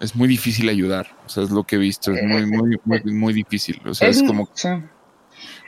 es 0.00 0.16
muy 0.16 0.28
difícil 0.28 0.68
ayudar, 0.68 1.08
o 1.26 1.28
sea, 1.28 1.42
es 1.42 1.50
lo 1.50 1.64
que 1.64 1.76
he 1.76 1.78
visto, 1.78 2.12
es 2.12 2.22
muy, 2.22 2.46
muy, 2.46 2.80
muy, 2.84 3.02
muy 3.12 3.34
difícil, 3.34 3.80
o 3.84 3.92
sea, 3.92 4.08
es, 4.08 4.22
como, 4.22 4.48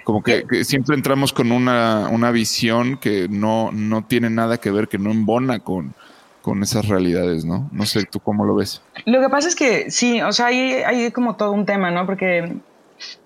como 0.04 0.22
que, 0.22 0.44
que, 0.44 0.64
siempre 0.64 0.96
entramos 0.96 1.32
con 1.32 1.52
una, 1.52 2.08
una 2.08 2.30
visión 2.30 2.96
que 2.96 3.28
no, 3.28 3.70
no 3.72 4.04
tiene 4.04 4.30
nada 4.30 4.58
que 4.58 4.70
ver, 4.70 4.88
que 4.88 4.98
no 4.98 5.10
embona 5.10 5.58
con, 5.58 5.94
con 6.40 6.62
esas 6.62 6.86
realidades, 6.88 7.44
¿no? 7.44 7.68
No 7.72 7.84
sé, 7.84 8.04
¿tú 8.04 8.20
cómo 8.20 8.44
lo 8.44 8.54
ves? 8.54 8.80
Lo 9.04 9.20
que 9.20 9.28
pasa 9.28 9.48
es 9.48 9.56
que 9.56 9.90
sí, 9.90 10.22
o 10.22 10.32
sea, 10.32 10.46
hay, 10.46 10.74
hay 10.74 11.10
como 11.10 11.36
todo 11.36 11.50
un 11.50 11.66
tema, 11.66 11.90
¿no? 11.90 12.06
Porque 12.06 12.56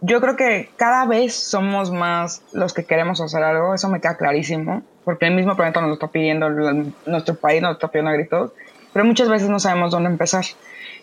yo 0.00 0.20
creo 0.20 0.36
que 0.36 0.70
cada 0.76 1.06
vez 1.06 1.34
somos 1.34 1.90
más 1.90 2.42
los 2.52 2.72
que 2.74 2.84
queremos 2.84 3.20
hacer 3.20 3.42
algo, 3.42 3.74
eso 3.74 3.88
me 3.88 4.00
queda 4.00 4.16
clarísimo, 4.16 4.82
porque 5.04 5.26
el 5.26 5.34
mismo 5.34 5.56
planeta 5.56 5.80
nos 5.80 5.88
lo 5.88 5.94
está 5.94 6.08
pidiendo, 6.08 6.50
nuestro 7.06 7.34
país 7.34 7.62
nos 7.62 7.70
lo 7.70 7.74
está 7.74 7.88
pidiendo 7.88 8.10
a 8.10 8.14
gritos, 8.14 8.52
pero 8.92 9.04
muchas 9.04 9.28
veces 9.28 9.48
no 9.48 9.60
sabemos 9.60 9.92
dónde 9.92 10.10
empezar. 10.10 10.44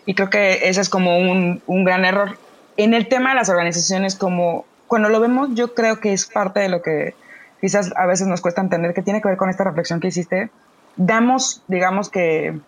Y 0.06 0.14
creo 0.14 0.30
que 0.30 0.68
ese 0.68 0.80
es 0.80 0.88
como 0.88 1.18
un, 1.18 1.62
un 1.66 1.84
gran 1.84 2.04
error. 2.04 2.38
En 2.76 2.94
el 2.94 3.08
tema 3.08 3.30
de 3.30 3.36
las 3.36 3.48
organizaciones, 3.48 4.14
como 4.14 4.64
cuando 4.86 5.08
lo 5.08 5.20
vemos, 5.20 5.50
yo 5.54 5.74
creo 5.74 6.00
que 6.00 6.12
es 6.12 6.26
parte 6.26 6.60
de 6.60 6.68
lo 6.68 6.82
que 6.82 7.14
quizás 7.60 7.92
a 7.96 8.06
veces 8.06 8.26
nos 8.26 8.40
cuesta 8.40 8.60
entender, 8.60 8.94
que 8.94 9.02
tiene 9.02 9.20
que 9.20 9.28
ver 9.28 9.36
con 9.36 9.50
esta 9.50 9.64
reflexión 9.64 10.00
que 10.00 10.08
hiciste. 10.08 10.50
Damos, 10.96 11.62
digamos 11.68 12.08
que 12.08 12.58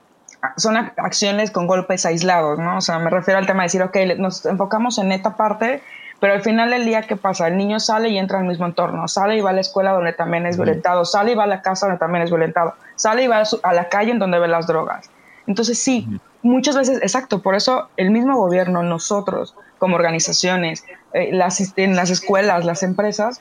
son 0.57 0.77
acciones 0.77 1.51
con 1.51 1.67
golpes 1.67 2.07
aislados, 2.07 2.59
¿no? 2.59 2.79
O 2.79 2.81
sea, 2.81 2.99
me 2.99 3.11
refiero 3.11 3.39
al 3.39 3.47
tema 3.47 3.63
de 3.63 3.67
decir, 3.67 3.83
ok, 3.83 3.97
nos 4.19 4.47
enfocamos 4.47 4.99
en 4.99 5.13
esta 5.13 5.37
parte, 5.37 5.83
pero 6.19 6.35
al 6.35 6.43
final 6.43 6.71
del 6.71 6.85
día, 6.85 7.03
¿qué 7.03 7.17
pasa? 7.17 7.49
El 7.49 7.57
niño 7.57 7.81
sale 7.81 8.09
y 8.11 8.19
entra 8.19 8.39
al 8.39 8.45
mismo 8.45 8.67
entorno, 8.67 9.09
sale 9.09 9.37
y 9.37 9.41
va 9.41 9.51
a 9.51 9.53
la 9.53 9.61
escuela 9.61 9.93
donde 9.93 10.13
también 10.13 10.47
es 10.47 10.57
violentado, 10.57 11.05
sale 11.05 11.33
y 11.33 11.35
va 11.35 11.45
a 11.45 11.47
la 11.47 11.63
casa 11.63 11.87
donde 11.87 11.99
también 11.99 12.25
es 12.25 12.31
violentado, 12.31 12.75
sale 12.97 13.25
y 13.25 13.27
va 13.27 13.43
a 13.63 13.73
la 13.73 13.89
calle 13.89 14.13
en 14.13 14.19
donde 14.19 14.39
ve 14.39 14.49
las 14.49 14.67
drogas. 14.67 15.11
Entonces, 15.47 15.79
sí, 15.79 16.07
muchas 16.43 16.77
veces, 16.77 16.99
exacto, 17.03 17.43
por 17.43 17.55
eso 17.55 17.89
el 17.97 18.11
mismo 18.11 18.37
gobierno, 18.37 18.83
nosotros 18.83 19.55
como 19.79 19.97
organizaciones, 19.97 20.85
eh, 21.13 21.31
las, 21.33 21.77
en 21.77 21.97
las 21.97 22.11
escuelas, 22.11 22.65
las 22.65 22.83
empresas, 22.83 23.41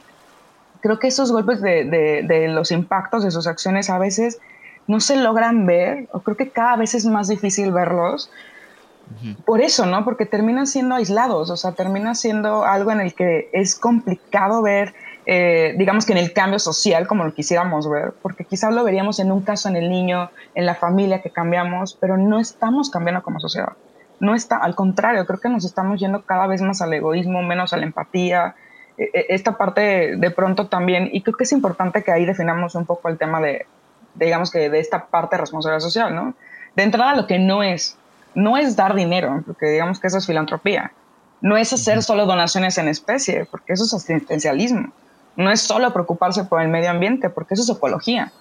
creo 0.82 1.00
que 1.00 1.08
esos 1.08 1.32
golpes 1.32 1.62
de, 1.62 1.84
de, 1.84 2.24
de 2.24 2.47
los 2.47 2.72
impactos 2.72 3.24
de 3.24 3.32
sus 3.32 3.45
acciones 3.47 3.89
a 3.89 4.00
veces 4.00 4.39
no 4.90 5.00
se 5.00 5.16
logran 5.18 5.68
ver, 5.68 6.08
o 6.12 6.22
creo 6.22 6.36
que 6.36 6.50
cada 6.50 6.76
vez 6.76 6.96
es 6.96 7.06
más 7.06 7.28
difícil 7.28 7.72
verlos. 7.72 8.32
Uh 9.12 9.24
-huh. 9.24 9.36
Por 9.46 9.62
eso, 9.62 9.86
¿no? 9.86 10.04
Porque 10.04 10.26
terminan 10.26 10.66
siendo 10.66 10.96
aislados, 10.96 11.52
o 11.52 11.58
sea, 11.58 11.74
termina 11.74 12.16
siendo 12.16 12.66
algo 12.66 12.92
en 12.92 13.00
el 13.00 13.14
que 13.14 13.50
es 13.54 13.76
complicado 13.76 14.64
ver, 14.64 14.96
eh, 15.28 15.76
digamos 15.78 16.08
que 16.08 16.14
en 16.14 16.18
el 16.18 16.34
cambio 16.34 16.58
social 16.58 17.06
como 17.06 17.24
lo 17.24 17.36
quisiéramos 17.36 17.88
ver, 17.88 18.14
porque 18.24 18.46
quizás 18.46 18.74
lo 18.74 18.84
veríamos 18.84 19.20
en 19.20 19.32
un 19.32 19.42
caso 19.42 19.70
en 19.70 19.76
el 19.76 19.92
niño, 19.92 20.32
en 20.56 20.66
la 20.66 20.74
familia 20.74 21.22
que 21.22 21.30
cambiamos, 21.30 21.96
pero 22.02 22.18
no 22.18 22.40
estamos 22.40 22.90
cambiando 22.90 23.22
como 23.22 23.40
sociedad. 23.40 23.74
No 24.20 24.34
está, 24.34 24.58
al 24.58 24.74
contrario, 24.74 25.24
creo 25.28 25.40
que 25.40 25.50
nos 25.50 25.66
estamos 25.66 26.00
yendo 26.00 26.24
cada 26.24 26.48
vez 26.48 26.64
más 26.64 26.82
al 26.82 26.92
egoísmo, 26.94 27.44
menos 27.44 27.74
a 27.74 27.78
la 27.78 27.84
empatía, 27.84 28.56
esta 28.98 29.56
parte 29.56 30.18
de 30.18 30.32
pronto 30.32 30.66
también, 30.66 31.10
y 31.14 31.22
creo 31.22 31.38
que 31.38 31.44
es 31.44 31.52
importante 31.52 32.04
que 32.04 32.12
ahí 32.12 32.26
definamos 32.26 32.74
un 32.76 32.86
poco 32.86 33.08
el 33.08 33.18
tema 33.18 33.40
de, 33.40 33.66
digamos 34.16 34.51
que 34.51 34.70
de 34.70 34.80
esta 34.80 35.07
parte 35.07 35.36
de 35.36 35.41
responsabilidad 35.41 35.82
social, 35.82 36.16
¿no? 36.16 36.34
De 36.76 36.84
entrada, 36.84 37.16
lo 37.16 37.28
que 37.28 37.39
no 37.39 37.64
es, 37.64 37.97
no 38.36 38.57
es 38.57 38.76
dar 38.76 38.95
dinero, 38.95 39.43
porque 39.45 39.68
digamos 39.68 39.99
que 39.99 40.07
eso 40.07 40.18
es 40.18 40.28
filantropía. 40.28 40.91
No 41.41 41.57
es 41.57 41.72
hacer 41.72 42.03
solo 42.03 42.26
donaciones 42.26 42.78
en 42.78 42.88
especie, 42.88 43.45
porque 43.45 43.74
eso 43.74 43.86
es 43.86 43.93
asistencialismo. 43.93 44.91
No 45.36 45.51
es 45.51 45.62
solo 45.62 45.93
preocuparse 45.93 46.43
por 46.43 46.62
el 46.62 46.68
medio 46.68 46.89
ambiente, 46.89 47.30
porque 47.30 47.53
eso 47.53 47.64
es 47.64 47.70
ecología. 47.70 48.32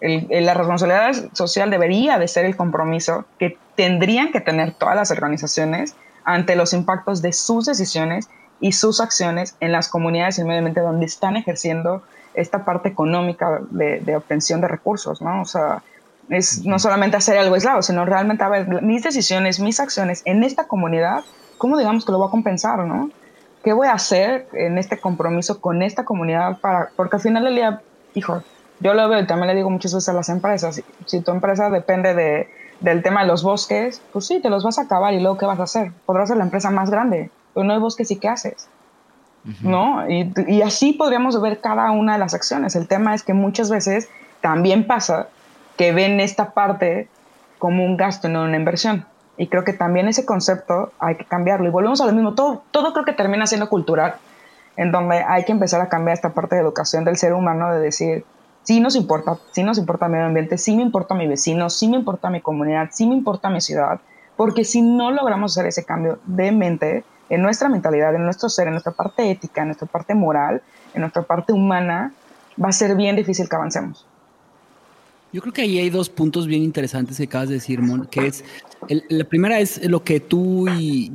El, 0.00 0.26
el, 0.30 0.46
la 0.46 0.54
responsabilidad 0.54 1.32
social 1.32 1.70
debería 1.70 2.18
de 2.18 2.28
ser 2.28 2.44
el 2.44 2.56
compromiso 2.56 3.24
que 3.38 3.58
tendrían 3.74 4.30
que 4.30 4.40
tener 4.40 4.74
todas 4.74 4.94
las 4.94 5.10
organizaciones 5.10 5.96
ante 6.24 6.54
los 6.56 6.72
impactos 6.72 7.22
de 7.22 7.32
sus 7.32 7.66
decisiones 7.66 8.28
y 8.60 8.72
sus 8.72 9.00
acciones 9.00 9.56
en 9.60 9.72
las 9.72 9.88
comunidades 9.88 10.38
y 10.38 10.42
el 10.42 10.46
medio 10.46 10.58
ambiente 10.58 10.80
donde 10.80 11.06
están 11.06 11.36
ejerciendo 11.36 12.02
esta 12.36 12.64
parte 12.64 12.88
económica 12.88 13.60
de, 13.70 14.16
obtención 14.16 14.60
de 14.60 14.68
recursos, 14.68 15.20
¿no? 15.22 15.42
O 15.42 15.44
sea, 15.44 15.82
es 16.28 16.64
no 16.64 16.78
solamente 16.78 17.16
hacer 17.16 17.38
algo 17.38 17.54
aislado, 17.54 17.82
sino 17.82 18.04
realmente, 18.04 18.44
a 18.44 18.48
ver, 18.48 18.82
mis 18.82 19.02
decisiones, 19.02 19.58
mis 19.58 19.80
acciones 19.80 20.22
en 20.24 20.44
esta 20.44 20.68
comunidad, 20.68 21.24
¿cómo 21.58 21.78
digamos 21.78 22.04
que 22.04 22.12
lo 22.12 22.18
voy 22.18 22.28
a 22.28 22.30
compensar, 22.30 22.78
no? 22.80 23.10
¿Qué 23.64 23.72
voy 23.72 23.88
a 23.88 23.92
hacer 23.92 24.46
en 24.52 24.78
este 24.78 24.98
compromiso 24.98 25.60
con 25.60 25.82
esta 25.82 26.04
comunidad 26.04 26.58
para, 26.60 26.90
porque 26.94 27.16
al 27.16 27.22
final 27.22 27.44
del 27.44 27.56
día, 27.56 27.80
hijo, 28.14 28.42
yo 28.80 28.94
lo 28.94 29.08
veo 29.08 29.20
y 29.20 29.26
también 29.26 29.48
le 29.48 29.54
digo 29.54 29.70
muchas 29.70 29.94
veces 29.94 30.08
a 30.08 30.12
las 30.12 30.28
empresas, 30.28 30.82
si, 31.06 31.20
tu 31.20 31.30
empresa 31.30 31.70
depende 31.70 32.14
de, 32.14 32.48
del 32.80 33.02
tema 33.02 33.22
de 33.22 33.28
los 33.28 33.42
bosques, 33.42 34.02
pues 34.12 34.26
sí, 34.26 34.40
te 34.40 34.50
los 34.50 34.62
vas 34.62 34.78
a 34.78 34.82
acabar 34.82 35.14
y 35.14 35.20
luego 35.20 35.38
¿qué 35.38 35.46
vas 35.46 35.58
a 35.58 35.64
hacer? 35.64 35.92
Podrás 36.04 36.28
ser 36.28 36.36
la 36.36 36.44
empresa 36.44 36.70
más 36.70 36.90
grande, 36.90 37.30
pero 37.54 37.64
no 37.64 37.72
hay 37.72 37.80
bosques 37.80 38.10
y 38.10 38.16
¿qué 38.16 38.28
haces? 38.28 38.68
¿No? 39.62 40.08
Y, 40.10 40.32
y 40.48 40.62
así 40.62 40.92
podríamos 40.92 41.40
ver 41.40 41.60
cada 41.60 41.90
una 41.92 42.14
de 42.14 42.18
las 42.18 42.34
acciones. 42.34 42.74
El 42.74 42.88
tema 42.88 43.14
es 43.14 43.22
que 43.22 43.32
muchas 43.32 43.70
veces 43.70 44.08
también 44.40 44.86
pasa 44.86 45.28
que 45.76 45.92
ven 45.92 46.20
esta 46.20 46.52
parte 46.52 47.08
como 47.58 47.84
un 47.84 47.96
gasto, 47.96 48.28
no 48.28 48.42
una 48.42 48.56
inversión. 48.56 49.06
Y 49.38 49.48
creo 49.48 49.64
que 49.64 49.72
también 49.72 50.08
ese 50.08 50.24
concepto 50.24 50.92
hay 50.98 51.16
que 51.16 51.24
cambiarlo. 51.24 51.68
Y 51.68 51.70
volvemos 51.70 52.00
a 52.00 52.06
lo 52.06 52.12
mismo, 52.12 52.34
todo, 52.34 52.62
todo 52.70 52.92
creo 52.92 53.04
que 53.04 53.12
termina 53.12 53.46
siendo 53.46 53.68
cultural, 53.68 54.16
en 54.76 54.92
donde 54.92 55.22
hay 55.22 55.44
que 55.44 55.52
empezar 55.52 55.80
a 55.80 55.88
cambiar 55.88 56.14
esta 56.14 56.32
parte 56.32 56.56
de 56.56 56.62
educación 56.62 57.04
del 57.04 57.16
ser 57.16 57.34
humano, 57.34 57.72
de 57.72 57.80
decir, 57.80 58.24
sí 58.62 58.80
nos 58.80 58.96
importa, 58.96 59.38
sí 59.52 59.62
nos 59.62 59.78
importa 59.78 60.06
el 60.06 60.12
medio 60.12 60.26
ambiente, 60.26 60.58
sí 60.58 60.74
me 60.74 60.82
importa 60.82 61.14
mi 61.14 61.26
vecino, 61.26 61.70
sí 61.70 61.88
me 61.88 61.96
importa 61.96 62.30
mi 62.30 62.40
comunidad, 62.40 62.88
sí 62.92 63.06
me 63.06 63.14
importa 63.14 63.48
mi 63.50 63.60
ciudad, 63.60 64.00
porque 64.36 64.64
si 64.64 64.82
no 64.82 65.10
logramos 65.10 65.52
hacer 65.52 65.66
ese 65.66 65.84
cambio 65.84 66.18
de 66.24 66.52
mente 66.52 67.04
en 67.28 67.42
nuestra 67.42 67.68
mentalidad, 67.68 68.14
en 68.14 68.24
nuestro 68.24 68.48
ser, 68.48 68.68
en 68.68 68.74
nuestra 68.74 68.92
parte 68.92 69.30
ética, 69.30 69.62
en 69.62 69.68
nuestra 69.68 69.86
parte 69.86 70.14
moral, 70.14 70.62
en 70.94 71.00
nuestra 71.00 71.22
parte 71.22 71.52
humana, 71.52 72.12
va 72.62 72.68
a 72.68 72.72
ser 72.72 72.96
bien 72.96 73.16
difícil 73.16 73.48
que 73.48 73.56
avancemos. 73.56 74.06
Yo 75.32 75.42
creo 75.42 75.52
que 75.52 75.62
ahí 75.62 75.78
hay 75.78 75.90
dos 75.90 76.08
puntos 76.08 76.46
bien 76.46 76.62
interesantes 76.62 77.16
que 77.18 77.24
acabas 77.24 77.48
de 77.48 77.56
decir, 77.56 77.82
Mon, 77.82 78.06
que 78.06 78.26
es, 78.26 78.44
la 78.88 79.24
primera 79.24 79.58
es 79.58 79.84
lo 79.84 80.02
que 80.02 80.20
tú 80.20 80.68
y, 80.68 81.10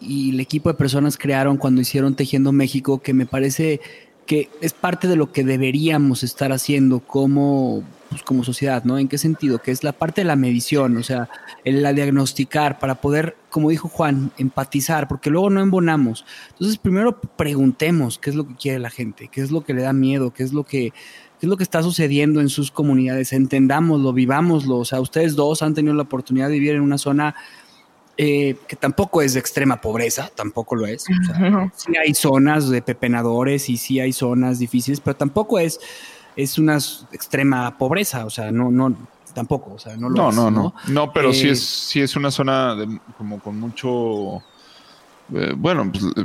y, 0.00 0.30
el 0.30 0.40
equipo 0.40 0.68
de 0.68 0.74
personas 0.74 1.16
crearon 1.16 1.56
cuando 1.56 1.80
hicieron 1.80 2.14
Tejiendo 2.14 2.52
México, 2.52 3.00
que 3.00 3.14
me 3.14 3.26
parece 3.26 3.80
que 4.26 4.50
es 4.60 4.74
parte 4.74 5.08
de 5.08 5.16
lo 5.16 5.32
que 5.32 5.42
deberíamos 5.42 6.22
estar 6.22 6.52
haciendo 6.52 7.00
como, 7.00 7.82
pues, 8.08 8.22
como 8.22 8.44
sociedad, 8.44 8.84
¿no? 8.84 8.98
¿En 8.98 9.08
qué 9.08 9.18
sentido? 9.18 9.58
Que 9.58 9.70
es 9.70 9.84
la 9.84 9.92
parte 9.92 10.22
de 10.22 10.26
la 10.26 10.36
medición, 10.36 10.96
o 10.96 11.02
sea, 11.02 11.28
el, 11.64 11.82
la 11.82 11.92
diagnosticar 11.92 12.78
para 12.78 12.96
poder, 12.96 13.36
como 13.50 13.70
dijo 13.70 13.88
Juan, 13.88 14.30
empatizar, 14.38 15.08
porque 15.08 15.30
luego 15.30 15.50
no 15.50 15.60
embonamos. 15.60 16.24
Entonces, 16.50 16.78
primero 16.78 17.20
preguntemos 17.20 18.18
qué 18.18 18.30
es 18.30 18.36
lo 18.36 18.46
que 18.46 18.54
quiere 18.54 18.78
la 18.78 18.90
gente, 18.90 19.28
qué 19.28 19.40
es 19.40 19.50
lo 19.50 19.62
que 19.62 19.74
le 19.74 19.82
da 19.82 19.92
miedo, 19.92 20.32
qué 20.32 20.42
es 20.42 20.52
lo 20.52 20.64
que 20.64 20.92
qué 21.38 21.46
es 21.46 21.50
lo 21.50 21.56
que 21.56 21.62
está 21.62 21.84
sucediendo 21.84 22.40
en 22.40 22.48
sus 22.48 22.72
comunidades, 22.72 23.32
entendámoslo, 23.32 24.12
vivámoslo. 24.12 24.78
O 24.78 24.84
sea, 24.84 25.00
ustedes 25.00 25.36
dos 25.36 25.62
han 25.62 25.72
tenido 25.72 25.94
la 25.94 26.02
oportunidad 26.02 26.48
de 26.48 26.54
vivir 26.54 26.74
en 26.74 26.80
una 26.80 26.98
zona 26.98 27.36
eh, 28.20 28.56
que 28.66 28.74
tampoco 28.74 29.22
es 29.22 29.34
de 29.34 29.40
extrema 29.40 29.80
pobreza, 29.80 30.28
tampoco 30.34 30.74
lo 30.74 30.86
es. 30.86 31.04
sí 31.04 31.92
hay 31.96 32.14
zonas 32.14 32.68
de 32.68 32.82
pepenadores 32.82 33.68
y 33.68 33.76
sí 33.76 34.00
hay 34.00 34.12
zonas 34.12 34.58
difíciles, 34.58 34.98
pero 34.98 35.14
tampoco 35.14 35.60
es, 35.60 35.78
es 36.38 36.56
una 36.56 36.76
extrema 37.10 37.76
pobreza, 37.76 38.24
o 38.24 38.30
sea, 38.30 38.52
no, 38.52 38.70
no, 38.70 38.94
tampoco, 39.34 39.72
o 39.74 39.78
sea, 39.78 39.96
no 39.96 40.08
lo 40.08 40.14
no, 40.14 40.30
es, 40.30 40.36
no, 40.36 40.50
no, 40.52 40.74
no, 40.86 41.12
pero 41.12 41.32
sí 41.32 41.48
eh, 41.48 41.50
es, 41.50 41.64
sí 41.64 42.00
es 42.00 42.14
una 42.14 42.30
zona 42.30 42.76
como 43.18 43.40
con 43.40 43.58
mucho 43.58 44.40
eh, 45.34 45.52
bueno, 45.56 45.90
pues, 45.90 46.04
eh, 46.16 46.24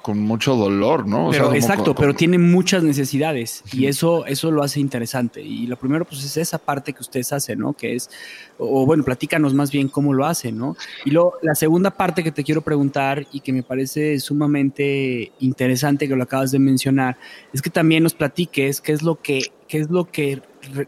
con, 0.00 0.20
mucho 0.20 0.54
dolor, 0.54 1.06
¿no? 1.06 1.30
pero, 1.30 1.52
exacto, 1.52 1.94
pero 1.94 2.14
tiene 2.14 2.38
muchas 2.38 2.84
necesidades 2.84 3.64
y 3.72 3.86
eso, 3.86 4.24
eso 4.26 4.50
lo 4.50 4.62
hace 4.62 4.80
interesante. 4.80 5.42
Y 5.42 5.66
lo 5.66 5.76
primero, 5.76 6.04
pues, 6.04 6.24
es 6.24 6.36
esa 6.36 6.58
parte 6.58 6.92
que 6.92 7.00
ustedes 7.00 7.32
hacen, 7.32 7.58
¿no? 7.58 7.72
Que 7.72 7.96
es, 7.96 8.08
o, 8.58 8.86
bueno, 8.86 9.02
platícanos 9.02 9.54
más 9.54 9.70
bien 9.72 9.88
cómo 9.88 10.14
lo 10.14 10.24
hacen, 10.24 10.56
¿no? 10.56 10.76
Y 11.04 11.10
luego, 11.10 11.34
la 11.42 11.54
segunda 11.54 11.90
parte 11.90 12.22
que 12.22 12.32
te 12.32 12.44
quiero 12.44 12.60
preguntar 12.60 13.26
y 13.32 13.40
que 13.40 13.52
me 13.52 13.62
parece 13.62 14.20
sumamente 14.20 15.32
interesante 15.40 16.08
que 16.08 16.16
lo 16.16 16.22
acabas 16.22 16.52
de 16.52 16.58
mencionar, 16.58 17.18
es 17.52 17.60
que 17.60 17.70
también 17.70 18.02
nos 18.04 18.14
platiques 18.14 18.80
qué 18.80 18.92
es 18.92 19.02
lo 19.02 19.20
que, 19.20 19.50
qué 19.66 19.78
es 19.78 19.90
lo 19.90 20.10
que 20.10 20.42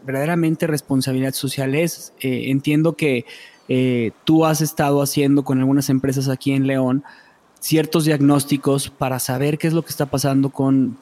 verdaderamente 0.05 0.67
responsabilidad 0.67 1.33
social 1.33 1.75
es. 1.75 2.13
Eh, 2.21 2.45
entiendo 2.49 2.95
que 2.95 3.25
eh, 3.69 4.11
tú 4.25 4.45
has 4.45 4.61
estado 4.61 5.01
haciendo 5.01 5.43
con 5.43 5.59
algunas 5.59 5.89
empresas 5.89 6.27
aquí 6.27 6.51
en 6.51 6.67
León 6.67 7.03
ciertos 7.59 8.05
diagnósticos 8.05 8.89
para 8.89 9.19
saber 9.19 9.57
qué 9.57 9.67
es 9.67 9.73
lo 9.73 9.83
que 9.83 9.89
está 9.89 10.07
pasando 10.07 10.49
con, 10.49 10.97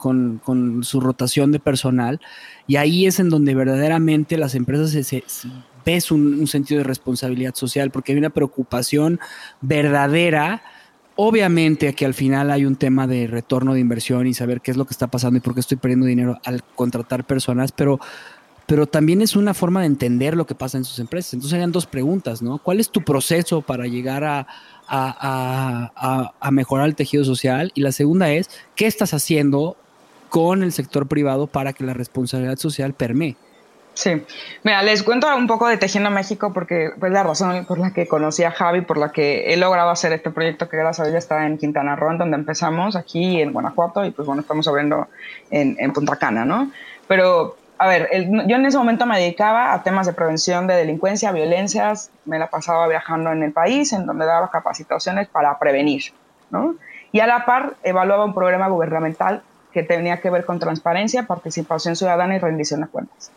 su 0.82 1.00
rotación 1.00 1.50
de 1.50 1.60
personal. 1.60 2.20
Y 2.66 2.76
ahí 2.76 3.06
es 3.06 3.20
en 3.20 3.30
donde 3.30 3.54
verdaderamente 3.54 4.36
las 4.36 4.54
empresas 4.54 4.92
ves 5.84 6.10
un, 6.10 6.46
sentido 6.46 6.78
de 6.78 6.84
responsabilidad 6.84 7.54
social, 7.54 7.90
porque 7.90 8.12
hay 8.12 8.18
una 8.18 8.30
preocupación 8.30 9.18
verdadera. 9.60 10.62
Obviamente 11.16 11.88
aquí 11.88 12.04
al 12.04 12.14
final 12.14 12.50
hay 12.50 12.64
un 12.64 12.76
tema 12.76 13.06
de 13.06 13.26
retorno 13.26 13.74
de 13.74 13.80
inversión 13.80 14.26
y 14.26 14.34
saber 14.34 14.60
qué 14.60 14.72
es 14.72 14.76
lo 14.76 14.84
que 14.84 14.92
está 14.92 15.06
pasando 15.06 15.38
y 15.38 15.40
por 15.40 15.54
qué 15.54 15.60
estoy 15.60 15.78
perdiendo 15.78 16.06
dinero 16.06 16.38
al 16.44 16.62
contratar 16.74 17.24
personas, 17.24 17.72
pero 17.72 17.98
pero 18.68 18.86
también 18.86 19.22
es 19.22 19.34
una 19.34 19.54
forma 19.54 19.80
de 19.80 19.86
entender 19.86 20.36
lo 20.36 20.46
que 20.46 20.54
pasa 20.54 20.76
en 20.76 20.84
sus 20.84 20.98
empresas. 20.98 21.32
Entonces 21.32 21.52
serían 21.52 21.72
dos 21.72 21.86
preguntas, 21.86 22.42
¿no? 22.42 22.58
¿Cuál 22.58 22.80
es 22.80 22.90
tu 22.90 23.02
proceso 23.02 23.62
para 23.62 23.86
llegar 23.86 24.24
a, 24.86 26.50
mejorar 26.50 26.86
el 26.86 26.94
tejido 26.94 27.24
social? 27.24 27.72
Y 27.74 27.80
la 27.80 27.92
segunda 27.92 28.30
es, 28.30 28.50
¿qué 28.76 28.86
estás 28.86 29.14
haciendo 29.14 29.78
con 30.28 30.62
el 30.62 30.72
sector 30.72 31.08
privado 31.08 31.46
para 31.46 31.72
que 31.72 31.82
la 31.82 31.94
responsabilidad 31.94 32.58
social 32.58 32.92
permee? 32.92 33.36
Sí, 33.94 34.22
mira, 34.64 34.82
les 34.82 35.02
cuento 35.02 35.34
un 35.34 35.46
poco 35.46 35.66
de 35.66 35.78
Tejiendo 35.78 36.10
México 36.10 36.52
porque 36.52 36.90
fue 37.00 37.08
la 37.08 37.22
razón 37.22 37.64
por 37.64 37.78
la 37.78 37.94
que 37.94 38.06
conocí 38.06 38.44
a 38.44 38.50
Javi, 38.50 38.82
por 38.82 38.98
la 38.98 39.12
que 39.12 39.54
he 39.54 39.56
logrado 39.56 39.88
hacer 39.88 40.12
este 40.12 40.30
proyecto 40.30 40.68
que 40.68 40.76
gracias 40.76 41.06
a 41.06 41.10
Dios 41.10 41.24
está 41.24 41.46
en 41.46 41.56
Quintana 41.56 41.96
Roo, 41.96 42.18
donde 42.18 42.36
empezamos 42.36 42.96
aquí 42.96 43.40
en 43.40 43.54
Guanajuato 43.54 44.04
y 44.04 44.10
pues 44.10 44.26
bueno, 44.26 44.42
estamos 44.42 44.68
abriendo 44.68 45.08
en, 45.50 45.74
en 45.80 45.92
Punta 45.94 46.16
Cana, 46.16 46.44
¿no? 46.44 46.70
Pero 47.08 47.56
a 47.78 47.86
ver, 47.86 48.08
yo 48.12 48.56
en 48.56 48.66
ese 48.66 48.76
momento 48.76 49.06
me 49.06 49.18
dedicaba 49.18 49.72
a 49.72 49.82
temas 49.84 50.06
de 50.06 50.12
prevención 50.12 50.66
de 50.66 50.74
delincuencia, 50.74 51.30
violencias, 51.30 52.10
me 52.24 52.38
la 52.38 52.48
pasaba 52.48 52.88
viajando 52.88 53.30
en 53.30 53.44
el 53.44 53.52
país, 53.52 53.92
en 53.92 54.04
donde 54.04 54.26
daba 54.26 54.50
capacitaciones 54.50 55.28
para 55.28 55.56
prevenir, 55.58 56.02
¿no? 56.50 56.74
Y 57.12 57.20
a 57.20 57.26
la 57.28 57.46
par 57.46 57.74
evaluaba 57.84 58.24
un 58.24 58.34
programa 58.34 58.68
gubernamental 58.68 59.42
que 59.72 59.84
tenía 59.84 60.20
que 60.20 60.28
ver 60.28 60.44
con 60.44 60.58
transparencia, 60.58 61.26
participación 61.26 61.94
ciudadana 61.94 62.34
y 62.34 62.38
rendición 62.40 62.80
de 62.80 62.88
cuentas. 62.88 63.30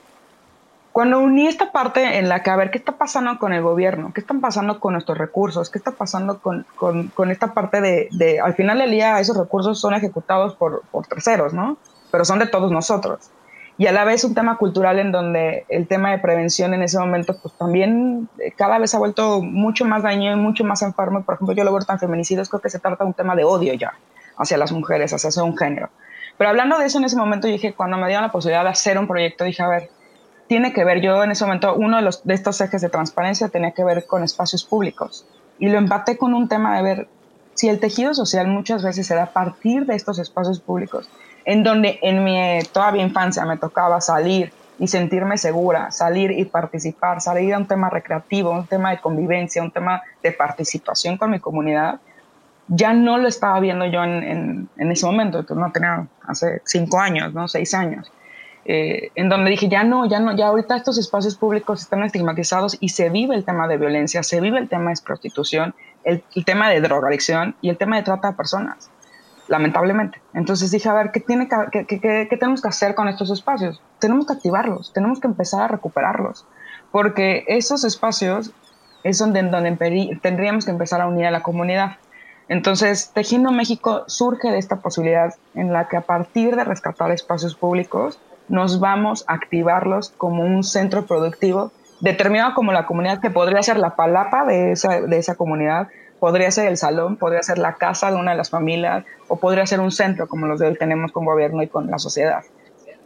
Cuando 0.91 1.19
uní 1.19 1.47
esta 1.47 1.71
parte 1.71 2.17
en 2.17 2.27
la 2.27 2.41
que, 2.43 2.49
a 2.49 2.55
ver, 2.55 2.71
¿qué 2.71 2.79
está 2.79 2.93
pasando 2.93 3.37
con 3.37 3.53
el 3.53 3.61
gobierno? 3.61 4.11
¿Qué 4.13 4.21
están 4.21 4.41
pasando 4.41 4.79
con 4.79 4.93
nuestros 4.93 5.17
recursos? 5.17 5.69
¿Qué 5.69 5.77
está 5.77 5.91
pasando 5.91 6.39
con, 6.39 6.65
con, 6.75 7.07
con 7.09 7.31
esta 7.31 7.53
parte 7.53 7.79
de, 7.79 8.09
de, 8.11 8.41
al 8.41 8.55
final 8.55 8.79
del 8.79 8.91
día, 8.91 9.19
esos 9.19 9.37
recursos 9.37 9.79
son 9.79 9.93
ejecutados 9.93 10.55
por, 10.55 10.81
por 10.91 11.05
terceros, 11.05 11.53
¿no? 11.53 11.77
Pero 12.11 12.25
son 12.25 12.39
de 12.39 12.47
todos 12.47 12.71
nosotros 12.71 13.31
y 13.81 13.87
a 13.87 13.91
la 13.91 14.03
vez 14.03 14.23
un 14.23 14.35
tema 14.35 14.59
cultural 14.59 14.99
en 14.99 15.11
donde 15.11 15.65
el 15.67 15.87
tema 15.87 16.11
de 16.11 16.19
prevención 16.19 16.75
en 16.75 16.83
ese 16.83 16.99
momento 16.99 17.35
pues 17.41 17.55
también 17.55 18.29
eh, 18.37 18.51
cada 18.55 18.77
vez 18.77 18.93
ha 18.93 18.99
vuelto 18.99 19.41
mucho 19.41 19.85
más 19.85 20.03
daño 20.03 20.31
y 20.31 20.35
mucho 20.35 20.63
más 20.63 20.83
enfermo. 20.83 21.23
Por 21.23 21.33
ejemplo, 21.33 21.55
yo 21.55 21.63
lo 21.63 21.73
veo 21.73 21.81
tan 21.81 21.97
feminicidios, 21.97 22.47
creo 22.47 22.61
que 22.61 22.69
se 22.69 22.77
trata 22.77 23.03
de 23.03 23.07
un 23.07 23.15
tema 23.15 23.35
de 23.35 23.43
odio 23.43 23.73
ya 23.73 23.93
hacia 24.37 24.59
las 24.59 24.71
mujeres, 24.71 25.13
hacia 25.13 25.43
un 25.43 25.57
género. 25.57 25.89
Pero 26.37 26.51
hablando 26.51 26.77
de 26.77 26.85
eso 26.85 26.99
en 26.99 27.05
ese 27.05 27.15
momento, 27.15 27.47
dije, 27.47 27.73
cuando 27.73 27.97
me 27.97 28.05
dieron 28.05 28.21
la 28.21 28.31
posibilidad 28.31 28.63
de 28.63 28.69
hacer 28.69 28.99
un 28.99 29.07
proyecto, 29.07 29.45
dije, 29.45 29.63
a 29.63 29.67
ver, 29.67 29.89
tiene 30.45 30.73
que 30.73 30.83
ver, 30.83 31.01
yo 31.01 31.23
en 31.23 31.31
ese 31.31 31.43
momento, 31.43 31.73
uno 31.73 31.97
de, 31.97 32.03
los, 32.03 32.23
de 32.23 32.35
estos 32.35 32.61
ejes 32.61 32.83
de 32.83 32.89
transparencia 32.89 33.49
tenía 33.49 33.71
que 33.71 33.83
ver 33.83 34.05
con 34.05 34.23
espacios 34.23 34.63
públicos. 34.63 35.25
Y 35.57 35.69
lo 35.69 35.79
empaté 35.79 36.19
con 36.19 36.35
un 36.35 36.47
tema 36.47 36.77
de 36.77 36.83
ver 36.83 37.07
si 37.55 37.67
el 37.67 37.79
tejido 37.79 38.13
social 38.13 38.47
muchas 38.47 38.83
veces 38.83 39.07
se 39.07 39.15
da 39.15 39.23
a 39.23 39.33
partir 39.33 39.87
de 39.87 39.95
estos 39.95 40.19
espacios 40.19 40.59
públicos 40.59 41.09
en 41.45 41.63
donde 41.63 41.99
en 42.01 42.23
mi 42.23 42.59
todavía 42.71 43.03
infancia 43.03 43.45
me 43.45 43.57
tocaba 43.57 44.01
salir 44.01 44.51
y 44.79 44.87
sentirme 44.87 45.37
segura, 45.37 45.91
salir 45.91 46.31
y 46.31 46.45
participar, 46.45 47.21
salir 47.21 47.53
a 47.53 47.57
un 47.59 47.67
tema 47.67 47.89
recreativo, 47.89 48.49
un 48.49 48.65
tema 48.65 48.91
de 48.91 48.99
convivencia, 48.99 49.61
un 49.61 49.71
tema 49.71 50.01
de 50.23 50.31
participación 50.31 51.17
con 51.17 51.29
mi 51.29 51.39
comunidad, 51.39 51.99
ya 52.67 52.93
no 52.93 53.17
lo 53.17 53.27
estaba 53.27 53.59
viendo 53.59 53.85
yo 53.85 54.03
en, 54.03 54.69
en, 54.77 54.91
ese 54.91 55.05
momento, 55.05 55.45
que 55.45 55.53
no 55.53 55.71
tenía 55.71 56.07
hace 56.25 56.61
cinco 56.65 56.99
años, 56.99 57.33
¿no? 57.33 57.47
seis 57.47 57.73
años, 57.73 58.11
eh, 58.65 59.11
en 59.13 59.29
donde 59.29 59.51
dije, 59.51 59.67
ya 59.67 59.83
no, 59.83 60.07
ya 60.07 60.19
no, 60.19 60.35
ya 60.35 60.47
ahorita 60.47 60.77
estos 60.77 60.97
espacios 60.97 61.35
públicos 61.35 61.81
están 61.81 62.03
estigmatizados 62.03 62.77
y 62.79 62.89
se 62.89 63.09
vive 63.09 63.35
el 63.35 63.43
tema 63.43 63.67
de 63.67 63.77
violencia, 63.77 64.23
se 64.23 64.41
vive 64.41 64.57
el 64.57 64.69
tema 64.69 64.91
de 64.91 65.01
prostitución, 65.05 65.75
el, 66.03 66.23
el 66.35 66.45
tema 66.45 66.69
de 66.69 66.81
drogadicción 66.81 67.55
y 67.61 67.69
el 67.69 67.77
tema 67.77 67.97
de 67.97 68.03
trata 68.03 68.31
de 68.31 68.33
personas 68.37 68.89
lamentablemente. 69.51 70.21
Entonces 70.33 70.71
dije, 70.71 70.87
a 70.87 70.93
ver, 70.93 71.11
¿qué, 71.11 71.19
tenemos 71.19 72.61
que 72.61 72.69
hacer 72.69 72.95
con 72.95 73.09
estos 73.09 73.29
espacios? 73.31 73.81
Tenemos 73.99 74.25
que 74.25 74.33
activarlos, 74.33 74.93
tenemos 74.93 75.19
que 75.19 75.27
empezar 75.27 75.63
a 75.63 75.67
recuperarlos, 75.67 76.45
porque 76.89 77.43
esos 77.47 77.83
espacios 77.83 78.53
es 79.03 79.19
donde, 79.19 79.43
donde 79.43 80.19
tendríamos 80.21 80.63
que 80.63 80.71
empezar 80.71 81.01
a 81.01 81.07
unir 81.07 81.25
a 81.25 81.31
la 81.31 81.43
comunidad. 81.43 81.97
Entonces, 82.47 83.11
Tejiendo 83.13 83.51
México 83.51 84.05
surge 84.07 84.49
de 84.49 84.57
esta 84.57 84.77
posibilidad 84.77 85.35
en 85.53 85.73
la 85.73 85.89
que 85.89 85.97
a 85.97 86.01
partir 86.01 86.55
de 86.55 86.63
rescatar 86.63 87.11
espacios 87.11 87.53
públicos, 87.53 88.19
nos 88.47 88.79
vamos 88.79 89.25
a 89.27 89.33
activarlos 89.33 90.13
como 90.17 90.43
un 90.43 90.63
centro 90.63 91.05
productivo 91.05 91.73
determinado 91.99 92.53
como 92.53 92.71
la 92.71 92.85
comunidad 92.85 93.19
que 93.19 93.29
podría 93.29 93.61
ser 93.61 93.77
la 93.77 93.95
palapa 93.97 94.45
de 94.45 94.71
esa, 94.71 95.01
de 95.01 95.17
esa 95.17 95.35
comunidad, 95.35 95.89
podría 96.21 96.51
ser 96.51 96.67
el 96.67 96.77
salón, 96.77 97.15
podría 97.17 97.41
ser 97.41 97.57
la 97.57 97.73
casa 97.73 98.11
de 98.11 98.15
una 98.15 98.31
de 98.31 98.37
las 98.37 98.51
familias 98.51 99.03
o 99.27 99.37
podría 99.37 99.65
ser 99.65 99.79
un 99.79 99.89
centro 99.89 100.27
como 100.27 100.45
los 100.45 100.59
de 100.59 100.67
hoy 100.67 100.75
tenemos 100.75 101.11
con 101.11 101.25
gobierno 101.25 101.63
y 101.63 101.67
con 101.67 101.89
la 101.89 101.97
sociedad. 101.97 102.43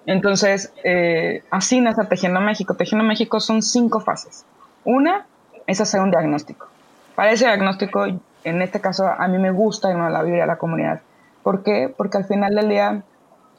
Entonces, 0.06 0.74
eh, 0.84 1.42
así 1.50 1.80
nace 1.80 2.04
Tejiendo 2.04 2.42
México. 2.42 2.74
Tejiendo 2.74 3.06
México 3.06 3.40
son 3.40 3.62
cinco 3.62 4.02
fases. 4.02 4.44
Una 4.84 5.28
es 5.66 5.80
hacer 5.80 6.02
un 6.02 6.12
diagnóstico. 6.12 6.68
Para 7.16 7.32
ese 7.32 7.46
diagnóstico, 7.46 8.06
en 8.44 8.62
este 8.62 8.82
caso, 8.82 9.08
a 9.08 9.26
mí 9.30 9.38
me 9.38 9.52
gusta 9.52 9.90
irme 9.90 10.04
a 10.04 10.10
la 10.10 10.22
vida 10.22 10.42
de 10.42 10.48
la 10.48 10.58
comunidad. 10.58 11.00
¿Por 11.42 11.64
qué? 11.64 11.94
Porque 11.96 12.18
al 12.18 12.26
final 12.26 12.54
del 12.54 12.68
día 12.68 13.04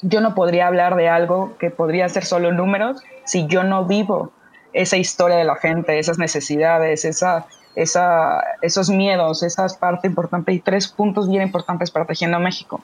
yo 0.02 0.20
no 0.20 0.34
podría 0.34 0.66
hablar 0.66 0.96
de 0.96 1.08
algo 1.08 1.56
que 1.58 1.70
podría 1.70 2.06
ser 2.10 2.26
solo 2.26 2.52
números 2.52 3.02
si 3.24 3.46
yo 3.46 3.62
no 3.62 3.86
vivo 3.86 4.32
esa 4.74 4.98
historia 4.98 5.38
de 5.38 5.44
la 5.44 5.56
gente, 5.56 5.98
esas 5.98 6.18
necesidades, 6.18 7.06
esa, 7.06 7.46
esa, 7.76 8.42
esos 8.62 8.90
miedos, 8.90 9.42
esas 9.42 9.76
partes 9.76 10.10
importantes 10.10 10.54
y 10.54 10.60
tres 10.60 10.88
puntos 10.88 11.28
bien 11.28 11.42
importantes 11.42 11.90
para 11.90 12.06
Tejiendo 12.06 12.40
México. 12.40 12.80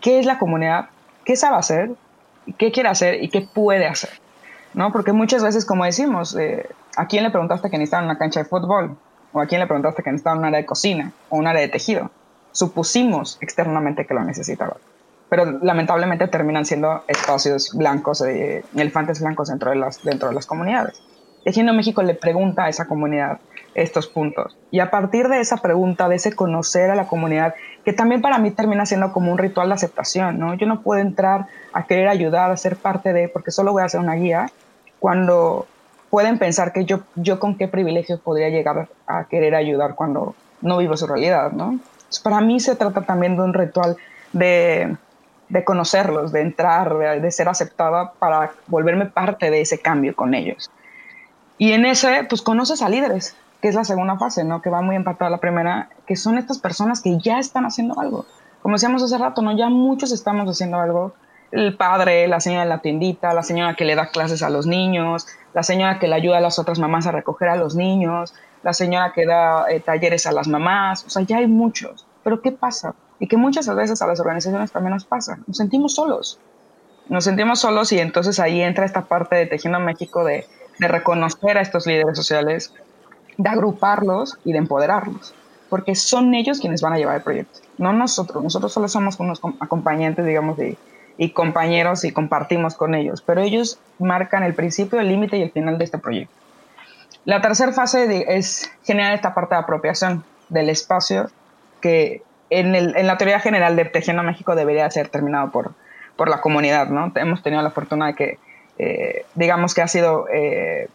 ¿Qué 0.00 0.20
es 0.20 0.26
la 0.26 0.38
comunidad? 0.38 0.90
¿Qué 1.24 1.34
sabe 1.34 1.56
hacer? 1.56 1.90
¿Qué 2.58 2.70
quiere 2.70 2.90
hacer? 2.90 3.22
¿Y 3.22 3.30
qué 3.30 3.40
puede 3.40 3.86
hacer? 3.86 4.10
¿No? 4.74 4.92
Porque 4.92 5.12
muchas 5.12 5.42
veces, 5.42 5.64
como 5.64 5.84
decimos, 5.84 6.36
eh, 6.36 6.68
¿a 6.96 7.06
quién 7.06 7.24
le 7.24 7.30
preguntaste 7.30 7.70
que 7.70 7.78
necesitaba 7.78 8.04
una 8.04 8.18
cancha 8.18 8.40
de 8.40 8.46
fútbol? 8.48 8.96
¿O 9.32 9.40
a 9.40 9.46
quién 9.46 9.60
le 9.60 9.66
preguntaste 9.66 10.02
que 10.02 10.10
necesitaba 10.10 10.38
un 10.38 10.44
área 10.44 10.60
de 10.60 10.66
cocina 10.66 11.12
o 11.30 11.38
un 11.38 11.46
área 11.46 11.62
de 11.62 11.68
tejido? 11.68 12.10
Supusimos 12.52 13.38
externamente 13.40 14.06
que 14.06 14.14
lo 14.14 14.22
necesitaba 14.22 14.76
pero 15.34 15.58
lamentablemente 15.62 16.28
terminan 16.28 16.64
siendo 16.64 17.02
espacios 17.08 17.72
blancos, 17.74 18.20
eh, 18.20 18.64
elefantes 18.76 19.20
blancos 19.20 19.48
dentro 19.48 19.70
de, 19.70 19.76
las, 19.76 20.00
dentro 20.04 20.28
de 20.28 20.34
las 20.36 20.46
comunidades. 20.46 21.02
Tejiendo 21.44 21.72
México 21.72 22.02
le 22.02 22.14
pregunta 22.14 22.64
a 22.64 22.68
esa 22.68 22.86
comunidad 22.86 23.38
estos 23.74 24.06
puntos. 24.06 24.56
Y 24.70 24.80
a 24.80 24.90
partir 24.90 25.28
de 25.28 25.40
esa 25.40 25.58
pregunta, 25.58 26.08
de 26.08 26.16
ese 26.16 26.32
conocer 26.32 26.90
a 26.90 26.94
la 26.94 27.06
comunidad, 27.06 27.54
que 27.84 27.92
también 27.92 28.22
para 28.22 28.38
mí 28.38 28.50
termina 28.50 28.86
siendo 28.86 29.12
como 29.12 29.32
un 29.32 29.38
ritual 29.38 29.68
de 29.68 29.74
aceptación, 29.74 30.38
¿no? 30.38 30.54
Yo 30.54 30.66
no 30.66 30.80
puedo 30.80 31.00
entrar 31.00 31.46
a 31.72 31.84
querer 31.86 32.08
ayudar, 32.08 32.50
a 32.50 32.56
ser 32.56 32.76
parte 32.76 33.12
de, 33.12 33.28
porque 33.28 33.50
solo 33.50 33.72
voy 33.72 33.82
a 33.82 33.86
hacer 33.86 34.00
una 34.00 34.14
guía, 34.14 34.50
cuando 35.00 35.66
pueden 36.08 36.38
pensar 36.38 36.72
que 36.72 36.84
yo, 36.84 37.00
yo 37.16 37.40
con 37.40 37.56
qué 37.56 37.66
privilegios 37.66 38.20
podría 38.20 38.48
llegar 38.48 38.88
a 39.06 39.24
querer 39.24 39.54
ayudar 39.54 39.96
cuando 39.96 40.34
no 40.60 40.78
vivo 40.78 40.96
su 40.96 41.06
realidad, 41.06 41.52
¿no? 41.52 41.78
para 42.22 42.40
mí 42.40 42.60
se 42.60 42.76
trata 42.76 43.02
también 43.02 43.36
de 43.36 43.42
un 43.42 43.54
ritual 43.54 43.96
de, 44.32 44.96
de 45.48 45.64
conocerlos, 45.64 46.32
de 46.32 46.42
entrar, 46.42 46.96
de, 46.96 47.30
ser 47.30 47.48
aceptada 47.48 48.12
para 48.12 48.52
volverme 48.66 49.06
parte 49.06 49.50
de 49.50 49.60
ese 49.60 49.80
cambio 49.80 50.14
con 50.14 50.34
ellos. 50.34 50.70
Y 51.58 51.72
en 51.72 51.84
ese, 51.84 52.24
pues 52.28 52.42
conoces 52.42 52.82
a 52.82 52.88
líderes, 52.88 53.36
que 53.62 53.68
es 53.68 53.74
la 53.74 53.84
segunda 53.84 54.16
fase, 54.18 54.44
¿no? 54.44 54.60
Que 54.60 54.70
va 54.70 54.82
muy 54.82 54.96
empatada 54.96 55.30
la 55.30 55.38
primera, 55.38 55.88
que 56.06 56.16
son 56.16 56.38
estas 56.38 56.58
personas 56.58 57.00
que 57.00 57.18
ya 57.18 57.38
están 57.38 57.64
haciendo 57.64 57.98
algo. 58.00 58.26
Como 58.62 58.74
decíamos 58.74 59.02
hace 59.02 59.18
rato, 59.18 59.42
¿no? 59.42 59.56
Ya 59.56 59.68
muchos 59.68 60.12
estamos 60.12 60.48
haciendo 60.48 60.78
algo. 60.80 61.14
El 61.52 61.76
padre, 61.76 62.26
la 62.26 62.40
señora 62.40 62.64
de 62.64 62.68
la 62.68 62.78
tiendita, 62.78 63.32
la 63.32 63.42
señora 63.42 63.74
que 63.74 63.84
le 63.84 63.94
da 63.94 64.06
clases 64.06 64.42
a 64.42 64.50
los 64.50 64.66
niños, 64.66 65.26
la 65.52 65.62
señora 65.62 65.98
que 65.98 66.08
le 66.08 66.16
ayuda 66.16 66.38
a 66.38 66.40
las 66.40 66.58
otras 66.58 66.78
mamás 66.78 67.06
a 67.06 67.12
recoger 67.12 67.48
a 67.48 67.56
los 67.56 67.76
niños, 67.76 68.34
la 68.62 68.72
señora 68.72 69.12
que 69.12 69.26
da 69.26 69.70
eh, 69.70 69.78
talleres 69.80 70.26
a 70.26 70.32
las 70.32 70.48
mamás. 70.48 71.04
O 71.04 71.10
sea, 71.10 71.22
ya 71.22 71.36
hay 71.36 71.46
muchos. 71.46 72.06
Pero 72.24 72.40
¿qué 72.42 72.50
pasa? 72.50 72.94
y 73.18 73.28
que 73.28 73.36
muchas 73.36 73.72
veces 73.74 74.02
a 74.02 74.06
las 74.06 74.20
organizaciones 74.20 74.72
también 74.72 74.92
nos 74.92 75.04
pasa. 75.04 75.38
Nos 75.46 75.56
sentimos 75.56 75.94
solos. 75.94 76.38
Nos 77.08 77.24
sentimos 77.24 77.60
solos 77.60 77.92
y 77.92 77.98
entonces 77.98 78.40
ahí 78.40 78.60
entra 78.60 78.84
esta 78.84 79.06
parte 79.06 79.36
de 79.36 79.46
Tejiendo 79.46 79.78
México 79.80 80.24
de, 80.24 80.46
de 80.78 80.88
reconocer 80.88 81.58
a 81.58 81.60
estos 81.62 81.86
líderes 81.86 82.16
sociales, 82.16 82.72
de 83.36 83.48
agruparlos 83.48 84.38
y 84.44 84.52
de 84.52 84.58
empoderarlos, 84.58 85.34
porque 85.68 85.94
son 85.94 86.34
ellos 86.34 86.60
quienes 86.60 86.82
van 86.82 86.92
a 86.92 86.98
llevar 86.98 87.16
el 87.16 87.22
proyecto, 87.22 87.60
no 87.78 87.92
nosotros. 87.92 88.42
Nosotros 88.42 88.72
solo 88.72 88.88
somos 88.88 89.18
unos 89.20 89.40
acompañantes, 89.60 90.24
digamos, 90.24 90.58
y 91.16 91.30
compañeros 91.30 92.04
y 92.04 92.12
compartimos 92.12 92.74
con 92.74 92.94
ellos, 92.94 93.22
pero 93.22 93.40
ellos 93.40 93.78
marcan 93.98 94.42
el 94.42 94.54
principio, 94.54 95.00
el 95.00 95.08
límite 95.08 95.36
y 95.38 95.42
el 95.42 95.50
final 95.52 95.78
de 95.78 95.84
este 95.84 95.98
proyecto. 95.98 96.34
La 97.24 97.40
tercera 97.40 97.72
fase 97.72 98.24
es 98.36 98.70
generar 98.84 99.14
esta 99.14 99.34
parte 99.34 99.54
de 99.54 99.62
apropiación 99.62 100.24
del 100.50 100.68
espacio 100.68 101.30
que 101.80 102.22
en, 102.50 103.06
la 103.06 103.16
teoría 103.16 103.40
general 103.40 103.76
de 103.76 103.86
Tejiendo 103.86 104.22
México 104.22 104.54
debería 104.54 104.90
ser 104.90 105.08
terminado 105.08 105.50
por, 105.50 105.72
por 106.16 106.28
la 106.28 106.40
comunidad, 106.40 106.88
¿no? 106.88 107.10
Hemos 107.14 107.42
tenido 107.42 107.62
la 107.62 107.70
fortuna 107.70 108.08
de 108.08 108.14
que, 108.14 108.38
eh, 108.78 109.24
digamos 109.34 109.74
que 109.74 109.82
ha 109.82 109.88
sido, 109.88 110.26
eh, 110.32 110.88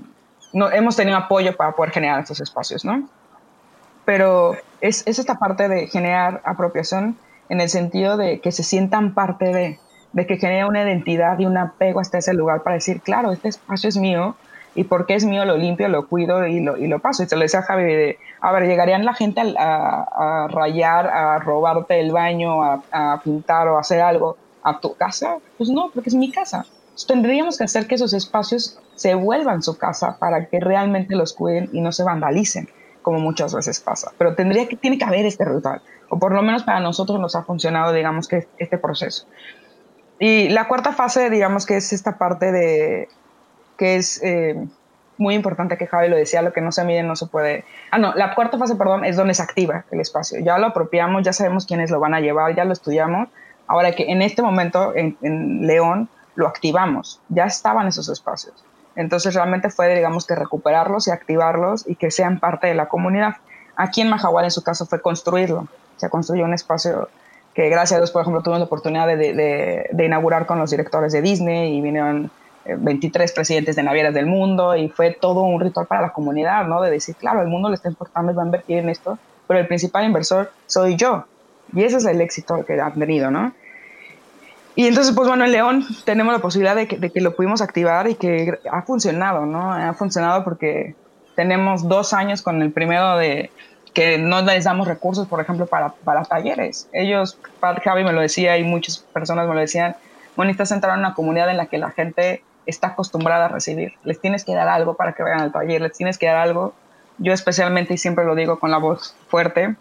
no, 0.53 0.71
hemos 0.71 0.95
tenido 0.95 1.17
apoyo 1.17 1.55
para 1.55 1.73
poder 1.73 1.91
generar 1.91 2.21
estos 2.21 2.39
espacios, 2.41 2.86
¿no? 2.86 3.07
Pero 4.05 4.55
es, 4.82 5.05
es, 5.05 5.19
esta 5.19 5.36
parte 5.36 5.67
de 5.69 5.88
generar 5.88 6.41
apropiación 6.43 7.17
en 7.49 7.61
el 7.61 7.69
sentido 7.69 8.17
de 8.17 8.39
que 8.39 8.51
se 8.51 8.63
sientan 8.63 9.13
parte 9.13 9.45
de, 9.53 9.80
de 10.13 10.27
que 10.27 10.38
genera 10.38 10.67
una 10.67 10.84
identidad 10.84 11.38
y 11.39 11.45
un 11.45 11.57
apego 11.57 11.99
hasta 11.99 12.17
ese 12.17 12.34
lugar 12.34 12.63
para 12.63 12.75
decir, 12.75 13.01
claro, 13.01 13.32
este 13.32 13.49
espacio 13.49 13.89
es 13.89 13.97
mío, 13.97 14.36
y 14.75 14.84
porque 14.84 15.15
es 15.15 15.25
mío 15.25 15.45
lo 15.45 15.57
limpio, 15.57 15.88
lo 15.88 16.07
cuido 16.07 16.45
y 16.47 16.59
lo, 16.59 16.77
y 16.77 16.88
lo 16.88 16.99
paso. 16.99 17.23
Y 17.23 17.25
se 17.25 17.36
lo 17.36 17.41
decía 17.41 17.59
a 17.61 17.63
Javi, 17.63 17.84
de, 17.84 18.19
a 18.39 18.51
ver, 18.51 18.67
¿llegarían 18.67 19.03
la 19.03 19.13
gente 19.13 19.41
a, 19.41 20.45
a, 20.45 20.47
rayar, 20.47 21.07
a 21.07 21.39
robarte 21.39 21.99
el 21.99 22.11
baño, 22.11 22.63
a, 22.63 22.82
a, 22.91 23.21
pintar 23.21 23.67
o 23.67 23.77
a 23.77 23.82
hacer 23.82 24.01
algo 24.01 24.38
a 24.63 24.80
tu 24.80 24.95
casa? 24.95 25.38
Pues 25.57 25.69
no, 25.69 25.89
porque 25.93 26.09
es 26.09 26.15
mi 26.15 26.32
casa. 26.32 26.65
Tendríamos 27.08 27.58
que 27.58 27.64
hacer 27.64 27.88
que 27.88 27.95
esos 27.95 28.14
espacios 28.14 28.80
se 28.95 29.16
vuelvan 29.16 29.62
su 29.62 29.78
casa 29.78 30.18
para 30.20 30.47
que 30.47 30.60
realmente 30.60 31.16
los 31.16 31.34
cuiden 31.34 31.70
y 31.74 31.82
no 31.82 31.91
se 31.91 32.04
vandalicen, 32.04 32.70
como 33.02 33.20
muchas 33.20 33.54
veces 33.54 33.80
pasa. 33.80 34.12
Pero 34.18 34.36
tendría 34.36 34.68
que, 34.68 34.76
tiene 34.76 34.97
que 34.97 35.06
haber 35.06 35.26
este 35.26 35.45
ritual, 35.45 35.82
o 36.10 36.20
por 36.20 36.34
lo 36.34 36.41
menos 36.41 36.64
para 36.64 36.80
nosotros 36.80 37.20
nos 37.20 37.36
ha 37.36 37.43
funcionado, 37.43 37.93
digamos, 37.93 38.28
que 38.28 38.47
este 38.58 38.78
proceso. 38.78 39.26
Y 40.20 40.50
la 40.50 40.68
cuarta 40.68 40.91
fase, 40.91 41.30
digamos 41.30 41.66
que 41.66 41.78
es 41.78 41.93
esta 41.93 42.18
parte 42.18 42.52
de, 42.52 43.08
que 43.78 43.95
es 43.95 44.22
eh, 44.22 44.56
muy 45.18 45.36
importante 45.36 45.78
que 45.78 45.88
Javi 45.88 46.10
lo 46.10 46.18
decía, 46.18 46.41
lo 46.41 46.54
que 46.54 46.62
no 46.62 46.72
se 46.72 46.84
mide 46.84 47.04
no 47.04 47.16
se 47.16 47.28
puede... 47.28 47.66
Ah, 47.91 47.97
no, 47.97 48.14
la 48.14 48.36
cuarta 48.36 48.58
fase, 48.58 48.76
perdón, 48.76 49.06
es 49.06 49.16
donde 49.16 49.34
se 49.34 49.41
activa 49.41 49.86
el 49.91 50.00
espacio. 50.00 50.39
Ya 50.41 50.58
lo 50.58 50.68
apropiamos, 50.68 51.24
ya 51.24 51.34
sabemos 51.34 51.66
quiénes 51.66 51.91
lo 51.91 52.00
van 52.00 52.14
a 52.14 52.20
llevar, 52.20 52.56
ya 52.56 52.66
lo 52.66 52.74
estudiamos. 52.74 53.30
Ahora 53.68 53.91
que 53.93 54.12
en 54.12 54.22
este 54.22 54.41
momento 54.41 54.93
en, 54.95 55.18
León 55.68 56.10
lo 56.40 56.48
activamos, 56.48 57.20
ya 57.28 57.44
estaban 57.44 57.86
esos 57.88 58.08
espacios. 58.08 58.54
Entonces 58.96 59.34
realmente 59.34 59.70
fue, 59.70 59.94
digamos, 59.94 60.26
que 60.26 60.36
recuperarlos 60.36 61.08
y 61.08 61.12
activarlos 61.12 61.86
y 61.86 61.96
que 61.96 62.12
sean 62.12 62.40
parte 62.40 62.68
de 62.68 62.76
la 62.76 62.88
comunidad. 62.88 63.36
Aquí 63.76 64.00
en 64.00 64.10
Mahahual, 64.10 64.46
en 64.46 64.52
su 64.52 64.64
caso, 64.64 64.86
fue 64.86 65.02
construirlo. 65.02 65.68
Se 65.98 66.10
construyó 66.10 66.46
un 66.46 66.54
espacio 66.54 67.10
que, 67.54 67.68
gracias 67.68 67.98
a 67.98 68.00
Dios, 68.00 68.12
por 68.12 68.22
ejemplo, 68.22 68.42
tuvimos 68.42 68.60
la 68.60 68.66
oportunidad 68.68 69.06
de, 69.06 69.18
de, 69.92 70.06
inaugurar 70.06 70.46
con 70.46 70.60
los 70.60 70.72
directores 70.72 71.12
de 71.12 71.22
Disney 71.22 71.78
y 71.78 71.82
vinieron 71.82 72.32
23 72.66 73.34
presidentes 73.34 73.76
de 73.76 73.84
navieras 73.84 74.14
del 74.14 74.26
mundo 74.26 74.78
y 74.78 74.88
fue 74.88 75.12
todo 75.12 75.42
un 75.42 75.60
ritual 75.60 75.88
para 75.88 76.02
la 76.02 76.14
comunidad, 76.14 76.66
¿no? 76.68 76.82
De 76.82 76.90
decir, 76.90 77.16
claro, 77.18 77.42
el 77.42 77.50
mundo 77.50 77.68
le 77.68 77.76
está 77.76 77.90
importando 77.90 78.32
y 78.32 78.36
va 78.36 78.44
a 78.44 78.46
invertir 78.46 78.78
en 78.78 78.88
esto, 78.88 79.20
pero 79.46 79.60
el 79.60 79.68
principal 79.68 80.06
inversor 80.06 80.54
soy 80.68 80.96
yo. 80.96 81.26
Y 81.74 81.84
ese 81.84 81.98
es 81.98 82.06
el 82.06 82.22
éxito 82.22 82.64
que 82.66 82.80
han 82.80 82.98
tenido, 82.98 83.30
¿no? 83.30 83.52
Y 84.76 84.88
entonces, 84.88 85.13
pues 85.13 85.28
bueno, 85.28 85.45
en 85.45 85.51
León 85.51 85.86
tenemos 86.05 86.34
la 86.34 86.39
posibilidad 86.39 86.76
de 86.76 86.88
que, 86.88 87.22
lo 87.22 87.36
pudimos 87.36 87.61
activar 87.61 88.07
y 88.07 88.15
que 88.15 88.59
ha 88.72 88.82
funcionado, 88.84 89.45
¿no? 89.45 89.74
Ha 89.74 89.93
funcionado 89.93 90.43
porque 90.43 90.95
tenemos 91.36 91.88
dos 91.88 92.13
años 92.13 92.41
con 92.41 92.61
el 92.61 92.72
primero 92.72 93.17
de 93.17 93.51
que 93.93 94.17
no 94.17 94.41
les 94.41 94.65
damos 94.65 94.88
recursos, 94.88 95.28
por 95.28 95.41
ejemplo, 95.41 95.65
para, 95.65 95.89
para 95.89 96.24
talleres. 96.24 96.88
Ellos, 96.93 97.38
Javi 97.84 98.03
me 98.03 98.13
lo 98.13 98.22
decía 98.22 98.57
y 98.57 98.63
muchas 98.63 98.99
personas 98.99 99.47
me 99.47 99.53
lo 99.53 99.59
decían, 99.59 99.95
bueno, 100.36 100.51
estás 100.51 100.72
entrando 100.72 100.99
en 100.99 101.05
una 101.07 101.15
comunidad 101.15 101.49
en 101.49 101.57
la 101.57 101.65
que 101.65 101.78
la 101.78 101.91
gente 101.91 102.43
está 102.65 102.88
acostumbrada 102.89 103.45
a 103.45 103.47
recibir. 103.49 103.93
Les 104.03 104.22
tienes 104.22 104.45
que 104.45 104.53
dar 104.53 104.67
algo 104.70 104.93
para 104.93 105.13
que 105.13 105.24
vayan 105.24 105.41
al 105.41 105.51
taller, 105.51 105.82
les 105.82 105.93
tienes 105.93 106.17
que 106.17 106.28
dar 106.28 106.38
algo. 106.38 106.74
Yo 107.17 107.34
especialmente, 107.34 107.95
y 107.95 107.97
siempre 107.97 108.24
lo 108.24 108.36
digo 108.36 108.59
con 108.59 108.72
la 108.72 108.78
voz 108.78 109.15
fuerte, 109.28 109.76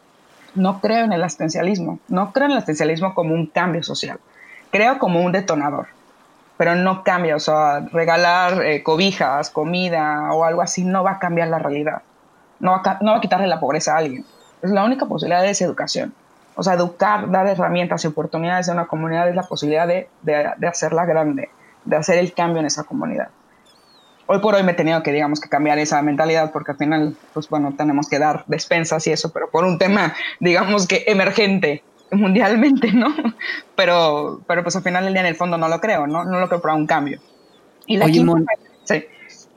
no 0.55 0.81
creo 0.81 1.05
en 1.05 1.13
el 1.13 1.23
asistencialismo, 1.23 2.01
no 2.09 2.33
creo 2.33 2.47
en 2.47 2.53
el 2.53 2.59
asistencialismo 2.59 3.15
como 3.15 3.35
un 3.35 3.47
cambio 3.47 3.83
social, 3.83 4.19
creo 4.71 4.99
como 4.99 5.21
un 5.21 5.33
detonador, 5.33 5.87
pero 6.57 6.75
no 6.75 7.05
cambia, 7.05 7.37
o 7.37 7.41
sea, 7.41 7.81
regalar 7.93 8.63
eh, 8.65 8.83
cobijas, 8.83 9.51
comida 9.51 10.33
o 10.33 10.45
algo 10.45 10.63
así 10.63 10.85
no 10.85 11.05
va 11.05 11.13
a 11.13 11.19
cambiar 11.19 11.49
la 11.49 11.59
realidad, 11.59 12.03
no 12.61 12.73
va, 12.73 13.17
a, 13.17 13.21
quitarle 13.21 13.47
la 13.47 13.61
pobreza 13.61 13.95
a 13.95 13.99
alguien. 13.99 14.25
Es 14.63 14.71
la 14.71 14.85
única 14.85 15.07
posibilidad 15.07 15.45
es 15.45 15.61
educación. 15.61 16.13
O 16.57 16.63
sea, 16.65 16.75
educar, 16.75 17.31
dar 17.31 17.47
herramientas 17.47 18.03
y 18.05 18.09
oportunidades 18.09 18.69
a 18.69 18.73
una 18.73 18.87
comunidad 18.87 19.29
es 19.29 19.37
la 19.37 19.45
posibilidad 19.45 19.87
de, 19.87 20.09
de, 20.23 20.51
de 20.57 20.67
hacerla 20.67 21.07
grande 21.07 21.51
de 21.89 21.97
hacer 21.97 22.19
el 22.19 22.33
cambio 22.33 22.61
en 22.61 22.67
esa 22.67 22.85
comunidad. 22.85 23.29
hoy 24.27 24.41
por 24.41 24.55
hoy 24.55 24.63
me 24.63 24.73
he 24.73 24.75
tenido 24.75 25.03
que, 25.03 25.11
digamos, 25.11 25.41
que 25.41 25.49
cambiar 25.49 25.79
esa 25.79 26.03
mentalidad 26.03 26.53
porque 26.53 26.73
al 26.73 26.77
final, 26.77 27.17
pues 27.33 27.49
bueno, 27.49 27.75
tenemos 27.77 28.09
que 28.09 28.19
dar 28.19 28.45
despensas 28.47 29.07
y 29.07 29.13
eso, 29.13 29.33
pero 29.33 29.49
por 29.51 29.65
un 29.65 29.79
tema, 29.79 30.15
digamos 30.41 30.87
que 30.87 31.05
emergente 31.07 31.83
mundialmente, 32.13 32.93
¿no? 32.93 33.15
Pero, 33.77 34.41
pero 34.49 34.65
pues 34.65 34.75
al 34.75 34.83
final 34.83 35.05
del 35.05 35.13
día 35.13 35.21
en 35.21 35.29
el 35.29 35.37
fondo 35.37 35.57
no 35.57 35.69
lo 35.69 35.81
creo, 35.81 36.07
¿no? 36.07 36.25
No 36.25 36.41
lo 36.41 36.49
creo 36.49 36.61
para 36.61 36.75
un 36.75 36.85
cambio. 36.85 37.21
Y 37.87 37.97
la 37.97 38.07
Oye, 38.07 38.25
sí. 38.83 39.05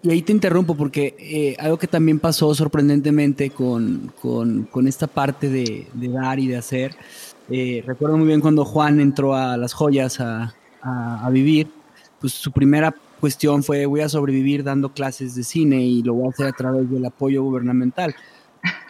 Y 0.04 0.12
ahí 0.12 0.22
te 0.22 0.32
interrumpo 0.32 0.76
porque 0.76 1.16
eh, 1.20 1.56
algo 1.60 1.78
que 1.78 1.88
también 1.88 2.20
pasó 2.20 2.54
sorprendentemente 2.54 3.50
con, 3.50 4.14
con, 4.22 4.64
con 4.66 4.88
esta 4.88 5.08
parte 5.08 5.50
de, 5.50 5.88
de, 5.94 6.08
dar 6.10 6.40
y 6.40 6.48
de 6.48 6.58
hacer. 6.58 6.96
Eh, 7.50 7.84
recuerdo 7.86 8.18
muy 8.18 8.28
bien 8.28 8.42
cuando 8.42 8.64
Juan 8.64 9.00
entró 9.00 9.36
a 9.36 9.58
las 9.58 9.74
joyas 9.74 10.20
a, 10.20 10.54
a, 10.82 11.26
a 11.26 11.30
vivir, 11.32 11.68
pues 12.20 12.34
su 12.34 12.52
primera 12.52 12.94
cuestión 13.20 13.64
fue 13.64 13.86
voy 13.86 14.02
a 14.02 14.10
sobrevivir 14.10 14.64
dando 14.64 14.90
clases 14.90 15.36
de 15.36 15.44
cine 15.44 15.82
y 15.82 16.02
lo 16.02 16.16
voy 16.16 16.28
a 16.28 16.30
hacer 16.30 16.48
a 16.48 16.52
través 16.52 16.90
del 16.90 17.06
apoyo 17.06 17.44
gubernamental. 17.44 18.16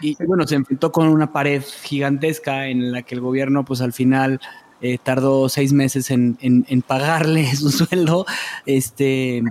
Y 0.02 0.16
bueno, 0.26 0.46
se 0.48 0.56
enfrentó 0.56 0.92
con 0.92 1.08
una 1.08 1.32
pared 1.32 1.64
gigantesca 1.84 2.68
en 2.68 2.92
la 2.92 3.04
que 3.04 3.16
el 3.16 3.22
gobierno 3.22 3.64
pues 3.64 3.82
al 3.82 3.94
final 3.94 4.40
eh, 4.82 4.98
tardó 5.02 5.48
seis 5.48 5.74
meses 5.74 6.10
en, 6.12 6.38
en, 6.42 6.82
pagarle 6.82 7.46
su 7.56 7.70
sueldo, 7.70 8.26
este, 8.66 9.44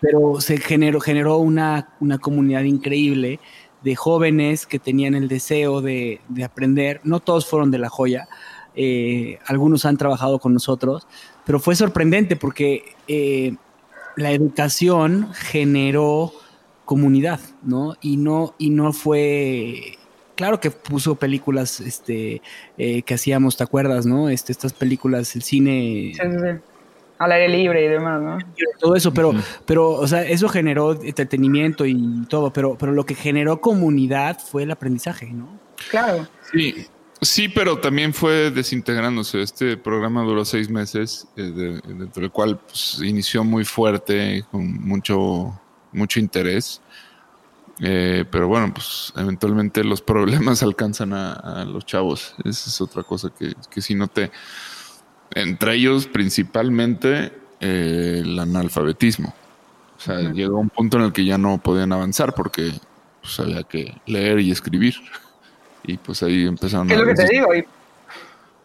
pero 0.00 0.40
se 0.40 0.58
generó, 0.58 1.00
generó 1.00 1.38
una, 1.38 1.94
una 2.00 2.18
comunidad 2.18 2.62
increíble 2.62 3.40
de 3.82 3.96
jóvenes 3.96 4.66
que 4.66 4.78
tenían 4.78 5.14
el 5.14 5.28
deseo 5.28 5.80
de, 5.80 6.20
de 6.28 6.44
aprender. 6.44 7.00
No 7.04 7.20
todos 7.20 7.46
fueron 7.46 7.70
de 7.70 7.78
la 7.78 7.88
joya, 7.88 8.28
eh, 8.78 9.38
algunos 9.46 9.86
han 9.86 9.96
trabajado 9.96 10.38
con 10.38 10.52
nosotros, 10.52 11.06
pero 11.46 11.58
fue 11.58 11.74
sorprendente 11.74 12.36
porque 12.36 12.94
eh, 13.08 13.56
la 14.16 14.32
educación 14.32 15.32
generó 15.32 16.32
comunidad, 16.86 17.40
¿no? 17.62 17.94
Y 18.00 18.16
no, 18.16 18.54
y 18.58 18.70
no 18.70 18.94
fue. 18.94 19.98
Claro 20.34 20.60
que 20.60 20.70
puso 20.70 21.16
películas 21.16 21.80
este, 21.80 22.40
eh, 22.78 23.02
que 23.02 23.14
hacíamos, 23.14 23.56
¿te 23.56 23.64
acuerdas, 23.64 24.06
no? 24.06 24.30
Este, 24.30 24.52
estas 24.52 24.72
películas, 24.72 25.36
el 25.36 25.42
cine. 25.42 26.12
Sí, 26.14 26.20
sí, 26.22 26.60
Al 27.18 27.32
aire 27.32 27.48
libre 27.48 27.84
y 27.84 27.88
demás, 27.88 28.22
¿no? 28.22 28.38
Todo 28.78 28.96
eso, 28.96 29.12
pero, 29.12 29.32
pero, 29.66 29.90
o 29.90 30.06
sea, 30.06 30.22
eso 30.22 30.48
generó 30.48 30.92
entretenimiento 31.02 31.84
y 31.84 32.24
todo, 32.28 32.52
pero, 32.52 32.76
pero 32.78 32.92
lo 32.92 33.04
que 33.04 33.14
generó 33.14 33.60
comunidad 33.60 34.38
fue 34.38 34.62
el 34.62 34.70
aprendizaje, 34.70 35.26
¿no? 35.26 35.48
Claro. 35.90 36.26
Sí, 36.52 36.86
Sí, 37.22 37.48
pero 37.48 37.78
también 37.78 38.12
fue 38.12 38.50
desintegrándose. 38.50 39.40
Este 39.40 39.76
programa 39.76 40.22
duró 40.22 40.44
seis 40.44 40.68
meses, 40.68 41.26
eh, 41.36 41.80
dentro 41.86 42.20
del 42.20 42.30
cual 42.30 42.58
pues, 42.58 43.00
inició 43.02 43.42
muy 43.42 43.64
fuerte, 43.64 44.44
con 44.50 44.66
mucho, 44.86 45.58
mucho 45.96 46.20
interés. 46.20 46.80
Eh, 47.80 48.24
pero 48.30 48.48
bueno, 48.48 48.72
pues 48.72 49.12
eventualmente 49.16 49.84
los 49.84 50.00
problemas 50.00 50.62
alcanzan 50.62 51.12
a, 51.12 51.64
los 51.64 51.84
chavos. 51.84 52.34
Esa 52.44 52.70
es 52.70 52.80
otra 52.80 53.02
cosa 53.02 53.30
que, 53.36 53.54
que 53.70 53.82
si 53.82 53.94
noté. 53.94 54.30
Entre 55.34 55.74
ellos, 55.74 56.06
principalmente, 56.06 57.32
eh, 57.60 58.22
el 58.22 58.38
analfabetismo. 58.38 59.34
O 59.96 60.00
sea, 60.00 60.18
llegó 60.32 60.58
un 60.58 60.68
punto 60.68 60.98
en 60.98 61.04
el 61.04 61.12
que 61.12 61.24
ya 61.24 61.38
no 61.38 61.58
podían 61.58 61.92
avanzar 61.92 62.34
porque 62.34 62.70
pues, 63.22 63.40
había 63.40 63.62
que 63.62 63.94
leer 64.06 64.40
y 64.40 64.50
escribir. 64.50 64.94
Y 65.82 65.96
pues 65.96 66.22
ahí 66.22 66.46
empezaron 66.46 66.90
Es 66.90 66.98
lo 66.98 67.06
que 67.06 67.14
te 67.14 67.26
digo. 67.28 67.54
Y, 67.54 67.64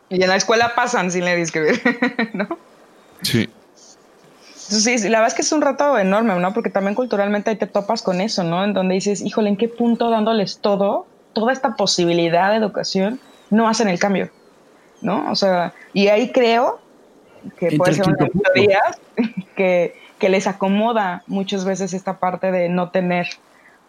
en 0.09 0.27
la 0.27 0.35
escuela 0.35 0.75
pasan 0.75 1.09
sin 1.09 1.23
leer 1.23 1.39
y 1.39 1.43
escribir, 1.43 1.81
¿no? 2.33 2.47
Sí. 3.21 3.49
Sí, 4.71 4.97
la 5.09 5.19
verdad 5.19 5.27
es 5.27 5.33
que 5.33 5.41
es 5.41 5.51
un 5.51 5.61
reto 5.61 5.97
enorme, 5.97 6.33
¿no? 6.39 6.53
Porque 6.53 6.69
también 6.69 6.95
culturalmente 6.95 7.49
ahí 7.49 7.57
te 7.57 7.67
topas 7.67 8.01
con 8.01 8.21
eso, 8.21 8.43
¿no? 8.45 8.63
En 8.63 8.73
donde 8.73 8.95
dices, 8.95 9.21
híjole, 9.21 9.49
¿en 9.49 9.57
qué 9.57 9.67
punto 9.67 10.09
dándoles 10.09 10.59
todo, 10.59 11.05
toda 11.33 11.51
esta 11.51 11.75
posibilidad 11.75 12.51
de 12.51 12.55
educación, 12.55 13.19
no 13.49 13.67
hacen 13.67 13.89
el 13.89 13.99
cambio? 13.99 14.29
¿No? 15.01 15.29
O 15.29 15.35
sea, 15.35 15.73
y 15.91 16.07
ahí 16.07 16.31
creo 16.31 16.79
que 17.59 17.75
puede 17.75 17.95
ser 17.95 18.07
una 18.07 18.15
teoría 18.15 18.79
que, 19.57 19.93
que 20.19 20.29
les 20.29 20.47
acomoda 20.47 21.23
muchas 21.27 21.65
veces 21.65 21.93
esta 21.93 22.19
parte 22.19 22.51
de 22.53 22.69
no 22.69 22.91
tener, 22.91 23.27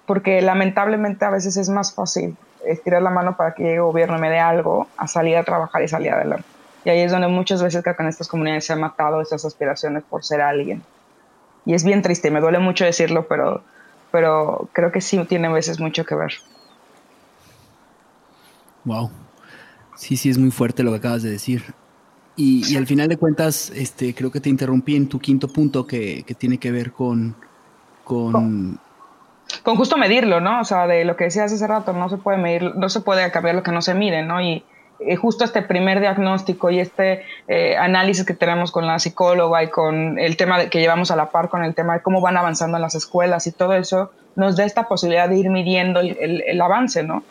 porque 0.05 0.43
lamentablemente 0.43 1.25
a 1.25 1.31
veces 1.31 1.57
es 1.57 1.69
más 1.69 1.95
fácil 1.95 2.37
estirar 2.67 3.03
la 3.03 3.11
mano 3.11 3.37
para 3.37 3.55
que 3.55 3.63
llegue 3.63 3.77
el 3.77 3.83
gobierno 3.83 4.19
y 4.19 4.21
me 4.21 4.31
dé 4.31 4.41
algo, 4.41 4.89
a 4.97 5.07
salir 5.07 5.37
a 5.37 5.45
trabajar 5.45 5.81
y 5.83 5.87
salir 5.89 6.11
adelante. 6.11 6.45
Y 6.85 6.91
ahí 6.91 7.01
es 7.01 7.13
donde 7.13 7.29
muchas 7.29 7.63
veces 7.63 7.83
creo 7.83 7.97
que 7.97 8.03
en 8.03 8.09
estas 8.09 8.29
comunidades 8.29 8.67
se 8.67 8.73
han 8.73 8.81
matado 8.81 9.21
esas 9.21 9.45
aspiraciones 9.45 10.03
por 10.09 10.25
ser 10.25 10.41
alguien. 10.41 10.83
Y 11.65 11.75
es 11.75 11.85
bien 11.85 12.03
triste, 12.03 12.31
me 12.31 12.41
duele 12.41 12.59
mucho 12.59 12.85
decirlo, 12.85 13.27
pero, 13.29 13.63
pero 14.11 14.69
creo 14.73 14.91
que 14.91 15.01
sí 15.01 15.19
tiene 15.29 15.47
a 15.47 15.53
veces 15.53 15.79
mucho 15.79 16.05
que 16.05 16.15
ver. 16.15 16.33
Wow. 18.85 19.11
Sí, 19.97 20.17
sí, 20.17 20.31
es 20.31 20.39
muy 20.39 20.51
fuerte 20.51 20.83
lo 20.83 20.91
que 20.91 20.97
acabas 20.97 21.23
de 21.23 21.31
decir. 21.31 21.75
Y, 22.35 22.77
al 22.77 22.87
final 22.87 23.09
de 23.09 23.17
cuentas, 23.17 23.71
este, 23.75 24.15
creo 24.15 24.33
que 24.33 24.41
te 24.41 24.49
interrumpí 24.49 24.97
en 24.97 25.09
tu 25.09 25.21
quinto 25.21 25.49
punto 25.49 25.87
que, 25.87 26.25
que 26.25 26.35
tiene 26.35 26.59
que 26.59 26.73
ver 26.73 26.93
con, 26.93 27.37
con 28.03 28.81
con 29.63 29.77
justo 29.77 29.97
medirlo, 29.97 30.41
¿no? 30.41 30.61
O 30.61 30.65
sea, 30.65 30.87
de 30.87 31.05
lo 31.05 31.17
que 31.17 31.25
decías 31.25 31.53
hace 31.53 31.67
rato, 31.67 31.93
no 31.93 32.09
se 32.09 32.17
puede 32.17 32.39
medir, 32.39 32.75
no 32.75 32.89
se 32.89 33.01
puede 33.01 33.31
cambiar 33.31 33.55
lo 33.57 33.63
que 33.63 33.73
no 33.73 33.83
se 33.83 33.95
mide, 33.95 34.23
¿no? 34.23 34.41
Y, 34.41 34.65
justo 35.21 35.45
este 35.45 35.63
primer 35.63 36.01
diagnóstico 36.01 36.71
y 36.71 36.81
este 36.81 37.25
eh, 37.49 37.77
análisis 37.77 38.25
que 38.25 38.35
tenemos 38.35 38.71
con 38.71 38.87
la 38.87 38.99
psicóloga 38.99 39.63
y 39.63 39.69
con 39.69 40.19
el 40.19 40.37
tema 40.37 40.67
que 40.67 40.81
llevamos 40.81 41.11
a 41.11 41.17
la 41.17 41.31
par 41.31 41.49
con 41.49 41.65
el 41.65 41.75
tema 41.75 41.95
de 41.95 42.03
cómo 42.03 42.21
van 42.21 42.37
avanzando 42.37 42.77
en 42.77 42.83
las 42.83 42.95
escuelas 42.95 43.47
y 43.47 43.53
todo 43.53 43.75
eso, 43.75 44.11
nos 44.37 44.57
da 44.57 44.65
esta 44.65 44.89
posibilidad 44.89 45.29
de 45.29 45.39
ir 45.39 45.51
midiendo 45.51 46.01
el, 46.01 46.43
el 46.47 46.61
avance, 46.61 47.03
¿no? 47.03 47.23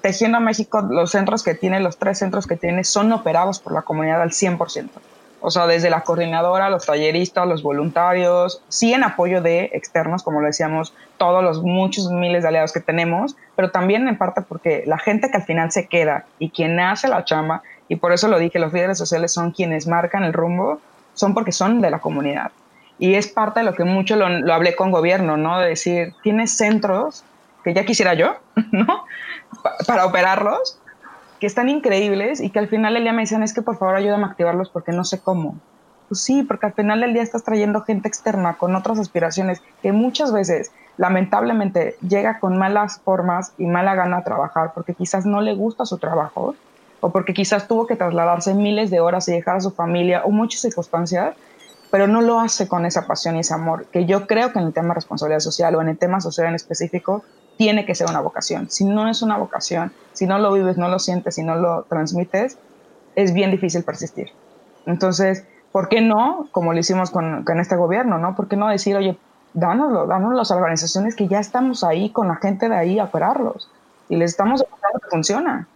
Tejiendo 0.00 0.40
México, 0.40 0.80
los 0.82 1.10
centros 1.10 1.42
que 1.42 1.54
tiene, 1.54 1.80
los 1.80 1.98
tres 1.98 2.18
centros 2.18 2.46
que 2.46 2.56
tiene, 2.56 2.84
son 2.84 3.12
operados 3.12 3.58
por 3.58 3.72
la 3.72 3.82
comunidad 3.82 4.22
al 4.22 4.30
100%. 4.30 4.88
O 5.40 5.50
sea, 5.50 5.66
desde 5.66 5.88
la 5.88 6.00
coordinadora, 6.00 6.68
los 6.68 6.86
talleristas, 6.86 7.46
los 7.46 7.62
voluntarios, 7.62 8.62
sí 8.68 8.92
en 8.92 9.04
apoyo 9.04 9.40
de 9.40 9.70
externos, 9.72 10.22
como 10.22 10.40
lo 10.40 10.46
decíamos, 10.46 10.94
todos 11.16 11.44
los 11.44 11.62
muchos 11.62 12.10
miles 12.10 12.42
de 12.42 12.48
aliados 12.48 12.72
que 12.72 12.80
tenemos, 12.80 13.36
pero 13.54 13.70
también 13.70 14.08
en 14.08 14.18
parte 14.18 14.42
porque 14.42 14.82
la 14.86 14.98
gente 14.98 15.30
que 15.30 15.36
al 15.36 15.44
final 15.44 15.70
se 15.70 15.86
queda 15.86 16.24
y 16.38 16.50
quien 16.50 16.80
hace 16.80 17.08
la 17.08 17.24
chamba, 17.24 17.62
y 17.88 17.96
por 17.96 18.12
eso 18.12 18.28
lo 18.28 18.38
dije, 18.38 18.58
los 18.58 18.72
líderes 18.72 18.98
sociales 18.98 19.32
son 19.32 19.52
quienes 19.52 19.86
marcan 19.86 20.24
el 20.24 20.32
rumbo, 20.32 20.80
son 21.14 21.34
porque 21.34 21.52
son 21.52 21.80
de 21.80 21.90
la 21.90 22.00
comunidad. 22.00 22.50
Y 22.98 23.14
es 23.14 23.28
parte 23.28 23.60
de 23.60 23.66
lo 23.66 23.74
que 23.74 23.84
mucho 23.84 24.16
lo, 24.16 24.52
hablé 24.52 24.74
con 24.74 24.90
gobierno, 24.90 25.36
¿no? 25.36 25.58
De 25.60 25.68
decir, 25.68 26.14
tienes 26.22 26.56
centros 26.56 27.24
que 27.62 27.74
ya 27.74 27.84
quisiera 27.84 28.14
yo, 28.14 28.36
¿no? 28.72 29.04
Para 29.86 30.04
operarlos, 30.06 30.80
que 31.40 31.46
están 31.46 31.68
increíbles 31.68 32.40
y 32.40 32.50
que 32.50 32.58
al 32.58 32.68
final 32.68 32.94
del 32.94 33.04
día 33.04 33.12
me 33.12 33.22
dicen 33.22 33.42
es 33.42 33.52
que 33.52 33.62
por 33.62 33.78
favor 33.78 33.96
ayúdame 33.96 34.24
a 34.24 34.28
activarlos 34.28 34.70
porque 34.70 34.92
no 34.92 35.04
sé 35.04 35.20
cómo. 35.20 35.56
Pues 36.08 36.22
sí, 36.22 36.42
porque 36.42 36.66
al 36.66 36.72
final 36.72 37.00
del 37.00 37.12
día 37.12 37.22
estás 37.22 37.44
trayendo 37.44 37.82
gente 37.82 38.08
externa 38.08 38.54
con 38.54 38.74
otras 38.74 38.98
aspiraciones 38.98 39.62
que 39.82 39.92
muchas 39.92 40.32
veces 40.32 40.72
lamentablemente 40.96 41.96
llega 42.00 42.40
con 42.40 42.58
malas 42.58 43.00
formas 43.00 43.52
y 43.58 43.66
mala 43.66 43.94
gana 43.94 44.18
a 44.18 44.24
trabajar 44.24 44.72
porque 44.74 44.94
quizás 44.94 45.26
no 45.26 45.40
le 45.40 45.54
gusta 45.54 45.84
su 45.84 45.98
trabajo 45.98 46.54
o 47.00 47.10
porque 47.10 47.34
quizás 47.34 47.68
tuvo 47.68 47.86
que 47.86 47.94
trasladarse 47.94 48.54
miles 48.54 48.90
de 48.90 49.00
horas 49.00 49.28
y 49.28 49.32
dejar 49.32 49.56
a 49.56 49.60
su 49.60 49.70
familia 49.70 50.22
o 50.24 50.30
muchas 50.30 50.62
circunstancias, 50.62 51.36
pero 51.90 52.06
no 52.06 52.20
lo 52.22 52.40
hace 52.40 52.66
con 52.66 52.86
esa 52.86 53.06
pasión 53.06 53.36
y 53.36 53.40
ese 53.40 53.54
amor, 53.54 53.86
que 53.86 54.04
yo 54.04 54.26
creo 54.26 54.52
que 54.52 54.58
en 54.58 54.66
el 54.66 54.72
tema 54.72 54.88
de 54.88 54.94
responsabilidad 54.94 55.40
social 55.40 55.74
o 55.76 55.82
en 55.82 55.90
el 55.90 55.98
tema 55.98 56.20
social 56.20 56.48
en 56.48 56.54
específico 56.54 57.22
tiene 57.58 57.84
que 57.84 57.94
ser 57.94 58.08
una 58.08 58.20
vocación. 58.20 58.70
Si 58.70 58.84
no 58.84 59.10
es 59.10 59.20
una 59.20 59.36
vocación, 59.36 59.92
si 60.12 60.26
no 60.26 60.38
lo 60.38 60.52
vives, 60.52 60.78
no 60.78 60.88
lo 60.88 60.98
sientes, 61.00 61.34
si 61.34 61.42
no 61.42 61.56
lo 61.56 61.82
transmites, 61.82 62.56
es 63.16 63.34
bien 63.34 63.50
difícil 63.50 63.82
persistir. 63.82 64.28
Entonces, 64.86 65.44
¿por 65.72 65.88
qué 65.88 66.00
no, 66.00 66.48
como 66.52 66.72
lo 66.72 66.78
hicimos 66.78 67.10
con, 67.10 67.44
este 67.60 67.74
gobierno, 67.74 68.16
¿no? 68.18 68.36
¿Por 68.36 68.46
qué 68.46 68.56
no 68.56 68.68
decir, 68.68 68.96
oye, 68.96 69.18
dánoslo, 69.54 70.06
dánoslo 70.06 70.36
a 70.36 70.38
las 70.38 70.50
organizaciones 70.52 71.16
que 71.16 71.26
ya 71.26 71.40
estamos 71.40 71.82
ahí 71.82 72.10
con 72.10 72.28
la 72.28 72.36
gente 72.36 72.68
de 72.68 72.76
ahí 72.76 72.98
a 73.00 73.04
operarlos 73.04 73.68
y 74.08 74.16
les 74.16 74.30
estamos 74.30 74.60
demostrando 74.60 75.00
que 75.00 75.10
funciona? 75.10 75.66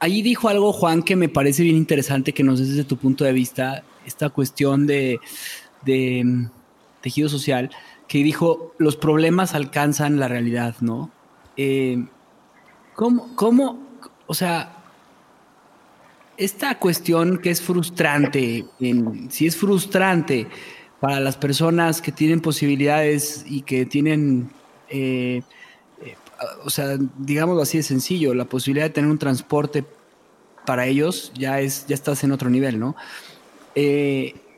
Ahí 0.00 0.22
dijo 0.22 0.48
algo, 0.48 0.72
Juan, 0.72 1.04
que 1.04 1.14
me 1.14 1.28
parece 1.28 1.62
bien 1.62 1.76
interesante 1.76 2.34
que 2.34 2.42
nos 2.42 2.58
des 2.58 2.70
desde 2.70 2.84
tu 2.84 2.96
punto 2.96 3.24
de 3.24 3.32
vista 3.32 3.84
esta 4.04 4.28
cuestión 4.28 4.88
de, 4.88 5.20
de 5.82 6.22
mm, 6.24 6.50
tejido 7.00 7.28
social, 7.28 7.70
que 8.08 8.24
dijo, 8.24 8.72
los 8.78 8.96
problemas 8.96 9.54
alcanzan 9.54 10.18
la 10.18 10.26
realidad, 10.26 10.74
¿no? 10.80 11.10
Eh, 11.60 12.06
¿cómo, 12.94 13.34
¿Cómo, 13.34 13.82
o 14.28 14.34
sea, 14.34 14.76
esta 16.36 16.78
cuestión 16.78 17.38
que 17.38 17.50
es 17.50 17.60
frustrante, 17.60 18.64
si 19.28 19.46
es 19.48 19.56
frustrante 19.56 20.46
para 21.00 21.18
las 21.18 21.36
personas 21.36 22.00
que 22.00 22.12
tienen 22.12 22.40
posibilidades 22.40 23.44
y 23.44 23.62
que 23.62 23.86
tienen, 23.86 24.52
eh, 24.88 25.42
eh, 26.00 26.14
o 26.64 26.70
sea, 26.70 26.96
digámoslo 27.18 27.62
así 27.62 27.78
de 27.78 27.82
sencillo, 27.82 28.34
la 28.34 28.44
posibilidad 28.44 28.86
de 28.86 28.90
tener 28.90 29.10
un 29.10 29.18
transporte 29.18 29.84
para 30.64 30.86
ellos 30.86 31.32
ya 31.36 31.60
es, 31.60 31.86
ya 31.88 31.96
estás 31.96 32.22
en 32.22 32.30
otro 32.30 32.48
nivel, 32.48 32.78
¿no? 32.78 32.94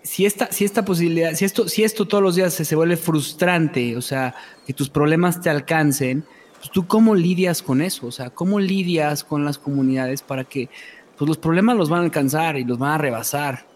si 0.03 0.25
esta, 0.25 0.51
si 0.51 0.65
esta 0.65 0.83
posibilidad, 0.83 1.35
si 1.35 1.45
esto, 1.45 1.69
si 1.69 1.85
esto 1.85 2.09
todos 2.09 2.25
los 2.25 2.35
días 2.35 2.55
se, 2.55 2.65
se 2.65 2.75
vuelve 2.75 2.97
frustrante, 2.97 3.99
o 3.99 4.01
sea, 4.01 4.35
que 4.67 4.73
tus 4.73 4.89
problemas 4.89 5.43
te 5.43 5.51
alcancen, 5.51 6.25
pues 6.61 6.71
tú 6.71 6.87
cómo 6.87 7.15
lidias 7.15 7.63
con 7.63 7.81
eso, 7.81 8.07
o 8.07 8.13
sea, 8.13 8.29
cómo 8.31 8.61
lidias 8.61 9.25
con 9.25 9.45
las 9.45 9.59
comunidades 9.59 10.21
para 10.21 10.45
que 10.45 10.69
pues 11.17 11.27
los 11.27 11.39
problemas 11.39 11.77
los 11.77 11.89
van 11.89 12.01
a 12.01 12.05
alcanzar 12.05 12.59
y 12.59 12.65
los 12.65 12.79
van 12.79 12.93
a 12.93 12.99
rebasar. 12.99 13.67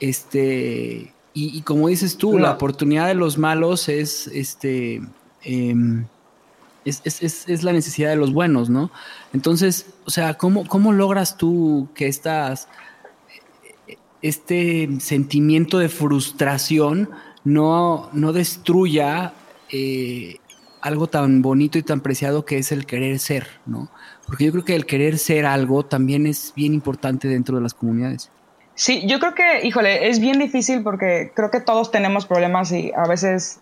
Este, 0.00 1.12
y, 1.32 1.62
como 1.62 1.88
dices 1.88 2.16
tú, 2.16 2.38
la 2.38 2.52
oportunidad 2.52 3.06
de 3.06 3.14
los 3.14 3.36
malos 3.36 3.88
es 3.88 4.26
este 4.28 5.02
em, 5.42 6.06
es, 6.84 7.02
es, 7.04 7.48
es, 7.48 7.62
la 7.62 7.72
necesidad 7.72 8.10
de 8.10 8.16
los 8.16 8.32
buenos, 8.32 8.70
¿no? 8.70 8.90
Entonces, 9.32 9.86
o 10.04 10.10
sea, 10.10 10.34
¿cómo, 10.34 10.66
cómo 10.66 10.92
logras 10.92 11.36
tú 11.36 11.88
que 11.94 12.06
estas 12.06 12.68
este 14.22 14.88
sentimiento 15.00 15.78
de 15.78 15.88
frustración 15.88 17.10
no, 17.44 18.08
no 18.12 18.32
destruya 18.32 19.34
eh, 19.70 20.38
algo 20.86 21.08
tan 21.08 21.42
bonito 21.42 21.78
y 21.78 21.82
tan 21.82 22.00
preciado 22.00 22.44
que 22.44 22.58
es 22.58 22.72
el 22.72 22.86
querer 22.86 23.18
ser, 23.18 23.46
¿no? 23.66 23.90
Porque 24.26 24.44
yo 24.44 24.52
creo 24.52 24.64
que 24.64 24.76
el 24.76 24.86
querer 24.86 25.18
ser 25.18 25.44
algo 25.44 25.84
también 25.84 26.26
es 26.26 26.52
bien 26.54 26.74
importante 26.74 27.28
dentro 27.28 27.56
de 27.56 27.62
las 27.62 27.74
comunidades. 27.74 28.30
Sí, 28.74 29.06
yo 29.06 29.18
creo 29.18 29.34
que, 29.34 29.66
híjole, 29.66 30.08
es 30.08 30.20
bien 30.20 30.38
difícil 30.38 30.82
porque 30.82 31.32
creo 31.34 31.50
que 31.50 31.60
todos 31.60 31.90
tenemos 31.90 32.26
problemas 32.26 32.72
y 32.72 32.92
a 32.94 33.08
veces 33.08 33.60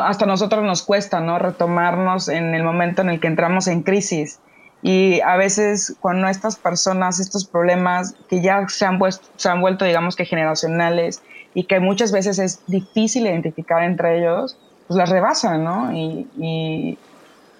hasta 0.00 0.26
nosotros 0.26 0.64
nos 0.64 0.82
cuesta, 0.82 1.20
¿no? 1.20 1.38
Retomarnos 1.38 2.28
en 2.28 2.54
el 2.54 2.62
momento 2.62 3.02
en 3.02 3.10
el 3.10 3.20
que 3.20 3.26
entramos 3.26 3.66
en 3.66 3.82
crisis. 3.82 4.40
Y 4.80 5.20
a 5.22 5.36
veces 5.36 5.96
cuando 6.00 6.28
estas 6.28 6.56
personas, 6.56 7.18
estos 7.18 7.46
problemas 7.46 8.14
que 8.28 8.40
ya 8.40 8.66
se 8.68 8.86
han, 8.86 9.00
se 9.36 9.48
han 9.48 9.60
vuelto, 9.60 9.84
digamos 9.84 10.14
que 10.14 10.24
generacionales 10.24 11.22
y 11.52 11.64
que 11.64 11.80
muchas 11.80 12.12
veces 12.12 12.38
es 12.38 12.62
difícil 12.68 13.26
identificar 13.26 13.82
entre 13.82 14.18
ellos, 14.18 14.56
pues 14.88 14.98
las 14.98 15.10
rebasan, 15.10 15.62
¿no? 15.62 15.92
Y, 15.92 16.98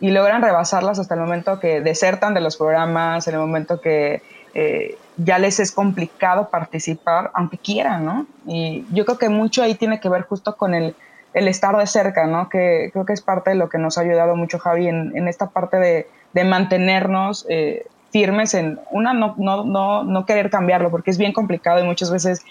y, 0.01 0.11
logran 0.11 0.43
rebasarlas 0.43 0.99
hasta 0.99 1.15
el 1.15 1.21
momento 1.21 1.61
que 1.61 1.81
desertan 1.81 2.35
de 2.35 2.41
los 2.41 2.57
programas, 2.57 3.29
en 3.29 3.35
el 3.35 3.41
momento 3.41 3.81
que 3.81 4.23
eh, 4.55 4.97
ya 5.17 5.39
les 5.39 5.61
es 5.61 5.71
complicado 5.71 6.49
participar, 6.49 7.31
aunque 7.35 7.59
quieran, 7.59 8.05
¿no? 8.05 8.27
Y 8.47 8.87
yo 8.93 9.05
creo 9.05 9.19
que 9.19 9.29
mucho 9.29 9.63
ahí 9.63 9.75
tiene 9.75 10.01
que 10.01 10.09
ver 10.09 10.23
justo 10.23 10.57
con 10.57 10.75
el, 10.75 10.97
el 11.35 11.49
estar 11.49 11.77
de 11.77 11.87
cerca, 11.87 12.27
¿no? 12.27 12.49
Que 12.49 12.91
creo 12.93 13.05
que 13.05 13.13
es 13.13 13.21
parte 13.21 13.51
de 13.51 13.57
lo 13.57 13.69
que 13.69 13.79
nos 13.79 13.99
ha 13.99 14.01
ayudado 14.01 14.35
mucho 14.35 14.59
Javi 14.59 14.89
en, 14.89 15.17
en 15.17 15.29
esta 15.29 15.51
parte 15.51 15.77
de 15.79 16.07
de 16.33 16.45
mantenernos 16.45 17.47
eh, 17.49 17.87
firmes 18.11 18.55
en, 18.55 18.79
una, 18.91 19.13
no, 19.13 19.35
no, 19.39 19.65
no, 19.65 20.05
no 20.05 20.27
querer 20.27 20.51
cambiarlo, 20.51 20.91
porque 20.91 21.11
es 21.11 21.19
bien 21.19 21.33
complicado 21.33 21.81
y 21.81 21.85
muchas 21.85 22.11
veces 22.11 22.43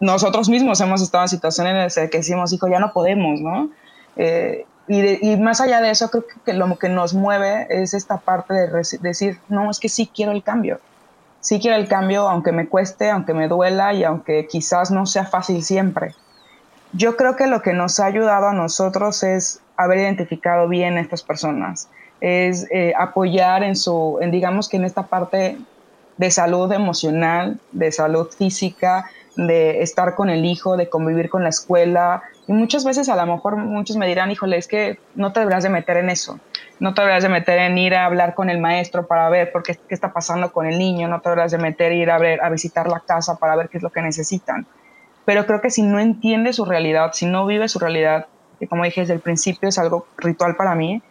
nosotros 0.00 0.48
mismos 0.48 0.80
hemos 0.80 1.02
estado 1.02 1.24
en 1.24 1.28
situaciones 1.28 1.72
en 1.72 1.78
las 1.78 2.10
que 2.10 2.18
decimos, 2.18 2.52
hijo, 2.52 2.68
ya 2.68 2.80
no 2.80 2.92
podemos, 2.92 3.40
¿no? 3.40 3.70
Eh, 4.16 4.66
y, 4.86 5.30
y, 5.30 5.36
más 5.36 5.60
allá 5.60 5.80
de 5.80 5.90
eso, 5.90 6.10
creo 6.10 6.24
que 6.44 6.52
lo 6.52 6.76
que 6.78 6.88
nos 6.88 7.14
mueve 7.14 7.66
es 7.70 7.94
esta 7.94 8.18
parte 8.18 8.52
de 8.52 8.68
decir, 9.00 9.38
no, 9.48 9.70
es 9.70 9.80
que 9.80 9.88
sí 9.88 10.10
quiero 10.14 10.32
el 10.32 10.42
cambio. 10.42 10.80
Sí 11.40 11.58
quiero 11.60 11.76
el 11.76 11.88
cambio, 11.88 12.28
aunque 12.28 12.52
me 12.52 12.68
cueste, 12.68 13.10
aunque 13.10 13.34
me 13.34 13.48
duela 13.48 13.92
y 13.92 14.04
aunque 14.04 14.46
quizás 14.46 14.90
no 14.90 15.06
sea 15.06 15.24
fácil 15.24 15.62
siempre. 15.62 16.14
Yo 16.92 17.16
creo 17.16 17.34
que 17.34 17.46
lo 17.46 17.60
que 17.60 17.72
nos 17.72 17.98
ha 17.98 18.06
ayudado 18.06 18.48
a 18.48 18.52
nosotros 18.52 19.22
es 19.24 19.60
haber 19.76 19.98
identificado 19.98 20.68
bien 20.68 20.96
a 20.96 21.00
estas 21.00 21.22
personas, 21.22 21.88
es 22.20 22.66
eh, 22.70 22.92
apoyar 22.96 23.64
en 23.64 23.74
su, 23.74 24.18
en 24.20 24.30
digamos 24.30 24.68
que 24.68 24.76
en 24.76 24.84
esta 24.84 25.06
parte 25.08 25.58
de 26.16 26.30
salud 26.30 26.70
emocional, 26.72 27.58
de 27.72 27.90
salud 27.90 28.28
física, 28.28 29.10
de 29.36 29.82
estar 29.82 30.14
con 30.14 30.30
el 30.30 30.44
hijo, 30.44 30.76
de 30.76 30.88
convivir 30.88 31.28
con 31.28 31.42
la 31.42 31.48
escuela. 31.48 32.22
Y 32.46 32.52
muchas 32.52 32.84
veces 32.84 33.08
a 33.08 33.16
lo 33.16 33.26
mejor 33.26 33.56
muchos 33.56 33.96
me 33.96 34.06
dirán, 34.06 34.30
híjole, 34.30 34.56
es 34.56 34.68
que 34.68 34.98
no 35.14 35.32
te 35.32 35.40
deberás 35.40 35.64
de 35.64 35.70
meter 35.70 35.96
en 35.96 36.10
eso. 36.10 36.38
No 36.80 36.94
te 36.94 37.02
deberás 37.02 37.22
de 37.22 37.28
meter 37.28 37.58
en 37.58 37.78
ir 37.78 37.94
a 37.94 38.04
hablar 38.04 38.34
con 38.34 38.50
el 38.50 38.60
maestro 38.60 39.06
para 39.06 39.28
ver 39.28 39.52
por 39.52 39.62
qué, 39.62 39.76
qué 39.88 39.94
está 39.94 40.12
pasando 40.12 40.52
con 40.52 40.66
el 40.66 40.78
niño. 40.78 41.08
No 41.08 41.20
te 41.20 41.30
deberás 41.30 41.52
de 41.52 41.58
meter 41.58 41.92
ir 41.92 42.10
a, 42.10 42.18
ver, 42.18 42.42
a 42.42 42.50
visitar 42.50 42.88
la 42.88 43.00
casa 43.00 43.36
para 43.36 43.56
ver 43.56 43.68
qué 43.68 43.78
es 43.78 43.82
lo 43.82 43.90
que 43.90 44.02
necesitan. 44.02 44.66
Pero 45.24 45.46
creo 45.46 45.60
que 45.60 45.70
si 45.70 45.82
no 45.82 45.98
entiende 45.98 46.52
su 46.52 46.64
realidad, 46.64 47.10
si 47.12 47.26
no 47.26 47.46
vive 47.46 47.68
su 47.68 47.78
realidad, 47.78 48.26
que 48.58 48.68
como 48.68 48.84
dije 48.84 49.00
desde 49.00 49.14
el 49.14 49.20
principio 49.20 49.68
es 49.68 49.78
algo 49.78 50.06
ritual 50.18 50.56
para 50.56 50.74
mí, 50.74 51.02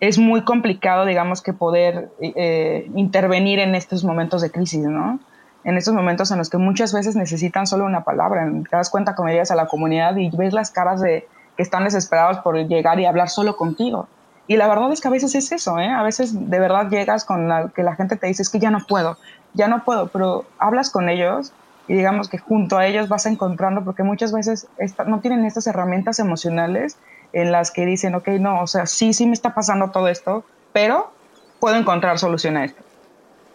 es 0.00 0.18
muy 0.18 0.42
complicado, 0.42 1.04
digamos, 1.04 1.42
que 1.42 1.52
poder 1.52 2.10
eh, 2.20 2.90
intervenir 2.94 3.58
en 3.58 3.74
estos 3.74 4.02
momentos 4.02 4.40
de 4.42 4.50
crisis, 4.50 4.80
¿no? 4.80 5.20
En 5.64 5.76
estos 5.76 5.94
momentos 5.94 6.30
en 6.30 6.38
los 6.38 6.48
que 6.48 6.56
muchas 6.56 6.92
veces 6.92 7.16
necesitan 7.16 7.66
solo 7.66 7.84
una 7.84 8.02
palabra. 8.02 8.50
Te 8.68 8.76
das 8.76 8.90
cuenta 8.90 9.14
cuando 9.14 9.32
llegas 9.32 9.50
a 9.50 9.56
la 9.56 9.66
comunidad 9.66 10.16
y 10.16 10.30
ves 10.30 10.52
las 10.52 10.70
caras 10.70 11.00
de 11.00 11.28
que 11.56 11.62
están 11.62 11.84
desesperados 11.84 12.38
por 12.38 12.56
llegar 12.56 12.98
y 13.00 13.06
hablar 13.06 13.28
solo 13.28 13.56
contigo. 13.56 14.08
Y 14.46 14.56
la 14.56 14.66
verdad 14.66 14.90
es 14.92 15.00
que 15.00 15.08
a 15.08 15.10
veces 15.10 15.34
es 15.34 15.52
eso, 15.52 15.78
¿eh? 15.78 15.88
A 15.88 16.02
veces 16.02 16.50
de 16.50 16.58
verdad 16.58 16.88
llegas 16.88 17.24
con 17.24 17.48
la, 17.48 17.68
que 17.68 17.82
la 17.82 17.94
gente 17.94 18.16
te 18.16 18.26
dice, 18.26 18.42
es 18.42 18.50
que 18.50 18.58
ya 18.58 18.70
no 18.70 18.80
puedo, 18.88 19.16
ya 19.54 19.68
no 19.68 19.84
puedo, 19.84 20.08
pero 20.08 20.44
hablas 20.58 20.90
con 20.90 21.08
ellos 21.08 21.52
y 21.86 21.94
digamos 21.94 22.28
que 22.28 22.38
junto 22.38 22.78
a 22.78 22.86
ellos 22.86 23.08
vas 23.08 23.26
encontrando, 23.26 23.84
porque 23.84 24.02
muchas 24.02 24.32
veces 24.32 24.68
no 25.06 25.20
tienen 25.20 25.44
estas 25.44 25.66
herramientas 25.66 26.18
emocionales 26.18 26.96
en 27.32 27.52
las 27.52 27.70
que 27.70 27.86
dicen, 27.86 28.14
ok, 28.14 28.28
no, 28.40 28.62
o 28.62 28.66
sea, 28.66 28.86
sí, 28.86 29.12
sí 29.12 29.26
me 29.26 29.32
está 29.32 29.54
pasando 29.54 29.90
todo 29.90 30.08
esto, 30.08 30.44
pero 30.72 31.12
puedo 31.58 31.76
encontrar 31.76 32.18
solución 32.18 32.56
a 32.56 32.64
esto. 32.64 32.82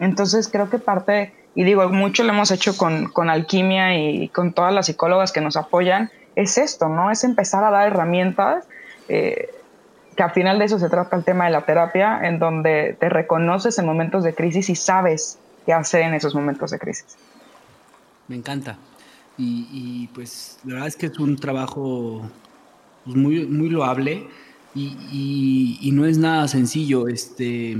Entonces 0.00 0.48
creo 0.48 0.70
que 0.70 0.78
parte, 0.78 1.34
y 1.56 1.64
digo, 1.64 1.88
mucho 1.88 2.22
lo 2.22 2.32
hemos 2.32 2.52
hecho 2.52 2.76
con, 2.76 3.08
con 3.08 3.28
Alquimia 3.28 3.98
y 3.98 4.28
con 4.28 4.52
todas 4.52 4.72
las 4.72 4.86
psicólogas 4.86 5.32
que 5.32 5.40
nos 5.40 5.56
apoyan, 5.56 6.10
es 6.36 6.58
esto, 6.58 6.88
¿no? 6.88 7.10
Es 7.10 7.24
empezar 7.24 7.64
a 7.64 7.70
dar 7.70 7.88
herramientas, 7.88 8.68
eh, 9.08 9.50
que 10.16 10.22
al 10.22 10.30
final 10.30 10.60
de 10.60 10.66
eso 10.66 10.78
se 10.78 10.88
trata 10.88 11.16
el 11.16 11.24
tema 11.24 11.46
de 11.46 11.50
la 11.50 11.62
terapia, 11.62 12.20
en 12.22 12.38
donde 12.38 12.96
te 13.00 13.08
reconoces 13.08 13.78
en 13.78 13.86
momentos 13.86 14.22
de 14.22 14.34
crisis 14.34 14.70
y 14.70 14.76
sabes 14.76 15.38
qué 15.64 15.72
hacer 15.72 16.02
en 16.02 16.14
esos 16.14 16.34
momentos 16.34 16.70
de 16.70 16.78
crisis. 16.78 17.16
Me 18.28 18.36
encanta. 18.36 18.76
Y, 19.36 19.66
y 19.72 20.06
pues 20.14 20.58
la 20.64 20.74
verdad 20.74 20.88
es 20.88 20.96
que 20.96 21.06
es 21.06 21.18
un 21.18 21.36
trabajo 21.36 22.22
pues, 23.04 23.16
muy, 23.16 23.46
muy 23.46 23.68
loable 23.68 24.28
y, 24.76 25.90
no 25.92 26.04
es 26.04 26.18
nada 26.18 26.48
sencillo, 26.48 27.08
este, 27.08 27.76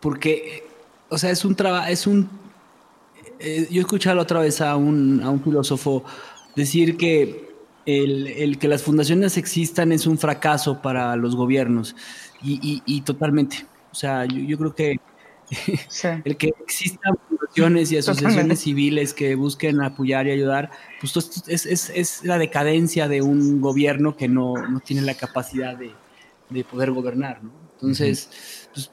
porque, 0.00 0.64
o 1.08 1.18
sea, 1.18 1.30
es 1.30 1.44
un 1.44 1.54
trabajo, 1.54 1.88
es 1.88 2.06
un, 2.06 2.28
eh, 3.38 3.66
yo 3.70 3.78
he 3.78 3.80
escuchado 3.80 4.20
otra 4.20 4.40
vez 4.40 4.60
a 4.60 4.76
un, 4.76 5.22
a 5.22 5.30
un 5.30 5.42
filósofo 5.42 6.04
decir 6.56 6.96
que 6.96 7.48
el, 7.86 8.58
que 8.58 8.68
las 8.68 8.82
fundaciones 8.82 9.36
existan 9.38 9.92
es 9.92 10.06
un 10.06 10.18
fracaso 10.18 10.82
para 10.82 11.16
los 11.16 11.34
gobiernos 11.36 11.96
y, 12.42 13.00
totalmente, 13.00 13.66
o 13.90 13.94
sea, 13.94 14.26
yo 14.26 14.58
creo 14.58 14.74
que 14.74 15.00
el 16.24 16.36
que 16.36 16.52
existan 16.60 17.14
fundaciones 17.26 17.90
y 17.90 17.96
asociaciones 17.96 18.60
civiles 18.60 19.14
que 19.14 19.34
busquen 19.34 19.80
apoyar 19.80 20.26
y 20.26 20.32
ayudar, 20.32 20.70
pues 21.00 21.16
es, 21.48 21.66
es, 21.66 21.90
es 21.90 22.24
la 22.24 22.36
decadencia 22.38 23.08
de 23.08 23.22
un 23.22 23.60
gobierno 23.60 24.16
que 24.16 24.28
no, 24.28 24.54
no 24.68 24.80
tiene 24.80 25.02
la 25.02 25.14
capacidad 25.14 25.74
de, 25.74 25.92
de 26.50 26.64
poder 26.64 26.92
gobernar, 26.92 27.42
¿no? 27.42 27.50
Entonces, 27.74 28.68
pues, 28.74 28.90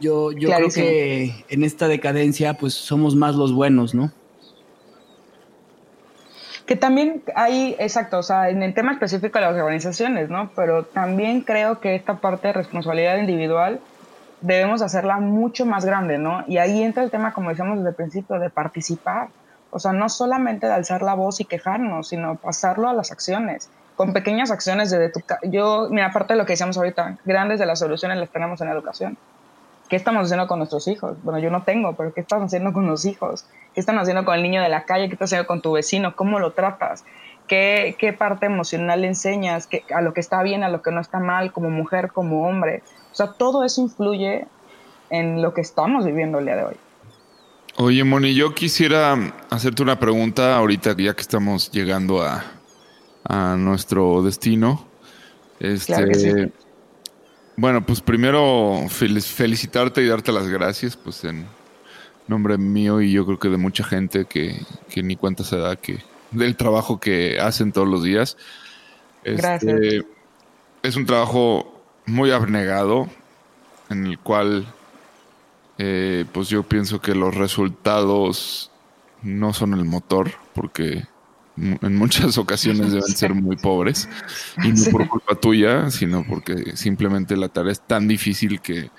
yo, 0.00 0.32
yo 0.32 0.50
creo 0.50 0.68
que 0.68 1.44
en 1.48 1.64
esta 1.64 1.88
decadencia, 1.88 2.54
pues 2.54 2.74
somos 2.74 3.14
más 3.14 3.34
los 3.34 3.52
buenos, 3.52 3.94
¿no? 3.94 4.10
Que 6.66 6.76
también 6.76 7.22
hay, 7.34 7.74
exacto, 7.78 8.18
o 8.18 8.22
sea, 8.22 8.48
en 8.48 8.62
el 8.62 8.74
tema 8.74 8.92
específico 8.92 9.38
de 9.38 9.44
las 9.44 9.56
organizaciones, 9.56 10.30
¿no? 10.30 10.50
Pero 10.54 10.84
también 10.84 11.40
creo 11.40 11.80
que 11.80 11.96
esta 11.96 12.20
parte 12.20 12.48
de 12.48 12.54
responsabilidad 12.54 13.18
individual 13.18 13.80
debemos 14.40 14.80
hacerla 14.80 15.18
mucho 15.18 15.66
más 15.66 15.84
grande, 15.84 16.18
¿no? 16.18 16.44
Y 16.46 16.58
ahí 16.58 16.82
entra 16.82 17.02
el 17.02 17.10
tema, 17.10 17.32
como 17.32 17.50
decíamos 17.50 17.78
desde 17.78 17.90
el 17.90 17.94
principio, 17.96 18.38
de 18.38 18.50
participar. 18.50 19.28
O 19.70 19.78
sea, 19.78 19.92
no 19.92 20.08
solamente 20.08 20.66
de 20.66 20.72
alzar 20.72 21.02
la 21.02 21.14
voz 21.14 21.40
y 21.40 21.44
quejarnos, 21.44 22.08
sino 22.08 22.36
pasarlo 22.36 22.88
a 22.88 22.94
las 22.94 23.12
acciones, 23.12 23.68
con 23.96 24.12
pequeñas 24.12 24.50
acciones 24.50 24.90
desde 24.90 25.10
tu... 25.10 25.20
Yo, 25.44 25.88
mira, 25.90 26.06
aparte 26.06 26.34
de 26.34 26.38
lo 26.38 26.46
que 26.46 26.54
decíamos 26.54 26.76
ahorita, 26.78 27.18
grandes 27.24 27.58
de 27.58 27.66
las 27.66 27.78
soluciones 27.78 28.18
las 28.18 28.30
tenemos 28.30 28.60
en 28.60 28.68
la 28.68 28.74
educación. 28.74 29.18
¿Qué 29.90 29.96
estamos 29.96 30.22
haciendo 30.26 30.46
con 30.46 30.58
nuestros 30.58 30.86
hijos? 30.86 31.16
Bueno, 31.24 31.40
yo 31.40 31.50
no 31.50 31.64
tengo, 31.64 31.96
pero 31.96 32.14
¿qué 32.14 32.20
estamos 32.20 32.46
haciendo 32.46 32.72
con 32.72 32.86
los 32.86 33.04
hijos? 33.04 33.44
¿Qué 33.74 33.80
están 33.80 33.98
haciendo 33.98 34.24
con 34.24 34.36
el 34.36 34.42
niño 34.42 34.62
de 34.62 34.68
la 34.68 34.84
calle? 34.84 35.08
¿Qué 35.08 35.14
estás 35.14 35.30
haciendo 35.30 35.48
con 35.48 35.62
tu 35.62 35.72
vecino? 35.72 36.14
¿Cómo 36.14 36.38
lo 36.38 36.52
tratas? 36.52 37.04
¿Qué, 37.48 37.96
qué 37.98 38.12
parte 38.12 38.46
emocional 38.46 39.00
le 39.00 39.08
enseñas? 39.08 39.66
¿Qué, 39.66 39.82
a 39.92 40.00
lo 40.00 40.14
que 40.14 40.20
está 40.20 40.44
bien, 40.44 40.62
a 40.62 40.68
lo 40.68 40.80
que 40.80 40.92
no 40.92 41.00
está 41.00 41.18
mal, 41.18 41.50
como 41.50 41.70
mujer, 41.70 42.12
como 42.12 42.48
hombre? 42.48 42.84
O 43.10 43.14
sea, 43.16 43.32
todo 43.32 43.64
eso 43.64 43.82
influye 43.82 44.46
en 45.10 45.42
lo 45.42 45.54
que 45.54 45.60
estamos 45.60 46.06
viviendo 46.06 46.38
el 46.38 46.44
día 46.44 46.56
de 46.56 46.64
hoy. 46.66 46.76
Oye, 47.76 48.04
Moni, 48.04 48.32
yo 48.32 48.54
quisiera 48.54 49.16
hacerte 49.50 49.82
una 49.82 49.98
pregunta 49.98 50.56
ahorita, 50.56 50.94
ya 50.96 51.14
que 51.14 51.22
estamos 51.22 51.68
llegando 51.72 52.22
a, 52.22 52.44
nuestro 53.56 54.22
destino. 54.22 54.86
Este, 55.58 56.52
Bueno, 57.60 57.84
pues 57.84 58.00
primero 58.00 58.86
felicitarte 58.88 60.00
y 60.00 60.06
darte 60.06 60.32
las 60.32 60.48
gracias, 60.48 60.96
pues 60.96 61.22
en 61.24 61.44
nombre 62.26 62.56
mío 62.56 63.02
y 63.02 63.12
yo 63.12 63.26
creo 63.26 63.38
que 63.38 63.50
de 63.50 63.58
mucha 63.58 63.84
gente 63.84 64.24
que, 64.24 64.58
que 64.88 65.02
ni 65.02 65.14
cuenta 65.14 65.44
se 65.44 65.58
da 65.58 65.76
que 65.76 65.98
del 66.30 66.56
trabajo 66.56 66.98
que 67.00 67.38
hacen 67.38 67.72
todos 67.72 67.86
los 67.86 68.02
días. 68.02 68.38
Gracias. 69.22 69.74
Este, 69.74 70.06
es 70.82 70.96
un 70.96 71.04
trabajo 71.04 71.82
muy 72.06 72.30
abnegado 72.30 73.10
en 73.90 74.06
el 74.06 74.18
cual 74.18 74.64
eh, 75.76 76.24
pues 76.32 76.48
yo 76.48 76.62
pienso 76.62 77.02
que 77.02 77.14
los 77.14 77.34
resultados 77.34 78.70
no 79.20 79.52
son 79.52 79.74
el 79.74 79.84
motor 79.84 80.30
porque 80.54 81.04
en 81.82 81.96
muchas 81.96 82.38
ocasiones 82.38 82.92
deben 82.92 83.14
ser 83.16 83.34
muy 83.34 83.56
pobres 83.56 84.08
y 84.64 84.68
no 84.72 84.84
por 84.90 85.08
culpa 85.08 85.34
tuya, 85.34 85.90
sino 85.90 86.24
porque 86.26 86.76
simplemente 86.76 87.36
la 87.36 87.48
tarea 87.48 87.72
es 87.72 87.80
tan 87.86 88.08
difícil 88.08 88.60
que 88.60 88.90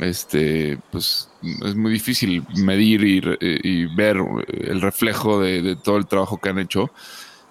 este 0.00 0.78
pues 0.90 1.28
es 1.64 1.74
muy 1.74 1.92
difícil 1.92 2.44
medir 2.56 3.02
y, 3.02 3.20
re- 3.20 3.38
y 3.40 3.86
ver 3.94 4.18
el 4.48 4.80
reflejo 4.80 5.40
de, 5.40 5.62
de 5.62 5.76
todo 5.76 5.96
el 5.96 6.06
trabajo 6.06 6.38
que 6.38 6.48
han 6.48 6.58
hecho. 6.58 6.90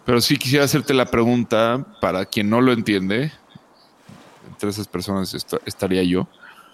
Pero 0.05 0.22
sí 0.22 0.38
quisiera 0.38 0.65
hacerte 0.65 0.93
la 0.93 1.05
pregunta 1.05 1.86
para 2.01 2.26
quien 2.26 2.49
no 2.49 2.61
lo 2.61 2.72
entiende, 2.72 3.32
entre 4.47 4.70
esas 4.70 4.88
personas 4.88 5.34
est- 5.34 5.53
estaría 5.65 6.03
yo. 6.03 6.28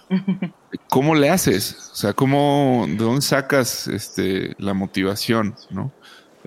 ¿Cómo 0.89 1.15
le 1.15 1.29
haces? 1.29 1.89
O 1.93 1.95
sea, 1.95 2.13
¿cómo, 2.13 2.85
¿de 2.87 2.95
dónde 2.97 3.21
sacas 3.21 3.87
este, 3.87 4.55
la 4.59 4.73
motivación, 4.73 5.55
¿no? 5.71 5.91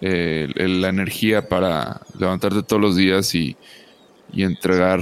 Eh, 0.01 0.49
la 0.57 0.89
energía 0.89 1.49
para 1.49 2.01
levantarte 2.19 2.63
todos 2.63 2.81
los 2.81 2.97
días 2.97 3.35
y, 3.35 3.57
y 4.33 4.45
entregar 4.45 5.01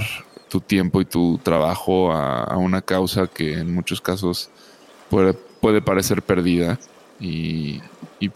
tu 0.49 0.59
tiempo 0.61 1.01
y 1.01 1.05
tu 1.05 1.37
trabajo 1.39 2.11
a, 2.11 2.57
una 2.57 2.81
causa 2.81 3.27
que 3.27 3.53
en 3.53 3.73
muchos 3.73 4.01
casos 4.01 4.49
puede, 5.09 5.33
puede 5.33 5.81
parecer 5.81 6.21
perdida 6.21 6.79
y, 7.19 7.81
y 8.19 8.31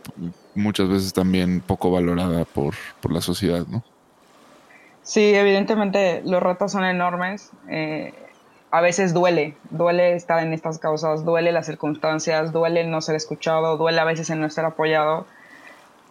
muchas 0.53 0.89
veces 0.89 1.14
también 1.14 1.62
poco 1.62 1.89
valorada 1.89 2.45
por, 2.45 2.76
por 3.01 3.12
la 3.12 3.22
sociedad, 3.22 3.66
¿no? 3.68 3.84
Sí, 5.03 5.34
evidentemente 5.34 6.22
los 6.26 6.43
retos 6.43 6.72
son 6.72 6.84
enormes. 6.84 7.51
eh, 7.70 8.14
a 8.72 8.80
veces 8.80 9.14
duele, 9.14 9.57
duele 9.70 10.16
estar 10.16 10.41
en 10.41 10.53
estas 10.53 10.80
causas, 10.80 11.26
duele 11.26 11.51
las 11.51 11.66
circunstancias, 11.66 12.53
duele 12.53 12.82
el 12.82 12.89
no 12.89 13.01
ser 13.01 13.16
escuchado, 13.16 13.76
duele 13.76 13.99
a 13.99 14.05
veces 14.05 14.30
el 14.30 14.39
no 14.39 14.49
ser 14.49 14.64
apoyado. 14.64 15.26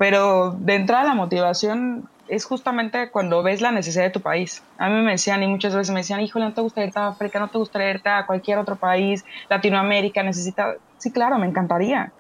Pero 0.01 0.53
de 0.53 0.76
entrada 0.76 1.05
la 1.05 1.14
motivación 1.14 2.09
es 2.26 2.46
justamente 2.46 3.11
cuando 3.11 3.42
ves 3.42 3.61
la 3.61 3.70
necesidad 3.70 4.05
de 4.05 4.09
tu 4.09 4.22
país. 4.22 4.62
A 4.78 4.88
mí 4.88 5.03
me 5.03 5.11
decían 5.11 5.42
y 5.42 5.46
muchas 5.46 5.74
veces 5.74 5.92
me 5.92 6.01
decían, 6.01 6.22
híjole, 6.22 6.46
no 6.46 6.55
te 6.55 6.62
gustaría 6.62 6.86
irte 6.86 6.98
a 6.98 7.09
África, 7.09 7.38
no 7.38 7.48
te 7.48 7.59
gustaría 7.59 7.90
irte 7.90 8.09
a 8.09 8.24
cualquier 8.24 8.57
otro 8.57 8.76
país, 8.76 9.26
Latinoamérica, 9.51 10.22
necesita... 10.22 10.76
Sí, 10.96 11.12
claro, 11.12 11.38
me 11.38 11.46
encantaría. 11.46 12.14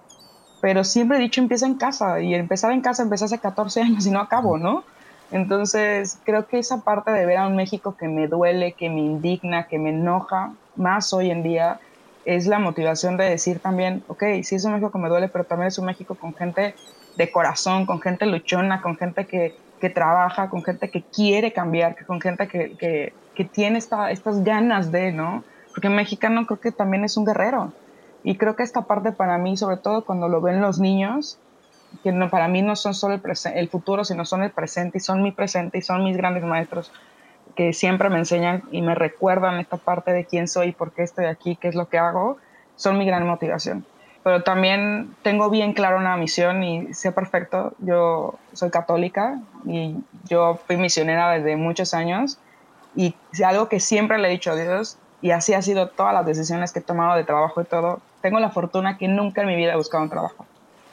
Pero 0.60 0.84
siempre 0.84 1.16
he 1.16 1.20
dicho, 1.22 1.40
empieza 1.40 1.64
en 1.64 1.76
casa. 1.76 2.20
Y 2.20 2.34
empezar 2.34 2.70
en 2.72 2.82
casa 2.82 3.02
empecé 3.02 3.24
hace 3.24 3.38
14 3.38 3.80
años 3.80 4.04
y 4.04 4.10
no 4.10 4.20
acabo, 4.20 4.58
¿no? 4.58 4.84
Entonces, 5.30 6.18
creo 6.24 6.46
que 6.48 6.58
esa 6.58 6.82
parte 6.82 7.10
de 7.12 7.24
ver 7.24 7.38
a 7.38 7.46
un 7.46 7.56
México 7.56 7.96
que 7.98 8.08
me 8.08 8.28
duele, 8.28 8.72
que 8.72 8.90
me 8.90 9.00
indigna, 9.00 9.68
que 9.68 9.78
me 9.78 9.88
enoja, 9.88 10.52
más 10.76 11.14
hoy 11.14 11.30
en 11.30 11.42
día, 11.42 11.80
es 12.26 12.46
la 12.46 12.58
motivación 12.58 13.16
de 13.16 13.24
decir 13.24 13.58
también, 13.58 14.04
ok, 14.08 14.22
sí 14.42 14.56
es 14.56 14.66
un 14.66 14.72
México 14.72 14.90
que 14.90 14.98
me 14.98 15.08
duele, 15.08 15.28
pero 15.28 15.44
también 15.44 15.68
es 15.68 15.78
un 15.78 15.86
México 15.86 16.14
con 16.14 16.34
gente 16.34 16.74
de 17.16 17.30
corazón, 17.30 17.86
con 17.86 18.00
gente 18.00 18.26
luchona, 18.26 18.80
con 18.80 18.96
gente 18.96 19.26
que, 19.26 19.56
que 19.80 19.90
trabaja, 19.90 20.48
con 20.48 20.62
gente 20.62 20.90
que 20.90 21.02
quiere 21.02 21.52
cambiar, 21.52 21.96
con 22.06 22.20
gente 22.20 22.48
que, 22.48 22.76
que, 22.76 23.12
que 23.34 23.44
tiene 23.44 23.78
esta, 23.78 24.10
estas 24.10 24.44
ganas 24.44 24.92
de, 24.92 25.12
¿no? 25.12 25.44
Porque 25.70 25.88
un 25.88 25.96
mexicano 25.96 26.46
creo 26.46 26.60
que 26.60 26.72
también 26.72 27.04
es 27.04 27.16
un 27.16 27.24
guerrero. 27.24 27.72
Y 28.22 28.36
creo 28.36 28.56
que 28.56 28.62
esta 28.62 28.82
parte 28.82 29.12
para 29.12 29.38
mí, 29.38 29.56
sobre 29.56 29.76
todo 29.76 30.04
cuando 30.04 30.28
lo 30.28 30.40
ven 30.40 30.60
los 30.60 30.78
niños, 30.78 31.38
que 32.02 32.12
no, 32.12 32.30
para 32.30 32.48
mí 32.48 32.62
no 32.62 32.76
son 32.76 32.94
solo 32.94 33.14
el, 33.14 33.22
el 33.54 33.68
futuro, 33.68 34.04
sino 34.04 34.24
son 34.24 34.42
el 34.42 34.50
presente 34.50 34.98
y 34.98 35.00
son 35.00 35.22
mi 35.22 35.32
presente 35.32 35.78
y 35.78 35.82
son 35.82 36.04
mis 36.04 36.16
grandes 36.16 36.44
maestros 36.44 36.92
que 37.54 37.72
siempre 37.72 38.08
me 38.10 38.18
enseñan 38.18 38.62
y 38.70 38.82
me 38.82 38.94
recuerdan 38.94 39.58
esta 39.58 39.76
parte 39.76 40.12
de 40.12 40.24
quién 40.24 40.48
soy, 40.48 40.72
por 40.72 40.92
qué 40.92 41.02
estoy 41.02 41.26
aquí, 41.26 41.56
qué 41.56 41.68
es 41.68 41.74
lo 41.74 41.88
que 41.88 41.98
hago, 41.98 42.38
son 42.76 42.98
mi 42.98 43.06
gran 43.06 43.26
motivación. 43.26 43.84
Pero 44.22 44.42
también 44.42 45.14
tengo 45.22 45.48
bien 45.48 45.72
claro 45.72 45.96
una 45.96 46.16
misión 46.16 46.62
y 46.62 46.92
sé 46.92 47.10
perfecto, 47.12 47.72
yo 47.78 48.34
soy 48.52 48.70
católica 48.70 49.40
y 49.64 49.96
yo 50.28 50.60
fui 50.66 50.76
misionera 50.76 51.30
desde 51.30 51.56
muchos 51.56 51.94
años 51.94 52.38
y 52.94 53.14
algo 53.44 53.68
que 53.68 53.80
siempre 53.80 54.18
le 54.18 54.28
he 54.28 54.30
dicho 54.30 54.50
a 54.50 54.56
Dios 54.56 54.98
y 55.22 55.30
así 55.30 55.54
ha 55.54 55.62
sido 55.62 55.88
todas 55.88 56.12
las 56.12 56.26
decisiones 56.26 56.72
que 56.72 56.80
he 56.80 56.82
tomado 56.82 57.16
de 57.16 57.24
trabajo 57.24 57.62
y 57.62 57.64
todo, 57.64 58.00
tengo 58.20 58.40
la 58.40 58.50
fortuna 58.50 58.98
que 58.98 59.08
nunca 59.08 59.40
en 59.40 59.46
mi 59.46 59.56
vida 59.56 59.72
he 59.72 59.76
buscado 59.76 60.02
un 60.02 60.10
trabajo 60.10 60.44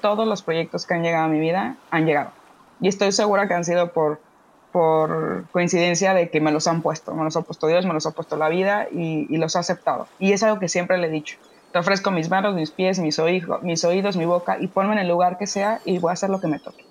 todos 0.02 0.28
los 0.28 0.42
proyectos 0.42 0.86
que 0.86 0.94
han 0.94 1.04
llegado 1.04 1.26
a 1.26 1.28
mi 1.28 1.40
vida 1.40 1.76
han 1.92 2.06
llegado. 2.06 2.32
Y 2.80 2.88
estoy 2.88 3.12
segura 3.12 3.48
que 3.48 3.54
han 3.54 3.66
sido 3.66 3.92
por, 3.92 4.20
por 4.72 5.46
coincidencia 5.52 6.14
de 6.14 6.30
que 6.30 6.42
me 6.42 6.52
los 6.52 6.68
han 6.68 6.82
puesto. 6.82 7.14
Me 7.14 7.24
los 7.24 7.36
ha 7.36 7.42
puesto 7.42 7.68
Dios, 7.68 7.86
me 7.86 7.94
los 7.94 8.06
ha 8.06 8.12
puesto 8.12 8.38
la 8.38 8.50
vida 8.50 8.88
y, 8.92 9.28
y 9.30 9.38
los 9.38 9.56
ha 9.56 9.60
aceptado. 9.60 10.08
Y 10.20 10.34
es 10.34 10.44
algo 10.44 10.60
que 10.60 10.70
siempre 10.70 10.98
le 10.98 11.08
he 11.08 11.12
dicho. 11.12 11.38
Ofrezco 11.78 12.12
mis 12.12 12.30
manos, 12.30 12.56
mis 12.56 12.72
pies, 12.74 13.00
mis, 13.00 13.20
oído- 13.20 13.60
mis 13.64 13.84
oídos, 13.86 14.18
mi 14.18 14.26
boca 14.26 14.58
y 14.60 14.70
ponme 14.70 14.94
en 14.94 15.00
el 15.00 15.08
lugar 15.08 15.38
que 15.38 15.48
sea 15.48 15.82
y 15.86 16.00
voy 16.00 16.12
a 16.12 16.14
hacer 16.14 16.30
lo 16.30 16.40
que 16.40 16.48
me 16.48 16.60
toque. 16.60 16.86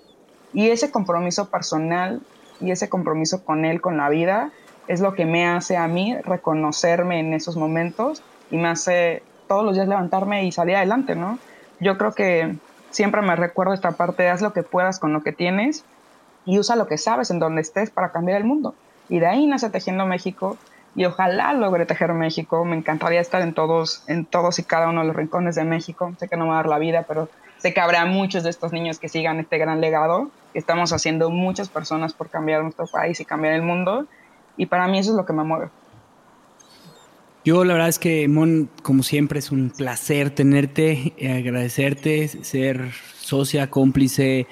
Y 0.51 0.69
ese 0.69 0.91
compromiso 0.91 1.49
personal 1.51 2.27
y 2.59 2.71
ese 2.71 2.89
compromiso 2.89 3.43
con 3.43 3.65
Él, 3.65 3.81
con 3.81 3.97
la 3.97 4.09
vida, 4.09 4.53
es 4.87 5.01
lo 5.01 5.13
que 5.15 5.25
me 5.25 5.45
hace 5.47 5.77
a 5.77 5.87
mí 5.87 6.15
reconocerme 6.23 7.19
en 7.19 7.33
esos 7.33 7.57
momentos 7.57 8.25
y 8.49 8.57
me 8.57 8.69
hace 8.69 9.27
todos 9.47 9.65
los 9.65 9.75
días 9.75 9.87
levantarme 9.87 10.45
y 10.45 10.51
salir 10.51 10.75
adelante, 10.77 11.15
¿no? 11.15 11.41
Yo 11.79 11.97
creo 11.97 12.13
que 12.15 12.61
siempre 12.89 13.21
me 13.21 13.35
recuerdo 13.35 13.73
esta 13.73 13.97
parte 13.97 14.29
haz 14.29 14.41
lo 14.41 14.53
que 14.53 14.63
puedas 14.63 14.99
con 14.99 15.13
lo 15.13 15.23
que 15.23 15.33
tienes 15.33 15.87
y 16.43 16.59
usa 16.59 16.75
lo 16.75 16.87
que 16.87 16.97
sabes 16.97 17.31
en 17.31 17.39
donde 17.39 17.61
estés 17.61 17.91
para 17.91 18.11
cambiar 18.11 18.37
el 18.39 18.47
mundo. 18.47 18.79
Y 19.07 19.19
de 19.19 19.27
ahí 19.27 19.47
nace 19.47 19.69
Tejiendo 19.69 20.05
México 20.05 20.61
y 20.97 21.05
ojalá 21.05 21.53
logre 21.53 21.85
tejer 21.85 22.11
México. 22.13 22.65
Me 22.65 22.75
encantaría 22.75 23.21
estar 23.21 23.43
en 23.43 23.53
todos, 23.53 24.03
en 24.07 24.25
todos 24.25 24.57
y 24.57 24.63
cada 24.63 24.89
uno 24.89 25.01
de 25.01 25.07
los 25.07 25.15
rincones 25.15 25.55
de 25.55 25.63
México. 25.63 26.11
Sé 26.19 26.27
que 26.27 26.35
no 26.35 26.45
me 26.45 26.49
va 26.49 26.55
a 26.55 26.63
dar 26.63 26.69
la 26.69 26.79
vida, 26.79 27.05
pero 27.07 27.29
sé 27.59 27.71
que 27.71 27.79
habrá 27.79 28.05
muchos 28.07 28.43
de 28.43 28.49
estos 28.49 28.73
niños 28.73 28.97
que 28.97 29.07
sigan 29.07 29.39
este 29.39 29.59
gran 29.59 29.79
legado 29.79 30.31
estamos 30.55 30.91
haciendo 30.91 31.29
muchas 31.29 31.69
personas 31.69 32.13
por 32.13 32.29
cambiar 32.29 32.63
nuestro 32.63 32.87
país 32.87 33.19
y 33.19 33.25
cambiar 33.25 33.53
el 33.53 33.61
mundo. 33.61 34.07
Y 34.57 34.65
para 34.65 34.87
mí 34.87 34.97
eso 34.97 35.11
es 35.11 35.17
lo 35.17 35.23
que 35.23 35.33
me 35.33 35.43
mueve. 35.43 35.69
Yo 37.45 37.63
la 37.63 37.73
verdad 37.73 37.89
es 37.89 37.99
que, 37.99 38.27
Mon, 38.27 38.67
como 38.81 39.03
siempre, 39.03 39.37
es 39.37 39.51
un 39.51 39.69
placer 39.69 40.31
tenerte, 40.31 41.13
eh, 41.17 41.37
agradecerte, 41.37 42.27
ser 42.27 42.91
socia, 43.19 43.69
cómplice, 43.69 44.47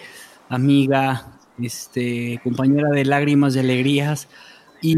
amiga, 0.47 1.39
este, 1.59 2.39
compañera 2.43 2.89
de 2.89 3.03
lágrimas 3.03 3.55
y 3.55 3.59
alegrías 3.59 4.27
y, 4.81 4.97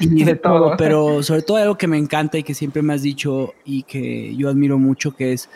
y- 0.00 0.24
de 0.24 0.36
todo, 0.36 0.76
pero 0.76 1.22
sobre 1.22 1.42
todo 1.42 1.56
algo 1.58 1.76
que 1.78 1.86
me 1.86 1.98
encanta 1.98 2.38
y 2.38 2.42
que 2.42 2.54
siempre 2.54 2.82
me 2.82 2.94
has 2.94 3.02
dicho 3.02 3.54
y 3.64 3.82
que 3.84 4.34
yo 4.36 4.48
admiro 4.48 4.78
mucho, 4.78 5.12
que 5.14 5.32
es 5.32 5.48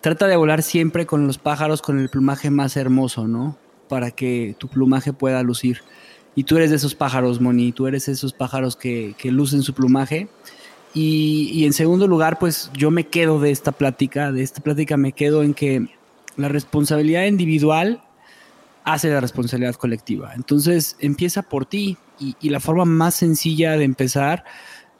trata 0.00 0.26
de 0.26 0.36
volar 0.36 0.62
siempre 0.62 1.06
con 1.06 1.26
los 1.26 1.38
pájaros 1.38 1.82
con 1.82 1.98
el 1.98 2.08
plumaje 2.08 2.50
más 2.50 2.76
hermoso, 2.76 3.28
¿no? 3.28 3.56
Para 3.88 4.10
que 4.10 4.54
tu 4.58 4.68
plumaje 4.68 5.12
pueda 5.12 5.42
lucir. 5.42 5.82
Y 6.34 6.44
tú 6.44 6.56
eres 6.56 6.70
de 6.70 6.76
esos 6.76 6.94
pájaros, 6.94 7.40
Moni, 7.40 7.72
tú 7.72 7.86
eres 7.86 8.06
de 8.06 8.12
esos 8.12 8.32
pájaros 8.32 8.76
que, 8.76 9.14
que 9.18 9.30
lucen 9.32 9.62
su 9.62 9.74
plumaje. 9.74 10.28
Y, 10.94 11.50
y 11.52 11.66
en 11.66 11.72
segundo 11.72 12.06
lugar, 12.06 12.38
pues 12.38 12.70
yo 12.74 12.90
me 12.90 13.04
quedo 13.08 13.40
de 13.40 13.50
esta 13.50 13.72
plática, 13.72 14.32
de 14.32 14.42
esta 14.42 14.62
plática 14.62 14.96
me 14.96 15.12
quedo 15.12 15.42
en 15.42 15.54
que 15.54 15.88
la 16.36 16.48
responsabilidad 16.48 17.24
individual 17.26 18.00
hace 18.92 19.08
la 19.08 19.20
responsabilidad 19.20 19.74
colectiva. 19.74 20.32
Entonces 20.34 20.96
empieza 21.00 21.42
por 21.42 21.66
ti 21.66 21.96
y, 22.18 22.50
la 22.50 22.60
forma 22.60 22.84
más 22.84 23.14
sencilla 23.14 23.76
de 23.76 23.84
empezar 23.84 24.44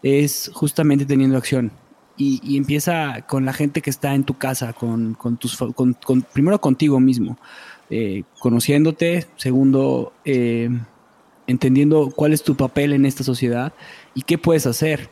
es 0.03 0.51
justamente 0.55 1.05
teniendo 1.05 1.37
acción. 1.37 1.73
Y, 2.17 2.57
empieza 2.57 3.23
con 3.27 3.45
la 3.47 3.53
gente 3.53 3.81
que 3.81 3.91
está 3.91 4.15
en 4.15 4.25
tu 4.25 4.37
casa, 4.37 4.73
con, 4.73 5.15
con 5.15 5.37
tus, 5.39 5.57
con- 5.57 5.97
primero 6.33 6.61
contigo 6.61 7.01
mismo, 7.01 7.39
eh, 7.89 8.25
conociéndote, 8.39 9.27
segundo, 9.37 10.13
eh, 10.25 10.69
entendiendo 11.47 12.13
cuál 12.15 12.33
es 12.33 12.43
tu 12.43 12.57
papel 12.57 12.93
en 12.93 13.07
esta 13.07 13.25
sociedad 13.25 13.73
y 14.15 14.23
qué 14.23 14.39
puedes 14.39 14.67
hacer. 14.67 15.11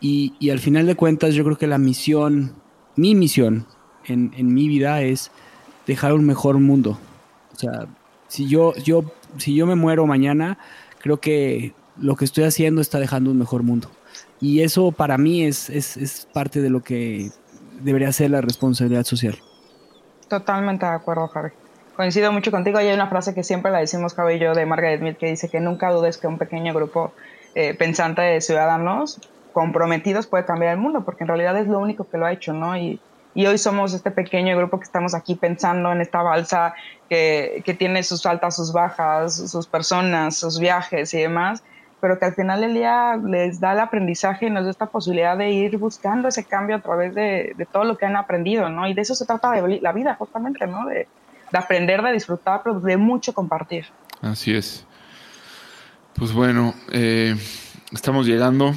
Y, 0.00 0.34
y 0.38 0.50
al 0.50 0.58
final 0.58 0.86
de 0.86 0.94
cuentas, 0.94 1.34
yo 1.34 1.44
creo 1.44 1.58
que 1.58 1.66
la 1.66 1.78
misión, 1.78 2.54
mi 2.96 3.14
misión 3.14 3.66
en, 4.06 4.32
en 4.36 4.52
mi 4.52 4.68
vida 4.68 5.02
es 5.02 5.30
dejar 5.86 6.14
un 6.14 6.24
mejor 6.24 6.58
mundo. 6.58 6.98
O 7.52 7.58
sea, 7.58 7.86
si 8.28 8.48
yo, 8.48 8.74
yo, 8.76 9.04
si 9.38 9.54
yo 9.54 9.66
me 9.66 9.74
muero 9.74 10.06
mañana, 10.06 10.58
creo 11.00 11.18
que 11.18 11.74
lo 11.98 12.16
que 12.16 12.24
estoy 12.24 12.44
haciendo 12.44 12.80
está 12.80 12.98
dejando 12.98 13.30
un 13.30 13.38
mejor 13.38 13.62
mundo. 13.62 13.90
Y 14.40 14.62
eso 14.62 14.92
para 14.92 15.18
mí 15.18 15.44
es, 15.44 15.70
es, 15.70 15.96
es 15.96 16.28
parte 16.32 16.60
de 16.60 16.70
lo 16.70 16.82
que 16.82 17.30
debería 17.80 18.12
ser 18.12 18.30
la 18.30 18.40
responsabilidad 18.40 19.04
social. 19.04 19.36
Totalmente 20.28 20.84
de 20.86 20.92
acuerdo, 20.92 21.28
Javi. 21.28 21.50
Coincido 21.94 22.30
mucho 22.32 22.50
contigo 22.50 22.80
y 22.80 22.86
hay 22.86 22.94
una 22.94 23.08
frase 23.08 23.34
que 23.34 23.42
siempre 23.42 23.72
la 23.72 23.78
decimos 23.78 24.12
Javi 24.14 24.34
y 24.34 24.38
yo 24.38 24.54
de 24.54 24.66
Margaret 24.66 25.00
Mead 25.00 25.16
que 25.16 25.28
dice 25.28 25.48
que 25.48 25.60
nunca 25.60 25.90
dudes 25.90 26.18
que 26.18 26.26
un 26.26 26.36
pequeño 26.36 26.74
grupo 26.74 27.12
eh, 27.54 27.72
pensante 27.72 28.20
de 28.20 28.40
ciudadanos 28.42 29.18
comprometidos 29.54 30.26
puede 30.26 30.44
cambiar 30.44 30.74
el 30.74 30.78
mundo, 30.78 31.06
porque 31.06 31.24
en 31.24 31.28
realidad 31.28 31.56
es 31.56 31.66
lo 31.66 31.78
único 31.78 32.06
que 32.06 32.18
lo 32.18 32.26
ha 32.26 32.32
hecho, 32.32 32.52
¿no? 32.52 32.76
Y, 32.76 33.00
y 33.36 33.46
hoy 33.46 33.58
somos 33.58 33.92
este 33.92 34.10
pequeño 34.10 34.56
grupo 34.56 34.78
que 34.78 34.84
estamos 34.84 35.14
aquí 35.14 35.34
pensando 35.34 35.92
en 35.92 36.00
esta 36.00 36.22
balsa 36.22 36.74
que, 37.10 37.62
que 37.66 37.74
tiene 37.74 38.02
sus 38.02 38.24
altas, 38.24 38.56
sus 38.56 38.72
bajas, 38.72 39.50
sus 39.50 39.66
personas, 39.66 40.36
sus 40.36 40.58
viajes 40.58 41.12
y 41.12 41.18
demás, 41.18 41.62
pero 42.00 42.18
que 42.18 42.24
al 42.24 42.34
final 42.34 42.62
del 42.62 42.72
día 42.72 43.20
les 43.22 43.60
da 43.60 43.74
el 43.74 43.80
aprendizaje 43.80 44.46
y 44.46 44.50
nos 44.50 44.64
da 44.64 44.70
esta 44.70 44.86
posibilidad 44.86 45.36
de 45.36 45.50
ir 45.50 45.76
buscando 45.76 46.28
ese 46.28 46.44
cambio 46.44 46.76
a 46.76 46.80
través 46.80 47.14
de, 47.14 47.52
de 47.54 47.66
todo 47.66 47.84
lo 47.84 47.98
que 47.98 48.06
han 48.06 48.16
aprendido, 48.16 48.70
¿no? 48.70 48.88
Y 48.88 48.94
de 48.94 49.02
eso 49.02 49.14
se 49.14 49.26
trata 49.26 49.50
de 49.50 49.80
la 49.82 49.92
vida, 49.92 50.14
justamente, 50.14 50.66
¿no? 50.66 50.86
De, 50.86 51.06
de 51.52 51.58
aprender, 51.58 52.00
de 52.00 52.12
disfrutar, 52.12 52.62
pero 52.64 52.80
de 52.80 52.96
mucho 52.96 53.34
compartir. 53.34 53.84
Así 54.22 54.54
es. 54.54 54.86
Pues 56.14 56.32
bueno, 56.32 56.72
eh, 56.90 57.36
estamos 57.92 58.26
llegando 58.26 58.72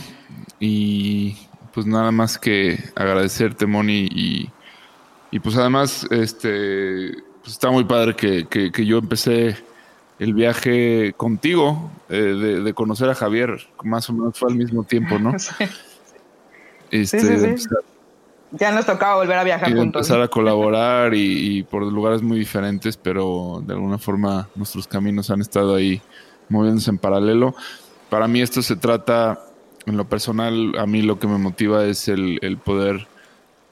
y 0.59 1.37
pues 1.79 1.87
nada 1.87 2.11
más 2.11 2.37
que 2.37 2.77
agradecerte, 2.93 3.65
Moni, 3.65 4.09
y, 4.11 4.49
y 5.31 5.39
pues 5.39 5.55
además, 5.55 6.05
este, 6.11 7.13
pues 7.39 7.53
está 7.53 7.71
muy 7.71 7.85
padre 7.85 8.17
que, 8.17 8.47
que, 8.47 8.85
yo 8.85 8.97
empecé 8.97 9.55
el 10.19 10.33
viaje 10.33 11.13
contigo, 11.15 11.89
eh, 12.09 12.17
de, 12.17 12.59
de, 12.59 12.73
conocer 12.73 13.09
a 13.09 13.15
Javier, 13.15 13.65
más 13.85 14.09
o 14.09 14.13
menos 14.13 14.37
fue 14.37 14.51
al 14.51 14.57
mismo 14.57 14.83
tiempo, 14.83 15.17
¿no? 15.19 15.31
Sí. 15.39 15.65
Este, 16.91 17.19
sí, 17.21 17.57
sí, 17.59 17.75
ya 18.51 18.71
nos 18.71 18.85
tocaba 18.85 19.15
volver 19.15 19.37
a 19.37 19.43
viajar 19.45 19.69
y 19.69 19.73
juntos. 19.73 20.01
Empezar 20.01 20.21
a 20.21 20.27
colaborar 20.27 21.13
y, 21.13 21.59
y, 21.59 21.63
por 21.63 21.83
lugares 21.83 22.21
muy 22.21 22.39
diferentes, 22.39 22.97
pero 22.97 23.63
de 23.65 23.73
alguna 23.73 23.97
forma 23.97 24.49
nuestros 24.53 24.85
caminos 24.85 25.29
han 25.29 25.39
estado 25.39 25.75
ahí 25.75 26.01
moviéndose 26.49 26.89
en 26.89 26.97
paralelo. 26.97 27.55
Para 28.09 28.27
mí 28.27 28.41
esto 28.41 28.61
se 28.61 28.75
trata, 28.75 29.39
en 29.89 29.97
lo 29.97 30.07
personal, 30.07 30.73
a 30.77 30.85
mí 30.85 31.01
lo 31.01 31.19
que 31.19 31.27
me 31.27 31.37
motiva 31.37 31.85
es 31.85 32.07
el, 32.07 32.39
el 32.41 32.57
poder 32.57 33.07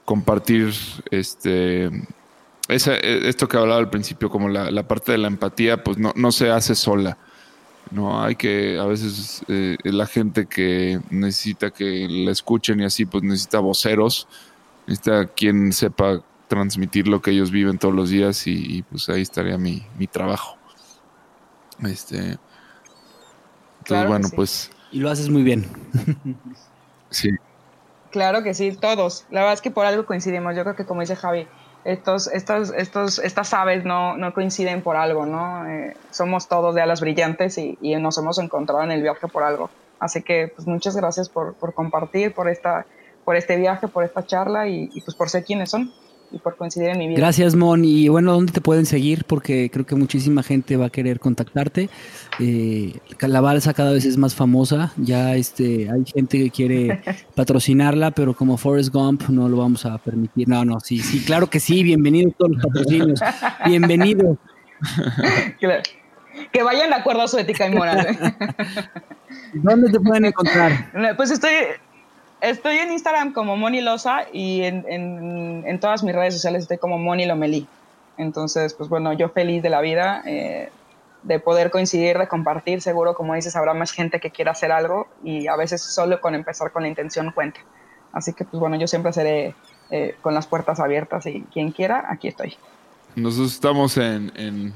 compartir 0.04 0.72
este 1.10 1.90
esa, 2.68 2.94
esto 2.94 3.48
que 3.48 3.56
hablaba 3.56 3.80
al 3.80 3.90
principio, 3.90 4.28
como 4.28 4.48
la, 4.48 4.70
la, 4.70 4.86
parte 4.86 5.12
de 5.12 5.18
la 5.18 5.28
empatía, 5.28 5.82
pues 5.82 5.96
no, 5.96 6.12
no 6.16 6.32
se 6.32 6.50
hace 6.50 6.74
sola. 6.74 7.16
No 7.90 8.22
hay 8.22 8.36
que, 8.36 8.78
a 8.78 8.84
veces 8.84 9.42
eh, 9.48 9.78
la 9.84 10.06
gente 10.06 10.46
que 10.46 11.00
necesita 11.08 11.70
que 11.70 12.06
la 12.10 12.30
escuchen 12.30 12.80
y 12.80 12.84
así, 12.84 13.06
pues 13.06 13.24
necesita 13.24 13.60
voceros 13.60 14.28
necesita 14.88 15.26
quien 15.26 15.72
sepa 15.72 16.22
transmitir 16.48 17.08
lo 17.08 17.20
que 17.20 17.30
ellos 17.30 17.50
viven 17.50 17.78
todos 17.78 17.94
los 17.94 18.08
días 18.08 18.46
y, 18.46 18.78
y 18.78 18.82
pues 18.82 19.08
ahí 19.10 19.20
estaría 19.20 19.58
mi, 19.58 19.86
mi 19.98 20.06
trabajo. 20.06 20.56
Este, 21.84 22.16
entonces, 22.16 22.38
claro 23.84 24.08
bueno, 24.08 24.28
sí. 24.28 24.36
pues. 24.36 24.70
Y 24.90 25.00
lo 25.00 25.10
haces 25.10 25.28
muy 25.28 25.42
bien. 25.42 25.66
sí. 27.10 27.30
Claro 28.10 28.42
que 28.42 28.54
sí, 28.54 28.72
todos. 28.72 29.26
La 29.30 29.40
verdad 29.40 29.54
es 29.54 29.60
que 29.60 29.70
por 29.70 29.86
algo 29.86 30.06
coincidimos. 30.06 30.56
Yo 30.56 30.62
creo 30.62 30.76
que 30.76 30.86
como 30.86 31.02
dice 31.02 31.16
Javi, 31.16 31.46
estos, 31.84 32.26
estos, 32.28 32.72
estos, 32.76 33.18
estas 33.18 33.52
aves 33.54 33.84
no, 33.84 34.16
no 34.16 34.32
coinciden 34.34 34.82
por 34.82 34.96
algo, 34.96 35.26
¿no? 35.26 35.66
Eh, 35.66 35.96
somos 36.10 36.48
todos 36.48 36.74
de 36.74 36.80
alas 36.80 37.00
brillantes 37.00 37.58
y, 37.58 37.78
y, 37.80 37.94
nos 37.96 38.18
hemos 38.18 38.38
encontrado 38.38 38.82
en 38.82 38.90
el 38.90 39.02
viaje 39.02 39.28
por 39.28 39.42
algo. 39.42 39.70
Así 40.00 40.22
que 40.22 40.52
pues 40.54 40.66
muchas 40.66 40.96
gracias 40.96 41.28
por, 41.28 41.54
por 41.54 41.74
compartir, 41.74 42.34
por 42.34 42.48
esta 42.48 42.86
por 43.24 43.36
este 43.36 43.56
viaje, 43.56 43.88
por 43.88 44.04
esta 44.04 44.24
charla 44.24 44.68
y, 44.68 44.88
y, 44.92 45.02
pues 45.02 45.14
por 45.14 45.28
ser 45.28 45.44
quienes 45.44 45.70
son 45.70 45.92
y 46.30 46.38
por 46.38 46.56
coincidir 46.56 46.90
en 46.90 46.98
mi 46.98 47.08
vida. 47.08 47.18
Gracias, 47.18 47.54
Mon. 47.54 47.84
Y 47.84 48.08
bueno, 48.08 48.32
¿dónde 48.32 48.52
te 48.52 48.60
pueden 48.60 48.86
seguir? 48.86 49.24
Porque 49.24 49.70
creo 49.70 49.86
que 49.86 49.94
muchísima 49.94 50.42
gente 50.42 50.76
va 50.76 50.86
a 50.86 50.90
querer 50.90 51.20
contactarte. 51.20 51.88
Eh, 52.38 52.98
la 53.20 53.40
balsa 53.40 53.74
cada 53.74 53.92
vez 53.92 54.04
es 54.04 54.16
más 54.16 54.34
famosa. 54.34 54.92
Ya 54.96 55.34
este, 55.34 55.90
hay 55.90 56.04
gente 56.04 56.38
que 56.38 56.50
quiere 56.50 57.00
patrocinarla, 57.34 58.10
pero 58.10 58.34
como 58.34 58.56
Forrest 58.56 58.92
Gump 58.92 59.28
no 59.28 59.48
lo 59.48 59.56
vamos 59.56 59.86
a 59.86 59.96
permitir. 59.98 60.48
No, 60.48 60.64
no, 60.64 60.80
sí, 60.80 60.98
sí, 60.98 61.24
claro 61.24 61.48
que 61.48 61.60
sí. 61.60 61.82
Bienvenidos 61.82 62.34
todos 62.36 62.52
los 62.52 62.64
patrocinios. 62.64 63.20
Bienvenidos. 63.66 64.38
Claro. 65.58 65.82
Que 66.52 66.62
vayan 66.62 66.90
de 66.90 66.94
acuerdo 66.94 67.22
a 67.22 67.26
su 67.26 67.36
ética 67.36 67.66
y 67.66 67.74
moral. 67.74 68.06
¿Dónde 69.54 69.90
te 69.90 69.98
pueden 69.98 70.26
encontrar? 70.26 70.92
Pues 71.16 71.32
estoy 71.32 71.50
Estoy 72.40 72.76
en 72.76 72.92
Instagram 72.92 73.32
como 73.32 73.56
Moni 73.56 73.80
Loza 73.80 74.26
y 74.32 74.62
en, 74.62 74.84
en, 74.86 75.80
todas 75.80 76.04
mis 76.04 76.14
redes 76.14 76.34
sociales 76.34 76.62
estoy 76.62 76.78
como 76.78 76.98
Moni 76.98 77.26
Lomelí. 77.26 77.66
Entonces, 78.16 78.74
pues 78.74 78.88
bueno, 78.88 79.12
yo 79.12 79.28
feliz 79.28 79.62
de 79.62 79.70
la 79.70 79.80
vida, 79.80 80.22
eh, 80.24 80.70
de 81.24 81.40
poder 81.40 81.70
coincidir, 81.70 82.16
de 82.16 82.28
compartir. 82.28 82.80
Seguro, 82.80 83.14
como 83.14 83.34
dices, 83.34 83.56
habrá 83.56 83.74
más 83.74 83.90
gente 83.90 84.20
que 84.20 84.30
quiera 84.30 84.52
hacer 84.52 84.70
algo 84.70 85.08
y 85.24 85.48
a 85.48 85.56
veces 85.56 85.82
solo 85.82 86.20
con 86.20 86.34
empezar 86.36 86.70
con 86.70 86.82
la 86.82 86.88
intención 86.88 87.32
cuenta. 87.32 87.60
Así 88.12 88.32
que, 88.32 88.44
pues 88.44 88.60
bueno, 88.60 88.76
yo 88.76 88.86
siempre 88.86 89.12
seré 89.12 89.54
eh, 89.90 90.16
con 90.22 90.32
las 90.32 90.46
puertas 90.46 90.78
abiertas 90.78 91.26
y 91.26 91.42
quien 91.52 91.72
quiera, 91.72 92.06
aquí 92.08 92.28
estoy. 92.28 92.56
Nosotros 93.16 93.52
estamos 93.52 93.96
en, 93.96 94.32
en, 94.36 94.72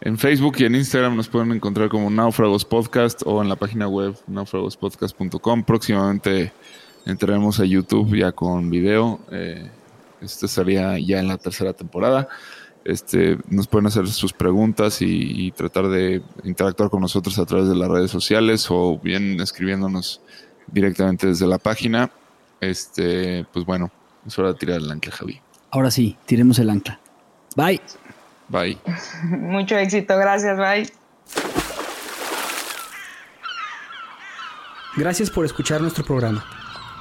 en, 0.00 0.16
Facebook 0.16 0.56
y 0.58 0.64
en 0.64 0.76
Instagram 0.76 1.16
nos 1.16 1.28
pueden 1.28 1.50
encontrar 1.50 1.88
como 1.88 2.08
Náufragos 2.08 2.64
Podcast 2.64 3.22
o 3.26 3.42
en 3.42 3.48
la 3.48 3.56
página 3.56 3.88
web 3.88 4.16
náufragospodcast.com. 4.28 5.64
Próximamente 5.64 6.52
entraremos 7.06 7.60
a 7.60 7.64
YouTube 7.64 8.16
ya 8.16 8.32
con 8.32 8.70
video. 8.70 9.20
Eh, 9.30 9.70
este 10.20 10.46
estaría 10.46 10.98
ya 10.98 11.18
en 11.18 11.28
la 11.28 11.38
tercera 11.38 11.72
temporada. 11.72 12.28
Este, 12.84 13.38
nos 13.48 13.66
pueden 13.66 13.86
hacer 13.86 14.06
sus 14.08 14.32
preguntas 14.32 15.00
y, 15.00 15.06
y, 15.46 15.52
tratar 15.52 15.88
de 15.88 16.20
interactuar 16.44 16.90
con 16.90 17.00
nosotros 17.00 17.38
a 17.38 17.46
través 17.46 17.68
de 17.68 17.74
las 17.74 17.88
redes 17.88 18.10
sociales 18.10 18.66
o 18.70 18.98
bien 18.98 19.40
escribiéndonos 19.40 20.20
directamente 20.66 21.26
desde 21.26 21.46
la 21.46 21.58
página. 21.58 22.10
Este, 22.60 23.46
pues 23.52 23.64
bueno, 23.64 23.90
es 24.26 24.38
hora 24.38 24.52
de 24.52 24.58
tirar 24.58 24.78
el 24.78 24.90
ancla, 24.90 25.12
Javi. 25.12 25.40
Ahora 25.70 25.90
sí, 25.90 26.16
tiremos 26.26 26.58
el 26.58 26.70
ancla. 26.70 27.00
Bye. 27.56 27.80
Bye. 28.48 28.78
Mucho 29.24 29.76
éxito, 29.76 30.16
gracias, 30.16 30.58
bye. 30.58 30.90
Gracias 34.96 35.30
por 35.30 35.44
escuchar 35.44 35.80
nuestro 35.80 36.04
programa. 36.04 36.44